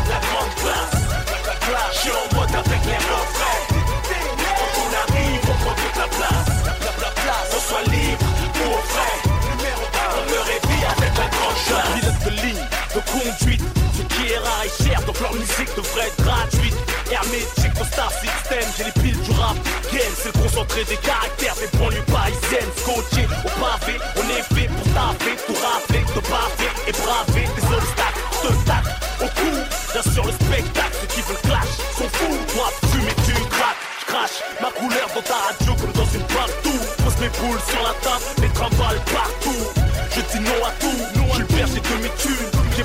leur 15.22 15.34
musique 15.34 15.70
devrait 15.76 16.08
être 16.08 16.24
gratuite. 16.24 16.76
Hermétique 17.12 17.76
au 17.80 17.86
Star 17.86 18.12
System, 18.12 18.66
j'ai 18.78 18.84
les 18.86 18.92
piles 18.92 19.22
du 19.22 19.32
rap 19.32 19.56
game. 19.92 20.14
C'est 20.18 20.36
le 20.36 20.42
concentré 20.42 20.84
des 20.86 20.98
caractères 20.98 21.56
des 21.56 21.78
banlieues 21.78 22.06
parisiennes. 22.12 22.72
Scotché 22.78 23.28
au 23.46 23.52
pavé, 23.60 24.00
on 24.18 24.26
est 24.30 24.46
fait 24.54 24.68
pour 24.68 24.88
taffer, 24.94 25.36
tout 25.46 25.58
rappeler, 25.62 26.04
te 26.14 26.22
baffer 26.30 26.72
et 26.88 26.92
braver 26.92 27.48
des 27.56 27.66
obstacles. 27.74 28.22
Te 28.42 28.52
tac 28.66 28.86
au 29.22 29.28
cou, 29.40 29.52
bien 29.94 30.14
sûr 30.14 30.26
le 30.26 30.32
spectacle. 30.32 30.96
Ceux 31.02 31.08
qui 31.08 31.22
veulent 31.22 31.46
clash 31.46 31.74
sont 31.98 32.10
fous. 32.10 32.38
Moi, 32.56 32.68
fumer, 32.92 33.16
tu 33.26 33.34
craques, 33.50 33.84
crache 34.08 34.40
ma 34.62 34.72
couleur 34.72 35.08
dans 35.14 35.22
ta 35.22 35.38
radio 35.48 35.74
comme 35.80 35.94
dans 35.94 36.12
une 36.12 36.28
partout. 36.34 36.82
Pose 37.04 37.18
mes 37.22 37.30
boules 37.40 37.62
sur 37.70 37.82
la 37.84 37.94
table, 38.02 38.26
les 38.42 38.50
trimbales 38.50 39.02
partout. 39.14 39.64
Je 40.16 40.22
dis 40.32 40.44
non 40.44 40.60
à 40.66 40.72
tout, 40.80 41.15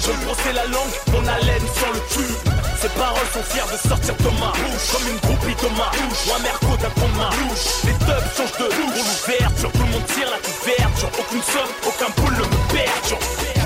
me 0.08 0.24
brosser 0.24 0.52
la 0.54 0.64
langue, 0.66 0.96
mon 1.12 1.26
haleine 1.26 1.66
sans 1.74 1.92
le 1.92 2.00
tube. 2.08 2.52
Ces 2.80 2.88
paroles 2.90 3.28
sont 3.34 3.42
fières 3.42 3.66
de 3.66 3.76
sortir 3.88 4.14
de 4.16 4.30
ma 4.40 4.52
bouche 4.56 4.88
Comme 4.90 5.06
une 5.06 5.18
groupie 5.18 5.54
de 5.54 5.68
ma 5.76 5.92
Ou 5.92 6.34
un 6.34 6.38
merco 6.38 6.76
d'un 6.78 6.88
con 6.88 7.08
de 7.08 7.86
Les 7.86 7.92
tubs 7.92 8.30
changent 8.34 8.58
de 8.58 8.64
louche 8.64 8.94
Pour 8.94 9.36
l'ouverture, 9.36 9.72
tout 9.72 9.78
le 9.78 9.92
monde 9.92 10.06
tire 10.06 10.30
la 10.30 10.38
couverture. 10.38 11.10
Aucune 11.18 11.42
somme, 11.42 11.72
aucun 11.86 12.10
boule 12.16 12.32
ne 12.32 12.38
me 12.38 12.72
perturbe 12.72 13.59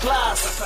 classe, 0.00 0.62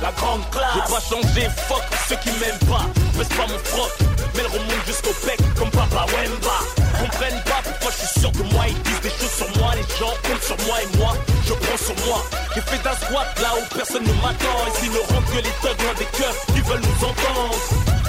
la 0.00 0.12
grande 0.12 0.48
classe. 0.50 0.74
J'ai 0.74 0.94
pas 0.94 1.00
changé, 1.00 1.48
fuck 1.68 1.82
ceux 2.08 2.16
qui 2.16 2.30
m'aiment 2.38 2.66
pas. 2.68 2.84
Baisse 3.16 3.28
pas 3.28 3.46
mon 3.46 3.58
froc, 3.64 3.90
mais 4.34 4.42
le 4.42 4.48
remonte 4.48 4.86
jusqu'au 4.86 5.14
bec 5.26 5.38
comme 5.56 5.70
Papa 5.70 6.06
Wemba. 6.12 6.58
Comprennent 7.00 7.42
pas 7.44 7.60
pourquoi 7.64 7.90
je 7.90 8.06
suis 8.06 8.20
sûr 8.20 8.32
de 8.32 8.42
moi 8.52 8.64
Ils 8.68 8.82
disent 8.82 9.00
des 9.00 9.10
choses 9.10 9.36
sur 9.36 9.50
moi, 9.58 9.74
les 9.74 9.86
gens 9.98 10.14
comptent 10.22 10.42
sur 10.42 10.56
moi 10.66 10.76
et 10.82 10.96
moi 10.98 11.14
Je 11.46 11.54
prends 11.54 11.76
sur 11.76 11.96
moi. 12.06 12.22
J'ai 12.54 12.60
fait 12.60 12.82
d'un 12.82 12.94
squat 12.94 13.26
là 13.40 13.50
où 13.58 13.74
personne 13.74 14.04
ne 14.04 14.12
m'attend. 14.22 14.58
Ici 14.74 14.88
ne 14.88 14.98
rentre 15.12 15.30
que 15.32 15.36
les 15.38 15.54
thugs 15.62 15.82
loin 15.82 15.94
des 15.98 16.10
cœurs 16.16 16.36
qui 16.54 16.60
veulent 16.60 16.80
nous 16.80 17.06
entendre. 17.06 17.56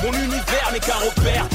Mon 0.03 0.14
univers 0.14 0.69
n'est 0.73 0.80
qu'un 0.80 0.99
repère 0.99 1.48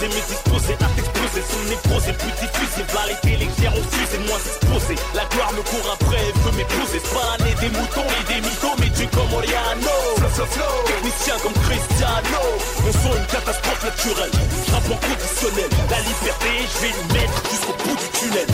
reposer 0.00 0.08
Mais 0.08 0.34
disposé 0.34 0.74
à 0.74 0.88
t'exploser, 0.96 1.42
son 1.44 1.62
névrosé 1.68 2.12
Plus 2.12 2.32
diffusé, 2.40 2.82
va 2.92 3.02
les 3.06 3.36
légère 3.36 3.74
au 3.76 3.82
fusil 3.82 4.20
moins 4.28 4.40
exposé. 4.40 4.94
La 5.14 5.24
gloire 5.26 5.52
me 5.52 5.62
court 5.62 5.90
après, 5.92 6.20
elle 6.20 6.40
veut 6.40 6.56
m'épouser. 6.56 7.00
C'est 7.00 7.14
pas 7.14 7.36
année 7.36 7.54
des 7.60 7.68
moutons 7.68 8.08
et 8.08 8.24
des 8.32 8.40
mythos 8.40 8.76
Mais 8.78 8.90
tu 8.90 9.06
comme 9.08 9.32
Oriano. 9.32 9.96
Flow, 10.16 10.46
flow, 10.46 10.76
Technicien 10.86 11.36
comme 11.42 11.56
Cristiano. 11.64 12.42
On 12.86 12.92
sent 12.92 13.14
une 13.16 13.26
catastrophe 13.26 13.84
naturelle. 13.84 14.34
Frappe 14.68 14.88
conditionnel. 14.88 15.70
La 15.90 16.00
liberté, 16.00 16.50
je 16.64 16.78
vais 16.80 16.92
lui 16.96 17.06
mettre 17.12 17.38
jusqu'au 17.50 17.76
bout 17.84 17.96
du 17.96 18.08
tunnel. 18.16 18.48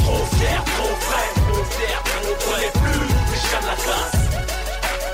Trop 0.00 0.26
fier, 0.36 0.60
trop 0.74 0.94
vrai, 1.06 1.26
trop 1.38 1.64
fier, 1.70 1.98
vrai 2.02 2.60
Les 2.60 2.72
plus, 2.80 3.06
les 3.30 3.40
chats 3.46 3.62
de 3.62 3.68
la 3.70 3.78
classe. 3.78 4.18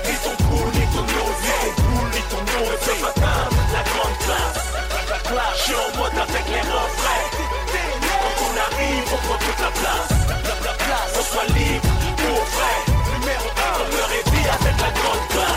Ni 0.07 0.15
ton 0.23 0.35
poule, 0.45 0.71
ni 0.73 0.85
ton 0.95 1.05
osé 1.05 1.57
Ni 1.63 1.71
ton 1.75 1.83
poule, 1.83 2.09
ni 2.13 2.21
ton 2.31 2.43
osé 2.63 2.77
Ce 2.85 3.01
matin, 3.03 3.37
la 3.73 3.83
grande 3.83 4.17
classe 4.25 4.66
Je 5.29 5.61
suis 5.61 5.73
en 5.75 5.97
mode 5.97 6.13
avec 6.13 6.47
les 6.47 6.61
refrains. 6.61 7.27
Quand 8.21 8.37
on 8.45 8.53
arrive, 8.65 9.03
on 9.11 9.17
prend 9.27 9.37
toute 9.37 9.59
la 9.59 9.71
place. 9.71 10.09
La, 10.29 10.35
la 10.67 10.73
place, 10.77 11.11
on 11.19 11.23
soit 11.23 11.47
libre 11.53 11.89
ou 12.23 12.31
au 12.31 12.45
frais 12.45 12.81
Numéro 13.19 13.47
1, 13.47 13.61
on 13.75 13.87
me 13.91 14.03
réveille 14.07 14.49
avec 14.49 14.75
la 14.79 14.91
grande 14.99 15.27
classe 15.29 15.56